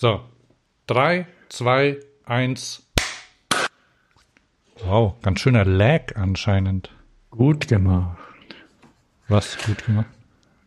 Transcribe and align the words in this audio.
So. 0.00 0.20
Drei, 0.86 1.26
zwei, 1.48 1.98
eins. 2.24 2.84
Wow, 4.84 5.20
ganz 5.22 5.40
schöner 5.40 5.64
Lag 5.64 6.14
anscheinend. 6.14 6.90
Gut 7.30 7.66
gemacht. 7.66 8.16
Was 9.26 9.58
gut 9.66 9.84
gemacht? 9.84 10.06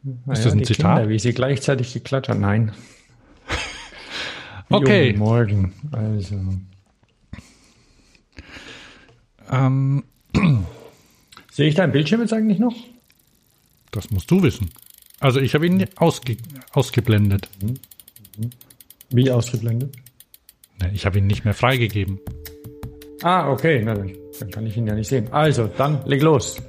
Ist 0.03 0.39
ja, 0.39 0.43
das 0.43 0.51
ein 0.51 0.65
Zitat? 0.65 0.97
Kinder, 0.97 1.09
wie 1.09 1.17
sie 1.17 1.33
gleichzeitig 1.33 1.93
geklatscht 1.93 2.27
haben. 2.27 2.41
Nein. 2.41 2.73
okay. 4.69 5.13
Morgen. 5.13 5.75
Also. 5.93 6.35
Ähm. 9.49 10.03
Sehe 11.51 11.69
ich 11.69 11.75
deinen 11.75 11.93
Bildschirm 11.93 12.19
jetzt 12.19 12.33
eigentlich 12.33 12.59
noch? 12.59 12.75
Das 13.91 14.11
musst 14.11 14.29
du 14.29 14.43
wissen. 14.43 14.71
Also 15.21 15.39
ich 15.39 15.55
habe 15.55 15.67
ihn 15.67 15.87
ausge 15.95 16.35
ausgeblendet. 16.73 17.47
Mhm. 17.61 17.79
Wie 19.13 19.29
ausgeblendet? 19.29 19.93
Ich 20.93 21.05
habe 21.05 21.17
ihn 21.17 21.27
nicht 21.27 21.43
mehr 21.43 21.53
freigegeben. 21.53 22.19
Ah, 23.21 23.51
okay. 23.51 23.81
Na, 23.83 23.93
dann, 23.93 24.13
dann 24.39 24.49
kann 24.49 24.65
ich 24.65 24.77
ihn 24.77 24.87
ja 24.87 24.95
nicht 24.95 25.09
sehen. 25.09 25.27
Also, 25.31 25.67
dann 25.67 26.01
leg 26.05 26.21
los. 26.21 26.61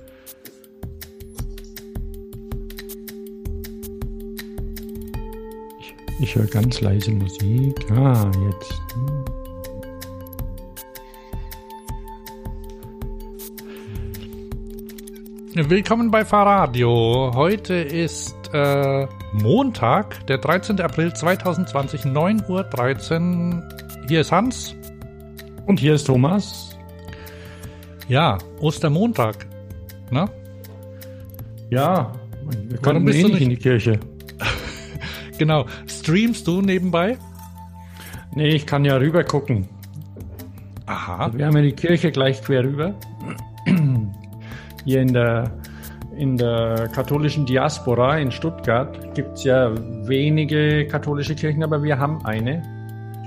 Ich, 5.80 5.94
ich 6.20 6.34
höre 6.34 6.46
ganz 6.46 6.80
leise 6.80 7.12
Musik. 7.12 7.90
Ah, 7.92 8.30
jetzt. 8.50 8.74
Willkommen 15.54 16.10
bei 16.10 16.24
Fahrradio. 16.24 17.30
Heute 17.34 17.74
ist 17.74 18.34
äh, 18.52 19.06
Montag, 19.32 20.26
der 20.26 20.38
13. 20.38 20.80
April 20.80 21.12
2020, 21.12 22.02
9.13 22.02 23.54
Uhr. 23.56 23.68
Hier 24.08 24.20
ist 24.20 24.30
Hans. 24.30 24.74
Und 25.66 25.80
hier 25.80 25.94
ist 25.94 26.04
Thomas. 26.04 26.76
Ja, 28.08 28.38
Ostermontag. 28.60 29.46
Ne? 30.10 30.28
Ja, 31.70 32.12
wir 32.68 32.78
können 32.78 33.08
eh 33.08 33.22
nicht 33.22 33.40
in 33.40 33.50
die 33.50 33.56
Kirche. 33.56 33.98
genau. 35.38 35.66
Streamst 35.86 36.46
du 36.46 36.60
nebenbei? 36.60 37.16
Nee, 38.34 38.48
ich 38.48 38.66
kann 38.66 38.84
ja 38.84 38.96
rüber 38.96 39.24
gucken. 39.24 39.68
Aha. 40.86 41.30
Wir 41.32 41.46
haben 41.46 41.56
ja 41.56 41.62
die 41.62 41.72
Kirche 41.72 42.10
gleich 42.10 42.42
quer 42.42 42.64
rüber. 42.64 42.94
Hier 44.84 45.00
in 45.00 45.12
der 45.12 45.61
in 46.16 46.36
der 46.36 46.88
katholischen 46.94 47.46
Diaspora 47.46 48.18
in 48.18 48.30
Stuttgart 48.30 49.14
gibt 49.14 49.38
es 49.38 49.44
ja 49.44 49.72
wenige 50.06 50.86
katholische 50.86 51.34
Kirchen, 51.34 51.62
aber 51.62 51.82
wir 51.82 51.98
haben 51.98 52.24
eine 52.24 52.62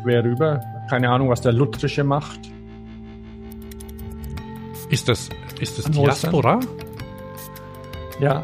quer 0.04 0.24
rüber. 0.24 0.62
Keine 0.90 1.10
Ahnung, 1.10 1.30
was 1.30 1.42
der 1.42 1.52
Lutherische 1.54 2.04
macht. 2.04 2.40
Ist 4.90 5.10
das, 5.10 5.30
ist 5.60 5.80
das 5.80 5.86
Diaspora? 5.92 6.60
Ja. 8.20 8.44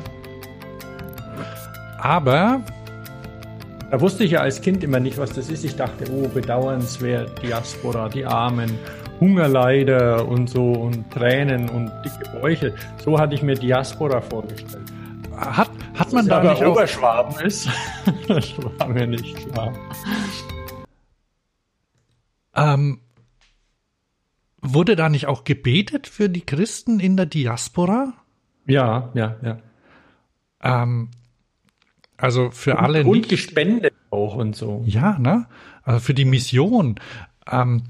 Aber. 2.00 2.62
Da 3.92 4.00
wusste 4.00 4.23
ich 4.23 4.31
ja 4.31 4.39
als 4.39 4.62
Kind 4.62 4.84
immer 4.84 5.00
nicht, 5.00 5.17
was 5.17 5.34
das 5.34 5.50
ist. 5.50 5.66
Ich 5.66 5.75
dachte, 5.75 6.06
oh, 6.12 6.28
bedauernswert, 6.30 7.44
Diaspora, 7.44 8.09
die 8.09 8.25
Armen. 8.25 8.80
Hungerleider 9.22 10.28
und 10.28 10.50
so 10.50 10.72
und 10.72 11.10
Tränen 11.12 11.70
und 11.70 11.92
dicke 12.04 12.40
Bäuche. 12.40 12.74
So 13.06 13.20
hatte 13.20 13.36
ich 13.36 13.44
mir 13.44 13.54
Diaspora 13.54 14.20
vorgestellt. 14.20 14.92
Hat, 15.38 15.70
hat 15.94 16.12
man 16.12 16.28
da 16.28 16.44
nicht 16.44 16.64
Oberschwaben 16.64 17.36
auch... 17.36 17.42
ist, 17.42 17.70
das 18.28 18.52
war 18.58 18.90
mir 18.90 19.08
nicht 19.08 19.38
klar. 19.38 19.74
Ähm, 22.56 23.00
wurde 24.62 24.96
da 24.96 25.08
nicht 25.08 25.28
auch 25.28 25.44
gebetet 25.44 26.08
für 26.08 26.28
die 26.28 26.46
Christen 26.46 27.00
in 27.00 27.16
der 27.16 27.28
Diaspora? 27.28 28.14
Ja, 28.66 29.12
ja, 29.14 29.36
ja. 29.42 29.58
Ähm, 30.64 31.10
also 32.18 32.50
für 32.52 32.72
und, 32.72 32.84
alle 32.84 33.00
und 33.04 33.12
nicht. 33.12 33.24
Und 33.26 33.30
gespendet 33.30 33.94
auch 34.10 34.36
und 34.36 34.56
so. 34.56 34.84
Ja, 34.86 35.18
ne? 35.20 35.48
Also 35.84 36.00
für 36.00 36.14
die 36.14 36.26
Mission. 36.26 37.00
Ähm, 37.50 37.84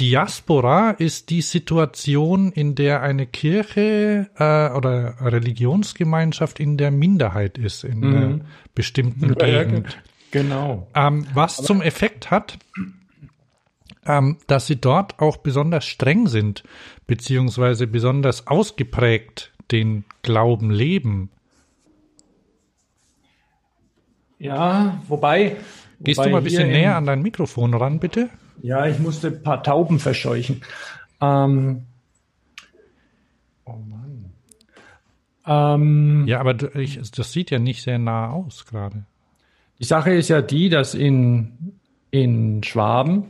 Diaspora 0.00 0.92
ist 0.92 1.28
die 1.28 1.42
Situation, 1.42 2.50
in 2.52 2.74
der 2.74 3.02
eine 3.02 3.26
Kirche 3.26 4.30
äh, 4.38 4.70
oder 4.74 5.16
Religionsgemeinschaft 5.20 6.60
in 6.60 6.78
der 6.78 6.92
Minderheit 6.92 7.58
ist, 7.58 7.84
in 7.84 7.98
mhm. 7.98 8.16
einer 8.16 8.40
bestimmten 8.74 9.36
ja, 9.38 9.64
Gegend. 9.64 9.98
Genau. 10.30 10.88
Ähm, 10.94 11.26
was 11.34 11.58
Aber 11.58 11.66
zum 11.66 11.82
Effekt 11.82 12.30
hat, 12.30 12.56
ähm, 14.06 14.38
dass 14.46 14.66
sie 14.66 14.80
dort 14.80 15.18
auch 15.20 15.36
besonders 15.38 15.84
streng 15.84 16.26
sind, 16.26 16.62
beziehungsweise 17.06 17.86
besonders 17.86 18.46
ausgeprägt 18.46 19.52
den 19.70 20.04
Glauben 20.22 20.70
leben. 20.70 21.30
Ja, 24.38 25.00
wobei. 25.08 25.56
Gehst 26.00 26.18
wobei 26.18 26.28
du 26.28 26.32
mal 26.32 26.38
ein 26.38 26.44
bisschen 26.44 26.68
näher 26.68 26.96
an 26.96 27.06
dein 27.06 27.22
Mikrofon 27.22 27.74
ran, 27.74 27.98
bitte? 27.98 28.28
Ja, 28.62 28.86
ich 28.86 28.98
musste 28.98 29.28
ein 29.28 29.42
paar 29.42 29.62
Tauben 29.62 29.98
verscheuchen. 29.98 30.62
Ähm, 31.20 31.86
oh 33.64 33.78
Mann. 33.88 34.32
Ähm, 35.46 36.24
ja, 36.26 36.40
aber 36.40 36.74
ich, 36.76 37.00
das 37.10 37.32
sieht 37.32 37.50
ja 37.50 37.58
nicht 37.58 37.82
sehr 37.82 37.98
nah 37.98 38.30
aus 38.30 38.66
gerade. 38.66 39.04
Die 39.78 39.84
Sache 39.84 40.12
ist 40.12 40.28
ja 40.28 40.40
die, 40.40 40.68
dass 40.68 40.94
in, 40.94 41.78
in 42.10 42.62
Schwaben 42.62 43.24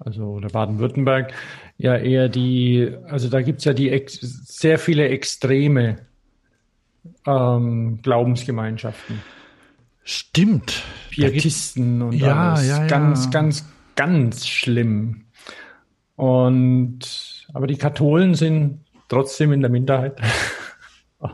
also 0.00 0.24
oder 0.24 0.48
Baden-Württemberg, 0.48 1.32
ja 1.78 1.96
eher 1.96 2.28
die, 2.28 2.92
also 3.06 3.28
da 3.28 3.42
gibt's 3.42 3.64
ja 3.64 3.72
die 3.72 4.04
sehr 4.06 4.78
viele 4.78 5.08
extreme 5.08 5.98
ähm, 7.26 8.00
Glaubensgemeinschaften. 8.02 9.20
Stimmt. 10.02 10.82
Pietisten 11.10 12.02
und 12.02 12.14
ja, 12.14 12.52
alles. 12.52 12.68
Ja, 12.68 12.80
ja. 12.80 12.86
Ganz, 12.86 13.30
ganz, 13.30 13.68
ganz 13.94 14.46
schlimm. 14.46 15.26
Und 16.16 17.46
aber 17.52 17.66
die 17.66 17.76
Katholen 17.76 18.34
sind 18.34 18.80
trotzdem 19.08 19.52
in 19.52 19.60
der 19.60 19.70
Minderheit. 19.70 20.20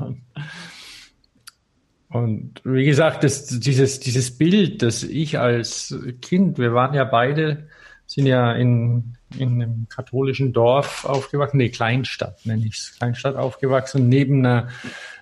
und, 2.08 2.60
wie 2.64 2.84
gesagt, 2.84 3.24
das, 3.24 3.46
dieses, 3.46 4.00
dieses 4.00 4.36
Bild, 4.36 4.82
das 4.82 5.02
ich 5.02 5.38
als 5.38 5.96
Kind, 6.22 6.58
wir 6.58 6.72
waren 6.74 6.94
ja 6.94 7.04
beide 7.04 7.68
sind 8.06 8.26
ja 8.26 8.52
in, 8.52 9.16
in 9.36 9.60
einem 9.60 9.86
katholischen 9.88 10.52
Dorf 10.52 11.04
aufgewachsen, 11.04 11.58
nee, 11.58 11.68
Kleinstadt 11.68 12.44
nenne 12.46 12.66
ich 12.66 12.76
es, 12.76 12.96
Kleinstadt 12.98 13.36
aufgewachsen, 13.36 14.08
neben 14.08 14.44
einer, 14.44 14.68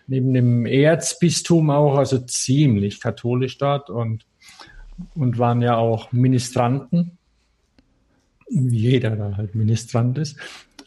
neben 0.06 0.34
dem 0.34 0.66
Erzbistum 0.66 1.70
auch, 1.70 1.96
also 1.96 2.18
ziemlich 2.18 3.00
katholisch 3.00 3.58
dort 3.58 3.90
und, 3.90 4.26
und 5.14 5.38
waren 5.38 5.62
ja 5.62 5.76
auch 5.76 6.12
Ministranten, 6.12 7.18
wie 8.50 8.78
jeder 8.78 9.16
da 9.16 9.36
halt 9.36 9.54
Ministrant 9.54 10.18
ist. 10.18 10.36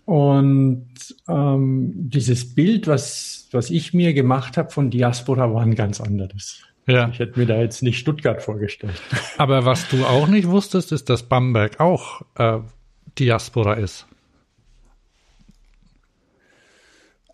Und 0.05 0.87
ähm, 1.27 1.91
dieses 1.95 2.55
Bild, 2.55 2.87
was, 2.87 3.49
was 3.51 3.69
ich 3.69 3.93
mir 3.93 4.13
gemacht 4.13 4.55
habe 4.55 4.69
von 4.69 4.89
Diaspora, 4.89 5.53
war 5.53 5.63
ein 5.63 5.75
ganz 5.75 5.99
anderes. 5.99 6.61
Ja. 6.87 7.09
Ich 7.09 7.19
hätte 7.19 7.37
mir 7.37 7.45
da 7.45 7.59
jetzt 7.59 7.83
nicht 7.83 7.99
Stuttgart 7.99 8.41
vorgestellt. 8.41 9.01
Aber 9.37 9.65
was 9.65 9.87
du 9.89 10.05
auch 10.05 10.27
nicht 10.27 10.47
wusstest, 10.47 10.91
ist, 10.91 11.09
dass 11.09 11.23
Bamberg 11.23 11.79
auch 11.79 12.21
äh, 12.35 12.59
Diaspora 13.19 13.73
ist. 13.73 14.07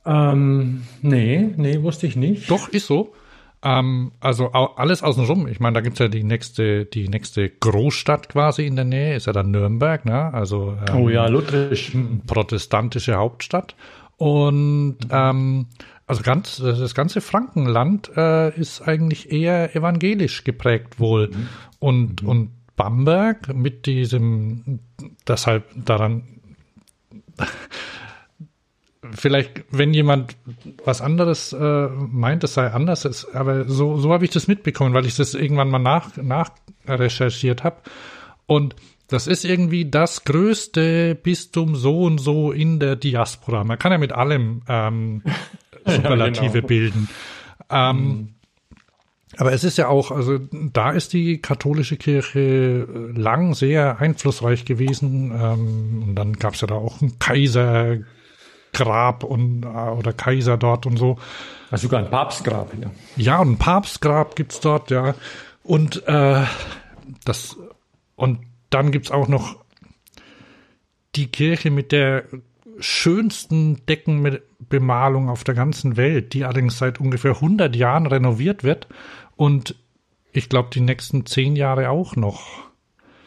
Ähm, 0.06 0.84
nee, 1.02 1.54
nee, 1.56 1.82
wusste 1.82 2.08
ich 2.08 2.16
nicht. 2.16 2.50
Doch, 2.50 2.68
ist 2.68 2.88
so. 2.88 3.14
Ähm, 3.64 4.12
also 4.20 4.52
alles 4.52 5.04
außenrum. 5.04 5.48
Ich 5.48 5.60
meine, 5.60 5.76
da 5.76 5.82
gibt's 5.82 6.00
ja 6.00 6.10
die 6.10 6.24
nächste, 6.24 6.86
die 6.86 7.08
nächste 7.08 7.50
Großstadt 7.50 8.28
quasi 8.30 8.66
in 8.66 8.76
der 8.76 8.86
Nähe, 8.86 9.16
ist 9.16 9.28
ja 9.28 9.34
dann 9.34 9.52
Nürnberg, 9.52 10.04
ne? 10.04 10.34
Also 10.34 10.76
ähm, 10.90 10.98
oh 10.98 11.10
ja, 11.10 11.28
lutherisch. 11.28 11.94
Protestantische 12.28 13.16
Hauptstadt. 13.16 13.76
Und 14.18 14.98
ähm, 15.10 15.68
also 16.14 16.24
ganz, 16.24 16.58
das 16.58 16.94
ganze 16.94 17.22
Frankenland 17.22 18.12
äh, 18.16 18.56
ist 18.60 18.82
eigentlich 18.82 19.32
eher 19.32 19.76
evangelisch 19.76 20.44
geprägt 20.44 21.00
wohl. 21.00 21.30
Mhm. 21.30 21.48
Und, 21.80 22.24
mhm. 22.24 22.30
und 22.30 22.50
Bamberg 22.76 23.54
mit 23.54 23.86
diesem, 23.86 24.80
deshalb 25.28 25.66
daran, 25.76 26.24
vielleicht, 29.12 29.66
wenn 29.72 29.94
jemand 29.94 30.36
was 30.86 31.02
anderes 31.02 31.54
äh, 31.54 31.88
meint, 31.88 32.44
es 32.44 32.54
sei 32.54 32.72
anders, 32.72 33.06
ist, 33.06 33.26
aber 33.34 33.68
so, 33.68 33.98
so 33.98 34.14
habe 34.14 34.26
ich 34.26 34.32
das 34.32 34.48
mitbekommen, 34.48 34.94
weil 34.94 35.06
ich 35.06 35.16
das 35.16 35.34
irgendwann 35.34 35.70
mal 35.70 35.80
nach, 35.80 36.16
nach 36.18 36.52
recherchiert 36.88 37.64
habe. 37.64 37.78
Und 38.46 38.76
das 39.08 39.28
ist 39.28 39.46
irgendwie 39.46 39.90
das 39.90 40.26
größte 40.26 41.16
Bistum 41.16 41.76
so 41.76 42.04
und 42.04 42.20
so 42.20 42.52
in 42.52 42.80
der 42.80 42.96
Diaspora. 42.96 43.64
Man 43.64 43.78
kann 43.78 43.92
ja 43.92 43.98
mit 43.98 44.12
allem 44.12 44.62
ähm, 44.68 45.24
Superlative 45.86 46.46
ja, 46.46 46.52
genau. 46.52 46.68
bilden. 46.68 47.10
Ähm, 47.70 47.98
mhm. 47.98 48.30
Aber 49.38 49.52
es 49.52 49.64
ist 49.64 49.78
ja 49.78 49.88
auch, 49.88 50.12
also 50.12 50.38
da 50.52 50.92
ist 50.92 51.14
die 51.14 51.42
katholische 51.42 51.98
Kirche 51.98 52.40
äh, 52.40 53.20
lang 53.20 53.56
sehr 53.56 54.00
einflussreich 54.00 54.66
gewesen. 54.66 55.32
Ähm, 55.32 56.04
und 56.08 56.16
dann 56.16 56.34
gab 56.34 56.54
es 56.54 56.62
ja 56.62 56.68
da 56.68 56.76
auch 56.76 57.02
ein 57.02 57.18
Kaisergrab 57.18 58.06
und 59.24 59.64
äh, 59.64 59.68
oder 59.68 60.14
Kaiser 60.14 60.58
dort 60.58 60.86
und 60.86 60.98
so. 60.98 61.18
Also 61.72 61.88
sogar 61.88 62.04
ein 62.04 62.12
Papstgrab, 62.12 62.72
ja. 62.80 62.92
Ja, 63.16 63.40
und 63.40 63.54
ein 63.54 63.58
Papstgrab 63.58 64.36
gibt's 64.36 64.60
dort, 64.60 64.92
ja. 64.92 65.16
Und 65.64 66.08
äh, 66.08 66.44
das 67.26 67.58
und 68.16 68.40
dann 68.70 68.92
gibt's 68.92 69.10
auch 69.10 69.28
noch 69.28 69.56
die 71.16 71.28
Kirche 71.28 71.72
mit 71.72 71.92
der 71.92 72.26
schönsten 72.80 73.86
Deckenbemalung 74.64 75.30
auf 75.30 75.44
der 75.44 75.56
ganzen 75.56 75.98
Welt, 75.98 76.34
die 76.34 76.46
allerdings 76.46 76.78
seit 76.78 77.00
ungefähr 77.00 77.36
100 77.36 77.76
Jahren 77.76 78.08
renoviert 78.08 78.64
wird 78.64 78.88
und 79.36 79.76
ich 80.32 80.50
glaube 80.50 80.70
die 80.74 80.82
nächsten 80.82 81.26
zehn 81.26 81.56
Jahre 81.56 81.90
auch 81.90 82.16
noch. 82.16 82.64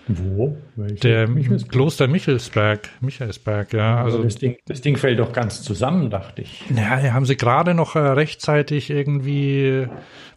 Wo? 0.09 0.57
Welche? 0.77 1.01
Der 1.01 1.29
Michelsberg? 1.29 1.73
Kloster 1.73 2.07
Michelsberg. 2.07 2.89
Michelsberg, 3.01 3.73
ja. 3.73 4.05
Also, 4.05 4.23
das, 4.23 4.37
Ding, 4.37 4.57
das 4.65 4.81
Ding 4.81 4.97
fällt 4.97 5.19
doch 5.19 5.33
ganz 5.33 5.63
zusammen, 5.63 6.11
dachte 6.11 6.43
ich. 6.43 6.63
Ja, 6.71 7.13
haben 7.13 7.27
sie 7.27 7.37
gerade 7.37 7.75
noch 7.75 7.97
äh, 7.97 7.99
rechtzeitig 7.99 8.91
irgendwie 8.91 9.89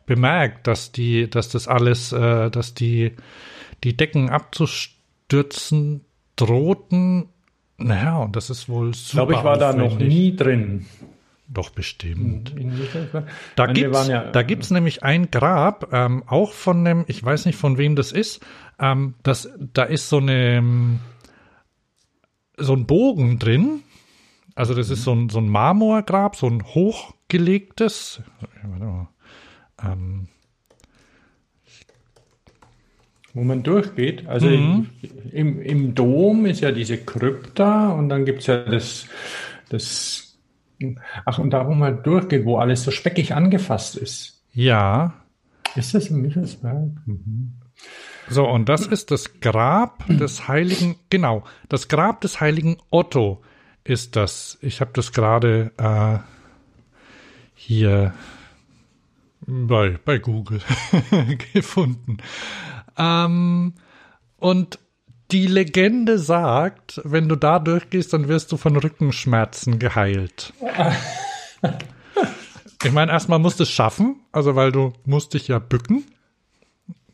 bemerkt, 0.07 0.65
dass 0.65 0.91
die, 0.91 1.29
dass 1.29 1.49
das 1.49 1.67
alles, 1.67 2.11
äh, 2.11 2.49
dass 2.49 2.73
die, 2.73 3.15
die 3.83 3.95
Decken 3.95 4.31
abzustürzen 4.31 6.03
drohten. 6.35 7.29
Naja, 7.79 8.17
und 8.17 8.35
das 8.35 8.49
ist 8.49 8.69
wohl 8.69 8.93
super. 8.93 9.03
Ich 9.03 9.11
glaube, 9.11 9.33
ich 9.33 9.43
war 9.43 9.55
aufwendig. 9.55 9.89
da 9.89 9.95
noch 9.95 9.99
nie 9.99 10.35
drin. 10.35 10.85
Doch 11.51 11.71
bestimmt. 11.71 12.53
Da 13.55 13.65
gibt's, 13.65 14.07
ja, 14.07 14.29
da 14.29 14.43
gibt's 14.43 14.69
nämlich 14.69 15.01
ein 15.01 15.31
Grab, 15.31 15.91
ähm, 15.91 16.23
auch 16.27 16.51
von 16.51 16.85
dem, 16.85 17.05
ich 17.07 17.23
weiß 17.23 17.47
nicht 17.47 17.55
von 17.55 17.79
wem 17.79 17.95
das 17.95 18.11
ist, 18.11 18.45
ähm, 18.79 19.15
das, 19.23 19.49
da 19.73 19.83
ist 19.83 20.09
so 20.09 20.17
eine, 20.17 20.99
so 22.55 22.73
ein 22.73 22.85
Bogen 22.85 23.39
drin. 23.39 23.81
Also 24.53 24.75
das 24.75 24.91
ist 24.91 25.03
so 25.03 25.13
ein, 25.13 25.29
so 25.29 25.39
ein 25.39 25.49
Marmorgrab, 25.49 26.35
so 26.35 26.45
ein 26.45 26.63
hochgelegtes. 26.63 28.21
Ähm, 29.81 30.27
wo 33.33 33.43
man 33.43 33.63
durchgeht. 33.63 34.27
Also 34.27 34.47
mhm. 34.47 34.89
im, 35.31 35.61
im 35.61 35.95
Dom 35.95 36.45
ist 36.45 36.61
ja 36.61 36.71
diese 36.71 36.97
Krypta 36.97 37.89
und 37.89 38.09
dann 38.09 38.25
gibt's 38.25 38.47
ja 38.47 38.57
das, 38.57 39.07
das 39.69 40.29
Ach, 41.25 41.39
und 41.39 41.51
da, 41.51 41.67
wo 41.67 41.73
man 41.73 42.03
durchgeht, 42.03 42.45
wo 42.45 42.57
alles 42.57 42.83
so 42.83 42.91
speckig 42.91 43.33
angefasst 43.33 43.97
ist. 43.97 44.41
Ja. 44.53 45.13
Ist 45.75 45.93
das 45.93 46.07
in 46.07 46.21
Michelsberg? 46.21 46.91
Mhm. 47.05 47.53
So, 48.29 48.47
und 48.47 48.69
das 48.69 48.85
ist 48.85 49.11
das 49.11 49.39
Grab 49.39 50.05
des 50.07 50.47
heiligen, 50.47 50.95
genau, 51.09 51.43
das 51.67 51.87
Grab 51.87 52.21
des 52.21 52.39
heiligen 52.39 52.77
Otto 52.91 53.41
ist 53.83 54.15
das. 54.15 54.59
Ich 54.61 54.81
habe 54.81 54.91
das 54.93 55.11
gerade 55.13 55.71
äh, 55.77 56.19
hier 57.55 58.13
bei, 59.47 59.97
bei 60.05 60.19
Google 60.19 60.61
gefunden. 61.53 62.17
Ähm, 62.99 63.73
und 64.37 64.79
die 65.31 65.47
Legende 65.47 66.17
sagt, 66.17 67.01
wenn 67.03 67.29
du 67.29 67.35
da 67.35 67.59
durchgehst, 67.59 68.13
dann 68.13 68.27
wirst 68.27 68.51
du 68.51 68.57
von 68.57 68.75
Rückenschmerzen 68.75 69.79
geheilt. 69.79 70.53
ich 72.83 72.91
meine, 72.91 73.11
erstmal 73.11 73.39
musst 73.39 73.59
du 73.59 73.63
es 73.63 73.69
schaffen, 73.69 74.17
also 74.31 74.55
weil 74.55 74.71
du 74.71 74.93
musst 75.05 75.33
dich 75.33 75.47
ja 75.47 75.59
bücken. 75.59 76.05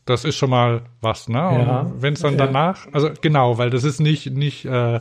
Das 0.06 0.24
ist 0.24 0.36
schon 0.36 0.50
mal 0.50 0.82
was, 1.00 1.28
ne? 1.28 1.38
Ja. 1.38 1.92
Wenn 1.98 2.14
es 2.14 2.20
dann 2.20 2.38
danach, 2.38 2.86
also 2.92 3.10
genau, 3.20 3.58
weil 3.58 3.70
das 3.70 3.82
ist 3.82 4.00
nicht 4.00 4.30
nicht 4.30 4.64
äh, 4.64 5.00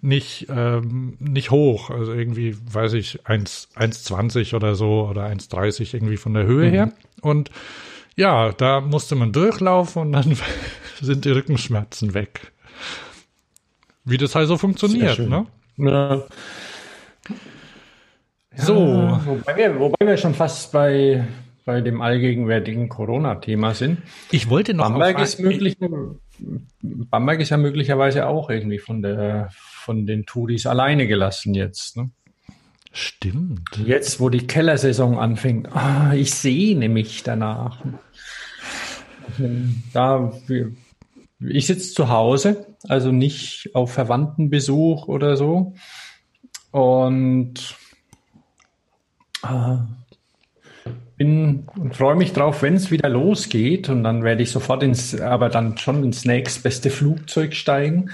nicht 0.00 0.46
ähm, 0.48 1.18
nicht 1.20 1.50
hoch, 1.50 1.90
also 1.90 2.14
irgendwie, 2.14 2.56
weiß 2.72 2.94
ich, 2.94 3.26
1 3.26 3.68
1,20 3.76 4.56
oder 4.56 4.74
so 4.74 5.06
oder 5.06 5.26
1,30 5.26 5.94
irgendwie 5.94 6.16
von 6.16 6.32
der 6.32 6.46
Höhe 6.46 6.68
mhm. 6.68 6.72
her 6.72 6.92
und 7.20 7.50
ja, 8.16 8.52
da 8.52 8.80
musste 8.80 9.14
man 9.14 9.32
durchlaufen 9.32 10.02
und 10.02 10.12
dann 10.12 10.36
sind 11.00 11.24
die 11.24 11.30
Rückenschmerzen 11.30 12.14
weg. 12.14 12.52
Wie 14.04 14.16
das 14.16 14.34
halt 14.34 14.48
so 14.48 14.56
funktioniert, 14.56 15.18
ne? 15.18 15.46
Ja. 15.76 16.22
So. 18.54 18.86
Ja, 18.86 19.22
wobei, 19.24 19.56
wir, 19.56 19.78
wobei 19.78 20.06
wir 20.06 20.16
schon 20.16 20.34
fast 20.34 20.72
bei, 20.72 21.26
bei 21.64 21.80
dem 21.80 22.02
allgegenwärtigen 22.02 22.88
Corona-Thema 22.88 23.74
sind. 23.74 24.02
Ich 24.30 24.50
wollte 24.50 24.74
noch 24.74 24.90
Bamberg 24.90 25.20
ist 25.20 25.38
möglich, 25.38 25.76
Bamberg 26.82 27.40
ist 27.40 27.50
ja 27.50 27.56
möglicherweise 27.56 28.26
auch 28.26 28.50
irgendwie 28.50 28.78
von 28.78 29.00
der 29.00 29.50
von 29.82 30.06
den 30.06 30.26
Touris 30.26 30.66
alleine 30.66 31.06
gelassen 31.06 31.54
jetzt. 31.54 31.96
Ne? 31.96 32.10
Stimmt. 32.92 33.78
Jetzt, 33.78 34.20
wo 34.20 34.28
die 34.28 34.46
Kellersaison 34.46 35.18
anfängt, 35.18 35.74
ah, 35.74 36.12
ich 36.14 36.34
sehne 36.34 36.90
mich 36.90 37.22
danach. 37.22 37.78
Da, 39.94 40.32
ich 41.40 41.66
sitze 41.66 41.94
zu 41.94 42.10
Hause, 42.10 42.66
also 42.86 43.10
nicht 43.10 43.70
auf 43.72 43.92
Verwandtenbesuch 43.92 45.08
oder 45.08 45.38
so. 45.38 45.74
Und 46.70 47.76
äh, 49.42 49.76
bin 51.16 51.66
und 51.76 51.96
freue 51.96 52.16
mich 52.16 52.34
drauf, 52.34 52.62
wenn 52.62 52.74
es 52.74 52.90
wieder 52.90 53.08
losgeht. 53.08 53.88
Und 53.88 54.04
dann 54.04 54.22
werde 54.22 54.42
ich 54.42 54.50
sofort 54.50 54.82
ins, 54.82 55.18
aber 55.18 55.48
dann 55.48 55.78
schon 55.78 56.04
ins 56.04 56.26
nächstbeste 56.26 56.90
Flugzeug 56.90 57.54
steigen. 57.54 58.10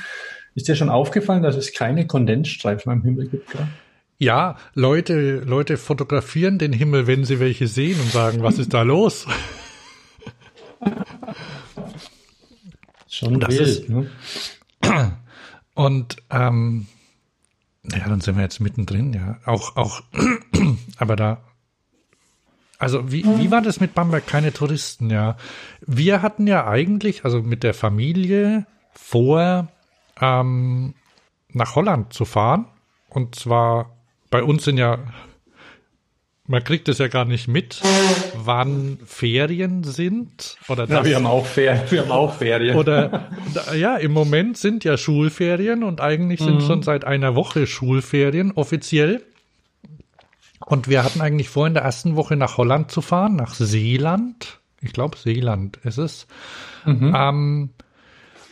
Ist 0.55 0.69
dir 0.69 0.77
schon 0.77 0.89
aufgefallen, 0.89 1.43
dass 1.43 1.57
es 1.57 1.73
keine 1.73 2.07
Kondensstreifen 2.07 2.93
am 2.93 3.03
Himmel 3.03 3.29
gibt 3.29 3.51
gerade? 3.51 3.69
Ja, 4.19 4.57
Leute, 4.75 5.41
Leute 5.41 5.77
fotografieren 5.77 6.59
den 6.59 6.73
Himmel, 6.73 7.07
wenn 7.07 7.25
sie 7.25 7.39
welche 7.39 7.69
sehen 7.69 8.01
und 8.01 8.11
sagen, 8.11 8.43
was 8.43 8.59
ist 8.59 8.75
da 8.75 8.83
los? 8.83 9.27
Schon 13.09 13.39
das 13.39 13.51
wild, 13.51 13.61
ist, 13.61 13.89
ne? 13.89 14.11
Und 15.75 16.17
ähm, 16.31 16.89
ja, 17.85 18.09
dann 18.09 18.21
sind 18.21 18.35
wir 18.37 18.43
jetzt 18.43 18.61
mittendrin, 18.61 19.13
ja. 19.13 19.39
Auch, 19.45 19.77
auch, 19.77 20.03
aber 20.99 21.15
da. 21.15 21.45
Also 22.81 23.13
wie, 23.13 23.25
wie 23.25 23.51
war 23.53 23.63
das 23.63 23.79
mit 23.79 23.95
Bamberg? 23.95 24.27
Keine 24.27 24.53
Touristen, 24.53 25.11
ja. 25.11 25.37
Wir 25.81 26.23
hatten 26.23 26.49
ja 26.49 26.67
eigentlich, 26.67 27.25
also 27.25 27.43
mit 27.43 27.63
der 27.63 27.75
Familie 27.75 28.67
vor, 28.93 29.69
ähm, 30.21 30.95
nach 31.51 31.77
Holland 31.77 32.13
zu 32.13 32.25
fahren. 32.25 32.67
Und 33.09 33.35
zwar 33.37 33.98
bei 34.31 34.43
uns 34.43 34.65
sind 34.65 34.79
ja, 34.79 34.99
man 36.47 36.65
kriegt 36.65 36.89
es 36.89 36.99
ja 36.99 37.09
gar 37.09 37.25
nicht 37.25 37.49
mit, 37.49 37.83
wann 38.35 38.99
Ferien 39.05 39.85
sind. 39.85 40.57
Oder 40.69 40.87
das, 40.87 40.99
ja, 40.99 41.05
wir 41.05 41.17
haben 41.17 41.27
auch 41.27 41.47
Ferien. 41.47 41.91
Wir 41.91 42.01
haben 42.03 42.11
auch 42.11 42.35
Ferien. 42.35 42.77
Oder 42.77 43.31
ja, 43.77 43.97
im 43.97 44.13
Moment 44.13 44.57
sind 44.57 44.85
ja 44.85 44.97
Schulferien 44.97 45.83
und 45.85 46.01
eigentlich 46.01 46.41
sind 46.41 46.57
mhm. 46.57 46.67
schon 46.67 46.83
seit 46.83 47.05
einer 47.05 47.35
Woche 47.35 47.67
Schulferien 47.67 48.53
offiziell. 48.53 49.23
Und 50.65 50.89
wir 50.89 51.05
hatten 51.05 51.21
eigentlich 51.21 51.49
vor, 51.49 51.67
in 51.67 51.75
der 51.75 51.83
ersten 51.83 52.17
Woche 52.17 52.37
nach 52.37 52.57
Holland 52.57 52.91
zu 52.91 53.01
fahren, 53.01 53.37
nach 53.37 53.55
Seeland. 53.55 54.59
Ich 54.81 54.93
glaube, 54.93 55.17
Seeland 55.17 55.79
ist 55.79 55.99
es. 55.99 56.27
Mhm. 56.85 57.15
Ähm, 57.17 57.71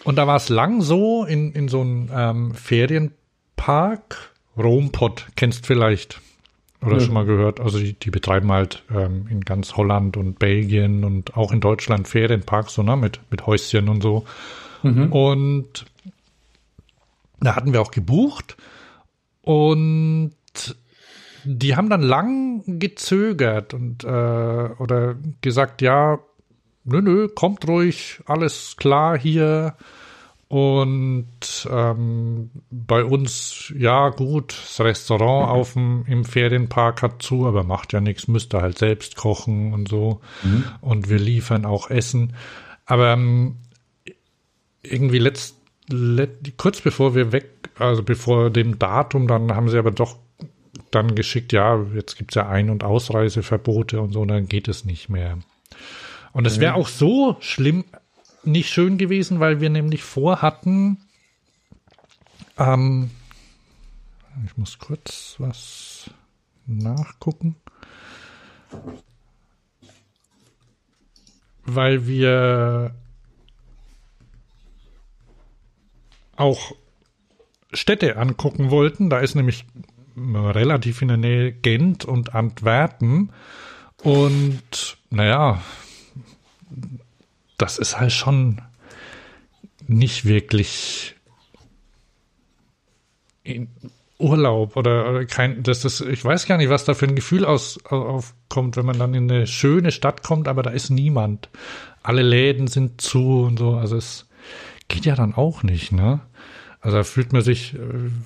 und 0.04 0.16
da 0.16 0.26
war 0.26 0.36
es 0.36 0.48
lang 0.48 0.82
so 0.82 1.24
in, 1.24 1.52
in 1.52 1.68
so 1.68 1.80
einem 1.80 2.08
ähm, 2.14 2.54
Ferienpark 2.54 4.34
Rompot 4.56 5.26
kennst 5.36 5.66
vielleicht 5.66 6.20
oder 6.82 6.94
ja. 6.94 7.00
schon 7.00 7.14
mal 7.14 7.24
gehört. 7.24 7.60
Also 7.60 7.78
die, 7.78 7.94
die 7.94 8.10
betreiben 8.10 8.50
halt 8.52 8.84
ähm, 8.94 9.26
in 9.30 9.40
ganz 9.40 9.76
Holland 9.76 10.16
und 10.16 10.38
Belgien 10.38 11.04
und 11.04 11.36
auch 11.36 11.52
in 11.52 11.60
Deutschland 11.60 12.08
Ferienparks 12.08 12.74
so 12.74 12.82
ne 12.82 12.96
mit 12.96 13.20
mit 13.30 13.46
Häuschen 13.46 13.88
und 13.88 14.02
so. 14.02 14.24
Mhm. 14.82 15.12
Und 15.12 15.86
da 17.40 17.56
hatten 17.56 17.72
wir 17.72 17.80
auch 17.80 17.90
gebucht 17.90 18.56
und 19.42 20.32
die 21.44 21.76
haben 21.76 21.88
dann 21.88 22.02
lang 22.02 22.78
gezögert 22.80 23.72
und 23.72 24.04
äh, 24.04 24.06
oder 24.06 25.16
gesagt, 25.42 25.80
ja, 25.80 26.18
nö, 26.84 27.00
nö, 27.00 27.28
kommt 27.28 27.66
ruhig, 27.68 28.20
alles 28.26 28.76
klar 28.76 29.18
hier. 29.18 29.76
Und 30.48 31.68
ähm, 31.68 32.50
bei 32.70 33.04
uns, 33.04 33.72
ja 33.76 34.10
gut, 34.10 34.56
das 34.56 34.80
Restaurant 34.80 35.50
auf 35.50 35.72
dem, 35.72 36.04
im 36.06 36.24
Ferienpark 36.24 37.02
hat 37.02 37.20
zu, 37.20 37.46
aber 37.46 37.64
macht 37.64 37.92
ja 37.92 38.00
nichts, 38.00 38.28
müsste 38.28 38.62
halt 38.62 38.78
selbst 38.78 39.16
kochen 39.16 39.74
und 39.74 39.88
so. 39.88 40.20
Mhm. 40.44 40.64
Und 40.80 41.08
wir 41.08 41.18
liefern 41.18 41.64
auch 41.64 41.90
Essen. 41.90 42.34
Aber 42.84 43.12
ähm, 43.12 43.56
irgendwie 44.82 45.18
letzt, 45.18 45.56
kurz 46.56 46.80
bevor 46.80 47.16
wir 47.16 47.32
weg, 47.32 47.70
also 47.78 48.04
bevor 48.04 48.50
dem 48.50 48.78
Datum, 48.78 49.26
dann 49.26 49.52
haben 49.52 49.68
sie 49.68 49.78
aber 49.78 49.90
doch 49.90 50.16
dann 50.92 51.16
geschickt, 51.16 51.52
ja, 51.52 51.84
jetzt 51.94 52.16
gibt's 52.16 52.36
ja 52.36 52.48
Ein- 52.48 52.70
und 52.70 52.84
Ausreiseverbote 52.84 54.00
und 54.00 54.12
so, 54.12 54.24
dann 54.24 54.46
geht 54.46 54.68
es 54.68 54.84
nicht 54.84 55.08
mehr. 55.08 55.38
Und 56.32 56.46
es 56.46 56.60
wäre 56.60 56.74
auch 56.74 56.88
so 56.88 57.36
schlimm, 57.40 57.84
nicht 58.46 58.70
schön 58.70 58.98
gewesen, 58.98 59.40
weil 59.40 59.60
wir 59.60 59.70
nämlich 59.70 60.02
vorhatten, 60.02 60.98
ähm, 62.58 63.10
ich 64.44 64.56
muss 64.56 64.78
kurz 64.78 65.36
was 65.38 66.10
nachgucken. 66.66 67.56
Weil 71.64 72.06
wir 72.06 72.94
auch 76.36 76.72
Städte 77.72 78.16
angucken 78.16 78.70
wollten. 78.70 79.10
Da 79.10 79.18
ist 79.18 79.34
nämlich 79.34 79.64
relativ 80.16 81.02
in 81.02 81.08
der 81.08 81.16
Nähe 81.16 81.52
Gent 81.52 82.04
und 82.04 82.34
Antwerpen. 82.34 83.32
Und 84.02 84.98
naja, 85.10 85.62
das 87.58 87.78
ist 87.78 87.98
halt 87.98 88.12
schon 88.12 88.60
nicht 89.86 90.24
wirklich 90.24 91.14
Urlaub 94.18 94.76
oder, 94.76 95.10
oder 95.10 95.24
kein, 95.26 95.62
das 95.62 95.84
ist, 95.84 96.00
ich 96.00 96.24
weiß 96.24 96.46
gar 96.46 96.56
nicht, 96.56 96.70
was 96.70 96.84
da 96.84 96.94
für 96.94 97.06
ein 97.06 97.14
Gefühl 97.14 97.44
aus, 97.44 97.78
aufkommt, 97.84 98.76
wenn 98.76 98.86
man 98.86 98.98
dann 98.98 99.14
in 99.14 99.30
eine 99.30 99.46
schöne 99.46 99.92
Stadt 99.92 100.22
kommt, 100.22 100.48
aber 100.48 100.62
da 100.62 100.70
ist 100.70 100.90
niemand. 100.90 101.50
Alle 102.02 102.22
Läden 102.22 102.66
sind 102.66 103.00
zu 103.00 103.42
und 103.42 103.58
so, 103.58 103.74
also 103.74 103.96
es 103.96 104.26
geht 104.88 105.04
ja 105.04 105.14
dann 105.14 105.34
auch 105.34 105.62
nicht, 105.62 105.92
ne? 105.92 106.20
Also 106.80 106.98
da 106.98 107.04
fühlt 107.04 107.32
man 107.32 107.42
sich 107.42 107.74
äh, 107.74 107.78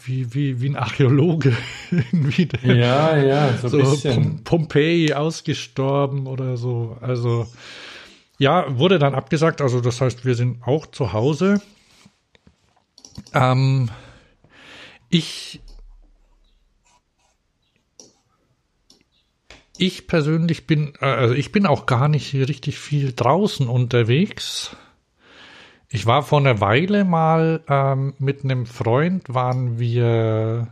wie, 0.05 0.35
wie, 0.35 0.61
wie 0.61 0.69
ein 0.69 0.77
Archäologe. 0.77 1.57
irgendwie. 1.91 2.47
ja, 2.63 3.17
ja, 3.17 3.57
so, 3.57 3.69
so 3.69 3.79
ein 3.79 3.91
bisschen. 3.91 4.45
Pompeji 4.45 5.15
ausgestorben 5.15 6.27
oder 6.27 6.59
so. 6.59 6.99
Also 7.01 7.49
ja, 8.41 8.79
wurde 8.79 8.99
dann 8.99 9.15
abgesagt. 9.15 9.61
Also 9.61 9.83
das 9.83 10.01
heißt, 10.01 10.25
wir 10.25 10.35
sind 10.35 10.63
auch 10.67 10.87
zu 10.87 11.13
Hause. 11.13 11.61
Ähm, 13.35 13.91
ich 15.11 15.61
ich 19.77 20.07
persönlich 20.07 20.67
bin, 20.67 20.95
äh, 21.03 21.05
also 21.05 21.35
ich 21.35 21.53
bin 21.53 21.67
auch 21.67 21.85
gar 21.85 22.09
nicht 22.09 22.33
richtig 22.33 22.79
viel 22.79 23.13
draußen 23.13 23.69
unterwegs. 23.69 24.75
Ich 25.91 26.07
war 26.07 26.23
vor 26.23 26.39
einer 26.39 26.63
Weile 26.63 27.05
mal 27.05 27.63
ähm, 27.69 28.15
mit 28.19 28.43
einem 28.43 28.65
Freund, 28.65 29.35
waren 29.35 29.79
wir 29.79 30.69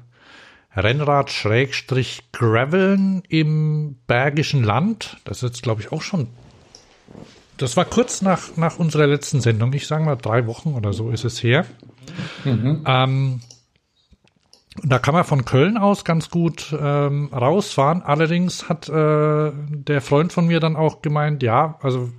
Rennrad 0.74 1.30
Schrägstrich 1.30 2.32
Graveln 2.32 3.22
im 3.28 3.98
Bergischen 4.06 4.64
Land. 4.64 5.18
Das 5.24 5.42
ist 5.42 5.50
jetzt, 5.50 5.62
glaube 5.62 5.82
ich, 5.82 5.92
auch 5.92 6.02
schon. 6.02 6.28
Das 7.58 7.76
war 7.76 7.84
kurz 7.84 8.22
nach, 8.22 8.56
nach 8.56 8.78
unserer 8.78 9.06
letzten 9.06 9.40
Sendung. 9.40 9.72
Ich 9.72 9.86
sage 9.86 10.04
mal 10.04 10.16
drei 10.16 10.46
Wochen 10.46 10.74
oder 10.74 10.92
so 10.92 11.10
ist 11.10 11.24
es 11.24 11.42
her. 11.42 11.66
Mhm. 12.44 12.84
Ähm, 12.86 13.40
da 14.84 14.98
kann 14.98 15.14
man 15.14 15.24
von 15.24 15.44
Köln 15.44 15.76
aus 15.76 16.04
ganz 16.04 16.30
gut 16.30 16.74
ähm, 16.78 17.30
rausfahren. 17.32 18.02
Allerdings 18.02 18.68
hat 18.68 18.88
äh, 18.88 19.50
der 19.52 20.00
Freund 20.00 20.32
von 20.32 20.46
mir 20.46 20.60
dann 20.60 20.76
auch 20.76 21.02
gemeint, 21.02 21.42
ja, 21.42 21.78
also 21.82 22.10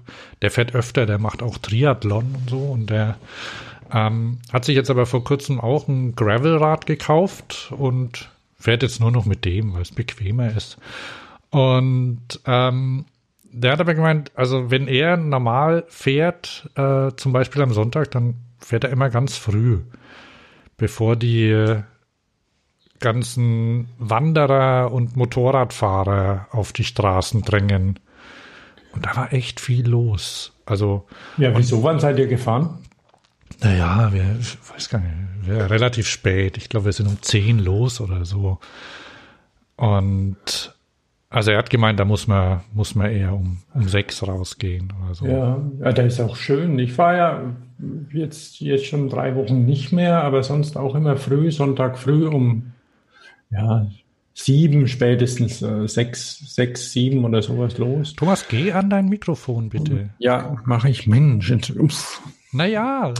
der 0.42 0.52
fährt 0.52 0.76
öfter, 0.76 1.06
der 1.06 1.20
macht 1.20 1.42
auch 1.42 1.58
Triathlon 1.58 2.36
und 2.36 2.50
so 2.50 2.60
und 2.60 2.90
der 2.90 3.16
ähm, 3.92 4.40
hat 4.52 4.66
sich 4.66 4.76
jetzt 4.76 4.90
aber 4.90 5.06
vor 5.06 5.24
kurzem 5.24 5.60
auch 5.60 5.88
ein 5.88 6.16
Gravelrad 6.16 6.86
gekauft 6.86 7.72
und 7.76 8.30
fährt 8.60 8.84
jetzt 8.84 9.00
nur 9.00 9.12
noch 9.12 9.26
mit 9.26 9.46
dem, 9.46 9.74
weil 9.74 9.82
es 9.82 9.92
bequemer 9.92 10.56
ist. 10.56 10.78
Und 11.50 12.42
ähm, 12.46 13.06
der 13.52 13.72
hat 13.74 13.80
aber 13.80 13.94
gemeint, 13.94 14.32
also 14.36 14.72
wenn 14.72 14.88
er 14.88 15.18
normal 15.18 15.86
fährt, 15.88 16.70
äh, 16.76 17.12
zum 17.16 17.34
Beispiel 17.34 17.62
am 17.62 17.74
Sonntag, 17.74 18.12
dann 18.12 18.36
fährt 18.60 18.84
er 18.84 18.90
immer 18.92 19.10
ganz 19.10 19.38
früh, 19.38 19.80
bevor 20.78 21.16
die 21.16 21.82
ganzen 23.00 23.88
Wanderer 23.98 24.92
und 24.92 25.16
Motorradfahrer 25.16 26.48
auf 26.52 26.74
die 26.74 26.84
Straßen 26.84 27.42
drängen. 27.42 28.00
Und 28.94 29.06
da 29.06 29.16
war 29.16 29.34
echt 29.34 29.60
viel 29.60 29.88
los. 29.88 30.54
Also. 30.66 31.08
Ja, 31.38 31.58
wieso 31.58 31.84
wann 31.84 32.00
seid 32.00 32.20
ihr 32.20 32.28
gefahren? 32.28 32.80
Naja, 33.62 34.12
wir, 34.14 34.38
ich 34.40 34.58
weiß 34.74 34.90
gar 34.90 35.00
nicht, 35.00 35.14
wir 35.42 35.70
relativ 35.70 36.08
spät. 36.08 36.58
Ich 36.58 36.70
glaube, 36.70 36.86
wir 36.86 36.94
sind 36.94 37.08
um 37.08 37.22
zehn 37.22 37.60
los 37.60 38.00
oder 38.00 38.26
so. 38.26 38.60
Und 39.76 40.76
also 41.30 41.52
er 41.52 41.58
hat 41.60 41.70
gemeint, 41.70 42.00
da 42.00 42.06
muss 42.06 42.28
man, 42.28 42.62
muss 42.74 42.96
man 42.96 43.12
eher 43.12 43.34
um, 43.34 43.60
um 43.74 43.88
sechs 43.88 44.26
rausgehen 44.28 44.92
oder 45.04 45.14
so. 45.14 45.26
Ja, 45.28 45.62
ja, 45.80 45.92
da 45.92 46.02
ist 46.04 46.20
auch 46.20 46.36
schön. 46.36 46.78
Ich 46.80 46.94
fahre 46.94 47.18
ja 47.18 47.56
jetzt, 48.12 48.60
jetzt 48.60 48.86
schon 48.86 49.10
drei 49.10 49.36
Wochen 49.36 49.66
nicht 49.66 49.92
mehr, 49.92 50.24
aber 50.24 50.44
sonst 50.44 50.78
auch 50.78 50.96
immer 50.96 51.18
früh, 51.18 51.52
Sonntag 51.52 51.98
früh 51.98 52.28
um 52.28 52.74
ja, 53.52 53.88
sieben, 54.34 54.88
spätestens 54.88 55.62
äh, 55.62 55.88
sechs, 55.88 56.56
sechs, 56.56 56.92
sieben 56.92 57.26
oder 57.26 57.42
sowas 57.42 57.78
los. 57.78 58.16
Thomas, 58.16 58.48
geh 58.48 58.72
an 58.72 58.90
dein 58.90 59.10
Mikrofon, 59.10 59.70
bitte. 59.70 60.10
Ja, 60.18 60.58
mache 60.66 60.90
ich. 60.90 61.08
Mensch. 61.08 61.52
Uff. 61.78 62.22
Naja. 62.52 63.14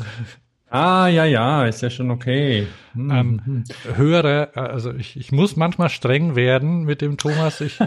Ah, 0.70 1.08
ja, 1.08 1.26
ja, 1.26 1.66
ist 1.66 1.82
ja 1.82 1.90
schon 1.90 2.12
okay. 2.12 2.68
Hm. 2.94 3.12
Ähm, 3.12 3.64
höre, 3.96 4.50
also 4.56 4.94
ich, 4.94 5.18
ich 5.18 5.32
muss 5.32 5.56
manchmal 5.56 5.90
streng 5.90 6.36
werden 6.36 6.84
mit 6.84 7.02
dem 7.02 7.18
Thomas, 7.18 7.62
ich, 7.62 7.80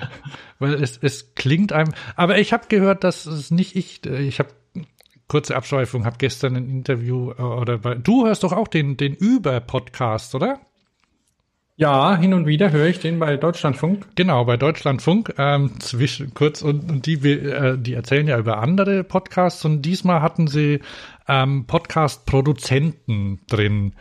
weil 0.60 0.74
es, 0.74 0.98
es 0.98 1.34
klingt 1.34 1.72
einem, 1.72 1.92
aber 2.14 2.38
ich 2.38 2.52
habe 2.52 2.68
gehört, 2.68 3.02
dass 3.02 3.26
es 3.26 3.50
nicht 3.50 3.74
ich, 3.74 4.06
ich 4.06 4.38
habe 4.38 4.50
kurze 5.26 5.56
Abschweifung, 5.56 6.04
habe 6.04 6.18
gestern 6.18 6.56
ein 6.56 6.68
Interview 6.68 7.32
äh, 7.32 7.42
oder 7.42 7.78
bei, 7.78 7.94
du 7.94 8.26
hörst 8.26 8.44
doch 8.44 8.52
auch 8.52 8.68
den, 8.68 8.96
den 8.96 9.14
Über-Podcast, 9.14 10.34
oder? 10.34 10.60
Ja, 11.80 12.14
hin 12.14 12.34
und 12.34 12.46
wieder 12.46 12.72
höre 12.72 12.88
ich 12.88 12.98
den 12.98 13.18
bei 13.18 13.38
Deutschlandfunk. 13.38 14.04
Genau, 14.14 14.44
bei 14.44 14.58
Deutschlandfunk. 14.58 15.32
Ähm, 15.38 15.80
zwischen 15.80 16.34
kurz 16.34 16.60
und, 16.60 16.90
und 16.90 17.06
die, 17.06 17.14
äh, 17.26 17.78
die 17.78 17.94
erzählen 17.94 18.28
ja 18.28 18.38
über 18.38 18.58
andere 18.58 19.02
Podcasts 19.02 19.64
und 19.64 19.80
diesmal 19.80 20.20
hatten 20.20 20.46
sie 20.46 20.80
ähm, 21.30 21.64
Podcast-Produzenten 21.66 23.40
drin. 23.46 23.92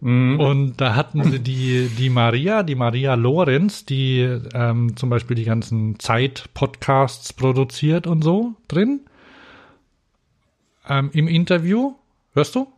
Mhm. 0.00 0.38
Und 0.38 0.76
da 0.76 0.94
hatten 0.94 1.24
sie 1.24 1.40
die, 1.40 1.88
die 1.88 2.10
Maria, 2.10 2.62
die 2.62 2.74
Maria 2.74 3.14
Lorenz, 3.14 3.86
die 3.86 4.20
ähm, 4.52 4.94
zum 4.94 5.08
Beispiel 5.08 5.34
die 5.34 5.46
ganzen 5.46 5.98
Zeit-Podcasts 5.98 7.32
produziert 7.32 8.06
und 8.06 8.22
so 8.22 8.54
drin. 8.68 9.00
Ähm, 10.86 11.08
Im 11.14 11.26
Interview. 11.26 11.94
Hörst 12.34 12.54
du? 12.54 12.68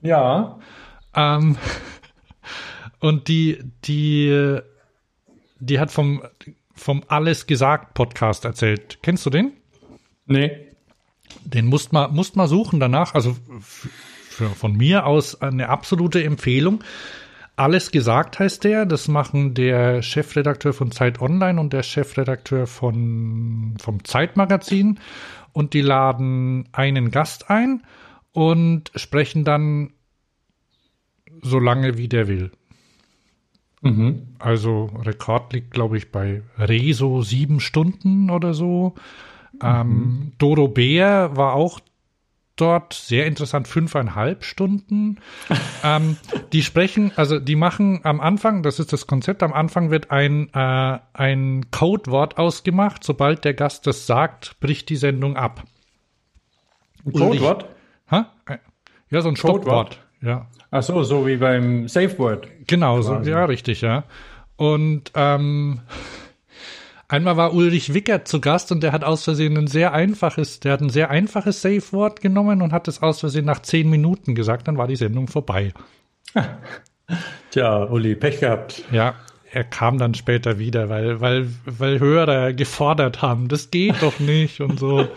Ja. 0.00 0.60
Ähm, 1.16 1.56
und 3.00 3.26
die, 3.26 3.58
die, 3.84 4.60
die 5.58 5.80
hat 5.80 5.90
vom, 5.90 6.22
vom 6.72 7.02
Alles 7.08 7.48
gesagt 7.48 7.94
Podcast 7.94 8.44
erzählt. 8.44 9.00
Kennst 9.02 9.26
du 9.26 9.30
den? 9.30 9.54
Nee. 10.26 10.69
Den 11.52 11.66
musst 11.66 11.92
mal, 11.92 12.08
musst 12.08 12.36
mal 12.36 12.48
suchen 12.48 12.80
danach. 12.80 13.14
Also 13.14 13.36
für, 13.60 14.50
von 14.50 14.76
mir 14.76 15.06
aus 15.06 15.40
eine 15.40 15.68
absolute 15.68 16.22
Empfehlung. 16.22 16.82
Alles 17.56 17.90
gesagt 17.90 18.38
heißt 18.38 18.64
der. 18.64 18.86
Das 18.86 19.08
machen 19.08 19.54
der 19.54 20.02
Chefredakteur 20.02 20.72
von 20.72 20.92
Zeit 20.92 21.20
Online 21.20 21.60
und 21.60 21.72
der 21.72 21.82
Chefredakteur 21.82 22.66
von, 22.66 23.74
vom 23.78 24.04
Zeitmagazin. 24.04 24.98
Und 25.52 25.74
die 25.74 25.82
laden 25.82 26.68
einen 26.72 27.10
Gast 27.10 27.50
ein 27.50 27.82
und 28.32 28.90
sprechen 28.94 29.44
dann 29.44 29.92
so 31.42 31.58
lange, 31.58 31.98
wie 31.98 32.08
der 32.08 32.28
will. 32.28 32.50
Mhm. 33.82 34.28
Also 34.38 34.90
Rekord 35.02 35.52
liegt, 35.52 35.70
glaube 35.70 35.96
ich, 35.96 36.12
bei 36.12 36.42
Rezo 36.58 37.22
sieben 37.22 37.60
Stunden 37.60 38.30
oder 38.30 38.54
so. 38.54 38.94
Ähm, 39.62 39.88
mhm. 39.88 40.32
Dodo 40.38 40.68
Bär 40.68 41.36
war 41.36 41.54
auch 41.54 41.80
dort 42.56 42.92
sehr 42.92 43.26
interessant, 43.26 43.68
fünfeinhalb 43.68 44.44
Stunden. 44.44 45.18
ähm, 45.84 46.16
die 46.52 46.62
sprechen, 46.62 47.12
also 47.16 47.38
die 47.38 47.56
machen 47.56 48.00
am 48.04 48.20
Anfang, 48.20 48.62
das 48.62 48.78
ist 48.78 48.92
das 48.92 49.06
Konzept, 49.06 49.42
am 49.42 49.52
Anfang 49.52 49.90
wird 49.90 50.10
ein, 50.10 50.50
äh, 50.52 50.98
ein 51.12 51.70
Codewort 51.70 52.38
ausgemacht. 52.38 53.02
Sobald 53.04 53.44
der 53.44 53.54
Gast 53.54 53.86
das 53.86 54.06
sagt, 54.06 54.60
bricht 54.60 54.88
die 54.88 54.96
Sendung 54.96 55.36
ab. 55.36 55.64
Ein 57.06 57.12
Codewort? 57.12 57.66
Ja, 59.10 59.22
so 59.22 59.28
ein 59.28 59.34
Codewort. 59.34 59.98
Ja. 60.22 60.46
Ach 60.70 60.82
so, 60.82 61.02
so 61.02 61.26
wie 61.26 61.36
beim 61.36 61.88
Safe 61.88 62.16
Word. 62.18 62.46
Genau, 62.66 63.00
so, 63.02 63.20
ja, 63.20 63.44
richtig, 63.44 63.80
ja. 63.80 64.04
Und 64.56 65.10
ähm, 65.14 65.80
Einmal 67.10 67.36
war 67.36 67.54
Ulrich 67.54 67.92
Wickert 67.92 68.28
zu 68.28 68.40
Gast 68.40 68.70
und 68.70 68.84
der 68.84 68.92
hat 68.92 69.02
aus 69.02 69.24
Versehen 69.24 69.56
ein 69.56 69.66
sehr 69.66 69.92
einfaches, 69.92 70.60
der 70.60 70.74
hat 70.74 70.80
ein 70.80 70.90
sehr 70.90 71.10
einfaches 71.10 71.60
Safe-Wort 71.60 72.20
genommen 72.20 72.62
und 72.62 72.72
hat 72.72 72.86
es 72.86 73.02
aus 73.02 73.18
Versehen 73.18 73.46
nach 73.46 73.62
zehn 73.62 73.90
Minuten 73.90 74.36
gesagt, 74.36 74.68
dann 74.68 74.78
war 74.78 74.86
die 74.86 74.94
Sendung 74.94 75.26
vorbei. 75.26 75.74
Tja, 77.50 77.82
Uli, 77.82 78.14
Pech 78.14 78.38
gehabt. 78.38 78.84
Ja, 78.92 79.16
er 79.50 79.64
kam 79.64 79.98
dann 79.98 80.14
später 80.14 80.60
wieder, 80.60 80.88
weil, 80.88 81.20
weil, 81.20 81.48
weil 81.64 81.98
Hörer 81.98 82.52
gefordert 82.52 83.22
haben, 83.22 83.48
das 83.48 83.72
geht 83.72 84.00
doch 84.02 84.20
nicht 84.20 84.60
und 84.60 84.78
so. 84.78 85.08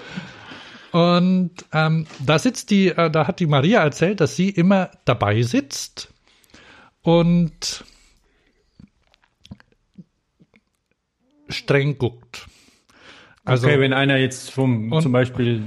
Und 0.91 1.51
ähm, 1.73 2.07
da 2.25 2.39
sitzt 2.39 2.71
die, 2.71 2.87
äh, 2.87 3.11
da 3.11 3.27
hat 3.27 3.39
die 3.39 3.45
Maria 3.45 3.83
erzählt, 3.83 4.19
dass 4.19 4.35
sie 4.35 4.49
immer 4.49 4.89
dabei 5.05 5.43
sitzt 5.43 6.11
und 7.03 7.83
streng 11.53 11.97
guckt. 11.97 12.47
Also, 13.45 13.67
okay, 13.67 13.79
wenn 13.79 13.93
einer 13.93 14.17
jetzt 14.17 14.51
vom, 14.51 15.01
zum 15.01 15.11
Beispiel 15.11 15.63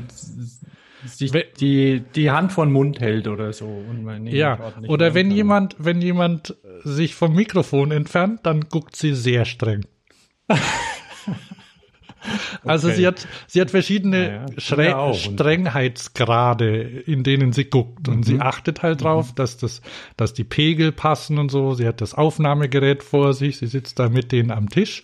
sich 1.04 1.32
die, 1.60 2.02
die 2.14 2.30
Hand 2.30 2.52
vor 2.52 2.64
den 2.66 2.72
Mund 2.72 3.00
hält 3.00 3.28
oder 3.28 3.52
so. 3.52 3.66
Und 3.66 4.26
ja, 4.26 4.72
oder 4.88 5.14
wenn 5.14 5.28
kann. 5.28 5.36
jemand, 5.36 5.76
wenn 5.78 6.00
jemand 6.00 6.56
sich 6.84 7.14
vom 7.14 7.34
Mikrofon 7.34 7.90
entfernt, 7.90 8.40
dann 8.44 8.62
guckt 8.68 8.96
sie 8.96 9.14
sehr 9.14 9.44
streng. 9.44 9.84
also 12.64 12.88
okay. 12.88 12.96
sie 12.96 13.06
hat, 13.06 13.28
sie 13.46 13.60
hat 13.60 13.70
verschiedene 13.70 14.46
ja, 14.58 15.12
Strengheitsgrade, 15.14 16.80
in 16.80 17.22
denen 17.22 17.52
sie 17.52 17.64
guckt. 17.64 18.08
Und 18.08 18.18
mhm. 18.18 18.22
sie 18.22 18.40
achtet 18.40 18.82
halt 18.82 19.02
drauf, 19.02 19.30
mhm. 19.30 19.34
dass 19.36 19.56
das, 19.56 19.82
dass 20.16 20.32
die 20.34 20.44
Pegel 20.44 20.92
passen 20.92 21.38
und 21.38 21.50
so. 21.50 21.74
Sie 21.74 21.86
hat 21.86 22.00
das 22.00 22.14
Aufnahmegerät 22.14 23.02
vor 23.02 23.32
sich. 23.32 23.58
Sie 23.58 23.66
sitzt 23.66 23.98
da 23.98 24.08
mit 24.08 24.32
denen 24.32 24.50
am 24.50 24.68
Tisch 24.68 25.02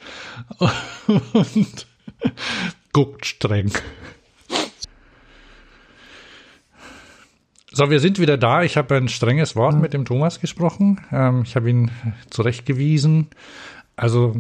und 1.33 1.87
guckt 2.93 3.27
streng. 3.27 3.73
So, 7.75 7.89
wir 7.89 8.01
sind 8.01 8.19
wieder 8.19 8.37
da. 8.37 8.63
Ich 8.63 8.77
habe 8.77 8.97
ein 8.97 9.09
strenges 9.09 9.57
Wort 9.57 9.81
mit 9.81 9.95
dem 9.95 10.05
Thomas 10.05 10.41
gesprochen. 10.41 11.01
Ähm, 11.11 11.43
ich 11.47 11.57
habe 11.57 11.71
ihn 11.71 11.91
zurechtgewiesen. 12.29 13.29
Also 13.97 14.35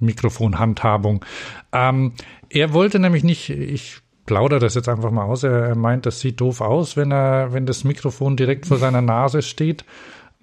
Mikrofonhandhabung. 0.00 1.24
Ähm, 1.72 2.12
er 2.48 2.72
wollte 2.72 2.98
nämlich 2.98 3.24
nicht, 3.24 3.50
ich 3.50 4.00
plaudere 4.26 4.60
das 4.60 4.74
jetzt 4.74 4.88
einfach 4.88 5.10
mal 5.10 5.24
aus, 5.24 5.42
er, 5.42 5.68
er, 5.68 5.74
meint, 5.76 6.06
das 6.06 6.20
sieht 6.20 6.40
doof 6.40 6.60
aus, 6.60 6.96
wenn 6.96 7.12
er, 7.12 7.52
wenn 7.52 7.66
das 7.66 7.84
Mikrofon 7.84 8.36
direkt 8.36 8.66
vor 8.66 8.78
seiner 8.78 9.02
Nase 9.02 9.42
steht. 9.42 9.84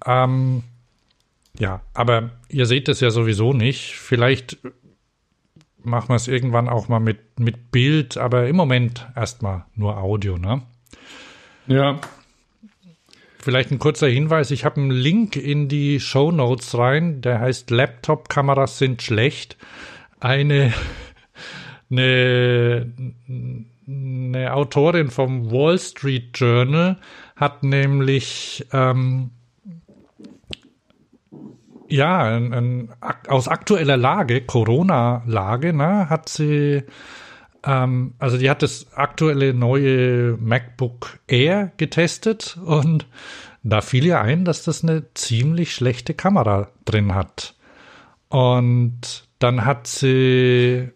Ähm, 0.06 0.62
ja, 1.58 1.80
aber 1.94 2.30
ihr 2.48 2.66
seht 2.66 2.88
das 2.88 3.00
ja 3.00 3.10
sowieso 3.10 3.52
nicht. 3.52 3.96
Vielleicht 3.96 4.58
machen 5.82 6.10
wir 6.10 6.16
es 6.16 6.28
irgendwann 6.28 6.68
auch 6.68 6.88
mal 6.88 7.00
mit, 7.00 7.40
mit 7.40 7.70
Bild, 7.70 8.16
aber 8.16 8.46
im 8.48 8.56
Moment 8.56 9.08
erstmal 9.16 9.64
nur 9.74 9.96
Audio, 9.98 10.38
ne? 10.38 10.62
Ja. 11.66 12.00
Vielleicht 13.48 13.70
ein 13.70 13.78
kurzer 13.78 14.08
Hinweis, 14.08 14.50
ich 14.50 14.66
habe 14.66 14.78
einen 14.78 14.90
Link 14.90 15.34
in 15.34 15.68
die 15.68 16.00
Show 16.00 16.30
Notes 16.30 16.76
rein, 16.76 17.22
der 17.22 17.40
heißt 17.40 17.70
Laptop-Kameras 17.70 18.76
sind 18.76 19.00
schlecht. 19.00 19.56
Eine, 20.20 20.74
eine, 21.90 22.92
eine 23.86 24.52
Autorin 24.52 25.08
vom 25.08 25.50
Wall 25.50 25.78
Street 25.78 26.38
Journal 26.38 26.98
hat 27.36 27.62
nämlich 27.62 28.66
ähm, 28.74 29.30
ja, 31.88 32.24
ein, 32.24 32.52
ein, 32.52 32.92
aus 33.28 33.48
aktueller 33.48 33.96
Lage, 33.96 34.42
Corona-Lage, 34.42 35.72
ne, 35.72 36.10
hat 36.10 36.28
sie 36.28 36.82
ähm, 37.64 38.14
also 38.18 38.38
die 38.38 38.50
hat 38.50 38.62
das 38.62 38.92
aktuelle 38.94 39.54
neue 39.54 40.36
MacBook 40.38 41.18
Air 41.26 41.72
getestet 41.76 42.58
und 42.64 43.06
da 43.62 43.80
fiel 43.80 44.06
ihr 44.06 44.20
ein, 44.20 44.44
dass 44.44 44.62
das 44.64 44.82
eine 44.82 45.12
ziemlich 45.14 45.74
schlechte 45.74 46.14
Kamera 46.14 46.70
drin 46.84 47.14
hat. 47.14 47.54
Und 48.28 49.28
dann 49.38 49.64
hat 49.64 49.86
sie 49.86 50.90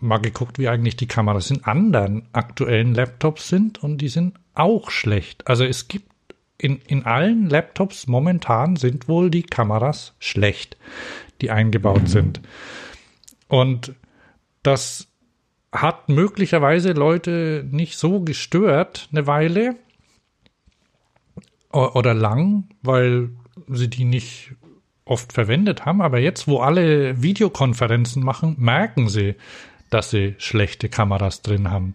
mal 0.00 0.18
geguckt, 0.18 0.58
wie 0.58 0.68
eigentlich 0.68 0.96
die 0.96 1.08
Kameras 1.08 1.50
in 1.50 1.64
anderen 1.64 2.28
aktuellen 2.32 2.94
Laptops 2.94 3.48
sind 3.48 3.82
und 3.82 3.98
die 3.98 4.08
sind 4.08 4.38
auch 4.54 4.90
schlecht. 4.90 5.46
Also 5.48 5.64
es 5.64 5.88
gibt 5.88 6.10
in, 6.56 6.80
in 6.86 7.06
allen 7.06 7.48
Laptops 7.48 8.06
momentan 8.06 8.76
sind 8.76 9.08
wohl 9.08 9.30
die 9.30 9.44
Kameras 9.44 10.14
schlecht, 10.18 10.76
die 11.40 11.50
eingebaut 11.50 12.02
mhm. 12.02 12.06
sind. 12.08 12.40
Und 13.48 13.94
das 14.62 15.07
hat 15.72 16.08
möglicherweise 16.08 16.92
Leute 16.92 17.66
nicht 17.70 17.98
so 17.98 18.20
gestört 18.20 19.08
eine 19.12 19.26
Weile 19.26 19.76
oder 21.70 22.14
lang, 22.14 22.68
weil 22.82 23.30
sie 23.68 23.88
die 23.88 24.04
nicht 24.04 24.54
oft 25.04 25.32
verwendet 25.32 25.84
haben. 25.84 26.00
Aber 26.00 26.18
jetzt, 26.18 26.48
wo 26.48 26.60
alle 26.60 27.22
Videokonferenzen 27.22 28.22
machen, 28.22 28.56
merken 28.58 29.08
sie, 29.08 29.34
dass 29.90 30.10
sie 30.10 30.34
schlechte 30.38 30.88
Kameras 30.88 31.42
drin 31.42 31.70
haben. 31.70 31.94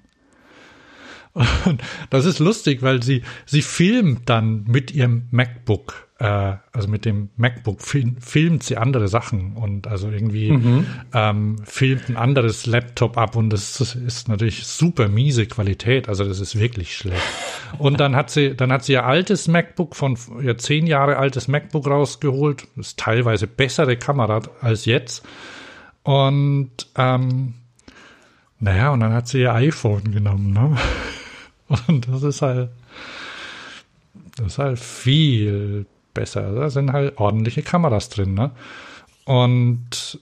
Und 1.66 1.82
das 2.10 2.26
ist 2.26 2.40
lustig, 2.40 2.82
weil 2.82 3.02
sie, 3.02 3.24
sie 3.46 3.62
filmt 3.62 4.30
dann 4.30 4.66
mit 4.66 4.92
ihrem 4.92 5.28
MacBook 5.32 6.03
äh, 6.24 6.56
also 6.72 6.88
mit 6.88 7.04
dem 7.04 7.30
MacBook 7.36 7.82
film, 7.82 8.16
filmt 8.22 8.64
sie 8.64 8.78
andere 8.78 9.10
Sachen 9.10 9.58
und 9.58 9.88
also 9.88 10.10
irgendwie 10.10 10.52
mhm. 10.54 10.86
ähm, 11.14 11.58
filmt 11.66 12.08
ein 12.08 12.16
anderes 12.16 12.66
Laptop 12.66 13.18
ab 13.18 13.36
und 13.36 13.50
das 13.50 13.82
ist 13.82 14.30
natürlich 14.30 14.66
super 14.66 15.10
miese 15.10 15.48
Qualität, 15.48 16.08
also 16.08 16.24
das 16.24 16.40
ist 16.40 16.58
wirklich 16.58 16.96
schlecht. 16.96 17.22
Und 17.78 18.00
dann 18.00 18.16
hat 18.16 18.30
sie, 18.30 18.56
dann 18.56 18.72
hat 18.72 18.86
sie 18.86 18.94
ihr 18.94 19.06
altes 19.06 19.50
MacBook 19.50 19.98
von 19.98 20.18
ihr 20.42 20.58
zehn 20.58 20.88
Jahre 20.88 21.18
altes 21.18 21.50
MacBook 21.50 21.88
rausgeholt, 21.88 22.68
das 22.78 22.88
ist 22.88 23.00
teilweise 23.00 23.46
bessere 23.46 23.98
Kamera 23.98 24.42
als 24.62 24.86
jetzt 24.86 25.28
und 26.04 26.72
ähm, 26.96 27.56
naja, 28.60 28.92
und 28.92 29.02
dann 29.02 29.12
hat 29.12 29.28
sie 29.28 29.42
ihr 29.42 29.54
iPhone 29.54 30.14
genommen, 30.14 30.54
ne? 30.54 30.78
Und 31.88 32.08
das 32.08 32.22
ist 32.22 32.42
halt, 32.44 32.70
das 34.38 34.48
ist 34.48 34.60
halt 34.60 34.80
viel 34.80 35.88
besser. 36.14 36.54
Da 36.54 36.70
sind 36.70 36.94
halt 36.94 37.18
ordentliche 37.18 37.62
Kameras 37.62 38.10
drin. 38.10 38.34
Ne? 38.34 38.52
Und 39.26 40.20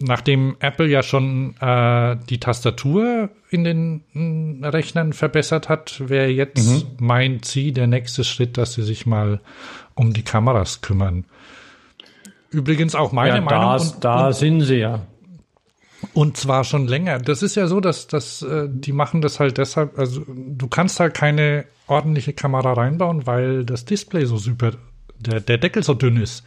nachdem 0.00 0.56
Apple 0.60 0.88
ja 0.88 1.02
schon 1.02 1.54
äh, 1.60 2.16
die 2.28 2.40
Tastatur 2.40 3.30
in 3.50 3.64
den 3.64 4.60
äh, 4.62 4.66
Rechnern 4.66 5.12
verbessert 5.12 5.68
hat, 5.68 6.08
wäre 6.08 6.28
jetzt 6.28 6.68
mhm. 6.68 6.96
mein 6.98 7.42
Ziel, 7.42 7.72
der 7.72 7.86
nächste 7.86 8.24
Schritt, 8.24 8.56
dass 8.56 8.74
sie 8.74 8.82
sich 8.82 9.06
mal 9.06 9.40
um 9.94 10.12
die 10.12 10.22
Kameras 10.22 10.80
kümmern. 10.80 11.26
Übrigens 12.50 12.94
auch 12.94 13.12
meine 13.12 13.36
ja, 13.36 13.40
Meinung. 13.40 13.72
Das, 13.72 13.92
und, 13.92 14.04
da 14.04 14.26
und, 14.28 14.32
sind 14.32 14.60
sie 14.62 14.76
ja. 14.76 15.06
Und 16.14 16.38
zwar 16.38 16.64
schon 16.64 16.88
länger. 16.88 17.18
Das 17.18 17.42
ist 17.42 17.56
ja 17.56 17.66
so, 17.66 17.80
dass, 17.80 18.06
dass 18.06 18.40
äh, 18.42 18.68
die 18.70 18.92
machen 18.92 19.20
das 19.20 19.38
halt 19.38 19.58
deshalb, 19.58 19.98
also 19.98 20.24
du 20.26 20.66
kannst 20.66 20.98
halt 20.98 21.12
keine 21.12 21.66
ordentliche 21.86 22.32
Kamera 22.32 22.72
reinbauen, 22.72 23.26
weil 23.26 23.64
das 23.64 23.84
Display 23.84 24.24
so 24.24 24.38
super 24.38 24.72
der, 25.20 25.40
der 25.40 25.58
Deckel 25.58 25.82
so 25.82 25.94
dünn 25.94 26.16
ist. 26.16 26.44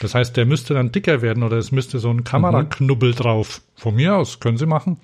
Das 0.00 0.14
heißt, 0.14 0.36
der 0.36 0.46
müsste 0.46 0.74
dann 0.74 0.92
dicker 0.92 1.22
werden 1.22 1.42
oder 1.42 1.56
es 1.56 1.72
müsste 1.72 1.98
so 1.98 2.10
ein 2.10 2.24
Kameraknubbel 2.24 3.10
mhm. 3.10 3.16
drauf. 3.16 3.62
Von 3.76 3.96
mir 3.96 4.16
aus 4.16 4.40
können 4.40 4.58
Sie 4.58 4.66
machen. 4.66 4.98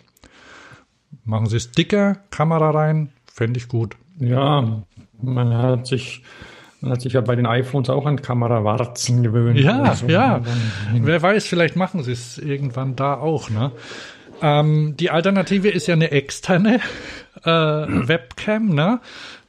Machen 1.24 1.46
Sie 1.46 1.56
es 1.56 1.70
dicker, 1.70 2.18
Kamera 2.30 2.70
rein, 2.70 3.10
fände 3.32 3.58
ich 3.58 3.68
gut. 3.68 3.96
Ja, 4.18 4.82
man 5.20 5.54
hat 5.54 5.86
sich, 5.86 6.22
man 6.80 6.92
hat 6.92 7.02
sich 7.02 7.12
ja 7.12 7.20
bei 7.20 7.36
den 7.36 7.46
iPhones 7.46 7.88
auch 7.90 8.06
an 8.06 8.20
Kamerawarzen 8.20 9.22
gewöhnt. 9.22 9.58
Ja, 9.58 9.94
so. 9.94 10.06
ja. 10.06 10.42
Wer 10.94 11.22
weiß, 11.22 11.46
vielleicht 11.46 11.76
machen 11.76 12.02
Sie 12.02 12.12
es 12.12 12.38
irgendwann 12.38 12.96
da 12.96 13.14
auch, 13.14 13.50
ne? 13.50 13.72
Ähm, 14.40 14.96
die 14.98 15.10
Alternative 15.10 15.68
ist 15.68 15.86
ja 15.86 15.94
eine 15.94 16.10
externe 16.10 16.80
äh, 17.44 17.50
Webcam, 17.50 18.68
ne? 18.68 19.00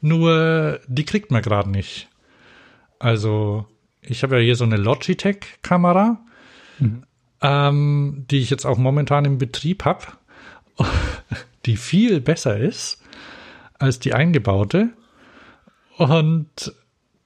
Nur 0.01 0.79
die 0.87 1.05
kriegt 1.05 1.31
man 1.31 1.41
gerade 1.41 1.69
nicht. 1.69 2.08
Also, 2.99 3.65
ich 4.01 4.23
habe 4.23 4.37
ja 4.37 4.43
hier 4.43 4.55
so 4.55 4.65
eine 4.65 4.77
Logitech-Kamera, 4.77 6.19
mhm. 6.79 7.03
ähm, 7.41 8.25
die 8.29 8.39
ich 8.39 8.49
jetzt 8.49 8.65
auch 8.65 8.77
momentan 8.77 9.25
im 9.25 9.37
Betrieb 9.37 9.85
habe, 9.85 10.05
die 11.65 11.77
viel 11.77 12.21
besser 12.21 12.57
ist 12.57 13.01
als 13.79 13.99
die 13.99 14.13
eingebaute. 14.13 14.89
Und 15.97 16.73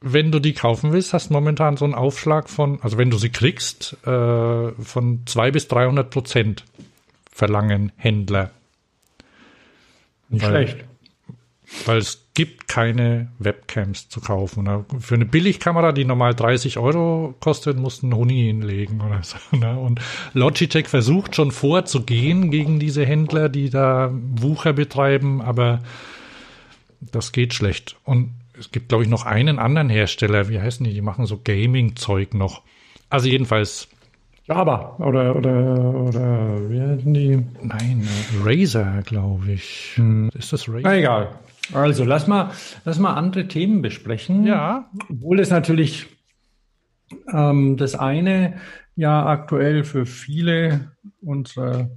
wenn 0.02 0.32
du 0.32 0.40
die 0.40 0.54
kaufen 0.54 0.92
willst, 0.92 1.14
hast 1.14 1.32
momentan 1.32 1.78
so 1.78 1.86
einen 1.86 1.96
Aufschlag 1.96 2.50
von, 2.50 2.80
also 2.82 2.98
wenn 2.98 3.10
du 3.10 3.18
sie 3.18 3.30
kriegst, 3.30 3.98
äh, 4.06 4.72
von 4.72 5.22
zwei 5.26 5.52
bis 5.52 5.68
300 5.68 6.10
Prozent 6.10 6.66
verlangen 7.32 7.92
Händler. 7.96 8.52
Nicht 10.30 10.46
weil, 10.46 10.68
schlecht. 10.68 10.86
Weil 11.86 11.98
es 12.00 12.23
gibt 12.34 12.68
keine 12.68 13.28
Webcams 13.38 14.10
zu 14.10 14.20
kaufen. 14.20 14.64
Ne? 14.64 14.86
Für 15.00 15.16
eine 15.16 15.26
Billigkamera, 15.26 15.92
die 15.92 16.06
normal 16.06 16.34
30 16.34 16.80
Euro 16.80 17.36
kostet, 17.40 17.78
musst 17.78 18.02
du 18.02 18.08
einen 18.08 18.16
Huni 18.16 18.46
hinlegen 18.46 19.02
oder 19.02 19.22
so. 19.22 19.38
Ne? 19.56 19.78
Und 19.78 20.02
Logitech 20.34 20.88
versucht 20.88 21.36
schon 21.36 21.52
vorzugehen 21.52 22.50
gegen 22.50 22.80
diese 22.80 23.06
Händler, 23.06 23.50
die 23.50 23.70
da 23.70 24.12
Wucher 24.14 24.74
betreiben, 24.74 25.42
aber 25.42 25.82
das 27.00 27.32
geht 27.32 27.54
schlecht. 27.54 27.98
Und 28.04 28.32
es 28.60 28.72
gibt, 28.72 28.90
glaube 28.90 29.04
ich, 29.04 29.10
noch 29.10 29.26
einen 29.26 29.60
anderen 29.60 29.90
Hersteller, 29.90 30.50
wie 30.50 30.60
heißen 30.60 30.84
die? 30.84 30.94
Die 30.94 31.02
machen 31.02 31.26
so 31.26 31.40
Gaming-Zeug 31.44 32.34
noch. 32.34 32.62
Also 33.10 33.28
jedenfalls. 33.28 33.88
Java 34.46 34.96
oder, 34.98 35.36
oder, 35.36 35.80
oder, 35.94 36.70
wie 36.70 36.82
heißen 36.82 37.14
die? 37.14 37.44
Nein, 37.62 38.08
Razer, 38.44 39.02
glaube 39.06 39.52
ich. 39.52 39.94
Hm. 39.96 40.30
Ist 40.34 40.52
das 40.52 40.68
Razer? 40.68 40.82
Na, 40.84 40.96
egal. 40.98 41.30
Also, 41.72 42.04
lass 42.04 42.28
mal, 42.28 42.52
lass 42.84 43.00
mal 43.00 43.14
andere 43.14 43.48
Themen 43.48 43.82
besprechen. 43.82 44.46
Ja. 44.46 44.90
Obwohl 45.10 45.40
es 45.40 45.50
natürlich 45.50 46.08
ähm, 47.32 47.78
das 47.78 47.96
eine 47.96 48.60
ja 48.96 49.26
aktuell 49.26 49.84
für 49.84 50.06
viele 50.06 50.92
unserer 51.22 51.90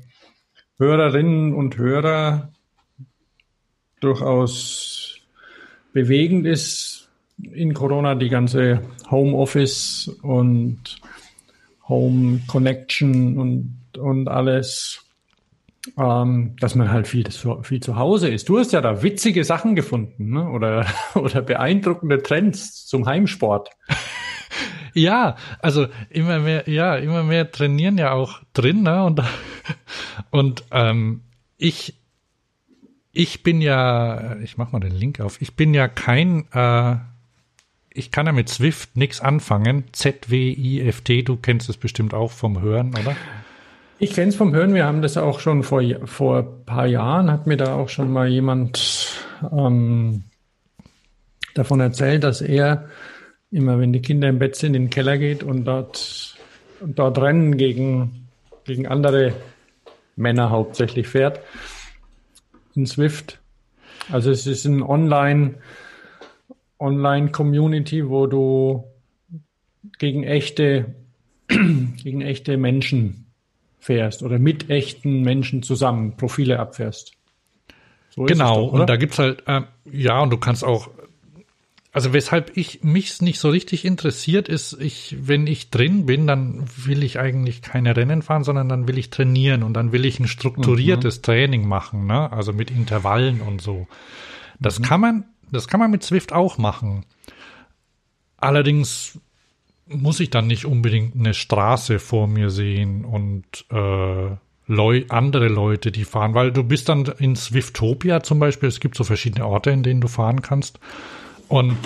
Hörerinnen 0.78 1.54
und 1.54 1.76
Hörer 1.76 2.52
durchaus 4.00 5.20
bewegend 5.92 6.46
ist 6.46 7.08
in 7.52 7.74
Corona, 7.74 8.14
die 8.14 8.28
ganze 8.28 8.82
Homeoffice 9.10 10.08
und 10.22 11.00
Home 11.88 12.40
Connection 12.46 13.38
und, 13.38 13.98
und 13.98 14.28
alles, 14.28 15.05
ähm, 15.98 16.56
dass 16.60 16.74
man 16.74 16.90
halt 16.90 17.06
viel, 17.06 17.24
viel 17.62 17.80
zu 17.80 17.96
Hause 17.96 18.28
ist. 18.28 18.48
Du 18.48 18.58
hast 18.58 18.72
ja 18.72 18.80
da 18.80 19.02
witzige 19.02 19.44
Sachen 19.44 19.74
gefunden 19.74 20.30
ne? 20.30 20.48
oder, 20.50 20.86
oder 21.14 21.42
beeindruckende 21.42 22.22
Trends 22.22 22.86
zum 22.86 23.06
Heimsport. 23.06 23.70
Ja, 24.94 25.36
also 25.60 25.88
immer 26.08 26.38
mehr, 26.38 26.70
ja, 26.70 26.96
immer 26.96 27.22
mehr 27.22 27.50
trainieren 27.50 27.98
ja 27.98 28.12
auch 28.12 28.40
drin, 28.54 28.82
ne? 28.82 29.04
Und, 29.04 29.22
und 30.30 30.64
ähm, 30.70 31.20
ich 31.58 31.96
ich 33.16 33.42
bin 33.42 33.62
ja, 33.62 34.36
ich 34.40 34.58
mach 34.58 34.72
mal 34.72 34.80
den 34.80 34.94
Link 34.94 35.20
auf, 35.20 35.40
ich 35.40 35.54
bin 35.54 35.72
ja 35.72 35.88
kein, 35.88 36.46
äh, 36.52 36.96
ich 37.90 38.10
kann 38.10 38.26
ja 38.26 38.32
mit 38.32 38.50
Swift 38.50 38.94
nichts 38.96 39.22
anfangen. 39.22 39.84
Z-W-I-F-T, 39.92 41.22
du 41.22 41.36
kennst 41.36 41.70
es 41.70 41.78
bestimmt 41.78 42.12
auch 42.12 42.30
vom 42.30 42.60
Hören, 42.60 42.90
oder? 42.90 43.16
Ich 43.98 44.12
kenne 44.12 44.28
es 44.28 44.36
vom 44.36 44.54
Hören, 44.54 44.74
wir 44.74 44.84
haben 44.84 45.00
das 45.00 45.16
auch 45.16 45.40
schon 45.40 45.62
vor, 45.62 45.82
vor 46.04 46.38
ein 46.40 46.64
paar 46.66 46.86
Jahren, 46.86 47.30
hat 47.30 47.46
mir 47.46 47.56
da 47.56 47.76
auch 47.76 47.88
schon 47.88 48.12
mal 48.12 48.28
jemand 48.28 49.08
ähm, 49.50 50.24
davon 51.54 51.80
erzählt, 51.80 52.22
dass 52.22 52.42
er 52.42 52.90
immer, 53.50 53.78
wenn 53.78 53.94
die 53.94 54.02
Kinder 54.02 54.28
im 54.28 54.38
Bett 54.38 54.54
sind, 54.54 54.74
in 54.74 54.84
den 54.84 54.90
Keller 54.90 55.16
geht 55.16 55.42
und 55.42 55.64
dort, 55.64 56.36
dort 56.84 57.18
Rennen 57.18 57.56
gegen, 57.56 58.28
gegen 58.64 58.86
andere 58.86 59.32
Männer 60.14 60.50
hauptsächlich 60.50 61.08
fährt 61.08 61.40
in 62.74 62.84
Swift. 62.84 63.40
Also 64.12 64.30
es 64.30 64.46
ist 64.46 64.66
ein 64.66 64.82
Online, 64.82 65.54
Online-Community, 66.78 68.10
wo 68.10 68.26
du 68.26 68.84
gegen 69.98 70.22
echte, 70.22 70.94
gegen 71.48 72.20
echte 72.20 72.58
Menschen 72.58 73.25
fährst 73.86 74.22
oder 74.22 74.38
mit 74.38 74.68
echten 74.68 75.22
Menschen 75.22 75.62
zusammen 75.62 76.16
Profile 76.16 76.58
abfährst. 76.58 77.12
So 78.10 78.24
genau, 78.24 78.66
doch, 78.66 78.72
und 78.72 78.90
da 78.90 78.96
gibt's 78.96 79.18
halt, 79.18 79.44
äh, 79.46 79.62
ja, 79.90 80.20
und 80.20 80.30
du 80.30 80.38
kannst 80.38 80.64
auch 80.64 80.90
also 81.96 82.12
weshalb 82.12 82.58
ich 82.58 82.84
mich 82.84 83.22
nicht 83.22 83.38
so 83.40 83.48
richtig 83.48 83.86
interessiert 83.86 84.48
ist, 84.48 84.78
ich, 84.78 85.16
wenn 85.18 85.46
ich 85.46 85.70
drin 85.70 86.04
bin, 86.04 86.26
dann 86.26 86.62
will 86.84 87.02
ich 87.02 87.18
eigentlich 87.18 87.62
keine 87.62 87.96
Rennen 87.96 88.20
fahren, 88.20 88.44
sondern 88.44 88.68
dann 88.68 88.86
will 88.86 88.98
ich 88.98 89.08
trainieren 89.08 89.62
und 89.62 89.72
dann 89.72 89.92
will 89.92 90.04
ich 90.04 90.20
ein 90.20 90.28
strukturiertes 90.28 91.16
mhm. 91.16 91.22
Training 91.22 91.66
machen, 91.66 92.06
ne? 92.06 92.30
Also 92.30 92.52
mit 92.52 92.70
Intervallen 92.70 93.40
und 93.40 93.62
so. 93.62 93.86
Das 94.60 94.78
mhm. 94.78 94.84
kann 94.84 95.00
man, 95.00 95.24
das 95.50 95.68
kann 95.68 95.80
man 95.80 95.90
mit 95.90 96.02
Swift 96.02 96.34
auch 96.34 96.58
machen. 96.58 97.06
Allerdings 98.36 99.18
muss 99.88 100.20
ich 100.20 100.30
dann 100.30 100.46
nicht 100.46 100.64
unbedingt 100.64 101.14
eine 101.14 101.34
Straße 101.34 101.98
vor 101.98 102.26
mir 102.26 102.50
sehen 102.50 103.04
und 103.04 103.44
äh, 103.70 104.36
Leu 104.68 105.04
andere 105.10 105.46
Leute, 105.46 105.92
die 105.92 106.04
fahren, 106.04 106.34
weil 106.34 106.50
du 106.50 106.64
bist 106.64 106.88
dann 106.88 107.04
in 107.18 107.36
Swiftopia 107.36 108.24
zum 108.24 108.40
Beispiel, 108.40 108.68
es 108.68 108.80
gibt 108.80 108.96
so 108.96 109.04
verschiedene 109.04 109.46
Orte, 109.46 109.70
in 109.70 109.84
denen 109.84 110.00
du 110.00 110.08
fahren 110.08 110.42
kannst. 110.42 110.80
Und 111.46 111.76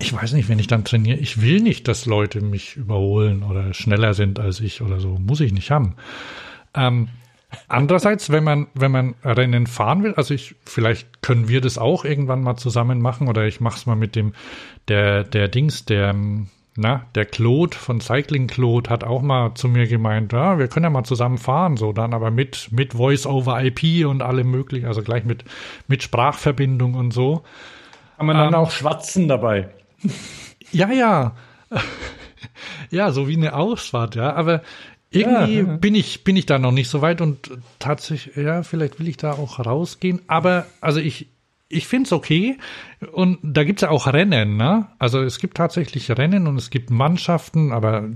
ich 0.00 0.12
weiß 0.12 0.32
nicht, 0.32 0.48
wenn 0.48 0.58
ich 0.58 0.66
dann 0.66 0.84
trainiere, 0.84 1.18
ich 1.18 1.40
will 1.40 1.60
nicht, 1.60 1.86
dass 1.86 2.06
Leute 2.06 2.40
mich 2.40 2.74
überholen 2.74 3.44
oder 3.44 3.72
schneller 3.74 4.14
sind 4.14 4.40
als 4.40 4.58
ich 4.58 4.82
oder 4.82 4.98
so. 4.98 5.18
Muss 5.20 5.40
ich 5.40 5.52
nicht 5.52 5.70
haben. 5.70 5.94
Ähm, 6.74 7.08
andererseits, 7.68 8.30
wenn 8.30 8.44
man, 8.44 8.66
wenn 8.74 8.90
man 8.90 9.14
Rennen 9.24 9.66
fahren 9.66 10.02
will, 10.02 10.14
also 10.14 10.34
ich, 10.34 10.54
vielleicht 10.64 11.22
können 11.22 11.48
wir 11.48 11.60
das 11.60 11.78
auch 11.78 12.04
irgendwann 12.04 12.42
mal 12.42 12.56
zusammen 12.56 13.00
machen 13.00 13.28
oder 13.28 13.46
ich 13.46 13.60
mach's 13.60 13.86
mal 13.86 13.96
mit 13.96 14.16
dem, 14.16 14.32
der, 14.88 15.24
der 15.24 15.48
Dings, 15.48 15.84
der, 15.84 16.14
na, 16.76 17.06
der 17.14 17.26
Claude 17.26 17.76
von 17.76 18.00
Cycling 18.00 18.46
Claude 18.46 18.90
hat 18.90 19.04
auch 19.04 19.22
mal 19.22 19.54
zu 19.54 19.68
mir 19.68 19.86
gemeint, 19.86 20.32
ja, 20.32 20.58
wir 20.58 20.68
können 20.68 20.84
ja 20.84 20.90
mal 20.90 21.04
zusammen 21.04 21.38
fahren, 21.38 21.76
so 21.76 21.92
dann 21.92 22.14
aber 22.14 22.30
mit, 22.30 22.68
mit 22.70 22.94
Voice 22.94 23.26
over 23.26 23.62
IP 23.62 24.06
und 24.06 24.22
allem 24.22 24.50
möglichen, 24.50 24.86
also 24.86 25.02
gleich 25.02 25.24
mit, 25.24 25.44
mit 25.88 26.02
Sprachverbindung 26.02 26.94
und 26.94 27.12
so. 27.12 27.42
Kann 28.16 28.26
man 28.26 28.36
dann 28.36 28.48
ähm, 28.48 28.54
auch 28.54 28.70
schwatzen 28.70 29.28
dabei? 29.28 29.70
Ja, 30.72 30.92
ja. 30.92 31.34
ja, 32.90 33.10
so 33.10 33.26
wie 33.26 33.36
eine 33.36 33.54
Ausfahrt, 33.54 34.14
ja. 34.14 34.34
Aber 34.34 34.62
irgendwie 35.10 35.56
ja, 35.56 35.66
ja. 35.66 35.76
bin 35.76 35.94
ich, 35.94 36.24
bin 36.24 36.36
ich 36.36 36.46
da 36.46 36.58
noch 36.58 36.72
nicht 36.72 36.88
so 36.88 37.02
weit 37.02 37.20
und 37.20 37.50
tatsächlich, 37.78 38.36
ja, 38.36 38.62
vielleicht 38.62 39.00
will 39.00 39.08
ich 39.08 39.16
da 39.16 39.32
auch 39.32 39.58
rausgehen. 39.58 40.20
Aber, 40.28 40.66
also 40.80 41.00
ich, 41.00 41.26
ich 41.68 41.86
finde 41.86 42.06
es 42.06 42.12
okay. 42.12 42.58
Und 43.12 43.38
da 43.42 43.64
gibt 43.64 43.80
es 43.80 43.82
ja 43.82 43.90
auch 43.90 44.06
Rennen, 44.06 44.56
ne? 44.56 44.88
Also 44.98 45.20
es 45.20 45.38
gibt 45.38 45.56
tatsächlich 45.56 46.10
Rennen 46.10 46.46
und 46.46 46.56
es 46.56 46.70
gibt 46.70 46.90
Mannschaften, 46.90 47.72
aber 47.72 48.08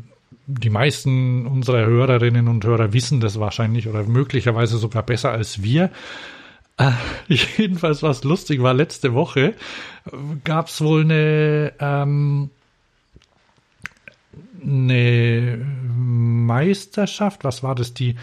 die 0.47 0.71
meisten 0.71 1.47
unserer 1.47 1.87
Hörerinnen 1.87 2.49
und 2.49 2.65
Hörer 2.65 2.93
wissen 2.93 3.21
das 3.21 3.41
wahrscheinlich 3.41 3.89
oder 3.89 4.05
möglicherweise 4.05 4.77
sogar 4.77 5.03
besser 5.03 5.31
als 5.31 5.63
wir. 5.63 5.91
Äh, 6.77 6.91
jedenfalls, 7.57 8.03
was 8.03 8.25
lustig 8.25 8.63
war, 8.63 8.75
letzte 8.75 9.15
Woche 9.15 9.55
gab 10.45 10.69
es 10.69 10.81
wohl 10.81 11.03
eine, 11.03 11.73
ähm, 11.81 12.51
eine 14.65 15.65
Meisterschaft, 15.87 17.45
was 17.45 17.63
war 17.63 17.75
das, 17.75 17.95
die, 17.95 18.17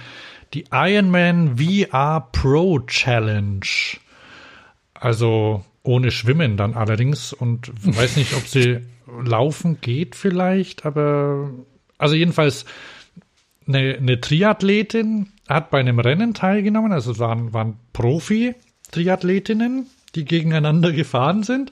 die 0.54 0.66
Ironman 0.72 1.58
VR 1.58 2.28
Pro 2.32 2.80
Challenge. 2.80 3.66
Also 4.94 5.64
ohne 5.84 6.12
Schwimmen 6.12 6.58
dann 6.58 6.76
allerdings 6.76 7.34
und 7.34 7.72
weiß 7.84 8.18
nicht, 8.18 8.36
ob 8.36 8.46
sie 8.48 8.82
laufen 9.26 9.82
geht 9.82 10.16
vielleicht, 10.16 10.86
aber 10.86 11.50
also 11.98 12.16
jedenfalls 12.16 12.66
eine, 13.68 13.98
eine 13.98 14.22
Triathletin 14.22 15.32
hat 15.48 15.70
bei 15.70 15.80
einem 15.80 16.00
Rennen 16.00 16.34
teilgenommen, 16.34 16.92
also 16.92 17.12
es 17.12 17.20
waren, 17.20 17.54
waren 17.54 17.78
Profi-Triathletinnen, 17.94 19.88
die 20.16 20.26
gegeneinander 20.26 20.92
gefahren 20.92 21.44
sind. 21.44 21.72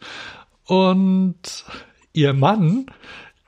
Und 0.66 1.66
ihr 2.14 2.34
Mann 2.34 2.86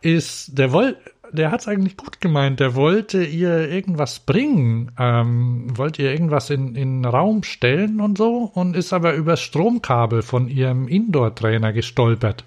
ist, 0.01 0.57
der 0.57 0.71
wollte, 0.71 0.99
der 1.31 1.51
hat 1.51 1.61
es 1.61 1.67
eigentlich 1.67 1.97
gut 1.97 2.21
gemeint. 2.21 2.59
Der 2.59 2.75
wollte 2.75 3.23
ihr 3.23 3.69
irgendwas 3.69 4.19
bringen, 4.19 4.91
ähm, 4.97 5.65
wollte 5.77 6.03
ihr 6.03 6.11
irgendwas 6.11 6.49
in, 6.49 6.75
in 6.75 7.05
Raum 7.05 7.43
stellen 7.43 8.01
und 8.01 8.17
so 8.17 8.51
und 8.53 8.75
ist 8.75 8.93
aber 8.93 9.13
übers 9.13 9.41
Stromkabel 9.41 10.21
von 10.21 10.47
ihrem 10.47 10.87
Indoor-Trainer 10.87 11.73
gestolpert 11.73 12.43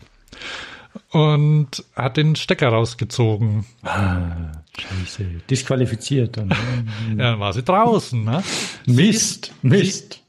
und 1.11 1.85
hat 1.97 2.17
den 2.17 2.37
Stecker 2.37 2.69
rausgezogen. 2.69 3.65
Ah. 3.83 4.53
Scheiße, 4.79 5.25
disqualifiziert 5.49 6.37
dann. 6.37 6.51
ja, 7.11 7.17
dann 7.17 7.41
war 7.41 7.53
sie 7.53 7.63
draußen, 7.63 8.25
ne? 8.25 8.43
Mist, 8.87 9.53
sie, 9.63 9.69
Mist. 9.69 10.21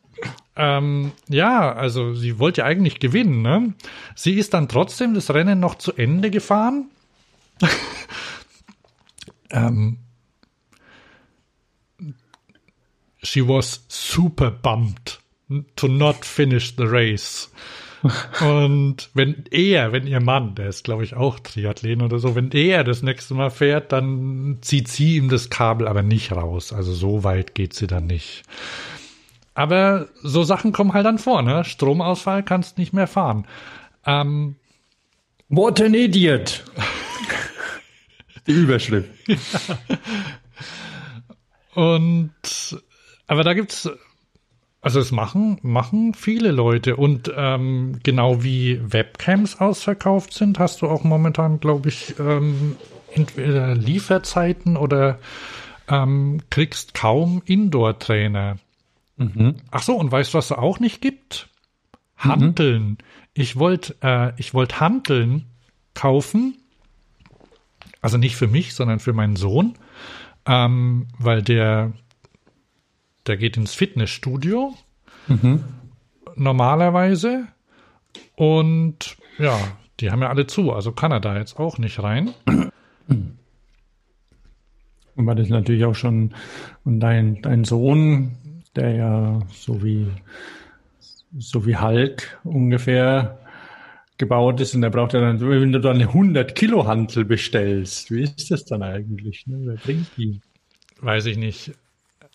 Ähm, 0.56 1.12
ja, 1.28 1.74
also 1.74 2.14
sie 2.14 2.40
wollte 2.40 2.62
ja 2.62 2.68
eigentlich 2.68 3.00
gewinnen, 3.00 3.42
ne? 3.42 3.74
Sie 4.16 4.36
ist 4.36 4.54
dann 4.54 4.70
trotzdem 4.70 5.14
das 5.14 5.34
Rennen 5.34 5.60
noch 5.60 5.76
zu 5.76 5.94
Ende 5.94 6.30
gefahren. 6.30 6.90
ähm, 9.56 9.98
she 13.24 13.48
was 13.48 13.86
super 13.88 14.52
bummed 14.52 15.20
to 15.76 15.88
not 15.88 16.26
finish 16.26 16.76
the 16.76 16.86
race. 16.86 17.50
Und 18.40 19.10
wenn 19.16 19.46
er, 19.50 19.92
wenn 19.92 20.06
ihr 20.06 20.20
Mann, 20.22 20.54
der 20.54 20.68
ist 20.68 20.84
glaube 20.84 21.04
ich 21.04 21.16
auch 21.16 21.40
Triathlet 21.40 22.04
oder 22.04 22.20
so, 22.20 22.36
wenn 22.36 22.52
er 22.52 22.84
das 22.84 23.02
nächste 23.02 23.34
Mal 23.34 23.50
fährt, 23.50 23.92
dann 23.92 24.60
zieht 24.62 24.90
sie 24.90 25.16
ihm 25.16 25.30
das 25.30 25.50
Kabel 25.50 25.88
aber 25.88 26.04
nicht 26.04 26.32
raus. 26.32 26.72
Also 26.72 26.94
so 26.94 27.24
weit 27.24 27.56
geht 27.56 27.74
sie 27.74 27.88
dann 27.88 28.06
nicht. 28.06 28.44
aber 29.56 30.08
so 30.22 30.44
Sachen 30.44 30.72
kommen 30.72 30.94
halt 30.94 31.06
dann 31.06 31.18
vor, 31.18 31.42
ne? 31.42 31.64
Stromausfall 31.64 32.44
kannst 32.44 32.78
nicht 32.78 32.94
mehr 32.94 33.08
fahren. 33.08 33.46
Ähm, 34.06 34.56
What 35.50 35.82
an 35.82 35.94
idiot! 35.94 36.64
Die 38.48 38.54
Überschrift. 38.54 39.10
Und 41.76 42.32
aber 43.28 43.44
da 43.44 43.54
gibt's 43.54 43.90
also 44.86 45.00
es 45.00 45.12
machen 45.12 45.58
machen 45.64 46.14
viele 46.14 46.52
Leute 46.52 46.96
und 46.96 47.32
ähm, 47.36 48.00
genau 48.04 48.44
wie 48.44 48.80
Webcams 48.84 49.60
ausverkauft 49.60 50.32
sind, 50.32 50.60
hast 50.60 50.84
du 50.84 50.88
auch 50.88 51.04
momentan, 51.04 51.60
glaube 51.60 51.90
ich, 51.90 52.14
ähm, 52.20 52.76
entweder 53.12 53.74
Lieferzeiten 53.74 54.78
oder 54.78 55.18
ähm, 55.90 56.40
kriegst 56.52 56.94
kaum 56.94 57.42
Indoor-Trainer. 57.46 58.58
Mhm. 59.18 59.56
Ach 59.72 59.82
so, 59.82 59.96
und 59.96 60.12
weißt 60.12 60.34
du, 60.34 60.38
was 60.38 60.46
es 60.46 60.52
auch 60.52 60.80
nicht 60.80 61.02
gibt? 61.02 61.50
Handeln. 62.16 62.84
Mhm. 62.84 62.98
Ich 63.34 63.58
wollte 63.58 63.96
äh, 64.02 64.34
ich 64.38 64.54
wollte 64.54 64.80
Handeln 64.80 65.48
kaufen, 65.96 66.58
also 68.06 68.20
nicht 68.20 68.36
für 68.36 68.46
mich, 68.46 68.76
sondern 68.76 69.00
für 69.00 69.14
meinen 69.14 69.36
Sohn, 69.36 69.74
ähm, 70.46 71.08
weil 71.18 71.42
der 71.42 71.94
der 73.26 73.36
geht 73.36 73.58
ins 73.58 73.74
Fitnessstudio 73.74 74.76
mhm. 75.28 75.64
normalerweise 76.36 77.48
und 78.36 79.18
ja, 79.40 79.58
die 80.00 80.12
haben 80.12 80.22
ja 80.22 80.30
alle 80.30 80.46
zu, 80.46 80.72
also 80.72 80.92
kann 80.92 81.12
er 81.12 81.20
da 81.20 81.36
jetzt 81.36 81.58
auch 81.58 81.80
nicht 81.80 82.04
rein. 82.04 82.30
Und 83.08 85.26
war 85.26 85.34
das 85.34 85.50
natürlich 85.50 85.86
auch 85.86 85.96
schon, 85.96 86.36
und 86.84 87.00
dein, 87.00 87.42
dein 87.42 87.64
Sohn, 87.64 88.36
der 88.76 88.94
ja 88.94 89.40
so 89.52 89.84
wie, 89.84 90.12
so 91.40 91.66
wie 91.66 91.78
Hulk 91.78 92.40
ungefähr 92.44 93.40
gebaut 94.18 94.62
ist 94.62 94.76
und 94.76 94.82
der 94.82 94.90
braucht 94.90 95.14
ja 95.14 95.22
dann, 95.22 95.40
wenn 95.40 95.72
du 95.72 95.80
dann 95.80 95.96
eine 95.96 96.08
100 96.08 96.56
Kilo 96.56 96.88
Hantel 96.88 97.26
bestellst, 97.26 98.12
wie 98.12 98.24
ist 98.24 98.50
das 98.52 98.66
dann 98.66 98.82
eigentlich? 98.84 99.46
Ne? 99.48 99.58
Wer 99.62 99.76
bringt 99.76 100.08
die? 100.18 100.42
Weiß 101.02 101.26
ich 101.26 101.38
nicht. 101.38 101.72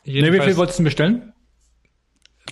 Ne, 0.05 0.33
wie 0.33 0.41
viel 0.41 0.57
wolltest 0.57 0.79
du 0.79 0.85
bestellen? 0.85 1.33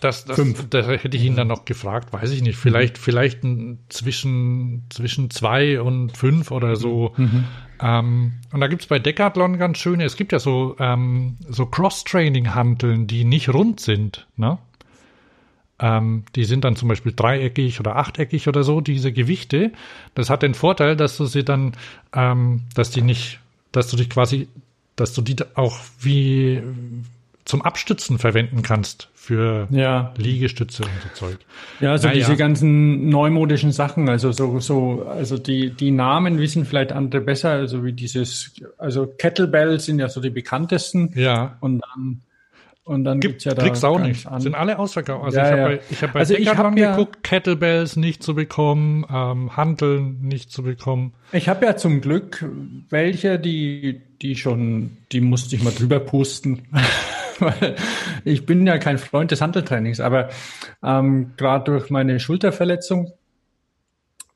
Das, 0.00 0.24
das, 0.24 0.36
Fünf. 0.36 0.68
das 0.70 0.86
hätte 0.86 1.16
ich 1.16 1.24
ihn 1.24 1.34
dann 1.34 1.48
noch 1.48 1.64
gefragt, 1.64 2.12
weiß 2.12 2.30
ich 2.30 2.42
nicht. 2.42 2.56
Vielleicht, 2.56 2.98
vielleicht 2.98 3.40
zwischen, 3.88 4.86
zwischen 4.90 5.30
zwei 5.30 5.80
und 5.80 6.16
fünf 6.16 6.50
oder 6.50 6.76
so. 6.76 7.14
Mhm. 7.16 7.44
Ähm, 7.80 8.32
und 8.52 8.60
da 8.60 8.68
gibt's 8.68 8.86
bei 8.86 8.98
Decathlon 8.98 9.58
ganz 9.58 9.78
schöne, 9.78 10.04
es 10.04 10.16
gibt 10.16 10.32
ja 10.32 10.38
so, 10.38 10.76
ähm, 10.78 11.36
so 11.48 11.66
Cross-Training-Hanteln, 11.66 13.06
die 13.06 13.24
nicht 13.24 13.48
rund 13.48 13.80
sind, 13.80 14.28
ne? 14.36 14.58
Ähm, 15.80 16.24
die 16.34 16.44
sind 16.44 16.64
dann 16.64 16.76
zum 16.76 16.88
Beispiel 16.88 17.12
dreieckig 17.14 17.78
oder 17.80 17.96
achteckig 17.96 18.48
oder 18.48 18.64
so, 18.64 18.80
diese 18.80 19.12
Gewichte. 19.12 19.72
Das 20.14 20.30
hat 20.30 20.42
den 20.42 20.54
Vorteil, 20.54 20.96
dass 20.96 21.16
du 21.16 21.26
sie 21.26 21.44
dann, 21.44 21.72
ähm, 22.12 22.62
dass 22.74 22.90
die 22.90 23.02
nicht, 23.02 23.40
dass 23.72 23.88
du 23.88 23.96
dich 23.96 24.10
quasi, 24.10 24.48
dass 24.96 25.12
du 25.12 25.22
die 25.22 25.36
auch 25.54 25.78
wie 26.00 26.62
zum 27.44 27.62
Abstützen 27.62 28.18
verwenden 28.18 28.62
kannst 28.62 29.08
für 29.14 29.68
ja. 29.70 30.12
Liegestütze 30.18 30.82
und 30.82 30.90
so 31.02 31.26
Zeug. 31.26 31.38
Ja, 31.80 31.92
also 31.92 32.08
naja. 32.08 32.18
diese 32.18 32.36
ganzen 32.36 33.08
neumodischen 33.08 33.72
Sachen, 33.72 34.08
also 34.08 34.32
so, 34.32 34.60
so, 34.60 35.06
also 35.08 35.38
die, 35.38 35.70
die 35.70 35.90
Namen 35.90 36.38
wissen 36.38 36.66
vielleicht 36.66 36.92
andere 36.92 37.22
besser, 37.22 37.50
also 37.50 37.84
wie 37.84 37.92
dieses, 37.92 38.52
also 38.76 39.06
Kettlebells 39.06 39.86
sind 39.86 39.98
ja 39.98 40.08
so 40.10 40.20
die 40.20 40.30
bekanntesten. 40.30 41.12
Ja. 41.14 41.56
Und 41.60 41.80
dann 41.80 42.20
und 42.88 43.04
dann 43.04 43.20
Gibt, 43.20 43.44
ja 43.44 43.52
da 43.52 43.62
kriegst 43.62 43.84
auch 43.84 44.00
nicht. 44.00 44.26
An. 44.26 44.40
Sind 44.40 44.54
alle 44.54 44.78
ausverkauft. 44.78 45.22
Also 45.22 45.36
ja, 45.36 45.44
ich 45.44 45.50
habe 45.50 45.60
ja. 45.60 45.68
bei, 45.68 45.80
ich 45.90 46.02
hab 46.02 46.12
bei 46.14 46.20
also 46.20 46.34
Decathlon 46.34 46.66
hab 46.66 46.96
geguckt, 46.96 47.16
ja, 47.16 47.20
Kettlebells 47.22 47.96
nicht 47.96 48.22
zu 48.22 48.34
bekommen, 48.34 49.04
ähm, 49.12 49.54
Hanteln 49.56 50.22
nicht 50.22 50.50
zu 50.50 50.62
bekommen. 50.62 51.12
Ich 51.32 51.50
habe 51.50 51.66
ja 51.66 51.76
zum 51.76 52.00
Glück 52.00 52.46
welche, 52.88 53.38
die, 53.38 54.00
die 54.22 54.36
schon, 54.36 54.96
die 55.12 55.20
musste 55.20 55.54
ich 55.54 55.62
mal 55.62 55.72
drüber 55.72 56.00
pusten. 56.00 56.62
ich 58.24 58.46
bin 58.46 58.66
ja 58.66 58.78
kein 58.78 58.96
Freund 58.96 59.32
des 59.32 59.42
Handeltrainings, 59.42 60.00
aber 60.00 60.30
ähm, 60.82 61.32
gerade 61.36 61.70
durch 61.70 61.90
meine 61.90 62.18
Schulterverletzung 62.18 63.12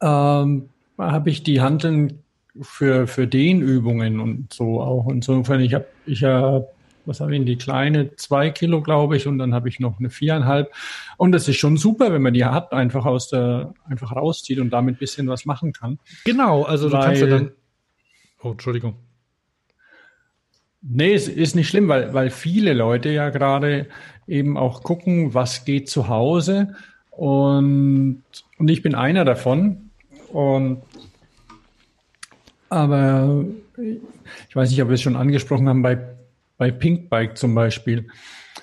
ähm, 0.03 0.69
habe 0.99 1.31
ich 1.31 1.43
die 1.43 1.63
Handeln 1.63 2.23
für, 2.61 3.07
für 3.07 3.27
Dehnübungen 3.27 4.21
und 4.21 4.53
so 4.53 4.83
auch. 4.83 5.09
Insofern, 5.09 5.61
ich 5.61 5.73
habe 5.73 5.87
ich 6.05 6.23
hab 6.23 6.72
was 7.05 7.21
habe 7.21 7.33
ich 7.33 7.41
in 7.41 7.47
die 7.47 7.57
kleine, 7.57 8.15
zwei 8.17 8.51
Kilo, 8.51 8.83
glaube 8.83 9.17
ich, 9.17 9.27
und 9.27 9.39
dann 9.39 9.55
habe 9.55 9.69
ich 9.69 9.81
noch 9.81 9.99
eine 9.99 10.11
viereinhalb. 10.11 10.73
Und 11.17 11.33
das 11.33 11.49
ist 11.49 11.57
schon 11.57 11.77
super, 11.77 12.13
wenn 12.13 12.23
man 12.23 12.35
die 12.35 12.45
hat, 12.45 12.73
einfach 12.73 13.05
aus 13.05 13.29
der, 13.29 13.75
einfach 13.85 14.15
rauszieht 14.15 14.59
und 14.59 14.71
damit 14.71 14.97
ein 14.97 14.99
bisschen 14.99 15.29
was 15.29 15.45
machen 15.45 15.73
kann. 15.73 15.99
Genau, 16.25 16.63
also 16.63 16.89
du 16.89 16.97
weil, 16.97 17.05
kannst 17.05 17.21
ja 17.21 17.27
dann. 17.27 17.53
Oh, 18.43 18.53
Entschuldigung. 18.53 18.97
Nee, 20.81 21.15
es 21.15 21.29
ist 21.29 21.55
nicht 21.55 21.69
schlimm, 21.69 21.89
weil, 21.89 22.13
weil 22.13 22.31
viele 22.31 22.73
Leute 22.73 23.11
ja 23.11 23.31
gerade 23.31 23.87
eben 24.27 24.57
auch 24.57 24.83
gucken, 24.83 25.33
was 25.35 25.65
geht 25.65 25.89
zu 25.89 26.09
Hause. 26.09 26.75
Und, 27.11 28.23
und 28.59 28.69
ich 28.69 28.83
bin 28.83 28.95
einer 28.95 29.25
davon. 29.25 29.91
Und 30.33 30.83
aber 32.69 33.45
ich 33.77 34.57
weiß 34.57 34.71
nicht, 34.71 34.83
ob 34.83 34.89
wir 34.89 34.95
es 34.95 35.03
schon 35.03 35.17
angesprochen 35.17 35.69
haben, 35.69 35.83
bei 35.83 35.99
bei 36.63 36.71
Pinkbike 36.71 37.37
zum 37.37 37.57
Beispiel 37.57 38.07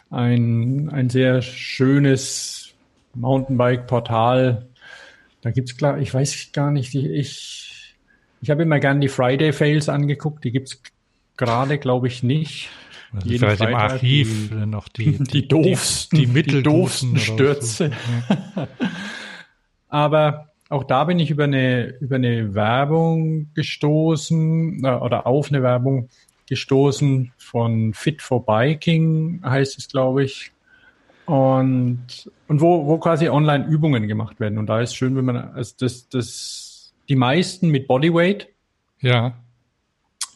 ein, 0.10 0.90
ein 0.90 1.10
sehr 1.10 1.42
schönes 1.42 2.74
Mountainbike-Portal. 3.14 4.70
Da 5.42 5.52
gibt's 5.52 5.76
klar, 5.76 6.00
ich 6.00 6.14
weiß 6.14 6.52
gar 6.54 6.72
nicht, 6.72 6.96
ich, 6.96 7.98
ich 8.40 8.50
habe 8.50 8.64
immer 8.64 8.80
gern 8.80 9.02
die 9.02 9.10
Friday 9.10 9.52
Fails 9.52 9.90
angeguckt, 9.90 10.46
die 10.46 10.52
gibt's 10.52 10.82
gerade, 11.36 11.78
glaube 11.78 12.08
ich, 12.08 12.24
nicht. 12.24 12.70
Also 13.12 13.28
Jeden 13.28 13.40
vielleicht 13.40 13.64
Freitag 13.64 13.74
im 13.74 13.92
Archiv 13.92 14.50
die, 14.50 14.56
noch 14.66 14.88
die, 14.98 15.18
die, 15.18 15.24
die, 15.24 15.48
doofsten, 15.50 16.20
die, 16.20 16.26
die, 16.28 16.44
die 16.44 16.64
doofsten 16.64 17.18
Stürze. 17.18 17.92
So. 17.92 18.66
Aber 19.90 20.54
auch 20.70 20.86
da 20.86 21.04
bin 21.04 21.20
ich 21.20 21.32
über 21.32 21.44
eine, 21.44 21.88
über 22.00 22.16
eine 22.16 22.56
Werbung 22.56 23.54
gestoßen 23.56 24.86
äh, 24.86 24.88
oder 24.88 25.28
auf 25.28 25.52
eine 25.52 25.64
Werbung 25.64 26.08
gestoßen 26.50 27.32
von 27.38 27.94
Fit 27.94 28.22
for 28.22 28.46
Biking, 28.46 29.42
heißt 29.46 29.78
es, 29.78 29.88
glaube 29.88 30.24
ich. 30.24 30.52
Und, 31.26 32.30
und 32.48 32.60
wo, 32.60 32.88
wo 32.88 32.98
quasi 32.98 33.30
online 33.30 33.68
Übungen 33.68 34.08
gemacht 34.08 34.40
werden. 34.40 34.58
Und 34.58 34.66
da 34.66 34.82
ist 34.82 34.96
schön, 34.96 35.16
wenn 35.16 35.26
man, 35.26 35.38
also 35.38 35.76
das, 35.80 36.10
das, 36.10 36.92
die 37.08 37.16
meisten 37.16 37.70
mit 37.70 37.88
Bodyweight. 37.88 38.50
Ja. 39.00 39.34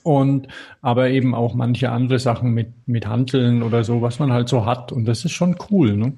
Und 0.03 0.47
aber 0.81 1.09
eben 1.09 1.33
auch 1.33 1.55
manche 1.55 1.91
andere 1.91 2.19
Sachen 2.19 2.51
mit, 2.51 2.71
mit 2.85 3.07
Hanteln 3.07 3.63
oder 3.63 3.83
so, 3.83 4.01
was 4.01 4.19
man 4.19 4.31
halt 4.31 4.49
so 4.49 4.65
hat. 4.65 4.91
Und 4.91 5.05
das 5.05 5.25
ist 5.25 5.31
schon 5.31 5.55
cool, 5.71 5.97
ne? 5.97 6.13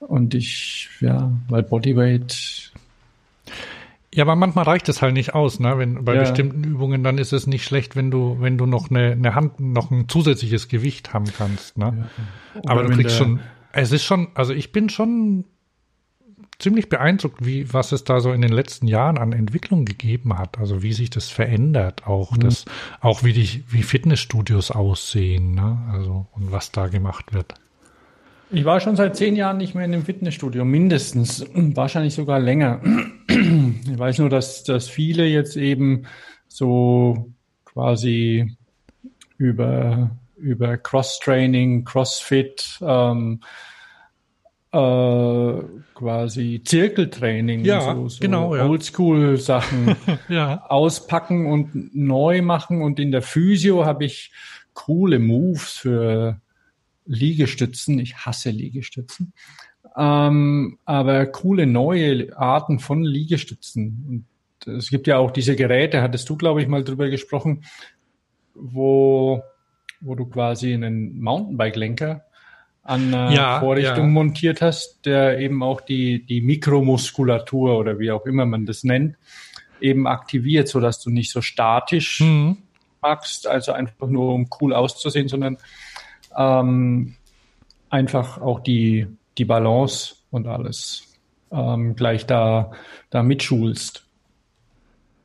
Und 0.00 0.34
ich, 0.34 0.88
ja, 1.00 1.32
weil 1.48 1.62
Bodyweight 1.62 2.72
ja, 4.14 4.22
aber 4.22 4.36
manchmal 4.36 4.64
reicht 4.64 4.88
es 4.88 5.02
halt 5.02 5.12
nicht 5.12 5.34
aus, 5.34 5.58
ne? 5.58 5.76
Wenn 5.76 6.04
bei 6.04 6.14
ja. 6.14 6.20
bestimmten 6.20 6.62
Übungen 6.62 7.02
dann 7.02 7.18
ist 7.18 7.32
es 7.32 7.48
nicht 7.48 7.64
schlecht, 7.64 7.96
wenn 7.96 8.12
du, 8.12 8.36
wenn 8.40 8.56
du 8.56 8.64
noch 8.64 8.88
eine, 8.88 9.10
eine 9.10 9.34
Hand, 9.34 9.58
noch 9.58 9.90
ein 9.90 10.08
zusätzliches 10.08 10.68
Gewicht 10.68 11.12
haben 11.12 11.26
kannst, 11.36 11.76
ne? 11.78 12.08
Ja. 12.54 12.62
Aber 12.66 12.84
du 12.84 12.94
kriegst 12.94 13.16
schon, 13.16 13.40
es 13.72 13.90
ist 13.90 14.04
schon, 14.04 14.28
also 14.34 14.52
ich 14.52 14.70
bin 14.70 14.88
schon 14.88 15.46
ziemlich 16.60 16.88
beeindruckt, 16.88 17.44
wie 17.44 17.72
was 17.72 17.90
es 17.90 18.04
da 18.04 18.20
so 18.20 18.32
in 18.32 18.40
den 18.40 18.52
letzten 18.52 18.86
Jahren 18.86 19.18
an 19.18 19.32
Entwicklung 19.32 19.84
gegeben 19.84 20.38
hat. 20.38 20.58
Also 20.58 20.84
wie 20.84 20.92
sich 20.92 21.10
das 21.10 21.28
verändert, 21.28 22.06
auch 22.06 22.36
mhm. 22.36 22.40
das, 22.40 22.66
auch 23.00 23.24
wie 23.24 23.32
die, 23.32 23.64
wie 23.68 23.82
Fitnessstudios 23.82 24.70
aussehen, 24.70 25.54
ne? 25.54 25.88
Also 25.90 26.28
und 26.30 26.52
was 26.52 26.70
da 26.70 26.86
gemacht 26.86 27.34
wird. 27.34 27.54
Ich 28.50 28.64
war 28.64 28.80
schon 28.80 28.96
seit 28.96 29.16
zehn 29.16 29.36
Jahren 29.36 29.56
nicht 29.56 29.74
mehr 29.74 29.84
in 29.84 29.92
einem 29.92 30.04
Fitnessstudio, 30.04 30.64
mindestens, 30.64 31.44
wahrscheinlich 31.54 32.14
sogar 32.14 32.40
länger. 32.40 32.80
Ich 33.86 33.98
weiß 33.98 34.18
nur, 34.18 34.28
dass, 34.28 34.64
dass 34.64 34.88
viele 34.88 35.24
jetzt 35.26 35.56
eben 35.56 36.06
so 36.48 37.32
quasi 37.64 38.56
über, 39.36 40.10
über 40.36 40.76
Cross-Training, 40.76 41.84
Crossfit, 41.84 42.78
ähm, 42.80 43.40
äh, 44.72 45.62
quasi 45.94 46.62
Zirkeltraining, 46.64 47.64
ja, 47.64 47.94
so, 47.94 48.08
so 48.08 48.20
genau, 48.20 48.56
ja. 48.56 48.66
Oldschool-Sachen 48.66 49.96
ja. 50.28 50.64
auspacken 50.68 51.46
und 51.46 51.94
neu 51.94 52.42
machen. 52.42 52.82
Und 52.82 52.98
in 52.98 53.12
der 53.12 53.22
Physio 53.22 53.84
habe 53.84 54.04
ich 54.04 54.32
coole 54.72 55.20
Moves 55.20 55.72
für 55.72 56.40
Liegestützen. 57.06 57.98
Ich 57.98 58.16
hasse 58.16 58.50
Liegestützen. 58.50 59.32
Ähm, 59.96 60.78
aber 60.84 61.26
coole 61.26 61.66
neue 61.66 62.36
Arten 62.36 62.78
von 62.80 63.02
Liegestützen. 63.04 64.26
Und 64.66 64.74
es 64.78 64.88
gibt 64.90 65.06
ja 65.06 65.18
auch 65.18 65.30
diese 65.30 65.56
Geräte, 65.56 66.02
hattest 66.02 66.28
du, 66.28 66.36
glaube 66.36 66.62
ich, 66.62 66.68
mal 66.68 66.82
drüber 66.82 67.08
gesprochen, 67.10 67.64
wo, 68.54 69.42
wo 70.00 70.14
du 70.14 70.26
quasi 70.26 70.74
einen 70.74 71.20
Mountainbike-Lenker 71.20 72.24
an 72.82 73.14
einer 73.14 73.32
Ja, 73.32 73.60
Vorrichtung 73.60 74.04
ja. 74.06 74.10
montiert 74.10 74.62
hast, 74.62 75.06
der 75.06 75.38
eben 75.38 75.62
auch 75.62 75.80
die, 75.80 76.24
die 76.24 76.40
Mikromuskulatur 76.40 77.78
oder 77.78 77.98
wie 77.98 78.10
auch 78.10 78.26
immer 78.26 78.46
man 78.46 78.66
das 78.66 78.84
nennt, 78.84 79.16
eben 79.80 80.06
aktiviert, 80.06 80.68
sodass 80.68 81.00
du 81.00 81.10
nicht 81.10 81.30
so 81.30 81.40
statisch 81.40 82.20
Mhm. 82.20 82.58
machst, 83.00 83.46
also 83.46 83.72
einfach 83.72 84.08
nur 84.08 84.34
um 84.34 84.48
cool 84.60 84.72
auszusehen, 84.74 85.28
sondern 85.28 85.58
ähm, 86.36 87.14
einfach 87.90 88.40
auch 88.40 88.60
die, 88.60 89.06
die 89.38 89.44
Balance 89.44 90.16
und 90.30 90.46
alles 90.46 91.14
ähm, 91.50 91.96
gleich 91.96 92.26
da, 92.26 92.72
da 93.10 93.22
mitschulst. 93.22 94.02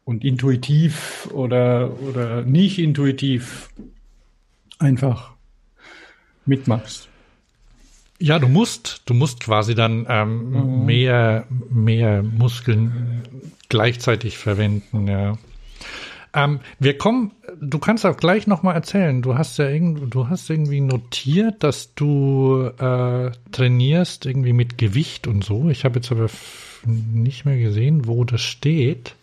Und 0.05 0.23
intuitiv 0.23 1.29
oder, 1.33 1.91
oder 2.01 2.41
nicht 2.41 2.79
intuitiv 2.79 3.69
einfach 4.79 5.33
mitmachst. 6.45 7.09
Ja, 8.17 8.39
du 8.39 8.47
musst, 8.47 9.03
du 9.05 9.13
musst 9.13 9.39
quasi 9.39 9.75
dann 9.75 10.05
ähm, 10.09 10.49
Mhm. 10.79 10.85
mehr, 10.85 11.45
mehr 11.69 12.23
Muskeln 12.23 13.23
gleichzeitig 13.69 14.37
verwenden, 14.37 15.07
ja. 15.07 15.37
Ähm, 16.33 16.59
wir 16.79 16.97
kommen, 16.97 17.31
du 17.59 17.79
kannst 17.79 18.05
auch 18.05 18.17
gleich 18.17 18.45
nochmal 18.45 18.75
erzählen. 18.75 19.21
Du 19.21 19.37
hast 19.37 19.57
ja 19.57 19.67
irgend, 19.67 20.13
du 20.13 20.29
hast 20.29 20.49
irgendwie 20.49 20.81
notiert, 20.81 21.63
dass 21.63 21.95
du 21.95 22.69
äh, 22.77 23.31
trainierst 23.51 24.25
irgendwie 24.25 24.53
mit 24.53 24.77
Gewicht 24.77 25.27
und 25.27 25.43
so. 25.43 25.69
Ich 25.69 25.85
habe 25.85 25.95
jetzt 25.95 26.11
aber 26.11 26.29
nicht 26.85 27.45
mehr 27.45 27.57
gesehen, 27.57 28.07
wo 28.07 28.23
das 28.23 28.41
steht. 28.41 29.15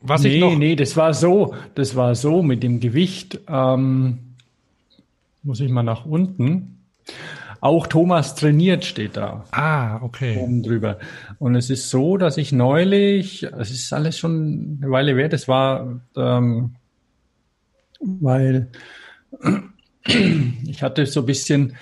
Was 0.00 0.24
ich 0.24 0.34
nee, 0.34 0.40
noch, 0.40 0.56
nee, 0.56 0.76
das 0.76 0.96
war 0.96 1.14
so, 1.14 1.54
das 1.74 1.94
war 1.96 2.14
so 2.14 2.42
mit 2.42 2.62
dem 2.62 2.80
Gewicht. 2.80 3.40
Ähm, 3.48 4.18
muss 5.42 5.60
ich 5.60 5.70
mal 5.70 5.82
nach 5.82 6.04
unten. 6.04 6.78
Auch 7.62 7.86
Thomas 7.86 8.34
trainiert 8.34 8.84
steht 8.84 9.16
da 9.16 9.44
ah, 9.52 10.02
okay. 10.02 10.36
oben 10.36 10.64
drüber. 10.64 10.98
Und 11.38 11.54
es 11.54 11.70
ist 11.70 11.90
so, 11.90 12.16
dass 12.16 12.36
ich 12.36 12.50
neulich, 12.50 13.44
es 13.44 13.70
ist 13.70 13.92
alles 13.92 14.18
schon 14.18 14.80
eine 14.82 14.90
Weile 14.90 15.16
wert, 15.16 15.32
es 15.32 15.46
war, 15.46 16.00
ähm, 16.16 16.74
weil 18.00 18.66
ich 20.66 20.82
hatte 20.82 21.06
so 21.06 21.20
ein 21.20 21.26
bisschen, 21.26 21.76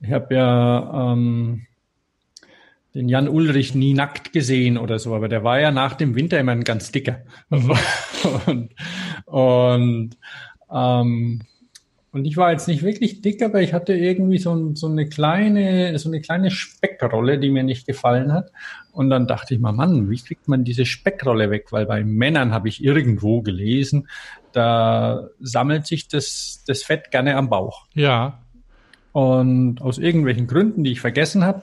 ich 0.00 0.12
habe 0.12 0.34
ja 0.34 1.12
ähm, 1.12 1.66
den 2.94 3.10
Jan 3.10 3.28
Ulrich 3.28 3.74
nie 3.74 3.92
nackt 3.92 4.32
gesehen 4.32 4.78
oder 4.78 4.98
so, 4.98 5.14
aber 5.14 5.28
der 5.28 5.44
war 5.44 5.60
ja 5.60 5.70
nach 5.70 5.92
dem 5.92 6.14
Winter 6.14 6.40
immer 6.40 6.52
ein 6.52 6.64
ganz 6.64 6.90
dicker. 6.90 7.20
und 8.46 8.74
und, 9.26 10.16
ähm, 10.72 11.42
und 12.10 12.24
ich 12.24 12.36
war 12.38 12.52
jetzt 12.52 12.68
nicht 12.68 12.82
wirklich 12.82 13.20
dick, 13.20 13.42
aber 13.42 13.60
ich 13.60 13.74
hatte 13.74 13.92
irgendwie 13.92 14.38
so, 14.38 14.74
so 14.74 14.88
eine 14.88 15.08
kleine, 15.08 15.98
so 15.98 16.08
eine 16.08 16.22
kleine 16.22 16.50
Speckrolle, 16.50 17.38
die 17.38 17.50
mir 17.50 17.62
nicht 17.64 17.86
gefallen 17.86 18.32
hat. 18.32 18.50
Und 18.92 19.10
dann 19.10 19.26
dachte 19.26 19.54
ich 19.54 19.60
mal, 19.60 19.72
Mann, 19.72 20.08
wie 20.08 20.16
kriegt 20.16 20.48
man 20.48 20.64
diese 20.64 20.86
Speckrolle 20.86 21.50
weg? 21.50 21.66
Weil 21.70 21.84
bei 21.84 22.02
Männern 22.04 22.52
habe 22.52 22.68
ich 22.68 22.82
irgendwo 22.82 23.42
gelesen, 23.42 24.08
da 24.52 25.28
sammelt 25.38 25.86
sich 25.86 26.08
das, 26.08 26.64
das 26.66 26.82
Fett 26.82 27.10
gerne 27.10 27.36
am 27.36 27.50
Bauch. 27.50 27.86
Ja, 27.94 28.38
Und 29.12 29.82
aus 29.82 29.98
irgendwelchen 29.98 30.46
Gründen, 30.46 30.84
die 30.84 30.92
ich 30.92 31.00
vergessen 31.00 31.44
habe. 31.44 31.62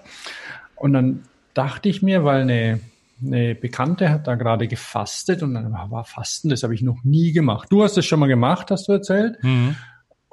Und 0.76 0.94
dann 0.94 1.24
dachte 1.56 1.90
ich 1.90 2.04
mir, 2.04 2.24
weil 2.24 2.42
eine, 2.42 2.82
eine 3.26 3.56
Bekannte 3.56 4.10
hat 4.10 4.28
da 4.28 4.36
gerade 4.36 4.68
gefastet 4.68 5.42
und 5.42 5.56
dann 5.56 5.72
war, 5.72 5.90
war 5.90 6.04
Fasten, 6.06 6.50
das 6.50 6.62
habe 6.62 6.76
ich 6.76 6.84
noch 6.84 7.04
nie 7.04 7.32
gemacht. 7.32 7.68
Du 7.72 7.84
hast 7.84 7.98
es 7.98 8.06
schon 8.06 8.20
mal 8.20 8.28
gemacht, 8.28 8.70
hast 8.70 8.88
du 8.88 8.92
erzählt. 8.92 9.44
mhm. 9.44 9.76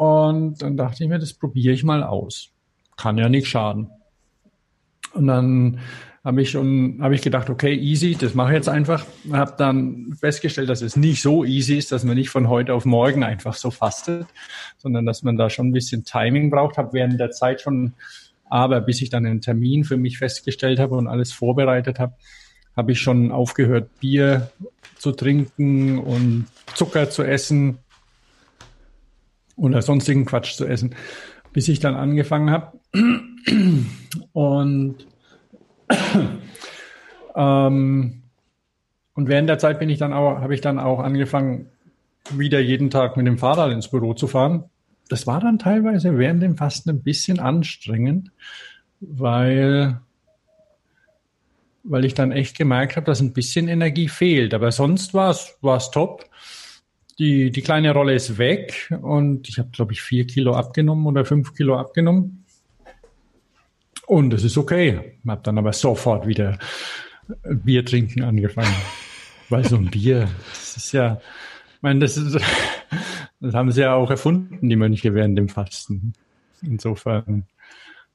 Und 0.03 0.61
dann 0.61 0.77
dachte 0.77 1.05
ich 1.05 1.09
mir, 1.09 1.21
das 1.21 1.33
probiere 1.33 1.73
ich 1.73 1.85
mal 1.85 2.03
aus. 2.03 2.51
Kann 2.97 3.19
ja 3.19 3.29
nicht 3.29 3.47
schaden. 3.47 3.88
Und 5.15 5.29
dann 5.29 5.79
habe 6.25 6.43
ich 6.43 6.51
schon, 6.51 6.99
habe 7.01 7.15
ich 7.15 7.23
gedacht, 7.23 7.49
okay, 7.49 7.73
easy, 7.73 8.17
das 8.19 8.35
mache 8.35 8.51
ich 8.51 8.57
jetzt 8.57 8.69
einfach. 8.69 9.07
Habe 9.31 9.55
dann 9.57 10.17
festgestellt, 10.19 10.71
dass 10.71 10.83
es 10.83 10.97
nicht 10.97 11.23
so 11.23 11.45
easy 11.45 11.79
ist, 11.79 11.93
dass 11.93 12.03
man 12.03 12.17
nicht 12.17 12.31
von 12.31 12.49
heute 12.49 12.75
auf 12.75 12.85
morgen 12.85 13.23
einfach 13.23 13.55
so 13.55 13.71
fastet, 13.71 14.27
sondern 14.77 15.07
dass 15.07 15.23
man 15.23 15.37
da 15.37 15.49
schon 15.51 15.69
ein 15.69 15.73
bisschen 15.73 16.03
Timing 16.03 16.51
braucht. 16.51 16.79
Habe 16.79 16.95
während 16.95 17.21
der 17.21 17.31
Zeit 17.31 17.61
schon, 17.61 17.93
aber 18.47 18.81
bis 18.81 19.03
ich 19.03 19.11
dann 19.11 19.25
einen 19.25 19.41
Termin 19.41 19.85
für 19.85 19.97
mich 19.97 20.19
festgestellt 20.19 20.81
habe 20.81 20.97
und 20.97 21.07
alles 21.07 21.31
vorbereitet 21.31 22.01
habe, 22.01 22.15
habe 22.77 22.91
ich 22.91 23.01
schon 23.01 23.31
aufgehört, 23.31 24.01
Bier 24.01 24.51
zu 24.99 25.12
trinken 25.12 26.01
und 26.01 26.47
Zucker 26.75 27.09
zu 27.09 27.23
essen 27.23 27.79
oder 29.57 29.83
sonstigen 29.83 30.25
Quatsch 30.25 30.55
zu 30.55 30.67
essen, 30.67 30.95
bis 31.53 31.69
ich 31.69 31.81
dann 31.81 31.95
angefangen 31.95 32.51
habe. 32.51 32.79
Und 34.33 35.07
ähm, 37.35 38.23
und 39.15 39.29
während 39.29 39.49
der 39.49 39.59
Zeit 39.59 39.79
bin 39.79 39.91
ich 39.91 39.99
dann 39.99 40.12
auch, 40.12 40.41
habe 40.41 40.55
ich 40.55 40.61
dann 40.61 40.79
auch 40.79 41.01
angefangen, 41.01 41.67
wieder 42.31 42.61
jeden 42.61 42.91
Tag 42.91 43.17
mit 43.17 43.27
dem 43.27 43.38
Fahrrad 43.38 43.73
ins 43.73 43.88
Büro 43.88 44.15
zu 44.15 44.27
fahren. 44.27 44.65
Das 45.09 45.27
war 45.27 45.41
dann 45.41 45.59
teilweise 45.59 46.17
während 46.19 46.43
dem 46.43 46.57
Fasten 46.57 46.91
ein 46.91 47.03
bisschen 47.03 47.41
anstrengend, 47.41 48.31
weil, 49.01 50.01
weil 51.83 52.05
ich 52.05 52.15
dann 52.15 52.33
echt 52.33 52.57
gemerkt 52.57 52.97
habe, 52.97 53.07
dass 53.07 53.21
ein 53.21 53.33
bisschen 53.33 53.69
Energie 53.69 54.09
fehlt. 54.09 54.55
Aber 54.55 54.73
sonst 54.73 55.12
war 55.12 55.31
es, 55.31 55.59
war 55.61 55.77
es 55.77 55.91
top. 55.91 56.25
Die, 57.18 57.51
die 57.51 57.62
kleine 57.62 57.92
Rolle 57.92 58.14
ist 58.14 58.38
weg 58.38 58.92
und 59.03 59.48
ich 59.48 59.59
habe, 59.59 59.68
glaube 59.70 59.92
ich, 59.92 60.01
vier 60.01 60.27
Kilo 60.27 60.55
abgenommen 60.55 61.07
oder 61.07 61.25
fünf 61.25 61.55
Kilo 61.55 61.79
abgenommen. 61.79 62.44
Und 64.07 64.31
das 64.31 64.44
ist 64.44 64.59
okay. 64.59 65.18
Habe 65.27 65.42
dann 65.42 65.59
aber 65.59 65.72
sofort 65.72 66.27
wieder 66.27 66.59
Bier 67.44 67.85
trinken 67.85 68.22
angefangen. 68.22 68.75
Weil 69.48 69.64
so 69.64 69.77
ein 69.77 69.90
Bier, 69.90 70.29
das 70.51 70.77
ist 70.77 70.92
ja, 70.92 71.20
ich 71.77 71.83
meine, 71.83 72.01
das, 72.01 72.16
ist, 72.16 72.38
das 73.40 73.55
haben 73.55 73.70
sie 73.70 73.83
ja 73.83 73.94
auch 73.94 74.11
erfunden, 74.11 74.68
die 74.68 74.77
Mönche 74.77 75.14
während 75.14 75.37
dem 75.37 75.48
Fasten. 75.48 76.14
Insofern. 76.62 77.44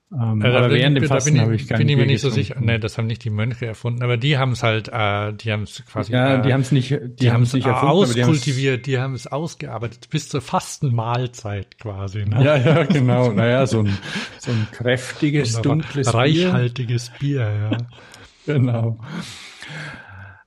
Ähm, 0.10 0.42
Äh, 0.42 0.52
da 0.52 0.58
aber 0.60 0.70
bin- 0.70 0.78
während 0.78 0.98
dem 0.98 1.04
Fasten 1.04 1.32
bin 1.32 1.36
ich, 1.36 1.42
habe 1.42 1.56
ich 1.56 1.68
kein 1.68 1.78
bin 1.80 1.90
ich 1.90 1.96
mir 1.98 2.04
Bier 2.04 2.12
nicht 2.14 2.22
so 2.22 2.30
sicher. 2.30 2.56
Nee, 2.62 2.80
das 2.80 2.98
haben 2.98 3.08
nicht 3.08 3.26
die 3.26 3.30
Mönche 3.30 3.66
erfunden, 3.66 4.02
aber 4.04 4.16
die 4.16 4.38
haben 4.38 4.54
es 4.54 4.64
halt, 4.64 4.88
äh, 4.88 5.34
die 5.34 5.52
haben 5.52 5.64
es 5.64 5.84
quasi. 5.86 6.14
Ja, 6.14 6.36
äh, 6.36 6.42
die 6.44 6.54
haben 6.54 6.62
es 6.62 6.72
nicht, 6.72 6.92
die, 6.92 7.16
die 7.20 7.32
haben 7.32 7.44
es 7.44 7.52
nicht 7.52 7.66
erfunden, 7.68 8.14
die 8.14 8.22
haben's- 8.22 8.30
auskultiviert, 8.30 8.86
die 8.86 9.00
haben 9.00 9.16
es 9.16 9.28
ausgearbeitet 9.28 10.08
bis 10.10 10.30
zur 10.30 10.40
Fastenmahlzeit 10.40 11.78
quasi. 11.80 12.24
Ne? 12.26 12.42
Ja, 12.42 12.56
ja, 12.56 12.84
genau. 12.86 13.32
Naja, 13.34 13.68
so 13.68 13.80
ein, 13.80 13.98
so 14.40 14.52
ein 14.52 14.68
kräftiges, 14.72 15.62
dunkles 15.62 16.08
Bier. 16.08 16.16
reichhaltiges 16.16 17.12
Bier. 17.20 17.42
ja. 17.72 17.78
Genau. 18.46 18.98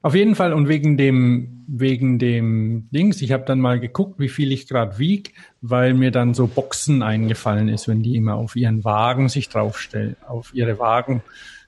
Auf 0.03 0.15
jeden 0.15 0.35
Fall 0.35 0.53
und 0.53 0.69
wegen 0.69 0.97
dem 0.97 1.57
wegen 1.73 2.19
dem 2.19 2.89
Dings, 2.91 3.23
ich 3.23 3.31
habe 3.31 3.45
dann 3.45 3.61
mal 3.61 3.79
geguckt, 3.79 4.19
wie 4.19 4.29
viel 4.29 4.51
ich 4.51 4.67
gerade 4.67 4.99
wieg, 4.99 5.35
weil 5.61 5.95
mir 5.95 6.11
dann 6.11 6.35
so 6.35 6.49
Boxen 6.49 7.03
eingefallen 7.03 7.69
ist, 7.69 7.87
wenn 7.87 8.03
die 8.03 8.17
immer 8.17 8.35
auf 8.35 8.57
ihren 8.57 8.83
Wagen 8.83 9.29
sich 9.29 9.49
draufstellen, 9.49 10.17
auf 10.27 10.53
ihre 10.53 10.81
Wagen 10.81 11.23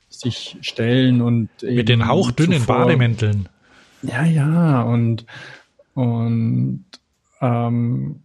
sich 0.09 0.57
stellen 0.61 1.23
und 1.23 1.51
Mit 1.63 1.89
den 1.89 2.09
hauchdünnen 2.09 2.61
zuvor- 2.63 2.79
Bademänteln. 2.79 3.49
Ja, 4.03 4.25
ja, 4.25 4.83
und 4.83 5.25
und 5.95 6.85
ähm, 7.41 8.23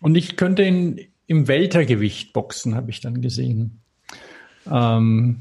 und 0.00 0.14
ich 0.16 0.36
könnte 0.36 0.62
in, 0.62 1.00
im 1.26 1.48
Weltergewicht 1.48 2.34
boxen, 2.34 2.74
habe 2.74 2.90
ich 2.90 3.00
dann 3.00 3.22
gesehen, 3.22 3.80
ähm, 4.70 5.40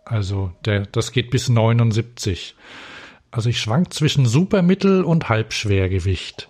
Also 0.04 0.52
der, 0.64 0.86
das 0.86 1.12
geht 1.12 1.30
bis 1.30 1.48
79. 1.48 2.54
Also 3.30 3.50
ich 3.50 3.60
schwank 3.60 3.92
zwischen 3.92 4.24
Supermittel 4.24 5.04
und 5.04 5.28
Halbschwergewicht. 5.28 6.48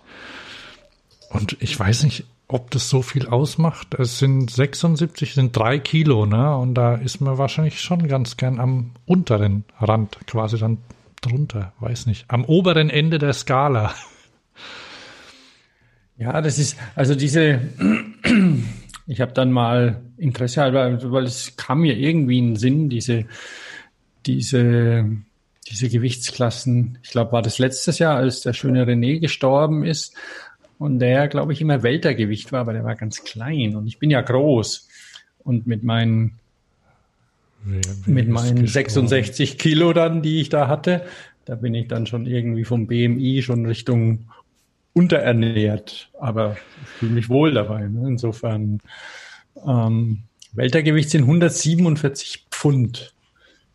Und 1.29 1.57
ich 1.59 1.77
weiß 1.77 2.03
nicht, 2.03 2.23
ob 2.47 2.71
das 2.71 2.89
so 2.89 3.01
viel 3.01 3.27
ausmacht. 3.27 3.93
Es 3.95 4.19
sind 4.19 4.49
76, 4.49 5.33
sind 5.33 5.55
drei 5.55 5.79
Kilo, 5.79 6.25
ne? 6.25 6.55
Und 6.55 6.75
da 6.75 6.95
ist 6.95 7.19
man 7.19 7.37
wahrscheinlich 7.37 7.81
schon 7.81 8.07
ganz 8.07 8.37
gern 8.37 8.59
am 8.59 8.91
unteren 9.05 9.65
Rand, 9.79 10.17
quasi 10.27 10.57
dann 10.57 10.77
drunter, 11.21 11.73
weiß 11.79 12.05
nicht. 12.05 12.25
Am 12.29 12.45
oberen 12.45 12.89
Ende 12.89 13.19
der 13.19 13.33
Skala. 13.33 13.93
Ja, 16.19 16.41
das 16.41 16.57
ist, 16.57 16.77
also 16.95 17.13
diese, 17.13 17.61
ich 19.05 19.21
habe 19.21 19.33
dann 19.33 19.51
mal 19.51 20.01
Interesse 20.17 20.61
weil 20.73 21.25
es 21.25 21.55
kam 21.57 21.81
mir 21.81 21.95
irgendwie 21.95 22.39
in 22.39 22.47
den 22.47 22.55
Sinn, 22.55 22.89
diese, 22.89 23.25
diese, 24.25 25.05
diese 25.67 25.89
Gewichtsklassen. 25.89 26.97
Ich 27.03 27.11
glaube, 27.11 27.33
war 27.33 27.43
das 27.43 27.59
letztes 27.59 27.99
Jahr, 27.99 28.15
als 28.15 28.41
der 28.41 28.53
schöne 28.53 28.83
René 28.83 29.19
gestorben 29.19 29.85
ist 29.85 30.15
und 30.79 30.99
der, 30.99 31.27
glaube 31.27 31.53
ich, 31.53 31.61
immer 31.61 31.83
Weltergewicht 31.83 32.51
war, 32.51 32.61
aber 32.61 32.73
der 32.73 32.83
war 32.83 32.95
ganz 32.95 33.23
klein 33.23 33.75
und 33.75 33.87
ich 33.87 33.99
bin 33.99 34.09
ja 34.09 34.21
groß 34.21 34.87
und 35.43 35.67
mit 35.67 35.83
meinen 35.83 36.39
wer 37.63 37.81
mit 38.05 38.29
meinen 38.29 38.67
66 38.67 39.57
Kilo 39.57 39.93
dann, 39.93 40.21
die 40.21 40.39
ich 40.41 40.49
da 40.49 40.67
hatte, 40.67 41.05
da 41.45 41.55
bin 41.55 41.73
ich 41.73 41.87
dann 41.87 42.05
schon 42.05 42.25
irgendwie 42.25 42.65
vom 42.65 42.87
BMI 42.87 43.41
schon 43.41 43.65
Richtung 43.65 44.29
unterernährt, 44.93 46.09
aber 46.19 46.57
ich 46.83 46.89
fühle 46.89 47.11
mich 47.13 47.29
wohl 47.29 47.53
dabei. 47.53 47.87
Ne? 47.87 48.07
Insofern 48.07 48.79
ähm, 49.65 50.23
Weltergewicht 50.53 51.09
sind 51.09 51.21
147 51.23 52.47
Pfund. 52.51 53.13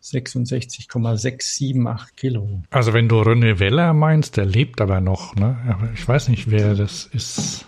66,678 0.03 2.15
Kilo. 2.17 2.61
Also 2.71 2.93
wenn 2.93 3.07
du 3.07 3.21
René 3.21 3.59
Weller 3.59 3.93
meinst, 3.93 4.35
der 4.35 4.45
lebt 4.45 4.81
aber 4.81 4.99
noch, 4.99 5.33
ne? 5.35 5.57
Aber 5.69 5.89
ich 5.93 6.05
weiß 6.05 6.27
nicht, 6.27 6.51
wer 6.51 6.75
das 6.75 7.05
ist. 7.05 7.65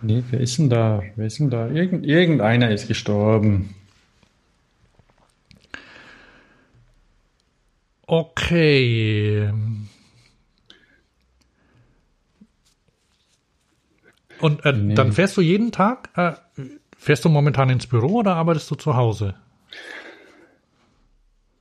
Nee, 0.00 0.22
wer 0.30 0.38
ist 0.40 0.58
denn 0.58 0.70
da? 0.70 1.02
Wer 1.16 1.26
ist 1.26 1.40
denn 1.40 1.50
da? 1.50 1.68
Irgend, 1.68 2.06
irgendeiner 2.06 2.70
ist 2.70 2.86
gestorben. 2.86 3.74
Okay. 8.06 9.50
Und 14.38 14.64
äh, 14.64 14.72
nee. 14.74 14.94
dann 14.94 15.10
fährst 15.10 15.36
du 15.36 15.40
jeden 15.40 15.72
Tag, 15.72 16.10
äh, 16.16 16.34
fährst 16.96 17.24
du 17.24 17.28
momentan 17.28 17.68
ins 17.70 17.88
Büro 17.88 18.18
oder 18.18 18.36
arbeitest 18.36 18.70
du 18.70 18.76
zu 18.76 18.94
Hause? 18.94 19.34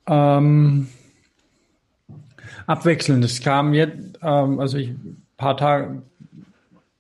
Ähm, 0.08 0.88
abwechselnd. 2.68 3.24
Es 3.24 3.41
kam 3.41 3.74
jetzt, 3.74 4.20
ähm, 4.22 4.60
also 4.60 4.78
ich 4.78 4.89
ein 4.89 5.26
paar 5.38 5.58
Tage 5.58 6.01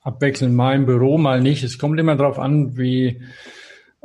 abwechselnd 0.01 0.55
mal 0.55 0.75
im 0.75 0.85
Büro, 0.85 1.17
mal 1.17 1.41
nicht. 1.41 1.63
Es 1.63 1.77
kommt 1.77 1.99
immer 1.99 2.15
darauf 2.15 2.39
an, 2.39 2.77
wie 2.77 3.21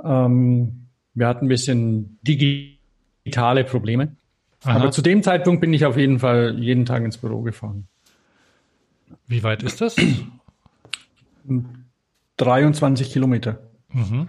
ähm, 0.05 0.87
wir 1.15 1.27
hatten 1.27 1.47
ein 1.47 1.49
bisschen 1.49 2.19
digitale 2.23 3.65
Probleme. 3.65 4.17
Aha. 4.65 4.77
Aber 4.77 4.91
zu 4.91 5.03
dem 5.03 5.23
Zeitpunkt 5.23 5.61
bin 5.61 5.73
ich 5.73 5.85
auf 5.85 5.97
jeden 5.97 6.19
Fall 6.19 6.59
jeden 6.59 6.85
Tag 6.85 7.05
ins 7.05 7.19
Büro 7.19 7.43
gefahren. 7.43 7.87
Wie 9.27 9.43
weit 9.43 9.63
ist 9.63 9.81
das? 9.81 9.97
23 12.37 13.13
Kilometer. 13.13 13.59
Mhm. 13.93 14.29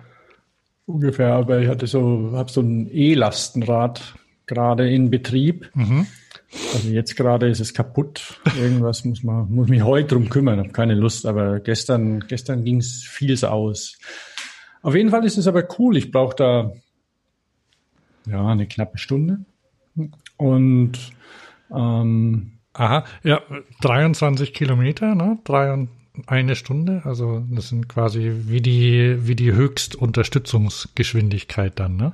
Ungefähr, 0.85 1.33
aber 1.33 1.59
ich 1.59 1.67
hatte 1.67 1.85
so, 1.87 2.31
habe 2.33 2.51
so 2.51 2.61
ein 2.61 2.89
E-Lastenrad 2.91 4.15
gerade 4.49 4.89
in 4.89 5.09
Betrieb. 5.09 5.69
Mhm. 5.73 6.05
Also 6.73 6.89
jetzt 6.89 7.15
gerade 7.15 7.47
ist 7.47 7.61
es 7.61 7.73
kaputt. 7.73 8.41
Irgendwas 8.59 9.05
muss 9.05 9.23
man, 9.23 9.49
muss 9.49 9.69
mich 9.69 9.83
heute 9.83 10.15
drum 10.15 10.29
kümmern. 10.29 10.59
Habe 10.59 10.69
keine 10.69 10.95
Lust, 10.95 11.25
aber 11.25 11.61
gestern, 11.61 12.25
gestern 12.27 12.65
ging 12.65 12.77
es 12.77 13.03
vieles 13.03 13.45
aus. 13.45 13.97
Auf 14.81 14.95
jeden 14.95 15.11
Fall 15.11 15.25
ist 15.25 15.37
es 15.37 15.47
aber 15.47 15.65
cool. 15.77 15.95
Ich 15.95 16.11
brauche 16.11 16.35
da 16.35 16.73
ja 18.27 18.45
eine 18.45 18.67
knappe 18.67 18.97
Stunde 18.97 19.45
und 20.37 20.97
ähm, 21.71 22.59
Aha, 22.73 23.05
ja, 23.23 23.41
23 23.81 24.53
Kilometer, 24.53 25.15
ne? 25.15 25.39
Drei 25.43 25.73
und 25.73 25.89
eine 26.27 26.55
Stunde. 26.55 27.01
Also 27.03 27.43
das 27.49 27.69
sind 27.69 27.89
quasi 27.89 28.31
wie 28.45 28.61
die 28.61 29.27
wie 29.27 29.35
die 29.35 29.53
Höchstunterstützungsgeschwindigkeit 29.53 31.79
dann, 31.79 31.97
ne? 31.97 32.13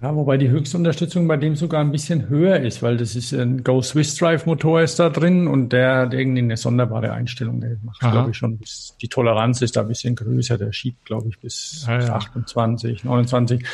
Ja, 0.00 0.14
wobei 0.14 0.36
die 0.36 0.48
Höchstunterstützung 0.48 1.26
bei 1.26 1.36
dem 1.36 1.56
sogar 1.56 1.80
ein 1.80 1.90
bisschen 1.90 2.28
höher 2.28 2.60
ist, 2.60 2.82
weil 2.82 2.96
das 2.96 3.16
ist 3.16 3.32
ein 3.32 3.64
Go 3.64 3.82
Swiss 3.82 4.14
Drive 4.14 4.46
Motor 4.46 4.82
ist 4.82 5.00
da 5.00 5.10
drin 5.10 5.48
und 5.48 5.72
der 5.72 5.96
hat 5.96 6.14
irgendwie 6.14 6.38
eine 6.38 6.56
sonderbare 6.56 7.12
Einstellung. 7.12 7.60
Der 7.60 7.76
macht, 7.82 8.00
glaube 8.00 8.30
ich, 8.30 8.36
schon 8.36 8.58
bis, 8.58 8.94
die 9.02 9.08
Toleranz 9.08 9.60
ist 9.60 9.74
da 9.74 9.80
ein 9.80 9.88
bisschen 9.88 10.14
größer. 10.14 10.56
Der 10.56 10.72
schiebt, 10.72 11.04
glaube 11.04 11.28
ich, 11.28 11.40
bis, 11.40 11.84
ja, 11.88 12.00
ja. 12.00 12.14
28, 12.14 13.02
29. 13.02 13.64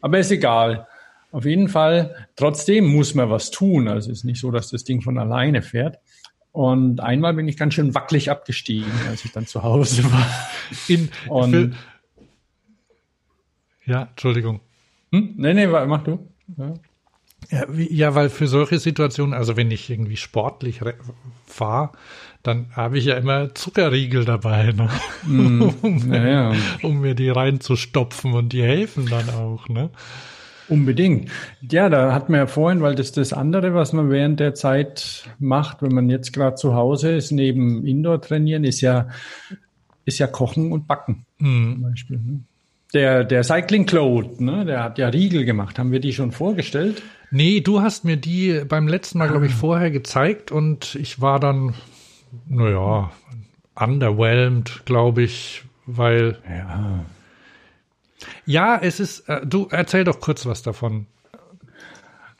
Aber 0.00 0.18
ist 0.18 0.30
egal. 0.30 0.86
Auf 1.32 1.44
jeden 1.44 1.68
Fall, 1.68 2.14
trotzdem 2.36 2.86
muss 2.86 3.14
man 3.14 3.28
was 3.28 3.50
tun. 3.50 3.88
Also 3.88 4.10
es 4.10 4.20
ist 4.20 4.24
nicht 4.24 4.40
so, 4.40 4.50
dass 4.50 4.70
das 4.70 4.84
Ding 4.84 5.02
von 5.02 5.18
alleine 5.18 5.60
fährt. 5.60 5.98
Und 6.52 7.00
einmal 7.00 7.34
bin 7.34 7.46
ich 7.46 7.58
ganz 7.58 7.74
schön 7.74 7.94
wackelig 7.94 8.30
abgestiegen, 8.30 8.90
als 9.10 9.22
ich 9.26 9.32
dann 9.32 9.46
zu 9.46 9.62
Hause 9.62 10.02
war. 10.10 10.26
In, 10.88 11.10
und, 11.28 11.74
ja, 13.84 14.04
Entschuldigung. 14.04 14.60
Hm? 15.12 15.34
Nee, 15.36 15.54
nee, 15.54 15.66
mach 15.66 16.02
du. 16.04 16.28
Ja. 16.56 16.74
Ja, 17.50 17.64
wie, 17.68 17.92
ja, 17.92 18.14
weil 18.14 18.28
für 18.28 18.46
solche 18.46 18.78
Situationen, 18.78 19.32
also 19.32 19.56
wenn 19.56 19.70
ich 19.70 19.88
irgendwie 19.88 20.16
sportlich 20.16 20.80
fahre, 21.46 21.92
dann 22.42 22.66
habe 22.72 22.98
ich 22.98 23.06
ja 23.06 23.16
immer 23.16 23.54
Zuckerriegel 23.54 24.24
dabei, 24.24 24.72
ne? 24.72 24.88
Mm, 25.24 25.62
um, 25.82 26.12
ja, 26.12 26.26
ja. 26.26 26.52
um, 26.82 27.00
mir 27.00 27.14
die 27.14 27.30
reinzustopfen 27.30 28.34
und 28.34 28.52
die 28.52 28.62
helfen 28.62 29.06
dann 29.06 29.30
auch, 29.30 29.68
ne? 29.68 29.90
Unbedingt. 30.68 31.30
Ja, 31.62 31.88
da 31.88 32.12
hat 32.12 32.28
man 32.28 32.40
ja 32.40 32.46
vorhin, 32.46 32.82
weil 32.82 32.94
das 32.94 33.12
das 33.12 33.32
andere, 33.32 33.72
was 33.72 33.94
man 33.94 34.10
während 34.10 34.40
der 34.40 34.54
Zeit 34.54 35.30
macht, 35.38 35.80
wenn 35.80 35.94
man 35.94 36.10
jetzt 36.10 36.32
gerade 36.32 36.56
zu 36.56 36.74
Hause 36.74 37.12
ist, 37.12 37.30
neben 37.30 37.86
Indoor 37.86 38.20
trainieren, 38.20 38.64
ist 38.64 38.82
ja, 38.82 39.08
ist 40.04 40.18
ja 40.18 40.26
Kochen 40.26 40.72
und 40.72 40.86
Backen. 40.86 41.24
Mm. 41.38 41.72
Zum 41.72 41.82
Beispiel. 41.82 42.18
Ne? 42.18 42.40
Der, 42.94 43.24
der 43.24 43.44
Cycling 43.44 43.84
Cloud, 43.84 44.40
ne, 44.40 44.64
der 44.64 44.82
hat 44.82 44.98
ja 44.98 45.08
Riegel 45.08 45.44
gemacht. 45.44 45.78
Haben 45.78 45.92
wir 45.92 46.00
die 46.00 46.14
schon 46.14 46.32
vorgestellt? 46.32 47.02
Nee, 47.30 47.60
du 47.60 47.82
hast 47.82 48.04
mir 48.04 48.16
die 48.16 48.62
beim 48.66 48.88
letzten 48.88 49.18
Mal, 49.18 49.28
ah. 49.28 49.30
glaube 49.32 49.46
ich, 49.46 49.54
vorher 49.54 49.90
gezeigt 49.90 50.50
und 50.50 50.94
ich 50.94 51.20
war 51.20 51.38
dann, 51.38 51.74
naja, 52.48 53.10
underwhelmed, 53.74 54.86
glaube 54.86 55.22
ich, 55.22 55.64
weil. 55.86 56.38
Ja. 56.48 57.04
Ja, 58.46 58.78
es 58.80 59.00
ist, 59.00 59.28
äh, 59.28 59.46
du 59.46 59.68
erzähl 59.70 60.04
doch 60.04 60.20
kurz 60.20 60.46
was 60.46 60.62
davon. 60.62 61.06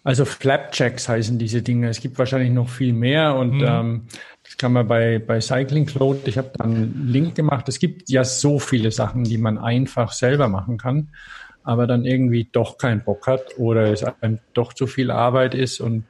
Also 0.09 0.25
Flapjacks 0.25 1.07
heißen 1.07 1.39
diese 1.39 1.61
Dinge. 1.61 1.91
Es 1.91 2.01
gibt 2.01 2.19
wahrscheinlich 2.19 2.51
noch 2.51 2.71
viel 2.71 2.95
mehr 2.95 3.35
und 3.35 3.59
mhm. 3.59 3.67
ähm, 3.69 4.03
das 4.43 4.57
kann 4.57 4.73
man 4.73 4.89
bei, 4.89 5.19
bei 5.19 5.39
Cycling 5.39 5.85
Cloud, 5.85 6.27
ich 6.27 6.39
habe 6.39 6.51
dann 6.57 6.75
einen 6.75 7.09
Link 7.09 7.35
gemacht. 7.35 7.69
Es 7.69 7.79
gibt 7.79 8.09
ja 8.09 8.25
so 8.25 8.59
viele 8.59 8.91
Sachen, 8.91 9.25
die 9.25 9.37
man 9.37 9.59
einfach 9.59 10.13
selber 10.13 10.49
machen 10.49 10.79
kann, 10.79 11.09
aber 11.63 11.87
dann 11.87 12.07
irgendwie 12.07 12.49
doch 12.51 12.79
keinen 12.79 13.05
Bock 13.05 13.27
hat 13.27 13.59
oder 13.59 13.93
es 13.93 14.03
einem 14.03 14.39
doch 14.55 14.73
zu 14.73 14.87
viel 14.87 15.11
Arbeit 15.11 15.55
ist. 15.55 15.79
Und 15.79 16.05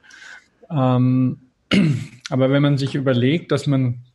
ähm, 0.71 1.39
aber 2.29 2.51
wenn 2.51 2.61
man 2.61 2.77
sich 2.77 2.95
überlegt, 2.95 3.51
dass 3.51 3.67
man 3.67 4.05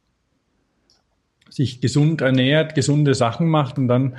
sich 1.50 1.82
gesund 1.82 2.22
ernährt, 2.22 2.74
gesunde 2.74 3.12
Sachen 3.12 3.48
macht 3.48 3.76
und 3.76 3.88
dann 3.88 4.16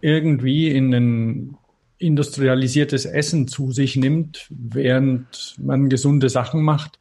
irgendwie 0.00 0.68
in 0.68 0.92
ein 0.92 1.56
industrialisiertes 2.00 3.04
Essen 3.04 3.46
zu 3.46 3.72
sich 3.72 3.94
nimmt, 3.94 4.46
während 4.48 5.54
man 5.58 5.88
gesunde 5.88 6.30
Sachen 6.30 6.62
macht, 6.62 6.98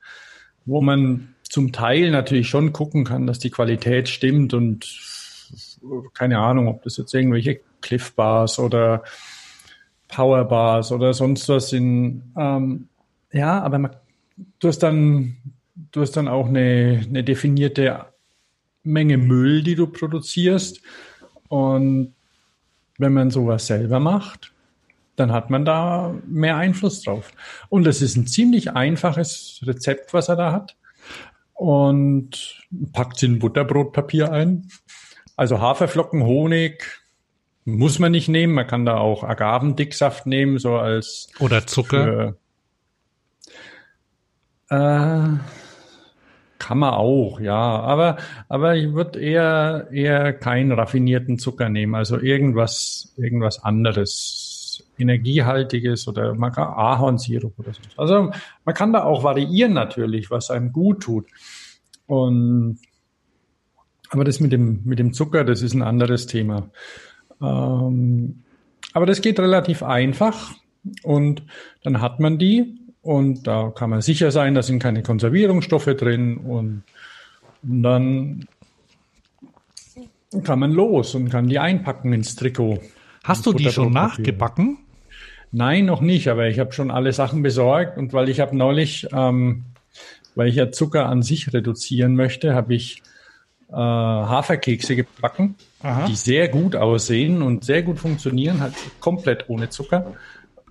wo 0.66 0.82
man 0.82 1.34
zum 1.43 1.72
Teil 1.72 2.12
natürlich 2.12 2.50
schon 2.50 2.74
gucken 2.74 3.06
kann, 3.06 3.26
dass 3.26 3.39
die 3.39 3.50
Qualität 3.50 4.10
stimmt 4.10 4.54
und 4.54 4.86
keine 6.14 6.39
Ahnung, 6.39 6.68
ob 6.68 6.84
das 6.84 6.97
jetzt 6.97 7.14
irgendwelche 7.14 7.62
Cliff 7.82 8.14
Bars 8.14 8.60
oder 8.60 9.04
Power 10.10 10.43
Bars 10.45 10.91
oder 10.91 11.14
sonst 11.14 11.47
was 11.47 11.70
sind. 11.70 12.34
Ähm, 12.38 12.89
ja, 13.32 13.62
aber 13.62 13.80
man, 13.80 13.95
du 14.60 14.68
hast 14.68 14.80
dann, 14.80 15.38
du 15.91 16.02
hast 16.02 16.12
dann 16.12 16.28
auch 16.28 16.47
eine, 16.47 17.02
eine 17.08 17.24
definierte 17.24 18.06
Menge 18.84 19.18
Müll, 19.18 19.64
die 19.64 19.76
du 19.76 19.88
produzierst. 19.88 20.82
Und 21.47 22.14
wenn 22.97 23.14
man 23.14 23.32
sowas 23.32 23.66
selber 23.66 24.00
macht, 24.00 24.52
dann 25.20 25.32
hat 25.32 25.50
man 25.50 25.66
da 25.66 26.16
mehr 26.28 26.56
Einfluss 26.56 27.02
drauf. 27.02 27.32
Und 27.70 27.88
es 27.88 28.02
ist 28.02 28.16
ein 28.16 28.28
ziemlich 28.28 28.72
einfaches 28.72 29.62
Rezept, 29.66 30.14
was 30.14 30.30
er 30.30 30.36
da 30.36 30.52
hat. 30.52 30.76
Und 31.54 32.66
packt 32.94 33.18
es 33.18 33.24
in 33.24 33.40
Butterbrotpapier 33.40 34.32
ein. 34.32 34.70
Also 35.36 35.60
Haferflocken, 35.60 36.24
Honig 36.24 37.02
muss 37.66 38.00
man 38.00 38.12
nicht 38.12 38.30
nehmen. 38.30 38.54
Man 38.54 38.68
kann 38.68 38.86
da 38.86 38.98
auch 38.98 39.24
Agavendicksaft 39.24 40.26
nehmen, 40.26 40.58
so 40.58 40.78
als 40.78 41.30
oder 41.40 41.68
Zucker. 41.68 42.36
Für, 44.70 44.76
äh, 44.76 45.38
kann 46.60 46.78
man 46.78 46.94
auch, 46.94 47.40
ja. 47.40 47.56
Aber, 47.56 48.18
aber 48.48 48.76
ich 48.76 48.94
würde 48.94 49.20
eher, 49.20 49.88
eher 49.92 50.34
keinen 50.34 50.72
raffinierten 50.72 51.40
Zucker 51.40 51.70
nehmen. 51.70 51.96
Also 51.96 52.20
irgendwas, 52.20 53.14
irgendwas 53.18 53.64
anderes. 53.64 54.49
Energiehaltiges 54.98 56.08
oder 56.08 56.34
man 56.34 56.52
kann 56.52 56.68
Ahornsirup 56.68 57.58
oder 57.58 57.74
so. 57.74 57.82
Also 57.98 58.32
man 58.66 58.76
kann 58.76 58.94
da 58.94 59.04
auch 59.04 59.24
variieren 59.24 59.74
natürlich, 59.74 60.32
was 60.32 60.50
einem 60.50 60.72
gut 60.72 61.04
tut. 61.04 61.28
Und, 62.08 62.80
aber 64.10 64.24
das 64.24 64.40
mit 64.40 64.52
dem, 64.52 64.82
mit 64.86 65.00
dem 65.00 65.14
Zucker, 65.14 65.44
das 65.44 65.62
ist 65.62 65.74
ein 65.74 65.84
anderes 65.84 66.26
Thema. 66.26 66.70
Ähm, 67.42 68.44
aber 68.94 69.06
das 69.06 69.22
geht 69.22 69.40
relativ 69.40 69.84
einfach 69.84 70.54
und 71.04 71.44
dann 71.84 72.02
hat 72.02 72.20
man 72.20 72.38
die 72.38 72.80
und 73.02 73.48
da 73.48 73.72
kann 73.74 73.90
man 73.90 74.02
sicher 74.02 74.32
sein, 74.32 74.56
da 74.56 74.64
sind 74.64 74.80
keine 74.80 75.04
Konservierungsstoffe 75.04 75.96
drin 75.96 76.38
und, 76.38 76.84
dann 77.62 78.48
kann 80.44 80.60
man 80.60 80.72
los 80.72 81.16
und 81.16 81.30
kann 81.30 81.48
die 81.48 81.60
einpacken 81.60 82.14
ins 82.14 82.36
Trikot. 82.36 82.80
Hast 83.30 83.46
du 83.46 83.54
die 83.54 83.72
schon 83.72 83.94
nachgebacken? 83.94 84.80
Nein, 85.52 85.86
noch 85.86 86.02
nicht, 86.02 86.28
aber 86.28 86.48
ich 86.48 86.60
habe 86.60 86.74
schon 86.74 86.92
alle 86.92 87.12
Sachen 87.14 87.42
besorgt 87.42 87.98
und 87.98 88.14
weil 88.14 88.30
ich 88.30 88.40
habe 88.40 88.56
neulich, 88.56 89.08
ähm, 89.12 89.66
weil 90.36 90.48
ich 90.48 90.56
ja 90.56 90.72
Zucker 90.72 91.08
an 91.08 91.24
sich 91.24 91.54
reduzieren 91.54 92.16
möchte, 92.16 92.54
habe 92.54 92.76
ich 92.76 93.02
äh, 93.70 93.76
Haferkekse 93.76 94.96
gebacken, 94.96 95.56
Aha. 95.82 96.06
die 96.06 96.16
sehr 96.16 96.50
gut 96.50 96.76
aussehen 96.76 97.42
und 97.42 97.64
sehr 97.64 97.82
gut 97.82 98.00
funktionieren, 98.00 98.60
halt 98.60 98.74
komplett 99.00 99.50
ohne 99.50 99.70
Zucker. 99.70 100.14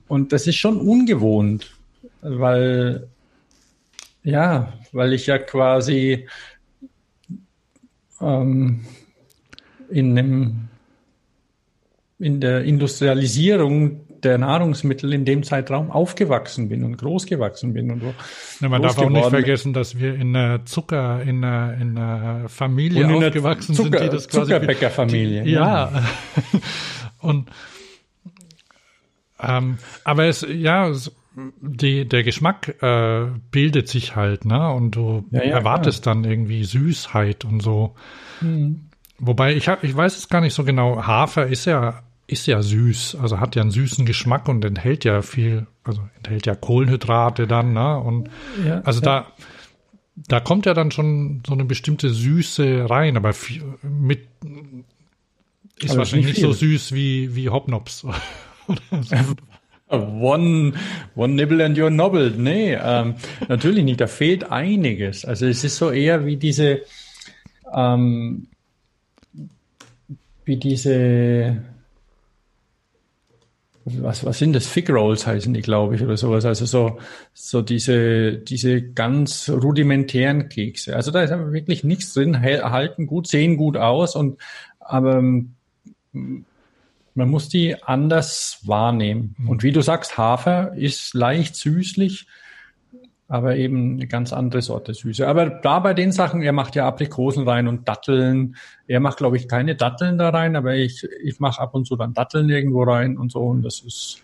Und 0.06 0.32
das 0.32 0.46
ist 0.46 0.56
schon 0.56 0.78
ungewohnt 0.78 1.78
weil, 2.20 3.08
ja, 4.22 4.72
weil 4.92 5.12
ich 5.12 5.26
ja 5.26 5.38
quasi 5.38 6.28
ähm, 8.20 8.84
in, 9.90 10.16
dem, 10.16 10.68
in 12.18 12.40
der 12.40 12.64
Industrialisierung 12.64 14.00
der 14.22 14.38
Nahrungsmittel 14.38 15.12
in 15.12 15.24
dem 15.24 15.44
Zeitraum 15.44 15.90
aufgewachsen 15.90 16.68
bin 16.68 16.82
und 16.82 16.96
großgewachsen 16.98 17.72
bin 17.72 17.90
und 17.92 18.00
so. 18.00 18.14
Ja, 18.60 18.68
man 18.68 18.82
darf 18.82 18.98
auch 18.98 19.08
nicht 19.08 19.28
vergessen, 19.28 19.72
dass 19.72 19.98
wir 19.98 20.14
in 20.14 20.34
einer 20.34 20.64
Zucker, 20.64 21.22
in 21.22 21.44
einer, 21.44 21.74
in 21.80 21.96
einer 21.96 22.48
Familie 22.48 23.04
in 23.04 23.12
aufgewachsen 23.12 23.74
Zucker, 23.74 23.98
sind, 23.98 24.02
die 24.02 24.16
das 24.16 24.28
quasi 24.28 24.52
Zuckerbäckerfamilie. 24.52 25.44
Ja. 25.46 25.90
ja. 25.92 26.02
und 27.20 27.48
ähm, 29.40 29.78
aber 30.02 30.24
es, 30.24 30.44
ja, 30.48 30.88
es, 30.88 31.12
die, 31.60 32.08
der 32.08 32.24
Geschmack 32.24 32.82
äh, 32.82 33.26
bildet 33.52 33.88
sich 33.88 34.16
halt, 34.16 34.44
ne? 34.44 34.72
Und 34.72 34.92
du 34.92 35.24
ja, 35.30 35.44
ja, 35.44 35.50
erwartest 35.50 36.02
klar. 36.02 36.16
dann 36.16 36.24
irgendwie 36.24 36.64
Süßheit 36.64 37.44
und 37.44 37.60
so. 37.60 37.94
Mhm. 38.40 38.88
Wobei 39.20 39.54
ich 39.54 39.68
hab, 39.68 39.84
ich 39.84 39.96
weiß 39.96 40.16
es 40.16 40.28
gar 40.28 40.40
nicht 40.40 40.54
so 40.54 40.64
genau. 40.64 41.06
Hafer 41.06 41.46
ist 41.46 41.64
ja 41.64 42.02
ist 42.28 42.46
ja 42.46 42.62
süß, 42.62 43.16
also 43.20 43.40
hat 43.40 43.56
ja 43.56 43.62
einen 43.62 43.70
süßen 43.70 44.04
Geschmack 44.04 44.48
und 44.48 44.64
enthält 44.64 45.04
ja 45.04 45.22
viel, 45.22 45.66
also 45.82 46.02
enthält 46.16 46.46
ja 46.46 46.54
Kohlenhydrate 46.54 47.46
dann, 47.46 47.72
ne? 47.72 47.98
Und 47.98 48.28
ja, 48.64 48.82
also 48.82 49.00
da 49.00 49.32
da 50.14 50.40
kommt 50.40 50.66
ja 50.66 50.74
dann 50.74 50.90
schon 50.90 51.42
so 51.46 51.54
eine 51.54 51.64
bestimmte 51.64 52.10
Süße 52.10 52.90
rein, 52.90 53.16
aber 53.16 53.32
viel, 53.32 53.62
mit 53.82 54.28
ist 55.80 55.90
aber 55.90 56.00
wahrscheinlich 56.00 56.28
nicht, 56.28 56.40
so 56.40 56.52
süß 56.52 56.92
wie 56.92 57.34
wie 57.34 57.50
so. 57.86 58.12
One, 59.90 60.74
one 61.14 61.32
nibble 61.34 61.64
and 61.64 61.78
you're 61.78 61.88
nobbled. 61.88 62.38
Nee, 62.38 62.74
ähm, 62.74 63.14
natürlich 63.48 63.84
nicht. 63.84 64.02
Da 64.02 64.06
fehlt 64.06 64.50
einiges. 64.50 65.24
Also 65.24 65.46
es 65.46 65.64
ist 65.64 65.78
so 65.78 65.90
eher 65.90 66.26
wie 66.26 66.36
diese, 66.36 66.82
ähm, 67.74 68.48
wie 70.44 70.56
diese, 70.58 71.62
was, 74.02 74.24
was 74.24 74.38
sind 74.38 74.52
das? 74.54 74.66
Fig 74.66 74.90
Rolls 74.90 75.26
heißen 75.26 75.52
die, 75.54 75.62
glaube 75.62 75.96
ich, 75.96 76.02
oder 76.02 76.16
sowas. 76.16 76.44
Also 76.44 76.66
so, 76.66 76.98
so 77.34 77.62
diese, 77.62 78.38
diese 78.38 78.82
ganz 78.82 79.48
rudimentären 79.48 80.48
Kekse. 80.48 80.96
Also 80.96 81.10
da 81.10 81.22
ist 81.22 81.30
aber 81.30 81.52
wirklich 81.52 81.84
nichts 81.84 82.14
drin, 82.14 82.40
halten 82.42 83.06
gut, 83.06 83.26
sehen 83.26 83.56
gut 83.56 83.76
aus 83.76 84.16
und, 84.16 84.38
aber 84.80 85.20
man 87.18 87.30
muss 87.30 87.48
die 87.48 87.82
anders 87.82 88.60
wahrnehmen. 88.64 89.34
Mhm. 89.38 89.48
Und 89.48 89.62
wie 89.62 89.72
du 89.72 89.82
sagst, 89.82 90.16
Hafer 90.16 90.72
ist 90.76 91.14
leicht 91.14 91.56
süßlich, 91.56 92.26
aber 93.28 93.56
eben 93.56 93.94
eine 93.94 94.06
ganz 94.06 94.32
andere 94.32 94.62
Sorte 94.62 94.94
Süße. 94.94 95.28
Aber 95.28 95.46
da 95.46 95.78
bei 95.80 95.92
den 95.92 96.12
Sachen, 96.12 96.42
er 96.42 96.52
macht 96.52 96.74
ja 96.74 96.86
Aprikosen 96.88 97.46
rein 97.46 97.68
und 97.68 97.86
Datteln. 97.86 98.56
Er 98.86 99.00
macht, 99.00 99.18
glaube 99.18 99.36
ich, 99.36 99.48
keine 99.48 99.76
Datteln 99.76 100.16
da 100.16 100.30
rein, 100.30 100.56
aber 100.56 100.74
ich, 100.74 101.06
ich 101.22 101.38
mache 101.38 101.60
ab 101.60 101.74
und 101.74 101.86
zu 101.86 101.96
dann 101.96 102.14
Datteln 102.14 102.48
irgendwo 102.48 102.84
rein 102.84 103.18
und 103.18 103.30
so. 103.30 103.40
Und 103.40 103.62
das 103.62 103.80
ist, 103.80 104.22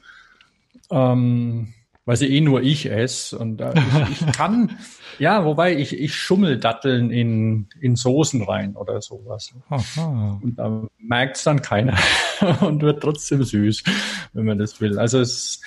ähm, 0.90 1.74
weil 2.06 2.16
sie 2.16 2.34
eh 2.34 2.40
nur 2.40 2.62
ich 2.62 2.90
esse. 2.90 3.38
Und 3.38 3.60
äh, 3.60 3.74
ich, 3.74 4.22
ich 4.22 4.32
kann, 4.36 4.78
ja, 5.18 5.44
wobei 5.44 5.76
ich, 5.76 6.00
ich 6.00 6.14
schummel 6.14 6.58
Datteln 6.58 7.10
in, 7.10 7.66
in 7.82 7.96
Soßen 7.96 8.42
rein 8.42 8.74
oder 8.74 9.02
sowas. 9.02 9.52
Aha. 9.68 10.40
Und 10.42 10.58
da 10.58 10.82
merkt's 10.98 11.44
dann 11.44 11.60
keiner 11.60 11.98
und 12.62 12.80
wird 12.80 13.02
trotzdem 13.02 13.44
süß, 13.44 13.84
wenn 14.32 14.46
man 14.46 14.56
das 14.56 14.80
will. 14.80 14.98
Also 14.98 15.20
es, 15.20 15.60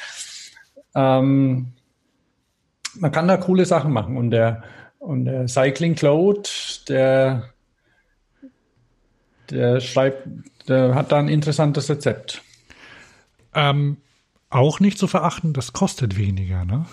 ähm, 0.95 1.73
man 2.99 3.11
kann 3.11 3.27
da 3.27 3.37
coole 3.37 3.65
Sachen 3.65 3.91
machen. 3.91 4.17
Und 4.17 4.31
der, 4.31 4.63
und 4.99 5.25
der 5.25 5.47
Cycling 5.47 5.95
Cloud, 5.95 6.83
der, 6.87 7.49
der 9.49 9.79
schreibt, 9.79 10.27
der 10.67 10.95
hat 10.95 11.11
da 11.11 11.19
ein 11.19 11.29
interessantes 11.29 11.89
Rezept. 11.89 12.41
Ähm, 13.53 13.97
auch 14.49 14.79
nicht 14.79 14.97
zu 14.97 15.07
verachten, 15.07 15.53
das 15.53 15.73
kostet 15.73 16.17
weniger, 16.17 16.65
ne? 16.65 16.85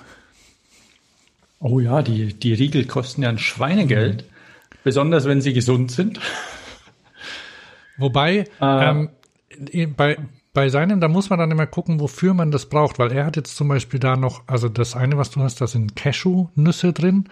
Oh 1.61 1.81
ja, 1.81 2.03
die, 2.03 2.35
die 2.35 2.53
Riegel 2.53 2.85
kosten 2.87 3.23
ja 3.23 3.29
ein 3.29 3.39
Schweinegeld, 3.39 4.23
mhm. 4.23 4.77
besonders 4.83 5.25
wenn 5.25 5.41
sie 5.41 5.53
gesund 5.53 5.91
sind. 5.91 6.21
Wobei, 7.97 8.45
äh, 8.61 8.91
ähm, 8.91 9.11
bei, 9.97 10.19
bei 10.55 10.69
seinem, 10.69 11.01
da 11.01 11.09
muss 11.09 11.31
man 11.31 11.39
dann 11.41 11.51
immer 11.51 11.67
gucken, 11.67 12.01
wofür 12.01 12.33
man 12.33 12.53
das 12.53 12.67
braucht, 12.67 12.99
weil 12.99 13.13
er 13.13 13.27
hat 13.27 13.37
jetzt 13.37 13.57
zum 13.57 13.69
Beispiel 13.69 13.99
da 14.01 14.17
noch, 14.17 14.45
also 14.47 14.69
das 14.69 14.95
eine, 14.95 15.19
was 15.19 15.31
du 15.31 15.41
hast, 15.41 15.61
da 15.61 15.67
sind 15.67 15.97
Cashew-Nüsse 15.97 16.93
drin. 16.93 17.29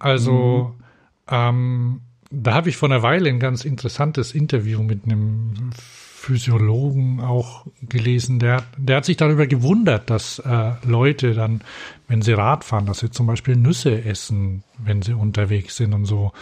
Also, 0.00 0.74
mhm. 0.76 0.84
ähm, 1.30 2.00
da 2.30 2.54
habe 2.54 2.68
ich 2.68 2.76
vor 2.76 2.90
einer 2.90 3.02
Weile 3.02 3.30
ein 3.30 3.38
ganz 3.38 3.64
interessantes 3.64 4.34
Interview 4.34 4.82
mit 4.82 5.04
einem 5.04 5.70
Physiologen 5.76 7.20
auch 7.20 7.66
gelesen, 7.82 8.40
der, 8.40 8.64
der 8.76 8.96
hat 8.96 9.04
sich 9.04 9.16
darüber 9.16 9.46
gewundert, 9.46 10.10
dass 10.10 10.40
äh, 10.40 10.72
Leute 10.84 11.34
dann, 11.34 11.60
wenn 12.08 12.20
sie 12.20 12.32
Rad 12.32 12.64
fahren, 12.64 12.86
dass 12.86 12.98
sie 12.98 13.12
zum 13.12 13.28
Beispiel 13.28 13.54
Nüsse 13.54 14.04
essen, 14.04 14.64
wenn 14.76 15.02
sie 15.02 15.12
unterwegs 15.12 15.76
sind 15.76 15.94
und 15.94 16.04
so, 16.04 16.32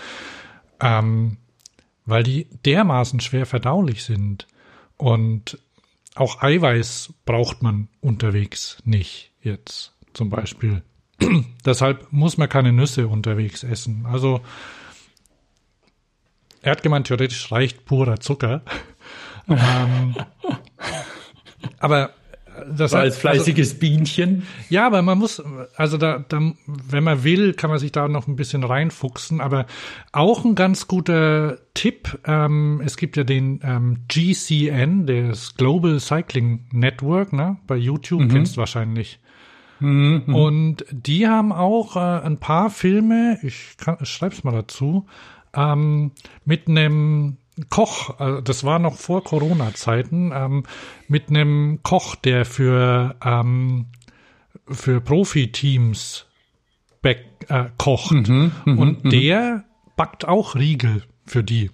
ähm, 0.81 1.37
weil 2.07 2.23
die 2.23 2.47
dermaßen 2.65 3.21
schwer 3.21 3.45
verdaulich 3.45 4.05
sind 4.05 4.47
und 4.97 5.59
auch 6.15 6.43
Eiweiß 6.43 7.15
braucht 7.25 7.63
man 7.63 7.89
unterwegs 8.01 8.79
nicht 8.85 9.33
jetzt 9.43 9.95
zum 10.13 10.31
Beispiel. 10.31 10.83
Deshalb 11.65 12.13
muss 12.13 12.37
man 12.37 12.49
keine 12.49 12.73
Nüsse 12.73 13.09
unterwegs 13.09 13.63
essen. 13.65 14.07
Also 14.07 14.41
er 16.63 16.73
hat 16.73 16.83
gemeint, 16.83 17.09
theoretisch 17.09 17.51
reicht 17.53 17.85
purer 17.85 18.21
Zucker 18.21 18.63
ähm, 19.49 20.15
aber 21.79 22.15
das 22.77 22.93
so 22.93 22.97
als 22.97 23.17
fleißiges 23.17 23.71
also, 23.71 23.81
Bienchen. 23.81 24.43
Ja, 24.69 24.87
aber 24.87 25.03
man 25.03 25.19
muss, 25.19 25.43
also 25.77 25.97
da, 25.97 26.25
da, 26.29 26.41
wenn 26.67 27.05
man 27.05 27.25
will, 27.25 27.55
kann 27.55 27.71
man 27.71 27.79
sich 27.79 27.93
da 27.93 28.09
noch 28.09 28.27
ein 28.27 28.37
bisschen 28.37 28.65
reinfuchsen. 28.65 29.41
Aber 29.41 29.67
auch 30.13 30.45
ein 30.45 30.55
ganz 30.55 30.87
guter 30.87 31.59
Tipp: 31.75 32.19
ähm, 32.27 32.81
Es 32.85 32.97
gibt 32.97 33.17
ja 33.17 33.25
den 33.25 33.61
ähm, 33.63 34.05
GCN, 34.09 35.07
das 35.07 35.55
Global 35.57 35.99
Cycling 36.01 36.67
Network, 36.73 37.33
ne? 37.33 37.59
Bei 37.67 37.77
YouTube 37.77 38.23
mhm. 38.23 38.29
kennst 38.29 38.57
du 38.57 38.61
wahrscheinlich. 38.61 39.21
Mhm, 39.81 40.23
mhm. 40.27 40.35
Und 40.35 40.85
die 40.91 41.29
haben 41.29 41.53
auch 41.53 41.97
äh, 41.97 42.25
ein 42.25 42.39
paar 42.39 42.71
Filme. 42.71 43.39
Ich 43.43 43.77
kann, 43.77 44.05
schreib's 44.05 44.45
mal 44.45 44.53
dazu. 44.53 45.07
ähm, 45.55 46.13
mit 46.45 46.69
einem 46.69 47.39
Koch, 47.71 48.19
also 48.19 48.41
das 48.41 48.65
war 48.65 48.79
noch 48.79 48.97
vor 48.97 49.23
Corona-Zeiten, 49.23 50.33
ähm, 50.35 50.65
mit 51.09 51.29
einem 51.29 51.81
Koch, 51.83 52.17
der 52.17 52.45
für, 52.45 53.15
ähm, 53.25 53.87
für 54.69 55.01
Profiteams 55.01 56.27
back, 57.01 57.25
äh, 57.49 57.67
kocht. 57.79 58.29
Mhm, 58.29 58.53
mhm, 58.65 58.79
Und 58.79 59.13
der 59.13 59.65
backt 59.97 60.27
auch 60.27 60.55
Riegel 60.57 61.05
für 61.27 61.45
die. 61.45 61.71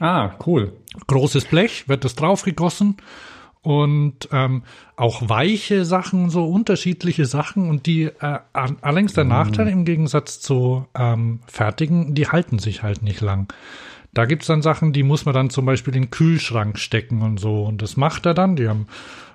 Ah, 0.00 0.32
cool. 0.46 0.72
Großes 1.06 1.44
Blech, 1.46 1.88
wird 1.88 2.04
das 2.04 2.14
draufgegossen 2.14 2.96
und 3.64 4.28
ähm, 4.30 4.62
auch 4.96 5.28
weiche 5.28 5.84
Sachen, 5.84 6.28
so 6.28 6.44
unterschiedliche 6.44 7.24
Sachen 7.24 7.68
und 7.68 7.86
die 7.86 8.04
äh, 8.04 8.38
allerdings 8.52 9.14
der 9.14 9.24
Nachteil 9.24 9.68
im 9.68 9.84
Gegensatz 9.86 10.40
zu 10.40 10.86
ähm, 10.94 11.40
fertigen, 11.46 12.14
die 12.14 12.28
halten 12.28 12.58
sich 12.58 12.82
halt 12.82 13.02
nicht 13.02 13.22
lang. 13.22 13.52
Da 14.14 14.24
gibt's 14.26 14.46
dann 14.46 14.62
Sachen, 14.62 14.92
die 14.92 15.02
muss 15.02 15.24
man 15.24 15.34
dann 15.34 15.50
zum 15.50 15.66
Beispiel 15.66 15.94
in 15.96 16.02
den 16.04 16.10
Kühlschrank 16.10 16.78
stecken 16.78 17.22
und 17.22 17.38
so. 17.38 17.64
Und 17.64 17.82
das 17.82 17.96
macht 17.96 18.26
er 18.26 18.34
dann. 18.34 18.56
Die 18.56 18.68
haben 18.68 18.86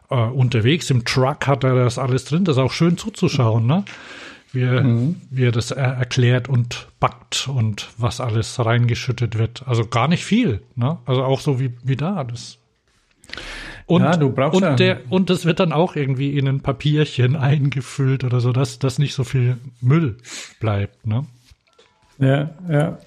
äh, 0.09 0.15
unterwegs 0.15 0.89
im 0.89 1.05
Truck 1.05 1.47
hat 1.47 1.63
er 1.63 1.75
das 1.75 1.97
alles 1.99 2.25
drin. 2.25 2.45
Das 2.45 2.57
ist 2.57 2.63
auch 2.63 2.71
schön 2.71 2.97
zuzuschauen, 2.97 3.65
ne? 3.67 3.84
Wie, 4.51 4.61
er- 4.63 4.84
wie 5.30 5.43
er 5.45 5.51
das 5.51 5.69
äh, 5.69 5.75
erklärt 5.80 6.49
und 6.49 6.88
backt 6.99 7.47
und 7.47 7.89
was 7.97 8.19
alles 8.19 8.57
reingeschüttet 8.63 9.38
wird. 9.38 9.67
Also 9.67 9.86
gar 9.86 10.07
nicht 10.07 10.25
viel, 10.25 10.61
ne? 10.75 10.97
Also 11.05 11.23
auch 11.23 11.39
so 11.39 11.59
wie, 11.59 11.71
wie 11.84 11.95
da. 11.95 12.23
Das 12.23 12.57
und, 13.86 14.01
Ja, 14.01 14.17
du 14.17 14.32
brauchst 14.32 14.55
und, 14.57 14.63
ja- 14.63 14.75
der, 14.75 15.01
und 15.09 15.30
das 15.30 15.45
wird 15.45 15.59
dann 15.59 15.71
auch 15.73 15.95
irgendwie 15.95 16.38
in 16.38 16.47
ein 16.47 16.61
Papierchen 16.61 17.36
eingefüllt 17.36 18.23
oder 18.23 18.39
so, 18.39 18.51
dass, 18.51 18.80
dass 18.80 18.97
nicht 18.97 19.13
so 19.13 19.23
viel 19.23 19.57
Müll 19.82 20.17
bleibt, 20.59 21.05
ne? 21.05 21.25
Ja, 22.17 22.49
ja. 22.69 22.97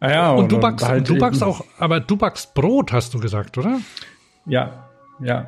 Ah 0.00 0.10
ja, 0.10 0.30
Und 0.30 0.50
du 0.50 0.58
backst, 0.58 0.86
halt 0.88 1.08
du 1.08 1.18
backst 1.18 1.42
auch, 1.42 1.64
aber 1.78 2.00
du 2.00 2.16
backst 2.16 2.54
Brot, 2.54 2.92
hast 2.92 3.12
du 3.12 3.20
gesagt, 3.20 3.58
oder? 3.58 3.80
Ja, 4.46 4.88
ja. 5.22 5.46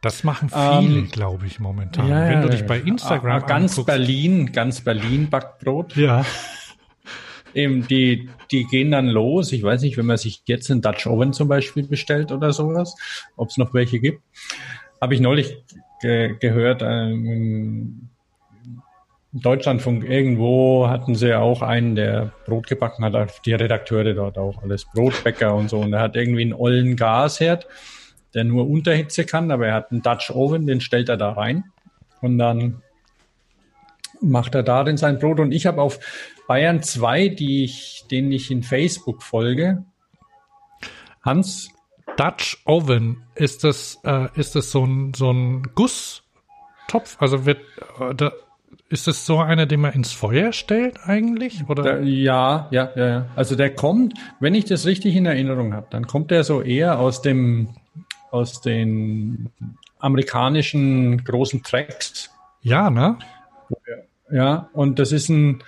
Das 0.00 0.24
machen 0.24 0.48
viele, 0.48 0.98
Ähm, 1.00 1.08
glaube 1.10 1.46
ich, 1.46 1.60
momentan. 1.60 2.08
ja 2.08 2.28
Wenn 2.28 2.40
du 2.42 2.48
ja, 2.48 2.54
dich 2.54 2.66
bei 2.66 2.78
Instagram 2.78 3.42
Ah, 3.42 3.44
ah, 3.44 3.46
ganz 3.46 3.72
anguckst. 3.72 3.86
Berlin, 3.86 4.52
ganz 4.52 4.80
Berlin 4.82 5.28
backt 5.30 5.60
Brot. 5.64 5.96
Ja, 5.96 6.24
Eben 7.54 7.86
die, 7.86 8.28
die 8.50 8.64
gehen 8.64 8.90
dann 8.90 9.06
los. 9.06 9.52
Ich 9.52 9.62
weiß 9.62 9.82
nicht, 9.82 9.96
wenn 9.96 10.06
man 10.06 10.16
sich 10.16 10.42
jetzt 10.46 10.70
einen 10.70 10.82
Dutch 10.82 11.06
Oven 11.06 11.32
zum 11.32 11.46
Beispiel 11.46 11.86
bestellt 11.86 12.32
oder 12.32 12.52
sowas, 12.52 12.96
ob 13.36 13.48
es 13.50 13.58
noch 13.58 13.72
welche 13.74 14.00
gibt. 14.00 14.22
Habe 15.00 15.14
ich 15.14 15.20
neulich 15.20 15.56
ge 16.00 16.34
gehört, 16.40 16.82
ähm, 16.84 18.08
Deutschlandfunk 19.36 20.04
irgendwo 20.04 20.88
hatten 20.88 21.16
sie 21.16 21.30
ja 21.30 21.40
auch 21.40 21.60
einen, 21.60 21.96
der 21.96 22.30
Brot 22.46 22.68
gebacken 22.68 23.04
hat, 23.04 23.44
die 23.44 23.52
Redakteure 23.52 24.14
dort 24.14 24.38
auch, 24.38 24.62
alles 24.62 24.84
Brotbäcker 24.84 25.54
und 25.56 25.68
so. 25.68 25.80
Und 25.80 25.92
er 25.92 26.00
hat 26.00 26.14
irgendwie 26.14 26.42
einen 26.42 26.52
ollen 26.52 26.94
Gasherd, 26.94 27.66
der 28.32 28.44
nur 28.44 28.68
Unterhitze 28.68 29.24
kann, 29.24 29.50
aber 29.50 29.66
er 29.66 29.74
hat 29.74 29.90
einen 29.90 30.02
Dutch 30.02 30.30
Oven, 30.30 30.68
den 30.68 30.80
stellt 30.80 31.08
er 31.08 31.16
da 31.16 31.32
rein. 31.32 31.64
Und 32.20 32.38
dann 32.38 32.82
macht 34.20 34.54
er 34.54 34.62
darin 34.62 34.96
sein 34.96 35.18
Brot. 35.18 35.40
Und 35.40 35.50
ich 35.50 35.66
habe 35.66 35.82
auf 35.82 35.98
Bayern 36.46 36.80
2, 36.80 37.28
die 37.28 37.64
ich, 37.64 38.04
denen 38.08 38.30
ich 38.30 38.52
in 38.52 38.62
Facebook 38.62 39.24
folge, 39.24 39.84
Hans, 41.22 41.70
Dutch 42.16 42.62
Oven, 42.66 43.24
ist 43.34 43.64
das, 43.64 43.98
äh, 44.04 44.28
ist 44.36 44.54
das 44.54 44.70
so 44.70 44.84
ein, 44.84 45.12
so 45.14 45.32
ein 45.32 45.70
Gusstopf? 45.74 47.16
Also 47.18 47.46
wird, 47.46 47.58
äh, 47.98 48.30
ist 48.88 49.06
das 49.06 49.26
so 49.26 49.38
einer, 49.38 49.66
den 49.66 49.80
man 49.80 49.92
ins 49.92 50.12
Feuer 50.12 50.52
stellt 50.52 50.98
eigentlich? 51.04 51.68
Oder? 51.68 51.82
der, 51.82 52.02
ja, 52.02 52.68
ja, 52.70 52.90
ja, 52.96 53.08
ja. 53.08 53.26
Also 53.36 53.56
der 53.56 53.74
kommt, 53.74 54.14
wenn 54.40 54.54
ich 54.54 54.64
das 54.64 54.86
richtig 54.86 55.16
in 55.16 55.26
Erinnerung 55.26 55.74
habe, 55.74 55.86
dann 55.90 56.06
kommt 56.06 56.30
der 56.30 56.44
so 56.44 56.62
eher 56.62 56.98
aus 56.98 57.22
dem, 57.22 57.70
aus 58.30 58.60
den 58.60 59.50
amerikanischen 59.98 61.24
großen 61.24 61.62
Tracks. 61.62 62.30
ja, 62.62 62.90
ne? 62.90 63.18
Ja, 64.30 64.68
und 64.72 64.98
das 64.98 65.12
ist 65.12 65.28
ein, 65.28 65.62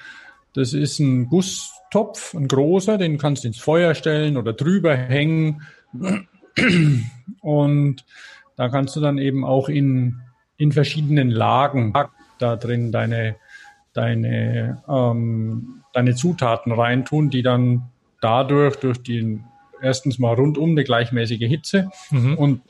das 0.54 0.72
ist 0.72 0.98
ein 0.98 1.28
Gusstopf, 1.28 2.34
ein 2.34 2.48
großer, 2.48 2.98
den 2.98 3.18
kannst 3.18 3.44
du 3.44 3.48
ins 3.48 3.59
Feuer 3.59 3.94
stellen 3.94 4.36
oder 4.36 4.52
drüber 4.52 4.96
hängen. 4.96 5.62
Und 7.40 8.04
da 8.57 8.68
kannst 8.68 8.96
du 8.96 9.00
dann 9.00 9.18
eben 9.18 9.44
auch 9.44 9.68
in, 9.68 10.20
in 10.57 10.72
verschiedenen 10.72 11.30
Lagen 11.30 11.92
da 12.39 12.57
drin 12.57 12.93
deine, 12.93 13.37
deine, 13.93 14.82
ähm, 14.89 15.82
deine 15.93 16.14
Zutaten 16.14 16.72
reintun, 16.72 17.30
die 17.30 17.43
dann 17.43 17.91
dadurch 18.20 18.76
durch 18.76 19.03
die 19.03 19.41
erstens 19.80 20.18
mal 20.18 20.34
rundum 20.34 20.70
eine 20.70 20.84
gleichmäßige 20.84 21.47
Hitze 21.47 21.91
Mhm. 22.11 22.39
und 22.39 22.62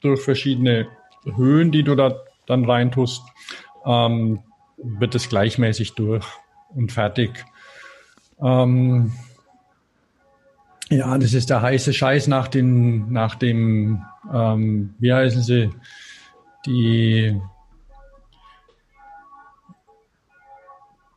durch 0.00 0.20
verschiedene 0.22 0.88
Höhen, 1.36 1.72
die 1.72 1.82
du 1.82 1.94
da 1.94 2.16
dann 2.46 2.64
reintust, 2.64 3.22
ähm, 3.84 4.40
wird 4.76 5.14
es 5.14 5.28
gleichmäßig 5.28 5.94
durch 5.94 6.24
und 6.74 6.92
fertig. 6.92 7.44
Ähm, 8.42 9.12
ja, 10.90 11.18
das 11.18 11.34
ist 11.34 11.50
der 11.50 11.60
heiße 11.62 11.92
Scheiß 11.92 12.28
nach 12.28 12.48
den, 12.48 13.12
nach 13.12 13.34
dem, 13.34 14.02
ähm, 14.32 14.94
wie 14.98 15.12
heißen 15.12 15.42
sie, 15.42 15.70
die, 16.64 17.38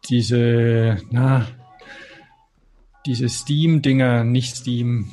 diese, 0.09 0.97
na, 1.11 1.47
diese 3.05 3.29
Steam-Dinger, 3.29 4.23
nicht 4.23 4.55
Steam. 4.55 5.11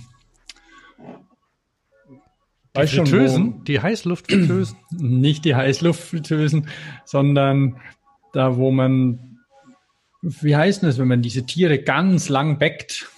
Die 2.74 2.80
Weißt 2.82 2.92
schon, 2.94 3.06
wo- 3.06 3.10
Fritteusen, 3.10 3.64
die 3.64 3.80
Heißluftfritteusen. 3.80 4.76
nicht 4.90 5.44
die 5.44 5.54
Heißluftfritteusen, 5.54 6.68
sondern 7.04 7.80
da, 8.32 8.56
wo 8.56 8.70
man, 8.70 9.38
wie 10.22 10.54
heißt 10.56 10.82
das, 10.82 10.98
wenn 10.98 11.08
man 11.08 11.22
diese 11.22 11.44
Tiere 11.46 11.78
ganz 11.78 12.28
lang 12.28 12.58
backt? 12.58 13.10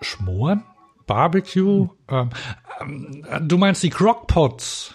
Schmoren? 0.00 0.64
Barbecue? 1.06 1.88
Ähm, 2.08 2.30
ähm, 2.80 3.24
du 3.48 3.56
meinst 3.58 3.82
die 3.82 3.90
Crockpots? 3.90 4.94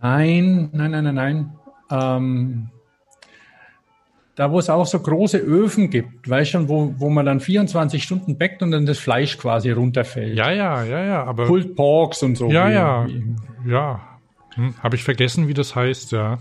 Nein, 0.00 0.70
nein, 0.72 0.90
nein, 0.92 1.04
nein, 1.04 1.14
nein. 1.14 1.58
Ähm, 1.90 2.70
da, 4.36 4.52
wo 4.52 4.58
es 4.58 4.68
auch 4.68 4.86
so 4.86 5.00
große 5.00 5.38
Öfen 5.38 5.88
gibt, 5.90 6.28
weißt 6.28 6.50
schon, 6.50 6.68
wo, 6.68 6.94
wo 6.98 7.08
man 7.08 7.24
dann 7.24 7.40
24 7.40 8.02
Stunden 8.02 8.36
backt 8.36 8.62
und 8.62 8.70
dann 8.70 8.84
das 8.84 8.98
Fleisch 8.98 9.38
quasi 9.38 9.70
runterfällt. 9.70 10.36
Ja, 10.36 10.50
ja, 10.52 10.84
ja, 10.84 11.04
ja, 11.04 11.24
aber. 11.24 11.46
Pulled 11.46 11.74
Porks 11.74 12.22
und 12.22 12.36
so. 12.36 12.50
Ja, 12.50 12.68
ja. 12.68 13.06
Ja. 13.66 14.00
Hm, 14.54 14.74
Habe 14.82 14.96
ich 14.96 15.04
vergessen, 15.04 15.48
wie 15.48 15.54
das 15.54 15.74
heißt, 15.74 16.12
ja. 16.12 16.38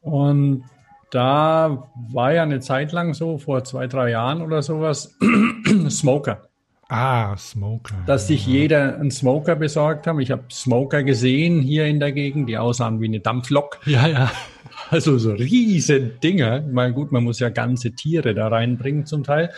Und 0.00 0.62
da 1.10 1.88
war 2.12 2.32
ja 2.32 2.44
eine 2.44 2.60
Zeit 2.60 2.92
lang 2.92 3.14
so, 3.14 3.38
vor 3.38 3.64
zwei, 3.64 3.88
drei 3.88 4.10
Jahren 4.10 4.40
oder 4.40 4.62
sowas, 4.62 5.16
Smoker. 5.90 6.42
Ah, 6.88 7.36
Smoker. 7.36 7.96
dass 8.06 8.28
sich 8.28 8.46
jeder 8.46 8.94
einen 8.94 9.10
Smoker 9.10 9.56
besorgt 9.56 10.06
haben. 10.06 10.20
Ich 10.20 10.30
habe 10.30 10.44
Smoker 10.52 11.02
gesehen 11.02 11.60
hier 11.60 11.86
in 11.86 11.98
der 11.98 12.12
Gegend, 12.12 12.48
die 12.48 12.58
aussahen 12.58 13.00
wie 13.00 13.06
eine 13.06 13.18
Dampflok. 13.18 13.80
ja, 13.86 14.06
ja. 14.06 14.30
Also 14.90 15.18
so 15.18 15.32
riesen 15.32 16.20
Dinger. 16.20 16.62
Meine, 16.62 16.94
gut, 16.94 17.12
man 17.12 17.24
muss 17.24 17.40
ja 17.40 17.48
ganze 17.48 17.92
Tiere 17.92 18.34
da 18.34 18.48
reinbringen 18.48 19.06
zum 19.06 19.24
Teil. 19.24 19.52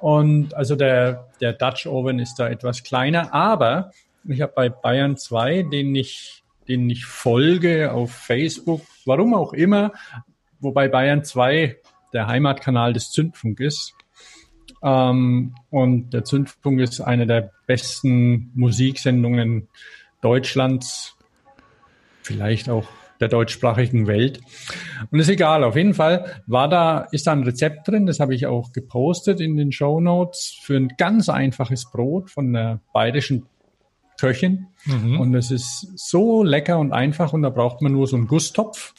Und 0.00 0.54
also 0.54 0.76
der, 0.76 1.28
der 1.40 1.52
Dutch 1.52 1.86
Oven 1.86 2.18
ist 2.18 2.36
da 2.36 2.48
etwas 2.48 2.82
kleiner, 2.82 3.34
aber 3.34 3.90
ich 4.26 4.40
habe 4.40 4.52
bei 4.54 4.68
Bayern 4.68 5.16
2, 5.16 5.64
den 5.64 5.94
ich, 5.94 6.42
den 6.68 6.88
ich 6.88 7.04
folge 7.04 7.92
auf 7.92 8.12
Facebook, 8.12 8.82
warum 9.04 9.34
auch 9.34 9.52
immer, 9.52 9.92
wobei 10.60 10.88
Bayern 10.88 11.24
2 11.24 11.76
der 12.12 12.26
Heimatkanal 12.26 12.92
des 12.92 13.10
Zündfunk 13.10 13.60
ist. 13.60 13.94
Ähm, 14.82 15.54
und 15.68 16.10
der 16.10 16.24
Zündfunk 16.24 16.80
ist 16.80 17.00
eine 17.00 17.26
der 17.26 17.52
besten 17.66 18.50
Musiksendungen 18.54 19.68
Deutschlands, 20.22 21.16
vielleicht 22.22 22.68
auch 22.68 22.86
der 23.20 23.28
deutschsprachigen 23.28 24.06
Welt. 24.06 24.40
Und 25.10 25.20
ist 25.20 25.28
egal, 25.28 25.62
auf 25.64 25.76
jeden 25.76 25.94
Fall 25.94 26.42
war 26.46 26.68
da, 26.68 27.00
ist 27.12 27.26
da 27.26 27.32
ein 27.32 27.42
Rezept 27.42 27.88
drin, 27.88 28.06
das 28.06 28.20
habe 28.20 28.34
ich 28.34 28.46
auch 28.46 28.72
gepostet 28.72 29.40
in 29.40 29.56
den 29.56 29.72
Show 29.72 30.00
Notes 30.00 30.58
für 30.62 30.76
ein 30.76 30.94
ganz 30.96 31.28
einfaches 31.28 31.90
Brot 31.90 32.30
von 32.30 32.54
einer 32.54 32.80
bayerischen 32.92 33.46
Köchin. 34.18 34.66
Mhm. 34.84 35.20
Und 35.20 35.34
es 35.34 35.50
ist 35.50 35.92
so 35.96 36.42
lecker 36.42 36.78
und 36.78 36.92
einfach 36.92 37.32
und 37.32 37.42
da 37.42 37.50
braucht 37.50 37.82
man 37.82 37.92
nur 37.92 38.06
so 38.06 38.16
einen 38.16 38.26
Gusstopf, 38.26 38.94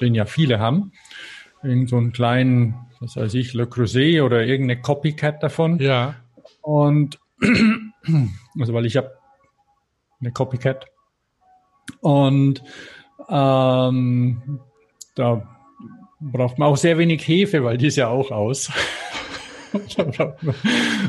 den 0.00 0.14
ja 0.14 0.24
viele 0.24 0.58
haben. 0.58 0.92
Irgend 1.62 1.88
so 1.88 1.96
einen 1.96 2.12
kleinen, 2.12 2.74
was 3.00 3.16
weiß 3.16 3.34
ich, 3.34 3.52
Le 3.54 3.66
Creuset 3.66 4.22
oder 4.22 4.44
irgendeine 4.44 4.80
Copycat 4.80 5.42
davon. 5.42 5.78
Ja. 5.78 6.14
Und 6.62 7.18
also 8.58 8.74
weil 8.74 8.86
ich 8.86 8.96
habe 8.96 9.18
eine 10.20 10.32
Copycat. 10.32 10.86
Und 12.00 12.62
ähm, 13.28 14.60
da 15.14 15.48
braucht 16.20 16.58
man 16.58 16.68
auch 16.68 16.76
sehr 16.76 16.98
wenig 16.98 17.26
Hefe, 17.26 17.64
weil 17.64 17.78
die 17.78 17.86
ist 17.86 17.96
ja 17.96 18.08
auch 18.08 18.30
aus. 18.30 18.70
da 19.96 20.04
braucht 20.04 20.42
man, 20.42 20.54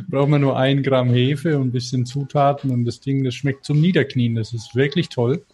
braucht 0.08 0.30
man 0.30 0.42
nur 0.42 0.58
ein 0.58 0.84
Gramm 0.84 1.10
Hefe 1.10 1.58
und 1.58 1.68
ein 1.68 1.72
bisschen 1.72 2.06
Zutaten 2.06 2.72
und 2.72 2.86
das 2.86 3.00
Ding, 3.00 3.24
das 3.24 3.36
schmeckt 3.36 3.66
zum 3.66 3.80
Niederknien. 3.80 4.36
Das 4.36 4.54
ist 4.54 4.76
wirklich 4.76 5.10
toll. 5.10 5.46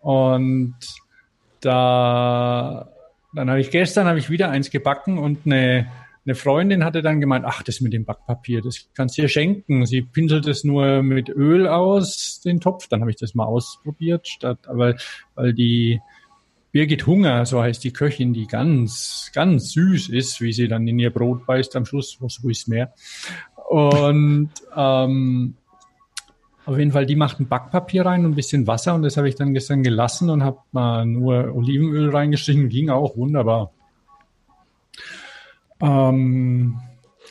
Und 0.00 0.76
da, 1.60 2.88
dann 3.34 3.50
habe 3.50 3.60
ich 3.60 3.70
gestern 3.70 4.06
habe 4.06 4.18
ich 4.18 4.30
wieder 4.30 4.50
eins 4.50 4.70
gebacken 4.70 5.18
und 5.18 5.40
eine, 5.44 5.90
eine 6.28 6.34
Freundin 6.34 6.84
hatte 6.84 7.00
dann 7.00 7.22
gemeint, 7.22 7.46
ach, 7.46 7.62
das 7.62 7.80
mit 7.80 7.94
dem 7.94 8.04
Backpapier, 8.04 8.60
das 8.60 8.90
kannst 8.94 9.16
du 9.16 9.22
dir 9.22 9.28
schenken. 9.28 9.86
Sie 9.86 10.02
pinselt 10.02 10.46
es 10.46 10.62
nur 10.62 11.02
mit 11.02 11.30
Öl 11.30 11.66
aus, 11.66 12.42
den 12.44 12.60
Topf. 12.60 12.86
Dann 12.86 13.00
habe 13.00 13.10
ich 13.10 13.16
das 13.16 13.34
mal 13.34 13.46
ausprobiert, 13.46 14.28
statt, 14.28 14.68
aber 14.68 14.96
weil 15.34 15.54
die 15.54 16.00
Birgit 16.70 17.06
Hunger, 17.06 17.46
so 17.46 17.62
heißt 17.62 17.82
die 17.82 17.94
Köchin, 17.94 18.34
die 18.34 18.46
ganz, 18.46 19.30
ganz 19.32 19.72
süß 19.72 20.10
ist, 20.10 20.42
wie 20.42 20.52
sie 20.52 20.68
dann 20.68 20.86
in 20.86 20.98
ihr 20.98 21.10
Brot 21.10 21.46
beißt 21.46 21.74
am 21.76 21.86
Schluss, 21.86 22.18
was 22.20 22.40
ist 22.44 22.68
mehr. 22.68 22.92
Und 23.70 24.50
ähm, 24.76 25.54
auf 26.66 26.78
jeden 26.78 26.92
Fall, 26.92 27.06
die 27.06 27.16
macht 27.16 27.40
ein 27.40 27.48
Backpapier 27.48 28.04
rein 28.04 28.26
und 28.26 28.32
ein 28.32 28.36
bisschen 28.36 28.66
Wasser 28.66 28.94
und 28.94 29.02
das 29.02 29.16
habe 29.16 29.30
ich 29.30 29.34
dann 29.34 29.54
gestern 29.54 29.82
gelassen 29.82 30.28
und 30.28 30.44
habe 30.44 30.58
mal 30.72 31.06
nur 31.06 31.54
Olivenöl 31.54 32.10
reingestrichen, 32.10 32.68
ging 32.68 32.90
auch 32.90 33.16
wunderbar. 33.16 33.72
Ähm, 35.80 36.80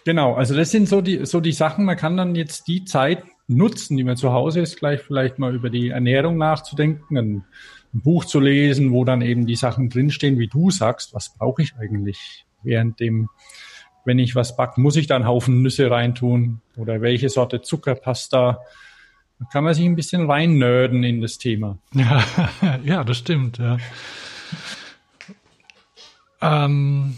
genau, 0.06 0.36
also 0.36 0.56
das 0.56 0.72
sind 0.72 0.88
so 0.88 1.02
die, 1.02 1.26
so 1.26 1.40
die 1.40 1.52
Sachen, 1.52 1.86
man 1.86 1.98
kann 1.98 2.18
dann 2.18 2.36
jetzt 2.36 2.68
die 2.68 2.86
Zeit 2.86 3.24
nutzen, 3.48 3.98
die 3.98 4.04
man 4.04 4.18
zu 4.18 4.34
Hause 4.34 4.62
ist, 4.62 4.78
gleich 4.78 5.02
vielleicht 5.02 5.40
mal 5.40 5.56
über 5.56 5.70
die 5.70 5.90
Ernährung 5.90 6.38
nachzudenken, 6.38 7.18
ein, 7.18 7.46
ein 7.94 8.02
Buch 8.02 8.26
zu 8.26 8.40
lesen, 8.40 8.92
wo 8.92 9.06
dann 9.06 9.22
eben 9.22 9.46
die 9.46 9.56
Sachen 9.56 9.90
drinstehen, 9.90 10.38
wie 10.38 10.48
du 10.48 10.70
sagst, 10.70 11.14
was 11.14 11.34
brauche 11.34 11.62
ich 11.62 11.76
eigentlich 11.80 12.46
während 12.64 13.00
dem, 13.00 13.30
wenn 14.06 14.20
ich 14.20 14.36
was 14.36 14.56
backe, 14.56 14.82
muss 14.82 14.96
ich 14.96 15.08
da 15.08 15.16
einen 15.16 15.28
Haufen 15.28 15.62
Nüsse 15.62 15.90
reintun 15.90 16.62
oder 16.76 17.02
welche 17.02 17.30
Sorte 17.30 17.62
Zucker 17.62 17.96
passt 17.96 18.34
da? 18.34 18.60
Da 19.40 19.46
kann 19.52 19.64
man 19.64 19.74
sich 19.74 19.86
ein 19.86 19.96
bisschen 19.96 20.30
reinnörden 20.30 21.04
in 21.04 21.22
das 21.22 21.38
Thema. 21.38 21.78
Ja, 21.94 22.24
ja 22.84 23.04
das 23.04 23.18
stimmt, 23.18 23.60
ja. 23.60 23.78
Ähm, 26.42 27.18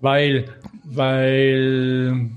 weil, 0.00 0.44
weil 0.84 2.30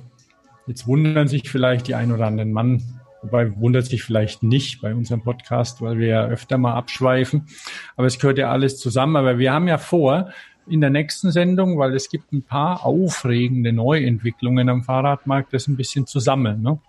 jetzt 0.68 0.88
wundern 0.88 1.28
sich 1.28 1.50
vielleicht 1.50 1.88
die 1.88 1.96
ein 1.96 2.12
oder 2.12 2.28
anderen 2.28 2.52
Mann, 2.52 2.82
wobei 3.22 3.56
wundert 3.58 3.86
sich 3.86 4.04
vielleicht 4.04 4.44
nicht 4.44 4.82
bei 4.82 4.94
unserem 4.94 5.24
Podcast, 5.24 5.82
weil 5.82 5.98
wir 5.98 6.08
ja 6.08 6.26
öfter 6.26 6.58
mal 6.58 6.74
abschweifen. 6.74 7.48
Aber 7.96 8.08
es 8.08 8.20
gehört 8.20 8.38
ja 8.38 8.50
alles 8.52 8.78
zusammen. 8.80 9.16
Aber 9.16 9.38
wir 9.40 9.52
haben 9.52 9.68
ja 9.68 9.78
vor, 9.78 10.30
in 10.68 10.82
der 10.82 10.90
nächsten 10.90 11.32
Sendung, 11.32 11.78
weil 11.78 11.96
es 11.96 12.10
gibt 12.10 12.32
ein 12.32 12.44
paar 12.44 12.86
aufregende 12.86 13.74
Neuentwicklungen 13.74 14.70
am 14.70 14.84
Fahrradmarkt, 14.84 15.54
das 15.54 15.68
ein 15.68 15.76
bisschen 15.76 16.06
zu 16.06 16.20
sammeln. 16.20 16.62
Ne? 16.62 16.80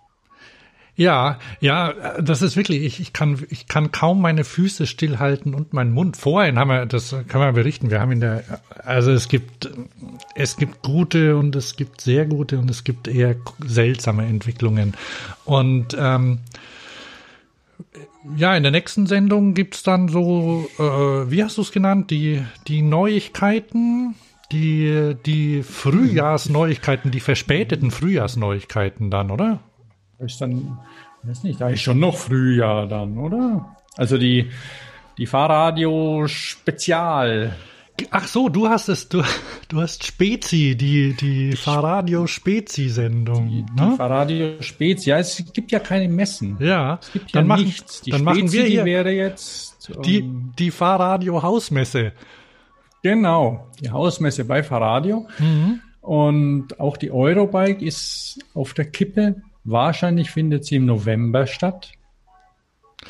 Ja, 0.95 1.39
ja, 1.61 1.93
das 2.21 2.41
ist 2.41 2.57
wirklich, 2.57 2.83
ich, 2.83 2.99
ich 2.99 3.13
kann, 3.13 3.41
ich 3.49 3.67
kann 3.67 3.91
kaum 3.91 4.21
meine 4.21 4.43
Füße 4.43 4.85
stillhalten 4.85 5.55
und 5.55 5.73
meinen 5.73 5.93
Mund. 5.93 6.17
Vorhin 6.17 6.59
haben 6.59 6.67
wir, 6.67 6.85
das 6.85 7.15
kann 7.27 7.39
man 7.39 7.55
berichten, 7.55 7.89
wir 7.89 8.01
haben 8.01 8.11
in 8.11 8.19
der, 8.19 8.43
also 8.83 9.11
es 9.11 9.29
gibt, 9.29 9.69
es 10.35 10.57
gibt 10.57 10.81
gute 10.81 11.37
und 11.37 11.55
es 11.55 11.77
gibt 11.77 12.01
sehr 12.01 12.25
gute 12.25 12.59
und 12.59 12.69
es 12.69 12.83
gibt 12.83 13.07
eher 13.07 13.35
seltsame 13.65 14.25
Entwicklungen. 14.25 14.93
Und 15.45 15.95
ähm, 15.97 16.39
ja, 18.35 18.55
in 18.55 18.63
der 18.63 18.71
nächsten 18.71 19.07
Sendung 19.07 19.53
gibt's 19.53 19.83
dann 19.83 20.09
so, 20.09 20.69
äh, 20.77 21.31
wie 21.31 21.43
hast 21.43 21.57
du 21.57 21.61
es 21.61 21.71
genannt, 21.71 22.11
die, 22.11 22.43
die 22.67 22.81
Neuigkeiten, 22.81 24.15
die, 24.51 25.15
die 25.25 25.63
Frühjahrsneuigkeiten, 25.63 27.11
die 27.11 27.21
verspäteten 27.21 27.91
Frühjahrsneuigkeiten 27.91 29.09
dann, 29.09 29.31
oder? 29.31 29.61
Ist 30.21 30.41
dann, 30.41 30.79
weiß 31.23 31.43
nicht, 31.43 31.59
da 31.59 31.69
ist 31.69 31.81
schon 31.81 31.99
noch 31.99 32.17
Frühjahr 32.17 32.87
dann, 32.87 33.17
oder? 33.17 33.75
Also 33.97 34.17
die, 34.17 34.49
die 35.17 35.25
Fahrradio 35.25 36.27
Spezial. 36.27 37.55
Ach 38.09 38.27
so, 38.27 38.49
du 38.49 38.67
hast 38.67 38.89
es, 38.89 39.09
du, 39.09 39.21
du 39.67 39.81
hast 39.81 40.03
Spezi, 40.05 40.75
die, 40.75 41.13
die 41.13 41.55
Fahrradio 41.55 42.25
Spezi-Sendung. 42.25 43.47
Die, 43.47 43.63
die 43.63 43.81
ne? 43.81 43.95
Fahrradio 43.95 44.61
Spezi, 44.61 45.09
ja, 45.09 45.19
es 45.19 45.43
gibt 45.53 45.71
ja 45.71 45.79
keine 45.79 46.07
Messen. 46.07 46.57
Ja, 46.59 46.99
es 47.01 47.11
gibt 47.11 47.31
ja 47.31 47.43
dann 47.43 47.59
nichts. 47.59 48.01
Die 48.01 48.11
dann 48.11 48.21
Spezi, 48.21 48.39
machen 48.39 48.51
wir 48.51 48.63
hier 48.63 48.85
wäre 48.85 49.11
jetzt 49.11 49.89
die, 50.05 50.21
um, 50.21 50.53
die 50.57 50.71
Fahrradio 50.71 51.43
Hausmesse. 51.43 52.13
Genau, 53.03 53.67
die 53.79 53.89
Hausmesse 53.89 54.45
bei 54.45 54.63
Fahrradio. 54.63 55.27
Mhm. 55.39 55.81
Und 56.01 56.79
auch 56.79 56.97
die 56.97 57.11
Eurobike 57.11 57.85
ist 57.85 58.39
auf 58.53 58.73
der 58.73 58.85
Kippe. 58.85 59.41
Wahrscheinlich 59.63 60.31
findet 60.31 60.65
sie 60.65 60.75
im 60.75 60.85
November 60.85 61.47
statt. 61.47 61.91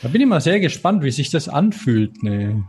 Da 0.01 0.07
bin 0.07 0.21
ich 0.21 0.27
mal 0.27 0.41
sehr 0.41 0.59
gespannt, 0.59 1.03
wie 1.03 1.11
sich 1.11 1.29
das 1.29 1.47
anfühlt. 1.47 2.17
Eine, 2.21 2.65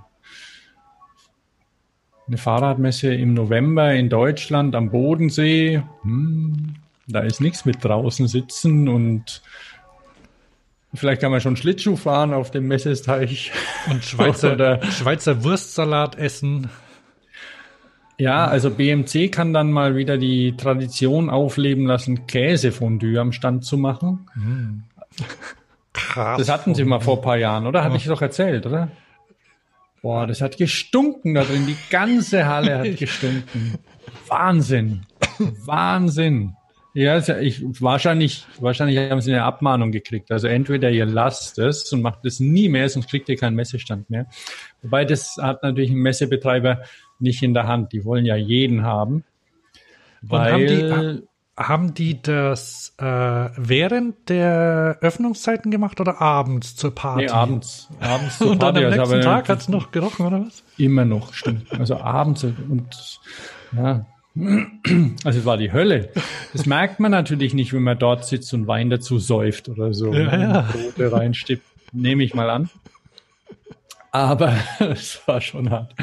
eine 2.26 2.39
Fahrradmesse 2.39 3.14
im 3.14 3.35
November 3.35 3.93
in 3.95 4.09
Deutschland 4.09 4.74
am 4.74 4.91
Bodensee. 4.91 5.83
Hm, 6.03 6.74
da 7.09 7.20
ist 7.20 7.41
nichts 7.41 7.64
mit 7.64 7.85
draußen 7.85 8.28
sitzen 8.28 8.89
und 8.89 9.43
vielleicht 10.95 11.20
kann 11.20 11.33
man 11.33 11.41
schon 11.41 11.57
Schlittschuh 11.57 11.97
fahren 11.97 12.33
auf 12.33 12.51
dem 12.51 12.68
Messesteich. 12.68 13.53
Und 13.91 14.05
Schweizer, 14.05 14.83
Schweizer 14.91 15.43
Wurstsalat 15.43 16.16
essen. 16.16 16.70
Ja, 18.18 18.46
also 18.46 18.70
BMC 18.70 19.30
kann 19.32 19.52
dann 19.52 19.72
mal 19.72 19.96
wieder 19.96 20.18
die 20.18 20.56
Tradition 20.56 21.30
aufleben 21.30 21.86
lassen, 21.86 22.26
Käsefondue 22.26 23.18
am 23.18 23.32
Stand 23.32 23.64
zu 23.64 23.76
machen. 23.76 24.28
Mm. 24.34 24.82
Krass. 25.92 26.38
Das 26.38 26.48
hatten 26.48 26.74
sie 26.74 26.84
mal 26.84 27.00
vor 27.00 27.16
ein 27.18 27.22
paar 27.22 27.36
Jahren, 27.36 27.66
oder? 27.66 27.84
Hatte 27.84 27.96
ich 27.96 28.04
doch 28.04 28.22
erzählt, 28.22 28.66
oder? 28.66 28.88
Boah, 30.02 30.26
das 30.26 30.40
hat 30.40 30.56
gestunken 30.56 31.34
da 31.34 31.44
drin. 31.44 31.66
Die 31.66 31.76
ganze 31.90 32.46
Halle 32.46 32.78
hat 32.78 32.96
gestunken. 32.96 33.78
Wahnsinn. 34.26 35.02
Wahnsinn. 35.38 36.56
Ja, 36.94 37.18
ich, 37.38 37.62
wahrscheinlich, 37.80 38.44
wahrscheinlich 38.60 38.98
haben 38.98 39.20
sie 39.22 39.32
eine 39.32 39.44
Abmahnung 39.44 39.92
gekriegt. 39.92 40.30
Also 40.30 40.46
entweder 40.46 40.90
ihr 40.90 41.06
lasst 41.06 41.58
es 41.58 41.90
und 41.92 42.02
macht 42.02 42.26
es 42.26 42.38
nie 42.38 42.68
mehr, 42.68 42.88
sonst 42.88 43.08
kriegt 43.08 43.28
ihr 43.30 43.36
keinen 43.36 43.54
Messestand 43.54 44.10
mehr. 44.10 44.26
Wobei 44.82 45.06
das 45.06 45.38
hat 45.40 45.62
natürlich 45.62 45.90
ein 45.90 45.96
Messebetreiber 45.96 46.82
nicht 47.22 47.42
in 47.42 47.54
der 47.54 47.66
Hand. 47.66 47.92
Die 47.92 48.04
wollen 48.04 48.26
ja 48.26 48.36
jeden 48.36 48.82
haben. 48.82 49.24
Weil 50.20 50.52
haben 50.52 50.66
die, 50.66 51.22
haben 51.56 51.94
die 51.94 52.22
das 52.22 52.94
äh, 52.98 53.04
während 53.04 54.28
der 54.28 54.98
Öffnungszeiten 55.00 55.70
gemacht 55.70 56.00
oder 56.00 56.20
abends 56.20 56.76
zur 56.76 56.94
Party? 56.94 57.24
Nee, 57.24 57.30
abends. 57.30 57.88
Abends 58.00 58.38
zur 58.38 58.52
und 58.52 58.58
Party. 58.60 58.78
Und 58.78 58.84
dann 58.84 58.92
am 58.92 58.98
nächsten 58.98 59.14
also, 59.16 59.28
Tag 59.28 59.48
hat 59.48 59.60
es 59.60 59.68
noch 59.68 59.90
gerochen, 59.90 60.26
oder 60.26 60.46
was? 60.46 60.62
Immer 60.78 61.04
noch, 61.04 61.34
stimmt. 61.34 61.72
Also 61.72 61.96
abends 61.96 62.44
und 62.44 63.20
ja, 63.76 64.06
also 65.24 65.38
es 65.38 65.44
war 65.44 65.58
die 65.58 65.72
Hölle. 65.72 66.10
Das 66.52 66.64
merkt 66.64 67.00
man 67.00 67.10
natürlich 67.10 67.52
nicht, 67.52 67.72
wenn 67.74 67.82
man 67.82 67.98
dort 67.98 68.24
sitzt 68.24 68.52
und 68.54 68.66
Wein 68.66 68.88
dazu 68.88 69.18
säuft 69.18 69.68
oder 69.68 69.92
so. 69.92 70.12
Ja, 70.12 70.36
ja. 70.36 70.60
Brote 70.72 71.12
reinstippt, 71.12 71.66
nehme 71.92 72.24
ich 72.24 72.34
mal 72.34 72.48
an. 72.48 72.70
Aber 74.10 74.54
es 74.78 75.20
war 75.26 75.40
schon 75.40 75.70
hart. 75.70 75.94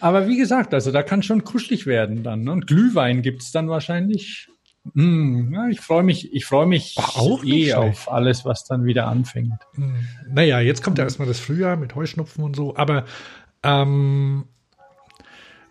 Aber 0.00 0.26
wie 0.26 0.36
gesagt, 0.36 0.74
also 0.74 0.90
da 0.90 1.02
kann 1.02 1.22
schon 1.22 1.44
kuschelig 1.44 1.86
werden 1.86 2.22
dann. 2.22 2.42
Ne? 2.42 2.52
Und 2.52 2.66
Glühwein 2.66 3.22
gibt's 3.22 3.52
dann 3.52 3.68
wahrscheinlich. 3.68 4.48
Mm, 4.94 5.52
ja, 5.52 5.68
ich 5.68 5.80
freue 5.80 6.02
mich, 6.02 6.32
ich 6.32 6.46
freue 6.46 6.66
mich 6.66 6.96
auch 6.98 7.44
eh 7.44 7.74
auf 7.74 8.10
alles, 8.10 8.44
was 8.46 8.64
dann 8.64 8.84
wieder 8.84 9.06
anfängt. 9.06 9.60
Hm. 9.74 9.94
Naja, 10.32 10.60
jetzt 10.60 10.82
kommt 10.82 10.96
ja 10.96 11.04
erstmal 11.04 11.28
das 11.28 11.38
Frühjahr 11.38 11.76
mit 11.76 11.94
Heuschnupfen 11.94 12.42
und 12.42 12.56
so, 12.56 12.76
aber 12.76 13.04
ähm, 13.62 14.46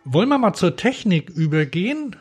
wollen 0.06 0.30
wir 0.30 0.38
mal 0.38 0.54
zur 0.54 0.76
Technik 0.76 1.32
übergehen? 1.32 2.16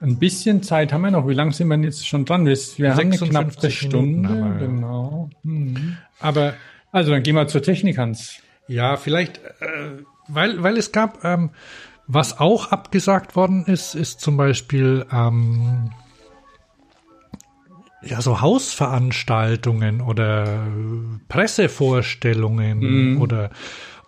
Ein 0.00 0.18
bisschen 0.18 0.62
Zeit 0.62 0.92
haben 0.92 1.00
wir 1.00 1.10
noch. 1.10 1.26
Wie 1.26 1.34
lange 1.34 1.52
sind 1.52 1.68
wir 1.68 1.78
jetzt 1.78 2.06
schon 2.06 2.24
dran? 2.24 2.46
Wir, 2.46 2.56
wir 2.76 2.94
haben 2.94 3.00
eine 3.00 3.18
knappe 3.18 3.70
Stunde. 3.70 4.28
Wir, 4.28 4.66
genau. 4.66 5.30
Hm. 5.42 5.96
Aber 6.20 6.54
also 6.92 7.10
dann 7.10 7.22
gehen 7.22 7.34
wir 7.34 7.48
zur 7.48 7.62
Technik, 7.62 7.98
Hans. 7.98 8.40
Ja, 8.68 8.96
vielleicht. 8.96 9.38
Äh, 9.38 10.02
weil, 10.28 10.62
weil 10.62 10.76
es 10.76 10.92
gab, 10.92 11.24
ähm, 11.24 11.50
was 12.06 12.38
auch 12.38 12.72
abgesagt 12.72 13.36
worden 13.36 13.64
ist, 13.66 13.94
ist 13.94 14.20
zum 14.20 14.36
Beispiel 14.36 15.04
ähm, 15.12 15.90
ja 18.02 18.20
so 18.22 18.40
Hausveranstaltungen 18.40 20.00
oder 20.00 20.66
Pressevorstellungen 21.28 22.78
mhm. 23.14 23.20
oder 23.20 23.50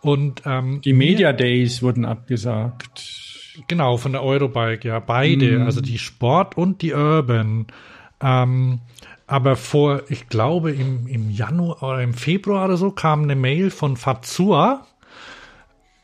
und 0.00 0.42
ähm, 0.46 0.80
die 0.80 0.94
Media 0.94 1.32
Days 1.32 1.82
wurden 1.82 2.06
abgesagt. 2.06 3.18
Genau, 3.68 3.98
von 3.98 4.12
der 4.12 4.22
Eurobike, 4.22 4.88
ja, 4.88 4.98
beide, 5.00 5.58
mhm. 5.58 5.66
also 5.66 5.82
die 5.82 5.98
Sport 5.98 6.56
und 6.56 6.80
die 6.80 6.94
Urban. 6.94 7.66
Ähm, 8.22 8.80
aber 9.26 9.56
vor, 9.56 10.02
ich 10.08 10.28
glaube, 10.28 10.72
im, 10.72 11.06
im 11.06 11.30
Januar 11.30 11.82
oder 11.82 12.02
im 12.02 12.14
Februar 12.14 12.64
oder 12.64 12.76
so 12.76 12.90
kam 12.90 13.22
eine 13.22 13.36
Mail 13.36 13.70
von 13.70 13.96
Fazua, 13.96 14.86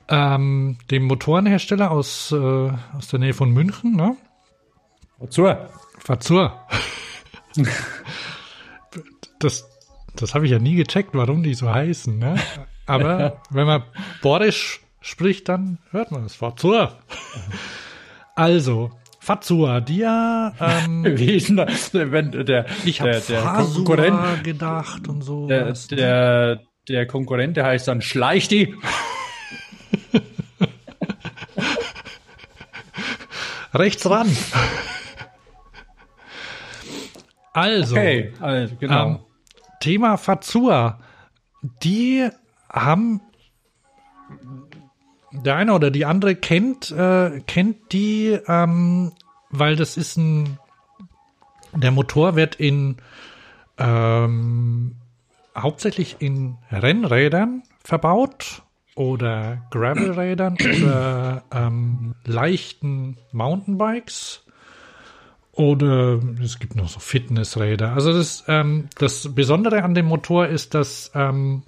ähm, 0.08 0.78
dem 0.90 1.04
Motorenhersteller 1.04 1.90
aus, 1.90 2.32
äh, 2.32 2.70
aus 2.96 3.08
der 3.08 3.18
Nähe 3.18 3.34
von 3.34 3.50
München, 3.50 3.96
ne? 3.96 4.16
Fazur. 5.18 5.70
Fazur. 5.98 6.52
das 9.38 9.68
das 10.16 10.34
habe 10.34 10.46
ich 10.46 10.52
ja 10.52 10.58
nie 10.58 10.74
gecheckt, 10.74 11.10
warum 11.12 11.42
die 11.42 11.54
so 11.54 11.72
heißen, 11.72 12.18
ne? 12.18 12.36
Aber 12.86 13.42
wenn 13.50 13.66
man 13.66 13.82
Borisch 14.22 14.80
spricht, 15.00 15.48
dann 15.48 15.78
hört 15.90 16.10
man 16.10 16.24
es. 16.24 16.34
Fazur. 16.34 16.92
Also, 18.34 18.90
Fazua, 19.20 19.80
die 19.80 19.98
ja. 19.98 20.54
Ähm, 20.60 21.04
wenn 21.92 22.30
der, 22.32 22.66
ich 22.84 23.00
habe 23.00 23.22
Konkurrent 23.74 24.44
gedacht 24.44 25.08
und 25.08 25.22
so. 25.22 25.46
Der, 25.48 25.72
der, 25.90 26.60
der 26.88 27.06
Konkurrent, 27.06 27.56
der 27.56 27.66
heißt 27.66 27.88
dann 27.88 28.00
Schleich 28.00 28.48
die. 28.48 28.74
Rechts 33.74 34.08
ran. 34.08 34.34
Also, 37.52 37.96
okay, 37.96 38.32
also 38.40 38.76
genau. 38.76 39.06
Ähm, 39.06 39.18
Thema 39.80 40.16
Fazua. 40.16 41.00
Die 41.82 42.28
haben 42.70 43.20
der 45.32 45.56
eine 45.56 45.74
oder 45.74 45.90
die 45.90 46.04
andere 46.04 46.36
kennt, 46.36 46.90
äh, 46.90 47.40
kennt 47.46 47.92
die, 47.92 48.38
ähm, 48.46 49.12
weil 49.50 49.76
das 49.76 49.96
ist 49.96 50.16
ein, 50.16 50.58
der 51.74 51.90
Motor 51.90 52.36
wird 52.36 52.56
in 52.56 52.96
ähm, 53.78 54.96
hauptsächlich 55.56 56.16
in 56.20 56.56
Rennrädern 56.70 57.62
verbaut 57.82 58.62
oder 58.96 59.62
Gravelrädern 59.70 60.54
oder 60.54 61.44
ähm, 61.52 62.16
leichten 62.24 63.18
Mountainbikes 63.30 64.42
oder 65.52 66.20
es 66.42 66.58
gibt 66.58 66.76
noch 66.76 66.88
so 66.88 66.98
Fitnessräder. 66.98 67.92
Also 67.92 68.12
das, 68.12 68.44
ähm, 68.48 68.88
das 68.98 69.34
Besondere 69.34 69.82
an 69.84 69.94
dem 69.94 70.06
Motor 70.06 70.48
ist, 70.48 70.74
dass 70.74 71.12
ähm, 71.14 71.62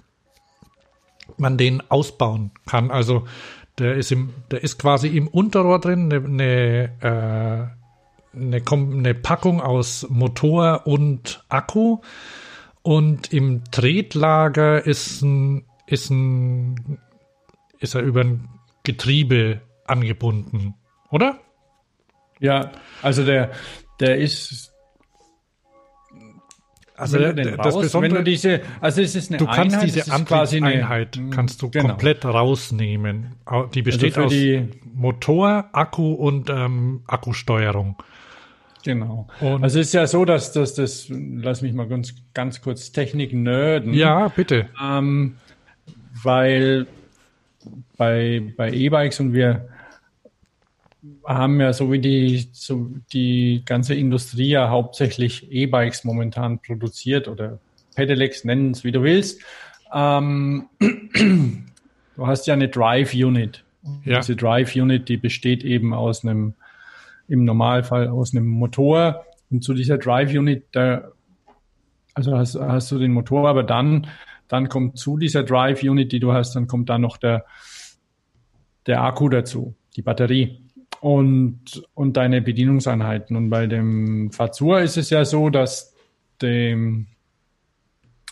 man 1.37 1.57
den 1.57 1.81
ausbauen 1.89 2.51
kann. 2.67 2.91
Also 2.91 3.25
der 3.77 3.95
ist 3.95 4.11
im, 4.11 4.33
der 4.51 4.63
ist 4.63 4.77
quasi 4.77 5.07
im 5.07 5.27
Unterrohr 5.27 5.79
drin 5.79 6.11
eine, 6.11 6.25
eine, 6.25 7.73
äh, 8.33 8.37
eine, 8.37 8.63
eine 8.71 9.13
Packung 9.13 9.61
aus 9.61 10.05
Motor 10.09 10.85
und 10.85 11.43
Akku. 11.49 11.99
Und 12.81 13.31
im 13.33 13.63
Tretlager 13.71 14.85
ist 14.85 15.21
ein, 15.21 15.65
ist 15.85 16.09
ein, 16.09 16.99
ist 17.79 17.95
er 17.95 18.01
über 18.01 18.21
ein 18.21 18.49
Getriebe 18.83 19.61
angebunden, 19.85 20.75
oder? 21.09 21.39
Ja, 22.39 22.71
also 23.01 23.25
der, 23.25 23.51
der 23.99 24.17
ist 24.17 24.69
also 26.99 27.17
wenn 27.17 27.35
der, 27.35 27.57
das 27.57 27.75
raus, 27.75 27.83
Besondere, 27.83 28.11
wenn 28.11 28.17
du 28.17 28.23
diese, 28.29 28.61
also 28.81 29.01
es 29.01 29.15
ist 29.15 29.31
eine 29.31 29.37
du 29.37 29.45
kannst 29.45 29.75
Einheit, 29.75 29.95
diese 29.95 30.11
Antriebseinheit 30.11 31.17
eine, 31.17 31.29
kannst 31.29 31.61
du 31.61 31.69
genau. 31.69 31.89
komplett 31.89 32.25
rausnehmen. 32.25 33.35
Die 33.73 33.81
besteht 33.81 34.17
also 34.17 34.35
aus 34.35 34.65
Motor, 34.93 35.69
Akku 35.71 36.11
und 36.11 36.49
ähm, 36.49 37.03
Akkusteuerung. 37.07 37.95
Genau. 38.83 39.27
Und 39.39 39.63
also 39.63 39.79
es 39.79 39.87
ist 39.87 39.93
ja 39.93 40.07
so, 40.07 40.25
dass, 40.25 40.51
dass 40.51 40.73
das, 40.73 41.07
lass 41.09 41.61
mich 41.61 41.73
mal 41.73 41.87
ganz, 41.87 42.15
ganz 42.33 42.61
kurz 42.61 42.91
Technik 42.91 43.33
nerden. 43.33 43.93
Ja, 43.93 44.27
bitte. 44.27 44.69
Ähm, 44.81 45.37
weil 46.21 46.87
bei, 47.97 48.53
bei 48.57 48.71
E-Bikes 48.71 49.19
und 49.19 49.33
wir 49.33 49.67
haben 51.25 51.61
ja 51.61 51.71
so 51.73 51.91
wie 51.91 51.99
die, 51.99 52.49
so 52.51 52.89
die 53.13 53.61
ganze 53.65 53.95
Industrie 53.95 54.49
ja 54.49 54.69
hauptsächlich 54.69 55.51
E-Bikes 55.51 56.03
momentan 56.03 56.59
produziert 56.59 57.27
oder 57.27 57.59
Pedelecs 57.95 58.43
nennen 58.43 58.71
es 58.71 58.83
wie 58.83 58.91
du 58.91 59.03
willst. 59.03 59.41
Ähm, 59.93 60.69
du 60.79 62.27
hast 62.27 62.47
ja 62.47 62.53
eine 62.53 62.69
Drive 62.69 63.13
Unit. 63.13 63.63
Ja. 64.03 64.19
Diese 64.19 64.35
Drive 64.35 64.75
Unit, 64.75 65.09
die 65.09 65.17
besteht 65.17 65.63
eben 65.63 65.93
aus 65.93 66.23
einem, 66.23 66.53
im 67.27 67.45
Normalfall 67.45 68.07
aus 68.07 68.33
einem 68.33 68.47
Motor. 68.47 69.25
Und 69.49 69.63
zu 69.63 69.73
dieser 69.73 69.97
Drive 69.97 70.31
Unit, 70.31 70.65
da, 70.71 71.09
also 72.13 72.37
hast, 72.37 72.55
hast 72.55 72.91
du 72.91 72.99
den 72.99 73.11
Motor, 73.11 73.47
aber 73.47 73.63
dann, 73.63 74.07
dann 74.49 74.67
kommt 74.67 74.97
zu 74.97 75.17
dieser 75.17 75.43
Drive 75.43 75.81
Unit, 75.83 76.11
die 76.11 76.19
du 76.19 76.33
hast, 76.33 76.55
dann 76.55 76.67
kommt 76.67 76.89
da 76.89 76.97
noch 76.97 77.15
der, 77.15 77.45
der 78.87 79.01
Akku 79.03 79.29
dazu, 79.29 79.75
die 79.95 80.01
Batterie 80.01 80.59
und, 80.99 81.83
und 81.93 82.17
deine 82.17 82.41
Bedienungseinheiten. 82.41 83.37
Und 83.37 83.49
bei 83.49 83.67
dem 83.67 84.31
Fazur 84.31 84.81
ist 84.81 84.97
es 84.97 85.11
ja 85.11 85.23
so, 85.23 85.49
dass 85.49 85.95
dem 86.41 87.07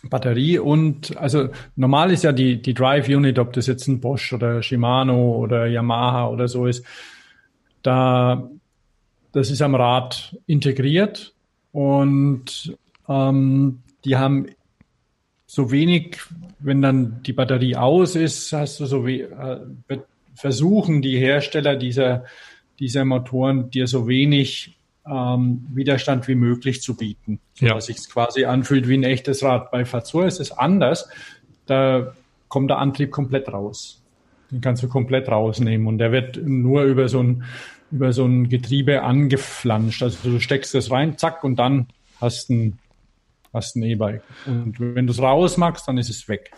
Batterie 0.04 0.60
und, 0.60 1.16
also 1.18 1.50
normal 1.76 2.12
ist 2.12 2.24
ja 2.24 2.32
die, 2.32 2.62
die 2.62 2.74
Drive 2.74 3.08
Unit, 3.08 3.40
ob 3.40 3.54
das 3.54 3.68
jetzt 3.68 3.88
ein 3.88 4.00
Bosch 4.00 4.34
oder 4.34 4.62
Shimano 4.62 5.36
oder 5.38 5.68
Yamaha 5.68 6.28
oder 6.30 6.48
so 6.48 6.66
ist, 6.66 6.86
da, 7.84 8.50
das 9.32 9.52
ist 9.52 9.62
am 9.62 9.76
Rad 9.76 10.38
integriert 10.46 11.34
und 11.72 12.78
ähm, 13.08 13.80
die 14.06 14.18
haben 14.18 14.48
so 15.58 15.72
wenig, 15.72 16.20
wenn 16.60 16.84
dann 16.84 17.24
die 17.24 17.34
Batterie 17.34 17.76
aus 17.76 18.16
ist, 18.16 18.54
hast 18.54 18.80
du 18.80 18.86
so 18.86 19.04
we 19.04 19.24
äh, 19.24 19.98
versuchen 20.36 21.02
die 21.02 21.18
Hersteller 21.18 21.76
dieser 21.76 22.26
dieser 22.80 23.06
Motoren 23.06 23.72
dir 23.72 23.88
so 23.88 24.08
wenig 24.08 24.78
ähm, 25.10 25.66
Widerstand 25.74 26.28
wie 26.28 26.36
möglich 26.36 26.84
zu 26.84 26.96
bieten, 26.96 27.40
ja. 27.58 27.74
dass 27.74 27.88
sich 27.88 27.98
quasi 28.08 28.46
anfühlt 28.46 28.88
wie 28.88 28.98
ein 28.98 29.04
echtes 29.04 29.42
Rad. 29.42 29.72
Bei 29.72 29.84
Fazur 29.84 30.28
ist 30.28 30.40
es 30.40 30.52
anders. 30.52 31.10
Da 31.66 32.14
kommt 32.50 32.70
der 32.70 32.78
Antrieb 32.78 33.10
komplett 33.10 33.52
raus. 33.52 34.04
Den 34.52 34.62
kannst 34.62 34.84
du 34.84 34.88
komplett 34.88 35.28
rausnehmen 35.28 35.88
und 35.88 35.98
der 35.98 36.12
wird 36.12 36.38
nur 36.38 36.84
über 36.84 37.10
so 37.10 37.24
ein 37.24 37.46
über 37.90 38.14
so 38.14 38.26
ein 38.26 38.48
Getriebe 38.48 39.02
angeflanscht. 39.02 40.04
Also 40.04 40.30
du 40.30 40.40
steckst 40.40 40.76
das 40.76 40.92
rein, 40.92 41.18
zack, 41.18 41.44
und 41.44 41.56
dann 41.56 41.88
hast 42.22 42.52
ein 42.52 42.78
hast 43.58 43.76
ein 43.76 43.84
E-Bike. 43.84 44.24
Und 44.46 44.80
wenn 44.80 45.08
du 45.08 45.12
es 45.12 45.22
rausmachst, 45.22 45.88
dann 45.88 45.98
ist 45.98 46.10
es 46.10 46.28
weg. 46.28 46.52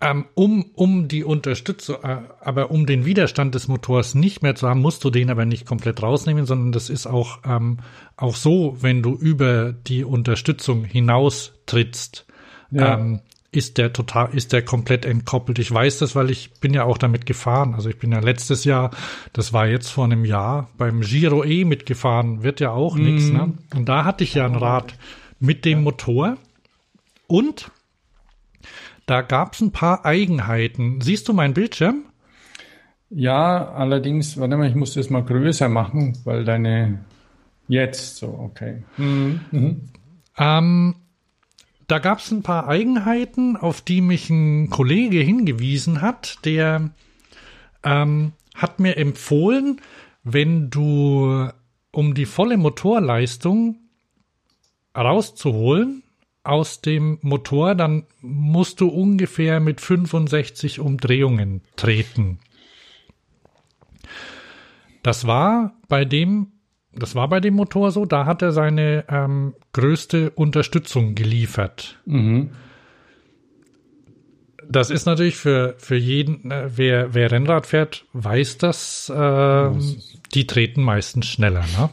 Ähm, 0.00 0.26
um, 0.34 0.70
um 0.74 1.08
die 1.08 1.24
Unterstützung, 1.24 1.96
äh, 2.04 2.18
aber 2.40 2.70
um 2.70 2.86
den 2.86 3.04
Widerstand 3.04 3.56
des 3.56 3.66
Motors 3.66 4.14
nicht 4.14 4.42
mehr 4.42 4.54
zu 4.54 4.68
haben, 4.68 4.80
musst 4.80 5.02
du 5.02 5.10
den 5.10 5.28
aber 5.28 5.44
nicht 5.44 5.66
komplett 5.66 6.02
rausnehmen, 6.02 6.46
sondern 6.46 6.70
das 6.70 6.88
ist 6.88 7.08
auch, 7.08 7.40
ähm, 7.44 7.78
auch 8.16 8.36
so, 8.36 8.76
wenn 8.80 9.02
du 9.02 9.14
über 9.16 9.72
die 9.72 10.04
Unterstützung 10.04 10.84
hinaus 10.84 11.52
trittst, 11.66 12.26
ja. 12.70 12.94
ähm, 12.94 13.20
ist 13.50 13.78
der 13.78 13.92
total, 13.92 14.28
ist 14.34 14.52
der 14.52 14.62
komplett 14.62 15.04
entkoppelt. 15.04 15.58
Ich 15.58 15.72
weiß 15.72 15.98
das, 15.98 16.14
weil 16.14 16.30
ich 16.30 16.52
bin 16.60 16.74
ja 16.74 16.84
auch 16.84 16.98
damit 16.98 17.26
gefahren. 17.26 17.74
Also 17.74 17.88
ich 17.88 17.98
bin 17.98 18.12
ja 18.12 18.20
letztes 18.20 18.64
Jahr, 18.64 18.90
das 19.32 19.52
war 19.52 19.66
jetzt 19.66 19.88
vor 19.88 20.04
einem 20.04 20.24
Jahr, 20.24 20.68
beim 20.76 21.00
Giro 21.00 21.42
E 21.42 21.64
mitgefahren, 21.64 22.42
wird 22.42 22.60
ja 22.60 22.70
auch 22.70 22.94
mm. 22.94 23.02
nichts, 23.02 23.30
ne? 23.30 23.54
Und 23.74 23.88
da 23.88 24.04
hatte 24.04 24.22
ich 24.22 24.34
ja 24.34 24.44
ein 24.44 24.54
Rad 24.54 24.94
mit 25.40 25.64
dem 25.64 25.82
Motor 25.82 26.36
und 27.26 27.70
da 29.06 29.22
gab 29.22 29.54
es 29.54 29.60
ein 29.60 29.72
paar 29.72 30.04
Eigenheiten. 30.04 31.00
Siehst 31.00 31.28
du 31.28 31.32
meinen 31.32 31.54
Bildschirm? 31.54 32.04
Ja, 33.10 33.72
allerdings, 33.72 34.38
warte 34.38 34.56
mal, 34.56 34.68
ich 34.68 34.74
muss 34.74 34.94
das 34.94 35.08
mal 35.08 35.24
größer 35.24 35.68
machen, 35.68 36.18
weil 36.24 36.44
deine 36.44 37.04
jetzt 37.68 38.16
so, 38.16 38.28
okay. 38.28 38.82
Mhm. 38.98 39.40
Mhm. 39.50 39.80
Ähm, 40.36 40.94
da 41.86 41.98
gab 42.00 42.18
es 42.18 42.30
ein 42.30 42.42
paar 42.42 42.68
Eigenheiten, 42.68 43.56
auf 43.56 43.80
die 43.80 44.02
mich 44.02 44.28
ein 44.28 44.68
Kollege 44.68 45.20
hingewiesen 45.20 46.02
hat, 46.02 46.44
der 46.44 46.90
ähm, 47.82 48.32
hat 48.54 48.78
mir 48.78 48.98
empfohlen, 48.98 49.80
wenn 50.22 50.68
du, 50.68 51.48
um 51.92 52.12
die 52.12 52.26
volle 52.26 52.58
Motorleistung 52.58 53.76
rauszuholen, 54.96 56.02
aus 56.48 56.80
dem 56.80 57.18
Motor, 57.20 57.74
dann 57.74 58.04
musst 58.22 58.80
du 58.80 58.88
ungefähr 58.88 59.60
mit 59.60 59.80
65 59.82 60.80
Umdrehungen 60.80 61.60
treten. 61.76 62.38
Das 65.02 65.26
war 65.26 65.74
bei 65.88 66.06
dem, 66.06 66.52
das 66.92 67.14
war 67.14 67.28
bei 67.28 67.40
dem 67.40 67.54
Motor 67.54 67.90
so, 67.90 68.06
da 68.06 68.24
hat 68.24 68.40
er 68.40 68.52
seine 68.52 69.04
ähm, 69.08 69.54
größte 69.72 70.30
Unterstützung 70.30 71.14
geliefert. 71.14 71.98
Mhm. 72.06 72.50
Das 74.70 74.90
ist 74.90 75.06
natürlich 75.06 75.36
für, 75.36 75.74
für 75.78 75.96
jeden, 75.96 76.50
äh, 76.50 76.70
wer, 76.76 77.14
wer 77.14 77.30
Rennrad 77.30 77.66
fährt, 77.66 78.06
weiß 78.14 78.58
das, 78.58 79.10
äh, 79.10 79.70
die 80.34 80.46
treten 80.46 80.82
meistens 80.82 81.26
schneller, 81.26 81.64
ne? 81.78 81.90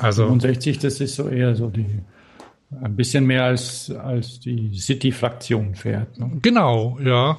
Also 0.00 0.26
65, 0.26 0.78
das 0.78 1.00
ist 1.00 1.16
so 1.16 1.28
eher 1.28 1.54
so 1.54 1.68
die 1.68 2.00
Ein 2.82 2.94
bisschen 2.94 3.26
mehr 3.26 3.44
als, 3.44 3.90
als 3.90 4.38
die 4.38 4.78
City-Fraktion 4.78 5.74
fährt. 5.74 6.18
Ne? 6.20 6.38
Genau, 6.40 6.98
ja. 7.04 7.38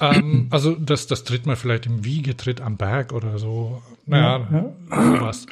ähm, 0.00 0.48
also 0.50 0.74
das, 0.74 1.06
das 1.06 1.22
tritt 1.22 1.46
man 1.46 1.54
vielleicht 1.54 1.86
im 1.86 2.04
Wiegetritt 2.04 2.60
am 2.60 2.76
Berg 2.76 3.12
oder 3.12 3.38
so. 3.38 3.82
Naja, 4.06 4.48
ja, 4.50 4.72
ja. 4.90 5.18
sowas. 5.18 5.46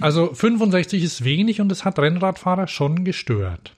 Also 0.00 0.34
65 0.34 1.02
ist 1.02 1.24
wenig 1.24 1.60
und 1.60 1.72
es 1.72 1.84
hat 1.84 1.98
Rennradfahrer 1.98 2.66
schon 2.66 3.04
gestört. 3.04 3.74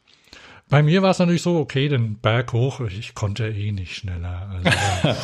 Bei 0.70 0.84
mir 0.84 1.02
war 1.02 1.10
es 1.10 1.18
natürlich 1.18 1.42
so, 1.42 1.58
okay, 1.58 1.88
den 1.88 2.16
Berg 2.16 2.52
hoch, 2.52 2.80
ich 2.80 3.14
konnte 3.14 3.48
eh 3.48 3.72
nicht 3.72 3.96
schneller. 3.96 4.48
Also, 4.52 5.18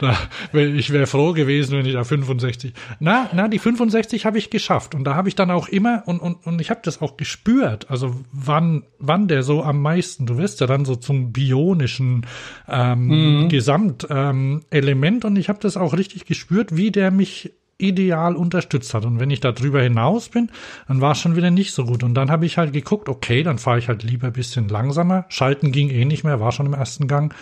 da, 0.00 0.16
ich 0.56 0.90
wäre 0.90 1.06
froh 1.06 1.32
gewesen, 1.32 1.76
wenn 1.76 1.84
ich 1.84 1.94
da 1.94 2.04
65. 2.04 2.72
Na, 3.00 3.28
na, 3.34 3.48
die 3.48 3.58
65 3.58 4.24
habe 4.24 4.38
ich 4.38 4.50
geschafft 4.50 4.94
und 4.94 5.02
da 5.02 5.16
habe 5.16 5.28
ich 5.28 5.34
dann 5.34 5.50
auch 5.50 5.68
immer 5.68 6.04
und 6.06 6.20
und 6.20 6.46
und 6.46 6.60
ich 6.60 6.70
habe 6.70 6.80
das 6.84 7.02
auch 7.02 7.16
gespürt. 7.16 7.90
Also 7.90 8.14
wann 8.32 8.84
wann 9.00 9.26
der 9.26 9.42
so 9.42 9.62
am 9.64 9.82
meisten. 9.82 10.26
Du 10.26 10.38
wirst 10.38 10.60
ja 10.60 10.68
dann 10.68 10.84
so 10.84 10.94
zum 10.94 11.32
bionischen 11.32 12.24
ähm, 12.68 13.42
mhm. 13.42 13.48
Gesamtelement 13.48 15.24
ähm, 15.24 15.30
und 15.30 15.36
ich 15.36 15.48
habe 15.48 15.58
das 15.60 15.76
auch 15.76 15.96
richtig 15.96 16.24
gespürt, 16.24 16.76
wie 16.76 16.92
der 16.92 17.10
mich 17.10 17.52
ideal 17.78 18.36
unterstützt 18.36 18.92
hat. 18.92 19.04
Und 19.04 19.20
wenn 19.20 19.30
ich 19.30 19.40
da 19.40 19.52
drüber 19.52 19.80
hinaus 19.80 20.28
bin, 20.28 20.50
dann 20.88 21.00
war 21.00 21.12
es 21.12 21.18
schon 21.18 21.36
wieder 21.36 21.50
nicht 21.50 21.72
so 21.72 21.84
gut. 21.84 22.02
Und 22.02 22.14
dann 22.14 22.30
habe 22.30 22.44
ich 22.44 22.58
halt 22.58 22.72
geguckt, 22.72 23.08
okay, 23.08 23.42
dann 23.42 23.58
fahre 23.58 23.78
ich 23.78 23.88
halt 23.88 24.02
lieber 24.02 24.26
ein 24.26 24.32
bisschen 24.32 24.68
langsamer. 24.68 25.24
Schalten 25.28 25.72
ging 25.72 25.88
eh 25.88 26.04
nicht 26.04 26.24
mehr, 26.24 26.40
war 26.40 26.52
schon 26.52 26.66
im 26.66 26.74
ersten 26.74 27.06
Gang. 27.06 27.32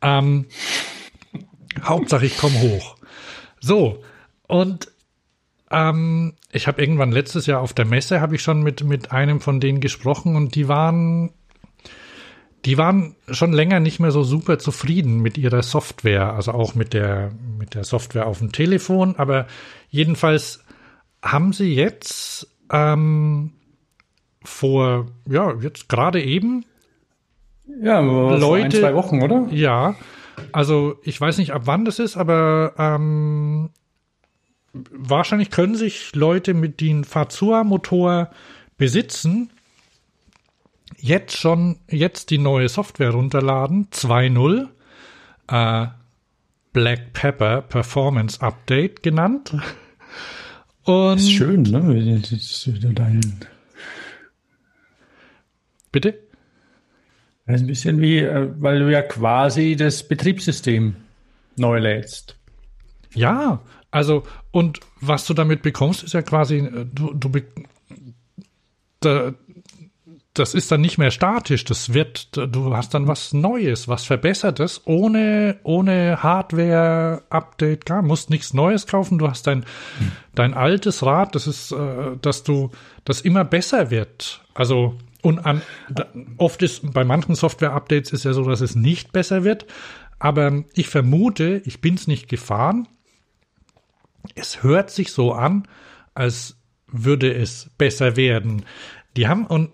Ähm, 0.00 0.46
Hauptsache, 1.82 2.26
ich 2.26 2.38
komme 2.38 2.60
hoch. 2.60 2.96
So, 3.60 4.02
und 4.46 4.88
ähm, 5.70 6.34
ich 6.52 6.66
habe 6.66 6.80
irgendwann 6.80 7.12
letztes 7.12 7.46
Jahr 7.46 7.60
auf 7.60 7.72
der 7.72 7.86
Messe, 7.86 8.20
habe 8.20 8.34
ich 8.34 8.42
schon 8.42 8.62
mit, 8.62 8.84
mit 8.84 9.10
einem 9.10 9.40
von 9.40 9.58
denen 9.58 9.80
gesprochen 9.80 10.36
und 10.36 10.54
die 10.54 10.68
waren 10.68 11.32
die 12.64 12.78
waren 12.78 13.16
schon 13.28 13.52
länger 13.52 13.80
nicht 13.80 13.98
mehr 13.98 14.12
so 14.12 14.22
super 14.22 14.58
zufrieden 14.58 15.20
mit 15.20 15.36
ihrer 15.36 15.62
Software, 15.62 16.32
also 16.32 16.52
auch 16.52 16.74
mit 16.74 16.92
der, 16.92 17.32
mit 17.58 17.74
der 17.74 17.84
Software 17.84 18.26
auf 18.26 18.38
dem 18.38 18.52
Telefon. 18.52 19.16
Aber 19.16 19.46
jedenfalls 19.90 20.64
haben 21.22 21.52
sie 21.52 21.74
jetzt 21.74 22.46
ähm, 22.70 23.52
vor, 24.44 25.06
ja, 25.28 25.54
jetzt 25.60 25.88
gerade 25.88 26.22
eben 26.22 26.64
ja, 27.80 28.00
Leute, 28.00 28.64
ein, 28.64 28.70
zwei 28.70 28.94
Wochen, 28.94 29.22
oder? 29.22 29.48
Ja, 29.50 29.96
also 30.52 30.96
ich 31.02 31.20
weiß 31.20 31.38
nicht, 31.38 31.52
ab 31.52 31.62
wann 31.64 31.84
das 31.84 31.98
ist, 31.98 32.16
aber 32.16 32.74
ähm, 32.78 33.70
wahrscheinlich 34.72 35.50
können 35.50 35.74
sich 35.74 36.14
Leute 36.14 36.54
mit 36.54 36.80
den 36.80 37.04
Fazua-Motor 37.04 38.30
besitzen 38.76 39.51
jetzt 40.98 41.36
schon, 41.36 41.78
jetzt 41.88 42.30
die 42.30 42.38
neue 42.38 42.68
Software 42.68 43.10
runterladen, 43.10 43.88
2.0, 43.90 44.68
äh, 45.48 45.88
Black 46.72 47.12
Pepper 47.12 47.62
Performance 47.62 48.40
Update 48.40 49.02
genannt. 49.02 49.54
Und 50.84 51.16
das 51.16 51.22
ist 51.22 51.32
schön, 51.32 51.62
ne? 51.62 52.22
Dein 52.94 53.20
Bitte? 55.92 56.18
Das 57.46 57.56
ist 57.56 57.62
ein 57.62 57.66
bisschen 57.66 58.00
wie, 58.00 58.18
äh, 58.18 58.48
weil 58.56 58.78
du 58.78 58.90
ja 58.90 59.02
quasi 59.02 59.76
das 59.76 60.08
Betriebssystem 60.08 60.96
neu 61.56 61.78
lädst. 61.78 62.36
Ja, 63.14 63.60
also, 63.90 64.22
und 64.50 64.80
was 65.00 65.26
du 65.26 65.34
damit 65.34 65.60
bekommst, 65.62 66.02
ist 66.02 66.14
ja 66.14 66.22
quasi, 66.22 66.58
äh, 66.58 66.86
du, 66.90 67.12
du 67.12 67.30
da, 69.00 69.34
das 70.34 70.54
ist 70.54 70.72
dann 70.72 70.80
nicht 70.80 70.96
mehr 70.96 71.10
statisch, 71.10 71.64
das 71.64 71.92
wird, 71.92 72.30
du 72.32 72.74
hast 72.74 72.94
dann 72.94 73.06
was 73.06 73.34
Neues, 73.34 73.86
was 73.86 74.04
Verbessertes, 74.04 74.80
ohne, 74.86 75.58
ohne 75.62 76.22
Hardware-Update, 76.22 77.84
gar, 77.84 78.00
musst 78.00 78.30
nichts 78.30 78.54
Neues 78.54 78.86
kaufen, 78.86 79.18
du 79.18 79.28
hast 79.28 79.46
dein, 79.46 79.64
hm. 79.98 80.12
dein 80.34 80.54
altes 80.54 81.02
Rad, 81.02 81.34
das 81.34 81.46
ist, 81.46 81.72
äh, 81.72 82.16
dass 82.20 82.44
du, 82.44 82.70
das 83.04 83.20
immer 83.20 83.44
besser 83.44 83.90
wird. 83.90 84.42
Also, 84.54 84.96
und 85.20 85.40
an, 85.40 85.60
oft 86.38 86.62
ist, 86.62 86.92
bei 86.92 87.04
manchen 87.04 87.34
Software-Updates 87.34 88.12
ist 88.12 88.24
ja 88.24 88.32
so, 88.32 88.44
dass 88.44 88.62
es 88.62 88.74
nicht 88.74 89.12
besser 89.12 89.44
wird, 89.44 89.66
aber 90.18 90.64
ich 90.72 90.88
vermute, 90.88 91.60
ich 91.66 91.82
bin's 91.82 92.06
nicht 92.06 92.28
gefahren, 92.28 92.88
es 94.34 94.62
hört 94.62 94.90
sich 94.90 95.12
so 95.12 95.32
an, 95.32 95.68
als 96.14 96.56
würde 96.86 97.34
es 97.34 97.70
besser 97.76 98.16
werden. 98.16 98.64
Die 99.16 99.28
haben, 99.28 99.46
und 99.46 99.70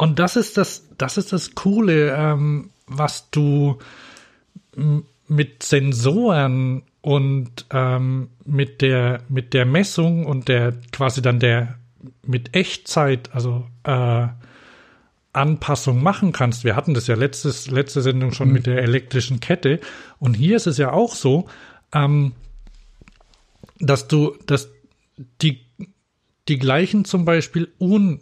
und 0.00 0.18
das 0.18 0.36
ist 0.36 0.56
das, 0.56 0.88
das 0.96 1.18
ist 1.18 1.32
das 1.32 1.54
Coole, 1.54 2.14
ähm, 2.16 2.70
was 2.86 3.30
du 3.30 3.78
mit 5.28 5.62
Sensoren 5.62 6.82
und 7.02 7.66
ähm, 7.70 8.30
mit 8.44 8.80
der 8.80 9.20
mit 9.28 9.52
der 9.52 9.66
Messung 9.66 10.24
und 10.24 10.48
der 10.48 10.72
quasi 10.92 11.20
dann 11.20 11.38
der 11.38 11.78
mit 12.24 12.56
Echtzeit, 12.56 13.30
also 13.34 13.66
äh, 13.84 14.28
Anpassung 15.32 16.02
machen 16.02 16.32
kannst. 16.32 16.64
Wir 16.64 16.76
hatten 16.76 16.94
das 16.94 17.06
ja 17.06 17.14
letztes, 17.14 17.70
letzte 17.70 18.00
Sendung 18.00 18.32
schon 18.32 18.48
mhm. 18.48 18.54
mit 18.54 18.66
der 18.66 18.82
elektrischen 18.82 19.40
Kette. 19.40 19.80
Und 20.18 20.34
hier 20.34 20.56
ist 20.56 20.66
es 20.66 20.78
ja 20.78 20.92
auch 20.92 21.14
so, 21.14 21.46
ähm, 21.92 22.32
dass 23.78 24.08
du, 24.08 24.34
dass 24.46 24.70
die, 25.42 25.60
die 26.48 26.58
gleichen 26.58 27.04
zum 27.04 27.24
Beispiel 27.26 27.68
un, 27.78 28.20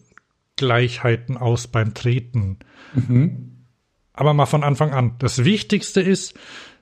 Gleichheiten 0.58 1.38
aus 1.38 1.68
beim 1.68 1.94
Treten. 1.94 2.58
Mhm. 2.92 3.64
Aber 4.12 4.34
mal 4.34 4.46
von 4.46 4.62
Anfang 4.62 4.92
an. 4.92 5.14
Das 5.20 5.44
Wichtigste 5.44 6.02
ist, 6.02 6.34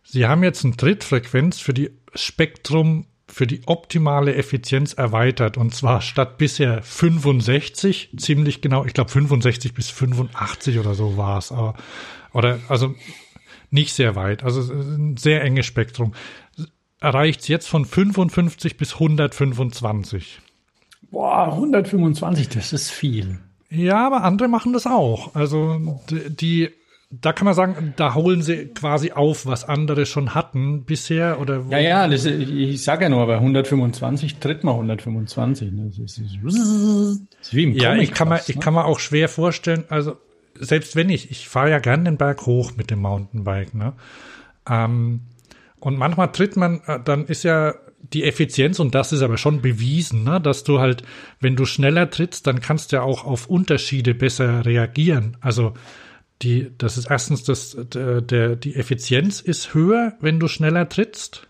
Sie 0.03 0.27
haben 0.27 0.43
jetzt 0.43 0.65
eine 0.65 0.77
Trittfrequenz 0.77 1.61
für 1.61 1.75
die 1.75 1.91
Spektrum 2.15 3.07
für 3.29 3.47
die 3.47 3.63
optimale 3.67 4.35
Effizienz 4.35 4.93
erweitert. 4.93 5.57
Und 5.57 5.75
zwar 5.75 6.01
statt 6.01 6.39
bisher 6.39 6.83
65, 6.83 8.11
ziemlich 8.17 8.61
genau, 8.61 8.85
ich 8.85 8.95
glaube 8.95 9.11
65 9.11 9.75
bis 9.75 9.91
85 9.91 10.79
oder 10.79 10.95
so 10.95 11.17
war 11.17 11.39
es. 11.39 11.53
Oder 12.33 12.61
also 12.69 12.95
nicht 13.71 13.93
sehr 13.93 14.15
weit. 14.15 14.45
Also 14.45 14.73
ein 14.73 15.17
sehr 15.17 15.43
enges 15.43 15.67
Spektrum. 15.67 16.15
Erreicht 17.01 17.41
es 17.41 17.49
jetzt 17.49 17.69
von 17.69 17.85
55 17.85 18.77
bis 18.77 18.95
125. 18.95 20.41
Boah, 21.11 21.53
125, 21.53 22.49
das 22.49 22.73
ist 22.73 22.91
viel. 22.91 23.41
Ja, 23.71 24.07
aber 24.07 24.23
andere 24.23 24.49
machen 24.49 24.73
das 24.73 24.87
auch. 24.87 25.35
Also 25.35 25.81
die, 26.11 26.71
da 27.11 27.33
kann 27.33 27.45
man 27.45 27.55
sagen, 27.55 27.95
da 27.97 28.15
holen 28.15 28.43
sie 28.43 28.67
quasi 28.67 29.13
auf, 29.13 29.47
was 29.47 29.65
andere 29.65 30.07
schon 30.07 30.35
hatten 30.35 30.85
bisher 30.85 31.41
oder. 31.41 31.65
Ja, 31.71 31.79
ja, 31.79 32.09
das, 32.09 32.25
ich 32.27 32.83
sage 32.83 33.05
ja 33.05 33.09
nur, 33.09 33.27
bei 33.27 33.35
125 33.35 34.37
tritt 34.37 34.65
man 34.65 34.75
125. 34.75 35.73
Ne? 35.73 35.87
Das 35.89 35.99
ist, 35.99 36.21
das 36.45 36.55
ist 36.55 37.55
wie 37.55 37.65
im 37.65 37.75
ja, 37.75 37.95
ich 37.97 38.13
kann 38.13 38.29
fast, 38.29 38.49
mir, 38.49 38.55
ne? 38.55 38.59
ich 38.59 38.65
kann 38.65 38.75
mir 38.75 38.85
auch 38.85 38.99
schwer 38.99 39.29
vorstellen. 39.29 39.85
Also 39.89 40.17
selbst 40.59 40.97
wenn 40.97 41.11
ich, 41.11 41.31
ich 41.31 41.49
fahre 41.49 41.71
ja 41.71 41.79
gern 41.79 42.05
den 42.05 42.17
Berg 42.17 42.47
hoch 42.47 42.73
mit 42.77 42.91
dem 42.91 43.01
Mountainbike, 43.01 43.75
ne? 43.75 43.93
Ähm, 44.69 45.21
und 45.79 45.99
manchmal 45.99 46.33
tritt 46.33 46.57
man, 46.57 46.81
äh, 46.87 46.99
dann 47.05 47.27
ist 47.27 47.45
ja 47.45 47.75
die 48.13 48.25
Effizienz, 48.25 48.79
und 48.79 48.95
das 48.95 49.13
ist 49.13 49.23
aber 49.23 49.37
schon 49.39 49.63
bewiesen, 49.63 50.25
ne, 50.25 50.41
dass 50.41 50.65
du 50.65 50.81
halt, 50.81 51.03
wenn 51.41 51.57
du 51.57 51.65
schneller 51.65 52.11
trittst, 52.11 52.47
dann 52.47 52.61
kannst 52.61 52.93
du 52.93 52.97
ja 52.97 53.03
auch 53.03 53.25
auf 53.25 53.47
Unterschiede 53.47 54.15
besser 54.15 54.65
reagieren. 54.65 55.37
Also 55.41 55.75
die, 56.43 56.71
das 56.79 56.99
ist 56.99 57.11
erstens, 57.11 57.45
das, 57.45 57.77
der, 57.93 58.21
der, 58.21 58.57
die 58.57 58.77
Effizienz 58.77 59.41
ist 59.41 59.75
höher, 59.75 60.15
wenn 60.21 60.39
du 60.39 60.49
schneller 60.49 60.89
trittst. 60.89 61.47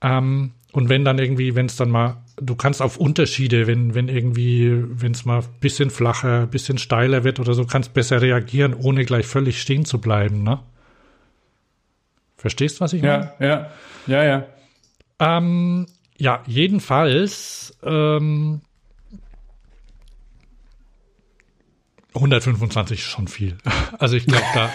Ähm, 0.00 0.52
und 0.72 0.88
wenn 0.88 1.04
dann 1.04 1.18
irgendwie, 1.18 1.54
wenn 1.54 1.66
es 1.66 1.76
dann 1.76 1.90
mal, 1.90 2.24
du 2.40 2.54
kannst 2.54 2.80
auf 2.80 2.96
Unterschiede, 2.96 3.66
wenn, 3.66 3.94
wenn 3.94 4.08
irgendwie, 4.08 4.72
wenn 4.88 5.12
es 5.12 5.26
mal 5.26 5.42
bisschen 5.60 5.90
flacher, 5.90 6.46
bisschen 6.46 6.78
steiler 6.78 7.24
wird 7.24 7.40
oder 7.40 7.52
so, 7.52 7.66
kannst 7.66 7.92
besser 7.92 8.22
reagieren, 8.22 8.72
ohne 8.72 9.04
gleich 9.04 9.26
völlig 9.26 9.60
stehen 9.60 9.84
zu 9.84 10.00
bleiben, 10.00 10.42
ne? 10.42 10.60
Verstehst, 12.38 12.80
was 12.80 12.92
ich 12.94 13.02
meine? 13.02 13.32
Ja, 13.38 13.46
ja, 13.46 13.70
ja, 14.06 14.24
ja. 14.24 14.46
Ähm, 15.22 15.86
ja, 16.18 16.42
jedenfalls 16.46 17.78
ähm, 17.84 18.60
125 22.14 22.98
ist 22.98 23.04
schon 23.04 23.28
viel. 23.28 23.56
Also 23.98 24.16
ich 24.16 24.26
glaube, 24.26 24.44
da, 24.54 24.70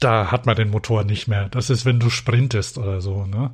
da 0.00 0.30
hat 0.32 0.46
man 0.46 0.56
den 0.56 0.70
Motor 0.70 1.04
nicht 1.04 1.28
mehr. 1.28 1.48
Das 1.50 1.70
ist, 1.70 1.84
wenn 1.84 2.00
du 2.00 2.10
sprintest 2.10 2.78
oder 2.78 3.00
so. 3.00 3.26
Ne? 3.26 3.52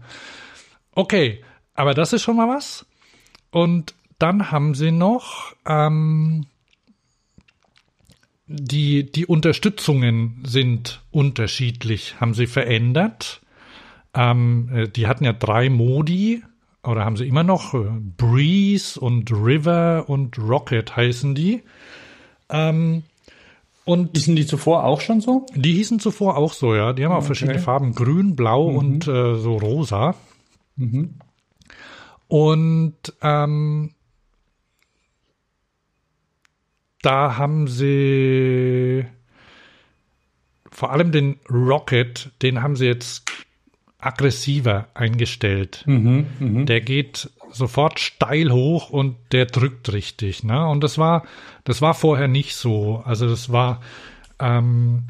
Okay, 0.92 1.44
aber 1.74 1.92
das 1.92 2.14
ist 2.14 2.22
schon 2.22 2.36
mal 2.36 2.48
was. 2.48 2.86
Und 3.50 3.94
dann 4.18 4.50
haben 4.50 4.74
sie 4.74 4.90
noch 4.90 5.54
ähm, 5.66 6.46
die, 8.46 9.10
die 9.12 9.26
Unterstützungen 9.26 10.42
sind 10.46 11.02
unterschiedlich, 11.10 12.18
haben 12.20 12.32
sie 12.32 12.46
verändert. 12.46 13.42
Ähm, 14.14 14.70
äh, 14.72 14.88
die 14.88 15.06
hatten 15.06 15.24
ja 15.24 15.32
drei 15.32 15.68
Modi, 15.68 16.42
oder 16.82 17.04
haben 17.04 17.16
sie 17.16 17.26
immer 17.28 17.42
noch? 17.42 17.74
Breeze 18.16 18.98
und 18.98 19.30
River 19.32 20.04
und 20.08 20.38
Rocket 20.38 20.96
heißen 20.96 21.34
die. 21.34 21.62
Ähm, 22.48 23.02
und 23.84 24.16
Hießen 24.16 24.36
die 24.36 24.46
zuvor 24.46 24.84
auch 24.84 25.00
schon 25.00 25.20
so? 25.20 25.46
die 25.54 25.72
hießen 25.74 25.98
zuvor 25.98 26.36
auch 26.36 26.52
so, 26.52 26.74
ja. 26.74 26.92
Die 26.92 27.04
haben 27.04 27.12
auch 27.12 27.18
Okay. 27.18 27.26
verschiedene 27.26 27.58
Farben, 27.58 27.94
grün, 27.94 28.36
blau 28.36 28.66
und 28.66 29.08
äh, 29.08 29.36
so 29.36 29.56
rosa. 29.56 30.14
Mhm. 30.76 31.14
Und 32.28 32.96
ähm, 33.22 33.94
da 37.02 37.36
haben 37.38 37.66
sie 37.66 39.06
vor 40.70 40.92
allem 40.92 41.10
den 41.10 41.40
Rocket, 41.50 42.30
den 42.42 42.62
haben 42.62 42.76
sie 42.76 42.86
jetzt 42.86 43.24
aggressiver 43.98 44.88
eingestellt. 44.94 45.82
Mhm. 45.86 46.26
Mhm. 46.38 46.66
Der 46.66 46.80
geht 46.80 47.30
sofort 47.50 47.98
steil 47.98 48.52
hoch 48.52 48.90
und 48.90 49.16
der 49.32 49.46
drückt 49.46 49.92
richtig. 49.92 50.44
Ne? 50.44 50.66
Und 50.68 50.84
das 50.84 50.98
war, 50.98 51.24
das 51.64 51.82
war 51.82 51.94
vorher 51.94 52.28
nicht 52.28 52.54
so. 52.54 53.02
Also 53.04 53.28
das 53.28 53.50
war 53.50 53.80
ähm, 54.38 55.04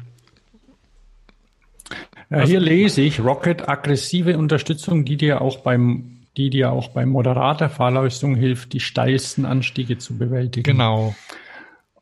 Ja, 2.29 2.45
hier 2.45 2.59
lese 2.59 3.01
ich 3.01 3.19
Rocket 3.19 3.69
aggressive 3.69 4.37
Unterstützung, 4.37 5.05
die 5.05 5.17
dir 5.17 5.41
auch 5.41 5.57
beim 5.59 6.15
die 6.37 6.49
dir 6.49 6.71
auch 6.71 6.89
bei 6.89 7.05
moderater 7.05 7.69
Fahrleistung 7.69 8.35
hilft, 8.35 8.71
die 8.71 8.79
steilsten 8.79 9.45
Anstiege 9.45 9.97
zu 9.97 10.17
bewältigen. 10.17 10.63
genau. 10.63 11.13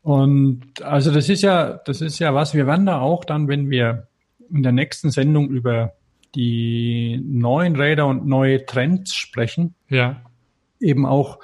Und 0.04 0.62
also 0.84 1.12
das 1.12 1.28
ist 1.28 1.42
ja, 1.42 1.82
das 1.86 2.02
ist 2.02 2.20
ja 2.20 2.36
was, 2.36 2.54
wir 2.54 2.68
werden 2.68 2.86
da 2.86 3.00
auch 3.00 3.26
dann, 3.26 3.48
wenn 3.48 3.70
wir 3.72 4.08
in 4.50 4.64
der 4.64 4.74
nächsten 4.74 5.10
Sendung 5.10 5.50
über 5.50 5.94
die 6.36 7.22
neuen 7.26 7.76
Räder 7.76 8.08
und 8.08 8.26
neue 8.28 8.66
Trends 8.66 9.16
sprechen, 9.16 9.76
Ja. 9.90 10.22
eben 10.80 11.06
auch 11.06 11.40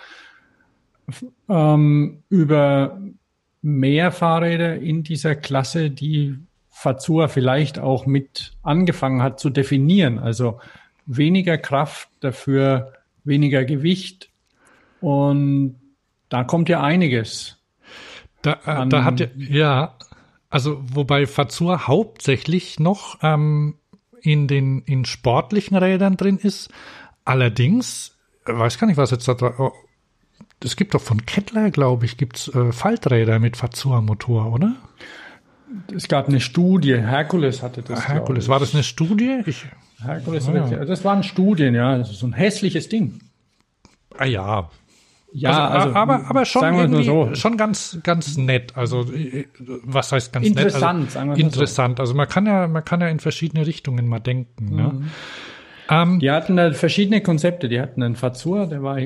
ähm, 1.50 2.24
über 2.30 3.00
mehr 3.62 4.12
Fahrräder 4.12 4.76
in 4.78 5.04
dieser 5.04 5.36
Klasse, 5.36 5.90
die 5.90 6.38
Fazua 6.70 7.28
vielleicht 7.28 7.80
auch 7.80 8.06
mit 8.06 8.54
angefangen 8.64 9.22
hat 9.22 9.40
zu 9.40 9.50
definieren. 9.50 10.20
Also 10.20 10.60
weniger 11.06 11.58
Kraft, 11.58 12.10
dafür 12.20 12.94
weniger 13.24 13.64
Gewicht. 13.64 14.30
Und 15.02 15.76
da 16.30 16.44
kommt 16.44 16.70
ja 16.70 16.82
einiges. 16.82 17.62
Da, 18.42 18.54
äh, 18.66 18.88
da 18.88 19.04
hat 19.04 19.20
ja, 19.20 19.28
ja, 19.36 19.98
also 20.50 20.82
wobei 20.84 21.26
Fazur 21.26 21.88
hauptsächlich 21.88 22.80
noch 22.80 23.20
ähm, 23.22 23.76
in 24.24 24.48
den 24.48 24.82
in 24.82 25.06
sportlichen 25.06 25.78
Rädern 25.78 26.18
drin 26.18 26.38
ist. 26.38 26.70
Allerdings, 27.26 28.18
äh, 28.46 28.54
weiß 28.58 28.80
gar 28.80 28.88
nicht, 28.88 28.98
was 28.98 29.12
jetzt 29.12 29.28
da 29.28 29.36
oh, 29.58 29.72
es 30.64 30.76
gibt 30.78 30.94
doch 30.94 31.02
von 31.02 31.26
Kettler, 31.26 31.70
glaube 31.72 32.06
ich, 32.06 32.18
gibt's 32.18 32.48
äh, 32.48 32.72
Falträder 32.72 33.38
mit 33.40 33.58
Fazua-Motor, 33.58 34.52
oder? 34.54 34.76
Es 35.94 36.08
gab 36.08 36.28
eine 36.30 36.40
Studie, 36.40 36.96
Herkules 36.96 37.62
hatte 37.62 37.82
das. 37.82 38.08
Herkules, 38.08 38.46
glaub 38.46 38.54
war 38.56 38.60
das 38.60 38.74
eine 38.74 38.84
Studie? 38.84 39.42
Ich. 39.46 39.66
Herkules, 40.02 40.48
Ah, 40.48 40.54
ja. 40.56 40.86
das 40.86 41.04
waren 41.04 41.24
Studien, 41.24 41.76
ja. 41.76 41.98
Das 41.98 42.12
ist 42.12 42.20
so 42.20 42.28
ein 42.28 42.34
hässliches 42.34 42.90
Ding. 42.90 43.20
ah 44.18 44.26
ja, 44.26 44.70
Ja, 45.36 45.68
also, 45.70 45.96
aber, 45.96 46.30
aber 46.30 46.46
schon 46.46 46.64
irgendwie, 46.76 47.04
so. 47.04 47.34
schon 47.34 47.58
ganz, 47.58 47.98
ganz 48.04 48.38
nett. 48.38 48.78
Also, 48.78 49.02
äh, 49.12 49.46
was 49.84 50.12
heißt 50.12 50.32
ganz 50.32 50.46
Interessant, 50.46 51.02
nett? 51.02 51.12
sagen 51.12 51.30
wir 51.30 51.34
Also, 51.34 51.42
es 51.42 51.46
mal 51.46 51.52
so. 51.54 51.60
interessant. 51.60 52.00
Also, 52.00 52.14
man 52.14 52.28
kann 52.28 52.46
ja, 52.46 52.68
man 52.68 52.86
kann 52.86 53.02
ja 53.02 53.08
in 53.08 53.20
verschiedene 53.20 53.66
Richtungen 53.66 54.08
mal 54.08 54.20
denken. 54.20 54.66
Mhm. 54.66 54.76
Ne? 54.76 55.02
Ähm, 55.90 56.20
Die 56.20 56.30
hatten 56.32 56.56
da 56.56 56.72
verschiedene 56.72 57.22
Konzepte. 57.22 57.68
Die 57.68 57.82
hatten 57.82 58.04
einen 58.04 58.16
Fazur, 58.16 58.68
der 58.68 58.84
war, 58.84 59.00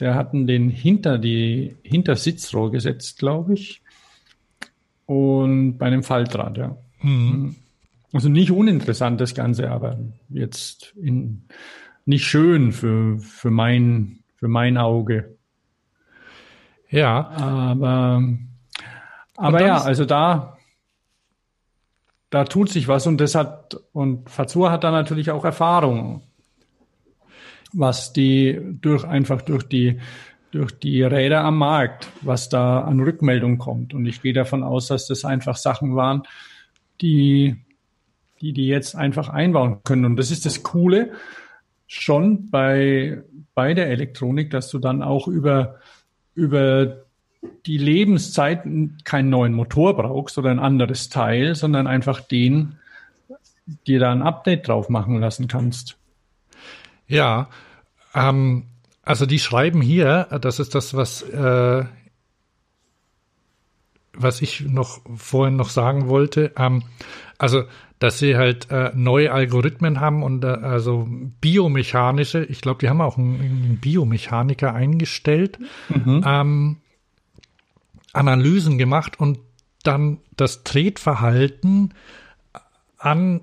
der 0.00 0.14
hatten 0.14 0.46
den 0.46 0.70
hinter 0.70 1.18
die 1.18 1.76
hinter 1.82 2.16
Sitzrohr 2.16 2.70
gesetzt, 2.70 3.18
glaube 3.18 3.54
ich. 3.54 3.82
Und 5.06 5.76
bei 5.76 5.86
einem 5.86 6.02
Faltrad, 6.02 6.56
ja. 6.56 6.76
mhm. 7.02 7.56
Also 8.12 8.28
nicht 8.28 8.52
uninteressant 8.52 9.20
das 9.20 9.34
Ganze, 9.34 9.70
aber 9.70 9.98
jetzt 10.30 10.94
in, 10.96 11.42
nicht 12.06 12.24
schön 12.24 12.70
für, 12.72 13.18
für 13.18 13.50
mein, 13.50 14.20
für 14.36 14.46
mein 14.46 14.78
Auge. 14.78 15.36
Ja, 16.90 17.28
Aber, 17.30 18.22
aber 19.36 19.58
dann 19.58 19.66
ja, 19.66 19.80
also 19.80 20.04
da, 20.04 20.58
da 22.30 22.44
tut 22.44 22.68
sich 22.70 22.88
was 22.88 23.06
und 23.06 23.20
das 23.20 23.34
hat, 23.34 23.76
und 23.92 24.30
Fazur 24.30 24.70
hat 24.70 24.84
da 24.84 24.90
natürlich 24.90 25.30
auch 25.30 25.44
Erfahrung, 25.44 26.22
was 27.72 28.12
die 28.12 28.60
durch, 28.80 29.04
einfach 29.04 29.42
durch 29.42 29.64
die, 29.64 30.00
durch 30.52 30.78
die 30.78 31.02
Räder 31.02 31.42
am 31.42 31.58
Markt, 31.58 32.08
was 32.22 32.48
da 32.48 32.80
an 32.82 33.00
Rückmeldung 33.00 33.58
kommt. 33.58 33.92
Und 33.92 34.06
ich 34.06 34.22
gehe 34.22 34.32
davon 34.32 34.62
aus, 34.62 34.86
dass 34.86 35.06
das 35.06 35.24
einfach 35.24 35.56
Sachen 35.56 35.96
waren, 35.96 36.22
die, 37.00 37.56
die 38.40 38.52
die 38.52 38.66
jetzt 38.66 38.94
einfach 38.94 39.28
einbauen 39.28 39.78
können. 39.82 40.04
Und 40.04 40.16
das 40.16 40.30
ist 40.30 40.46
das 40.46 40.62
Coole 40.62 41.12
schon 41.86 42.50
bei, 42.50 43.22
bei 43.54 43.74
der 43.74 43.88
Elektronik, 43.88 44.50
dass 44.50 44.70
du 44.70 44.78
dann 44.78 45.02
auch 45.02 45.26
über, 45.26 45.80
über 46.34 47.04
die 47.66 47.78
Lebenszeit 47.78 48.64
keinen 49.04 49.30
neuen 49.30 49.52
Motor 49.52 49.96
brauchst 49.96 50.38
oder 50.38 50.50
ein 50.50 50.58
anderes 50.58 51.08
Teil, 51.08 51.54
sondern 51.54 51.86
einfach 51.86 52.20
den 52.20 52.78
dir 53.86 54.00
da 54.00 54.12
ein 54.12 54.22
Update 54.22 54.68
drauf 54.68 54.88
machen 54.88 55.20
lassen 55.20 55.48
kannst. 55.48 55.96
ja. 57.06 57.48
Ähm, 58.14 58.66
also 59.02 59.26
die 59.26 59.38
schreiben 59.38 59.82
hier, 59.82 60.28
das 60.40 60.60
ist 60.60 60.74
das, 60.74 60.94
was 60.94 61.20
äh, 61.22 61.84
was 64.16 64.42
ich 64.42 64.60
noch 64.60 65.00
vorhin 65.16 65.56
noch 65.56 65.68
sagen 65.68 66.08
wollte. 66.08 66.52
Ähm, 66.56 66.84
also 67.38 67.64
dass 68.04 68.18
sie 68.18 68.36
halt 68.36 68.70
äh, 68.70 68.90
neue 68.94 69.32
Algorithmen 69.32 69.98
haben 69.98 70.22
und 70.22 70.44
äh, 70.44 70.48
also 70.48 71.08
biomechanische. 71.40 72.44
Ich 72.44 72.60
glaube, 72.60 72.80
die 72.80 72.90
haben 72.90 73.00
auch 73.00 73.16
einen, 73.16 73.40
einen 73.40 73.78
Biomechaniker 73.80 74.74
eingestellt. 74.74 75.58
Ähm, 76.22 76.76
Analysen 78.12 78.76
gemacht 78.76 79.18
und 79.18 79.38
dann 79.84 80.18
das 80.36 80.64
Tretverhalten 80.64 81.94
an, 82.98 83.40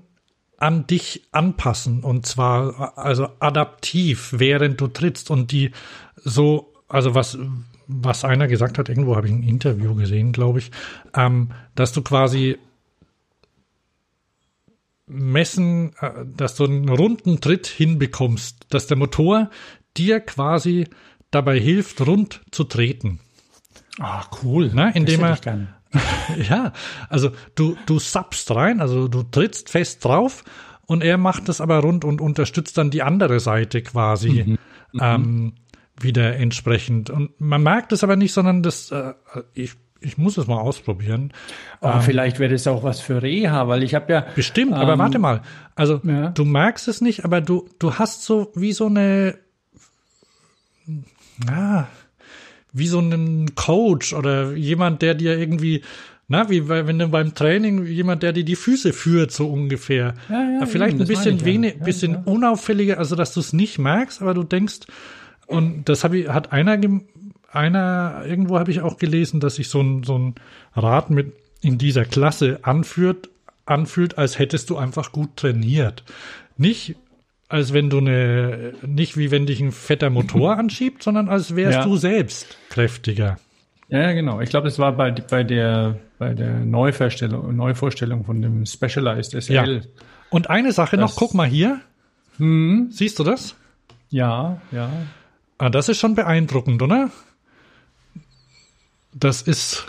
an 0.58 0.86
dich 0.86 1.24
anpassen 1.32 2.04
und 2.04 2.24
zwar 2.24 2.96
also 2.96 3.30
adaptiv, 3.40 4.32
während 4.36 4.80
du 4.80 4.86
trittst 4.86 5.28
und 5.28 5.50
die 5.50 5.72
so, 6.14 6.72
also 6.86 7.16
was, 7.16 7.36
was 7.88 8.24
einer 8.24 8.46
gesagt 8.46 8.78
hat, 8.78 8.88
irgendwo 8.88 9.16
habe 9.16 9.26
ich 9.26 9.32
ein 9.32 9.42
Interview 9.42 9.96
gesehen, 9.96 10.30
glaube 10.30 10.60
ich, 10.60 10.70
ähm, 11.16 11.50
dass 11.74 11.92
du 11.92 12.02
quasi 12.02 12.58
messen, 15.06 15.92
äh, 16.00 16.24
dass 16.26 16.56
du 16.56 16.64
einen 16.64 16.88
runden 16.88 17.40
Tritt 17.40 17.66
hinbekommst, 17.66 18.66
dass 18.70 18.86
der 18.86 18.96
Motor 18.96 19.50
dir 19.96 20.20
quasi 20.20 20.88
dabei 21.30 21.58
hilft, 21.58 22.00
rund 22.06 22.40
zu 22.50 22.64
treten. 22.64 23.20
Ah, 23.98 24.24
cool. 24.42 24.70
Ne, 24.72 24.92
indem 24.94 25.20
das 25.20 25.20
er- 25.20 25.28
hätte 25.28 25.38
ich 25.38 25.42
gern. 25.42 25.74
Ja, 26.48 26.72
also 27.10 27.32
du, 27.54 27.76
du 27.84 27.98
suppst 27.98 28.50
rein, 28.50 28.80
also 28.80 29.08
du 29.08 29.22
trittst 29.24 29.68
fest 29.68 30.02
drauf 30.04 30.42
und 30.86 31.02
er 31.02 31.18
macht 31.18 31.48
das 31.50 31.60
aber 31.60 31.80
rund 31.80 32.04
und 32.06 32.20
unterstützt 32.22 32.78
dann 32.78 32.90
die 32.90 33.02
andere 33.02 33.40
Seite 33.40 33.82
quasi 33.82 34.56
ähm, 34.98 35.54
wieder 36.00 36.36
entsprechend. 36.36 37.10
Und 37.10 37.38
man 37.40 37.62
merkt 37.62 37.92
es 37.92 38.02
aber 38.02 38.16
nicht, 38.16 38.32
sondern 38.32 38.62
das, 38.62 38.90
äh, 38.90 39.12
ich, 39.52 39.74
ich 40.02 40.18
muss 40.18 40.36
es 40.36 40.46
mal 40.46 40.58
ausprobieren. 40.58 41.32
Oh, 41.80 42.00
vielleicht 42.00 42.38
wäre 42.38 42.52
das 42.52 42.66
auch 42.66 42.82
was 42.82 43.00
für 43.00 43.22
Reha, 43.22 43.68
weil 43.68 43.82
ich 43.82 43.94
habe 43.94 44.12
ja 44.12 44.26
Bestimmt, 44.34 44.74
aber 44.74 44.94
Ähm, 44.94 44.98
warte 44.98 45.18
mal. 45.18 45.42
Also 45.74 46.00
ja. 46.04 46.30
du 46.30 46.44
merkst 46.44 46.88
es 46.88 47.00
nicht, 47.00 47.24
aber 47.24 47.40
du, 47.40 47.68
du 47.78 47.94
hast 47.94 48.24
so 48.24 48.52
wie 48.54 48.72
so 48.72 48.86
eine, 48.86 49.38
na, 51.44 51.88
wie 52.72 52.86
so 52.86 52.98
einen 52.98 53.54
Coach 53.54 54.12
oder 54.12 54.52
jemand, 54.52 55.02
der 55.02 55.14
dir 55.14 55.38
irgendwie, 55.38 55.82
na, 56.28 56.48
wie 56.48 56.68
wenn 56.68 56.98
du 56.98 57.08
beim 57.08 57.34
Training 57.34 57.84
jemand, 57.84 58.22
der 58.22 58.32
dir 58.32 58.44
die 58.44 58.56
Füße 58.56 58.92
führt, 58.92 59.32
so 59.32 59.48
ungefähr. 59.48 60.14
Ja, 60.28 60.60
ja, 60.60 60.66
Vielleicht 60.66 60.94
eben, 60.94 61.02
ein 61.02 61.08
bisschen 61.08 61.44
wenig, 61.44 61.76
Ja, 61.78 61.84
bisschen 61.84 62.16
unauffälliger, 62.16 62.98
also 62.98 63.16
dass 63.16 63.34
du 63.34 63.40
es 63.40 63.52
nicht 63.52 63.78
merkst, 63.78 64.22
aber 64.22 64.34
du 64.34 64.42
denkst, 64.42 64.80
und 65.46 65.88
das 65.88 66.04
habe 66.04 66.18
ich, 66.18 66.28
hat 66.28 66.52
einer, 66.52 66.78
einer, 67.52 68.22
irgendwo 68.26 68.58
habe 68.58 68.70
ich 68.70 68.80
auch 68.80 68.96
gelesen, 68.98 69.40
dass 69.40 69.56
sich 69.56 69.68
so 69.68 69.80
ein, 69.80 70.02
so 70.02 70.18
ein 70.18 70.34
Rad 70.74 71.10
mit 71.10 71.32
in 71.60 71.78
dieser 71.78 72.04
Klasse 72.04 72.58
anführt, 72.62 73.28
anfühlt, 73.66 74.18
als 74.18 74.38
hättest 74.38 74.70
du 74.70 74.76
einfach 74.76 75.12
gut 75.12 75.36
trainiert. 75.36 76.02
Nicht, 76.56 76.96
als 77.48 77.72
wenn 77.72 77.90
du 77.90 77.98
eine, 77.98 78.72
nicht 78.86 79.16
wie 79.16 79.30
wenn 79.30 79.46
dich 79.46 79.60
ein 79.60 79.72
fetter 79.72 80.10
Motor 80.10 80.56
anschiebt, 80.58 81.02
sondern 81.02 81.28
als 81.28 81.54
wärst 81.54 81.78
Ja. 81.78 81.84
du 81.84 81.96
selbst 81.96 82.56
kräftiger. 82.70 83.38
Ja, 83.88 84.00
ja, 84.00 84.12
genau. 84.12 84.40
Ich 84.40 84.48
glaube, 84.50 84.66
das 84.68 84.78
war 84.78 84.92
bei, 84.92 85.10
bei 85.10 85.44
der 85.44 85.98
bei 86.18 86.34
der 86.34 86.60
Neuvorstellung, 86.60 87.54
Neuvorstellung 87.56 88.24
von 88.24 88.40
dem 88.40 88.64
Specialized 88.64 89.32
SL. 89.42 89.82
Und 90.30 90.48
eine 90.50 90.70
Sache 90.72 90.96
noch, 90.96 91.08
Das- 91.10 91.16
guck 91.16 91.34
mal 91.34 91.48
hier. 91.48 91.80
Hm, 92.38 92.88
Siehst 92.90 93.18
du 93.18 93.24
das? 93.24 93.54
ja, 94.08 94.60
ja. 94.70 94.88
Ah, 95.58 95.68
das 95.68 95.88
ist 95.88 95.98
schon 95.98 96.14
beeindruckend, 96.14 96.80
oder? 96.82 97.10
Das 99.14 99.42
ist, 99.42 99.86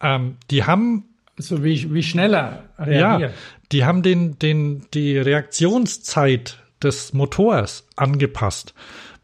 Ähm, 0.00 0.36
die 0.50 0.64
haben 0.64 1.04
so 1.36 1.62
wie, 1.64 1.92
wie 1.92 2.02
schneller 2.02 2.64
reagiert. 2.78 3.30
Ja, 3.30 3.36
die 3.72 3.84
haben 3.84 4.02
den, 4.02 4.38
den, 4.38 4.86
die 4.92 5.16
Reaktionszeit 5.16 6.62
des 6.82 7.12
Motors 7.12 7.86
angepasst. 7.96 8.74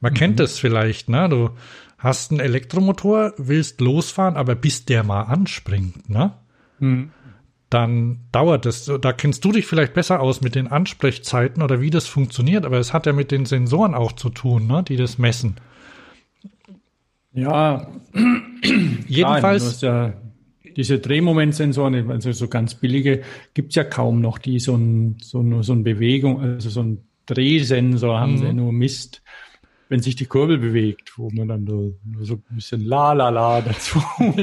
Man 0.01 0.13
mhm. 0.13 0.17
kennt 0.17 0.41
das 0.41 0.59
vielleicht, 0.59 1.09
ne? 1.09 1.29
Du 1.29 1.51
hast 1.99 2.31
einen 2.31 2.41
Elektromotor, 2.41 3.33
willst 3.39 3.81
losfahren, 3.81 4.37
aber 4.37 4.55
bis 4.55 4.85
der 4.85 5.03
mal 5.03 5.23
anspringt, 5.23 6.09
ne? 6.09 6.35
Mhm. 6.79 7.11
Dann 7.69 8.21
dauert 8.31 8.65
es. 8.65 8.91
Da 9.01 9.13
kennst 9.13 9.45
du 9.45 9.51
dich 9.51 9.67
vielleicht 9.67 9.93
besser 9.93 10.21
aus 10.21 10.41
mit 10.41 10.55
den 10.55 10.69
Ansprechzeiten 10.69 11.63
oder 11.63 11.81
wie 11.81 11.91
das 11.91 12.07
funktioniert, 12.07 12.65
aber 12.65 12.79
es 12.79 12.93
hat 12.93 13.07
ja 13.07 13.13
mit 13.13 13.31
den 13.31 13.45
Sensoren 13.45 13.95
auch 13.95 14.13
zu 14.13 14.29
tun, 14.31 14.67
ne? 14.67 14.85
Die 14.85 14.97
das 14.97 15.19
messen. 15.19 15.57
Ja, 17.37 17.87
jedenfalls. 19.07 19.79
Klar, 19.81 20.15
diese 20.77 20.99
Drehmomentsensoren, 20.99 22.11
also 22.11 22.33
so 22.33 22.49
ganz 22.49 22.75
billige, 22.75 23.23
gibt's 23.55 23.77
ja 23.77 23.85
kaum 23.85 24.21
noch, 24.21 24.39
die 24.39 24.59
so 24.59 24.75
ein, 24.75 25.17
so, 25.23 25.41
ein, 25.41 25.63
so 25.63 25.73
eine 25.73 25.83
Bewegung, 25.83 26.41
also 26.41 26.69
so 26.69 26.83
ein 26.83 27.07
Drehsensor 27.27 28.19
haben 28.21 28.33
mhm. 28.33 28.39
sie 28.39 28.53
nur 28.53 28.73
misst, 28.73 29.23
wenn 29.89 30.01
sich 30.01 30.17
die 30.17 30.27
Kurbel 30.27 30.59
bewegt, 30.59 31.17
wo 31.17 31.31
man 31.31 31.49
dann 31.49 31.65
nur, 31.65 31.95
nur 32.05 32.25
so 32.25 32.35
ein 32.35 32.43
bisschen 32.55 32.85
la 32.85 33.13
la 33.13 33.29
la 33.31 33.61
dazu 33.61 34.03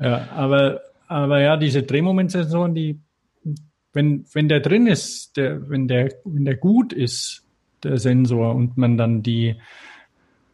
Ja, 0.00 0.28
aber, 0.34 0.80
aber 1.08 1.40
ja, 1.40 1.56
diese 1.56 1.82
Drehmomentsensoren, 1.82 2.74
die, 2.74 3.00
wenn, 3.92 4.26
wenn 4.32 4.48
der 4.48 4.60
drin 4.60 4.86
ist, 4.86 5.36
der, 5.36 5.68
wenn 5.68 5.88
der, 5.88 6.12
wenn 6.24 6.44
der 6.44 6.56
gut 6.56 6.92
ist, 6.92 7.44
der 7.82 7.98
Sensor, 7.98 8.54
und 8.54 8.76
man 8.76 8.96
dann 8.96 9.22
die, 9.22 9.56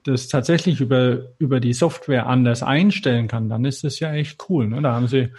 das 0.04 0.28
tatsächlich 0.28 0.80
über, 0.80 1.18
über 1.38 1.60
die 1.60 1.72
Software 1.72 2.26
anders 2.26 2.62
einstellen 2.62 3.26
kann, 3.26 3.48
dann 3.48 3.64
ist 3.64 3.84
das 3.84 4.00
ja 4.00 4.12
echt 4.12 4.44
cool. 4.48 4.68
Ne? 4.68 4.80
Da 4.82 4.92
haben 4.94 5.08
sie 5.08 5.30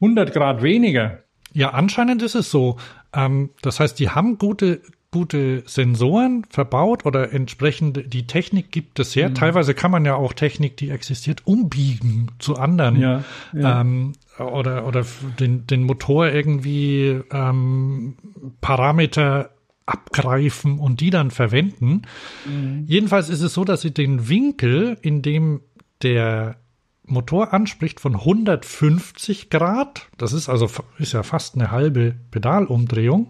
100 0.00 0.32
Grad 0.32 0.62
weniger. 0.62 1.20
Ja, 1.52 1.70
anscheinend 1.70 2.22
ist 2.22 2.34
es 2.34 2.50
so. 2.50 2.76
Ähm, 3.14 3.50
das 3.62 3.80
heißt, 3.80 3.98
die 3.98 4.10
haben 4.10 4.38
gute, 4.38 4.80
gute 5.10 5.62
Sensoren 5.66 6.44
verbaut 6.50 7.06
oder 7.06 7.32
entsprechend 7.32 8.12
die 8.12 8.26
Technik 8.26 8.70
gibt 8.70 8.98
es 8.98 9.14
her. 9.16 9.30
Mhm. 9.30 9.34
Teilweise 9.34 9.74
kann 9.74 9.90
man 9.90 10.04
ja 10.04 10.14
auch 10.14 10.32
Technik, 10.32 10.76
die 10.76 10.90
existiert, 10.90 11.42
umbiegen 11.46 12.28
zu 12.38 12.56
anderen. 12.56 12.96
Ja, 12.96 13.24
ja. 13.52 13.80
Ähm, 13.80 14.12
oder 14.38 14.86
oder 14.86 15.04
den, 15.38 15.66
den 15.66 15.84
Motor 15.84 16.28
irgendwie 16.28 17.20
ähm, 17.30 18.16
Parameter 18.60 19.50
abgreifen 19.86 20.78
und 20.78 21.00
die 21.00 21.10
dann 21.10 21.30
verwenden. 21.30 22.02
Mhm. 22.46 22.84
Jedenfalls 22.86 23.28
ist 23.28 23.40
es 23.40 23.54
so, 23.54 23.64
dass 23.64 23.80
sie 23.80 23.92
den 23.92 24.28
Winkel, 24.28 24.96
in 25.02 25.22
dem 25.22 25.60
der 26.02 26.56
Motor 27.04 27.52
anspricht, 27.52 28.00
von 28.00 28.14
150 28.14 29.50
Grad, 29.50 30.08
das 30.18 30.32
ist 30.32 30.48
also 30.48 30.70
ist 30.98 31.12
ja 31.12 31.22
fast 31.22 31.54
eine 31.54 31.70
halbe 31.70 32.14
Pedalumdrehung, 32.30 33.28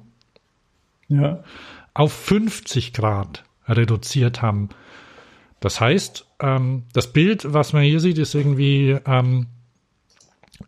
ja. 1.08 1.42
auf 1.94 2.12
50 2.12 2.92
Grad 2.92 3.44
reduziert 3.66 4.42
haben. 4.42 4.68
Das 5.60 5.80
heißt, 5.80 6.26
ähm, 6.40 6.84
das 6.92 7.12
Bild, 7.12 7.52
was 7.52 7.72
man 7.72 7.82
hier 7.82 8.00
sieht, 8.00 8.18
ist 8.18 8.34
irgendwie 8.34 8.98
ähm, 9.06 9.46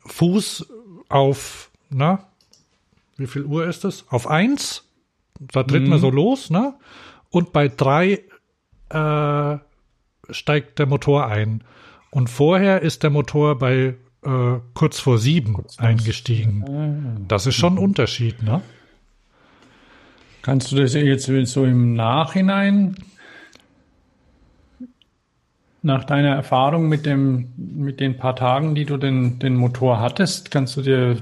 Fuß 0.07 0.67
auf, 1.09 1.71
na, 1.91 2.27
wie 3.17 3.27
viel 3.27 3.45
Uhr 3.45 3.67
ist 3.67 3.85
es? 3.85 4.07
Auf 4.09 4.29
eins 4.29 4.85
da 5.41 5.63
tritt 5.63 5.85
mhm. 5.85 5.91
man 5.91 5.99
so 5.99 6.11
los, 6.11 6.51
ne? 6.51 6.75
Und 7.31 7.53
bei 7.53 7.69
drei 7.69 8.23
äh, 8.91 9.59
steigt 10.31 10.79
der 10.79 10.87
Motor 10.87 11.27
ein. 11.27 11.65
Und 12.11 12.31
vorher 12.31 12.83
ist 12.83 13.03
der 13.03 13.11
Motor 13.11 13.59
bei 13.59 13.97
äh, 14.23 14.61
kurz 14.75 15.01
vor 15.01 15.19
sieben 15.19 15.55
kurz 15.55 15.79
eingestiegen. 15.79 16.65
Ah. 17.19 17.21
Das 17.27 17.47
ist 17.47 17.57
schon 17.57 17.75
ein 17.75 17.79
Unterschied, 17.79 18.43
ne? 18.43 18.63
Kannst 20.43 20.71
du 20.71 20.77
das 20.77 20.95
jetzt 20.95 21.27
so 21.47 21.65
im 21.65 21.95
Nachhinein, 21.95 22.97
nach 25.85 26.05
deiner 26.05 26.31
Erfahrung 26.31 26.89
mit 26.89 27.05
dem, 27.05 27.53
mit 27.57 28.01
den 28.01 28.17
paar 28.17 28.35
Tagen, 28.37 28.75
die 28.75 28.87
du 28.87 28.97
den, 28.97 29.39
den 29.39 29.55
Motor 29.55 30.01
hattest, 30.01 30.51
kannst 30.51 30.77
du 30.77 30.83
dir, 30.83 31.19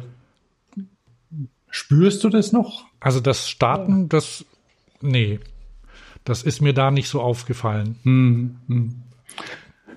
spürst 1.69 2.23
du 2.23 2.29
das 2.29 2.53
noch? 2.53 2.87
Also 3.03 3.21
das 3.21 3.49
Starten, 3.49 4.09
das, 4.09 4.45
nee, 5.01 5.41
das 6.25 6.43
ist 6.43 6.61
mir 6.61 6.73
da 6.73 6.91
nicht 6.91 7.09
so 7.09 7.21
aufgefallen. 7.21 7.97
Hm, 8.05 8.57
hm. 8.69 9.03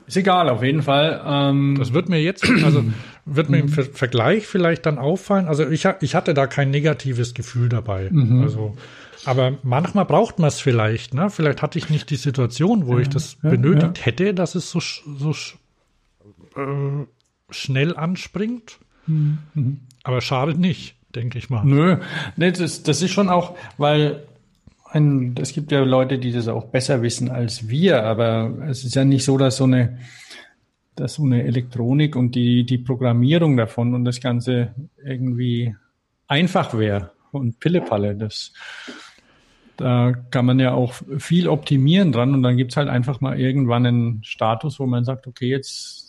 Ist 0.08 0.18
egal, 0.18 0.50
auf 0.50 0.64
jeden 0.64 0.82
Fall. 0.82 1.22
Ähm, 1.26 1.76
das 1.78 1.94
wird 1.94 2.10
mir 2.10 2.22
jetzt, 2.22 2.48
also 2.64 2.84
wird 3.26 3.50
mir 3.50 3.60
im 3.60 3.70
Ver 3.70 3.86
Vergleich 3.86 4.46
vielleicht 4.48 4.86
dann 4.86 4.98
auffallen. 4.98 5.48
Also 5.48 5.68
ich, 5.68 5.88
ich 6.02 6.16
hatte 6.16 6.34
da 6.34 6.48
kein 6.48 6.70
negatives 6.72 7.34
Gefühl 7.34 7.70
dabei. 7.70 8.10
Mhm. 8.12 8.42
Also, 8.42 8.76
aber 9.26 9.58
manchmal 9.64 10.06
braucht 10.06 10.38
man 10.38 10.48
es 10.48 10.60
vielleicht. 10.60 11.14
Ne? 11.14 11.30
Vielleicht 11.30 11.62
hatte 11.62 11.80
ich 11.80 11.90
nicht 11.90 12.10
die 12.10 12.18
Situation, 12.18 12.86
wo 12.86 12.96
ja, 12.96 13.02
ich 13.02 13.10
das 13.10 13.38
ja, 13.42 13.50
benötigt 13.50 14.00
ja. 14.00 14.06
hätte, 14.06 14.34
dass 14.34 14.54
es 14.54 14.70
so, 14.70 14.80
so 14.80 15.32
äh, 16.56 17.06
schnell 17.50 17.96
anspringt. 17.96 18.80
Mhm. 19.08 19.80
Aber 20.04 20.22
schadet 20.22 20.60
nicht 20.60 20.95
denke 21.16 21.38
ich 21.38 21.50
mal. 21.50 21.64
Nö, 21.64 21.98
nee, 22.36 22.52
das, 22.52 22.84
das 22.84 23.02
ist 23.02 23.12
schon 23.12 23.30
auch, 23.30 23.56
weil 23.78 24.24
ein, 24.92 25.36
es 25.40 25.54
gibt 25.54 25.72
ja 25.72 25.82
Leute, 25.84 26.18
die 26.18 26.32
das 26.32 26.48
auch 26.48 26.66
besser 26.66 27.02
wissen 27.02 27.30
als 27.30 27.68
wir, 27.68 28.04
aber 28.04 28.52
es 28.70 28.84
ist 28.84 28.96
ja 28.96 29.04
nicht 29.04 29.26
so, 29.26 29.38
dass 29.38 29.58
so 29.58 29.66
eine, 29.66 30.00
dass 30.96 31.16
so 31.16 31.24
eine 31.24 31.44
Elektronik 31.44 32.16
und 32.16 32.36
die, 32.36 32.66
die 32.66 32.78
Programmierung 32.78 33.58
davon 33.58 33.94
und 33.94 34.06
das 34.06 34.22
Ganze 34.22 34.74
irgendwie 35.04 35.76
einfach 36.28 36.78
wäre 36.78 37.12
und 37.32 37.60
Pillepalle. 37.60 38.16
Das, 38.16 38.54
da 39.78 40.14
kann 40.32 40.46
man 40.46 40.60
ja 40.60 40.74
auch 40.74 40.94
viel 41.18 41.50
optimieren 41.50 42.12
dran 42.12 42.34
und 42.34 42.44
dann 42.44 42.58
gibt's 42.58 42.78
halt 42.78 42.88
einfach 42.88 43.20
mal 43.20 43.40
irgendwann 43.40 43.86
einen 43.86 44.24
Status, 44.24 44.80
wo 44.80 44.86
man 44.86 45.04
sagt, 45.04 45.28
okay, 45.28 45.50
jetzt 45.50 46.05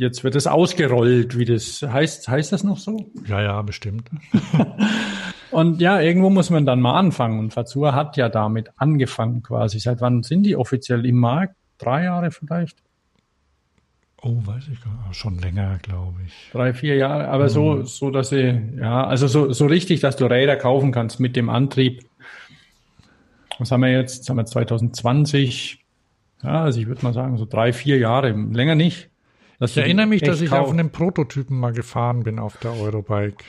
jetzt 0.00 0.24
wird 0.24 0.34
es 0.34 0.46
ausgerollt, 0.46 1.38
wie 1.38 1.44
das 1.44 1.82
heißt. 1.82 2.28
Heißt 2.28 2.52
das 2.52 2.64
noch 2.64 2.78
so? 2.78 3.10
Ja, 3.26 3.42
ja, 3.42 3.62
bestimmt. 3.62 4.08
und 5.50 5.80
ja, 5.80 6.00
irgendwo 6.00 6.30
muss 6.30 6.48
man 6.48 6.64
dann 6.64 6.80
mal 6.80 6.98
anfangen. 6.98 7.38
Und 7.38 7.52
Fazua 7.52 7.94
hat 7.94 8.16
ja 8.16 8.28
damit 8.28 8.70
angefangen 8.76 9.42
quasi. 9.42 9.78
Seit 9.78 10.00
wann 10.00 10.22
sind 10.22 10.44
die 10.44 10.56
offiziell 10.56 11.04
im 11.04 11.16
Markt? 11.16 11.54
Drei 11.78 12.04
Jahre 12.04 12.30
vielleicht? 12.30 12.78
Oh, 14.22 14.36
weiß 14.44 14.68
ich 14.72 14.82
gar 14.82 15.06
nicht. 15.06 15.18
Schon 15.18 15.38
länger, 15.38 15.78
glaube 15.82 16.18
ich. 16.26 16.50
Drei, 16.52 16.72
vier 16.72 16.96
Jahre. 16.96 17.28
Aber 17.28 17.44
mhm. 17.44 17.48
so, 17.48 17.82
so, 17.82 18.10
dass 18.10 18.30
sie, 18.30 18.58
ja, 18.78 19.06
also 19.06 19.28
so, 19.28 19.52
so 19.52 19.66
richtig, 19.66 20.00
dass 20.00 20.16
du 20.16 20.24
Räder 20.24 20.56
kaufen 20.56 20.92
kannst 20.92 21.20
mit 21.20 21.36
dem 21.36 21.50
Antrieb. 21.50 22.04
Was 23.58 23.70
haben 23.70 23.82
wir 23.82 23.92
jetzt? 23.92 24.16
Jetzt 24.16 24.30
haben 24.30 24.38
wir 24.38 24.46
2020. 24.46 25.84
Ja, 26.42 26.64
also 26.64 26.80
ich 26.80 26.86
würde 26.86 27.02
mal 27.02 27.12
sagen, 27.12 27.36
so 27.36 27.44
drei, 27.44 27.74
vier 27.74 27.98
Jahre. 27.98 28.30
Länger 28.30 28.74
nicht 28.74 29.09
ich 29.60 29.76
erinnere 29.76 30.06
mich, 30.06 30.22
dass 30.22 30.40
ich 30.40 30.52
auf 30.52 30.70
einem 30.70 30.90
Prototypen 30.90 31.58
mal 31.58 31.72
gefahren 31.72 32.22
bin 32.22 32.38
auf 32.38 32.56
der 32.58 32.72
Eurobike. 32.72 33.44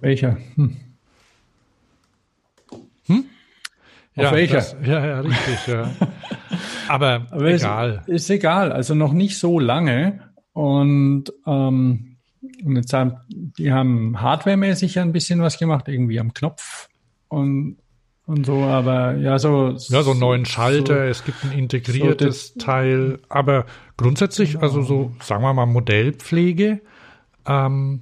Welcher? 0.00 0.36
Hm? 0.56 0.76
Hm? 3.06 3.24
Auf 4.16 4.22
ja, 4.24 4.32
welcher? 4.32 4.54
Das, 4.56 4.76
ja, 4.84 5.06
ja, 5.06 5.20
richtig, 5.20 5.66
ja. 5.66 5.90
Aber, 6.88 7.26
Aber 7.30 7.46
egal. 7.46 8.02
Ist, 8.06 8.14
ist, 8.14 8.30
egal, 8.30 8.72
also 8.72 8.94
noch 8.94 9.12
nicht 9.12 9.38
so 9.38 9.58
lange. 9.58 10.20
Und, 10.52 11.32
ähm, 11.46 12.16
und 12.64 12.76
jetzt 12.76 12.92
haben, 12.92 13.16
die 13.28 13.72
haben 13.72 14.20
hardwaremäßig 14.20 14.94
ja 14.96 15.02
ein 15.02 15.12
bisschen 15.12 15.40
was 15.40 15.58
gemacht, 15.58 15.88
irgendwie 15.88 16.20
am 16.20 16.32
Knopf. 16.32 16.88
Und 17.28 17.78
und 18.26 18.46
so, 18.46 18.62
aber 18.62 19.16
ja, 19.16 19.38
so. 19.38 19.76
Ja, 19.88 20.02
so 20.02 20.12
einen 20.12 20.20
neuen 20.20 20.44
Schalter, 20.46 21.04
so, 21.04 21.10
es 21.10 21.24
gibt 21.24 21.44
ein 21.44 21.52
integriertes 21.52 22.54
so 22.54 22.60
Teil, 22.60 23.18
aber 23.28 23.66
grundsätzlich, 23.98 24.60
also 24.62 24.80
so, 24.80 25.12
sagen 25.20 25.42
wir 25.42 25.52
mal, 25.52 25.66
Modellpflege. 25.66 26.80
Ähm, 27.46 28.00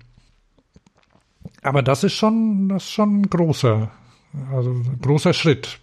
aber 1.63 1.83
das 1.83 2.05
ist 2.05 2.13
schon, 2.13 2.69
das 2.69 2.85
ist 2.85 2.91
schon 2.91 3.23
ein 3.23 3.31
großer, 3.31 3.91
also 4.53 4.71
ein 4.71 5.01
großer 5.03 5.33
Schritt. 5.33 5.81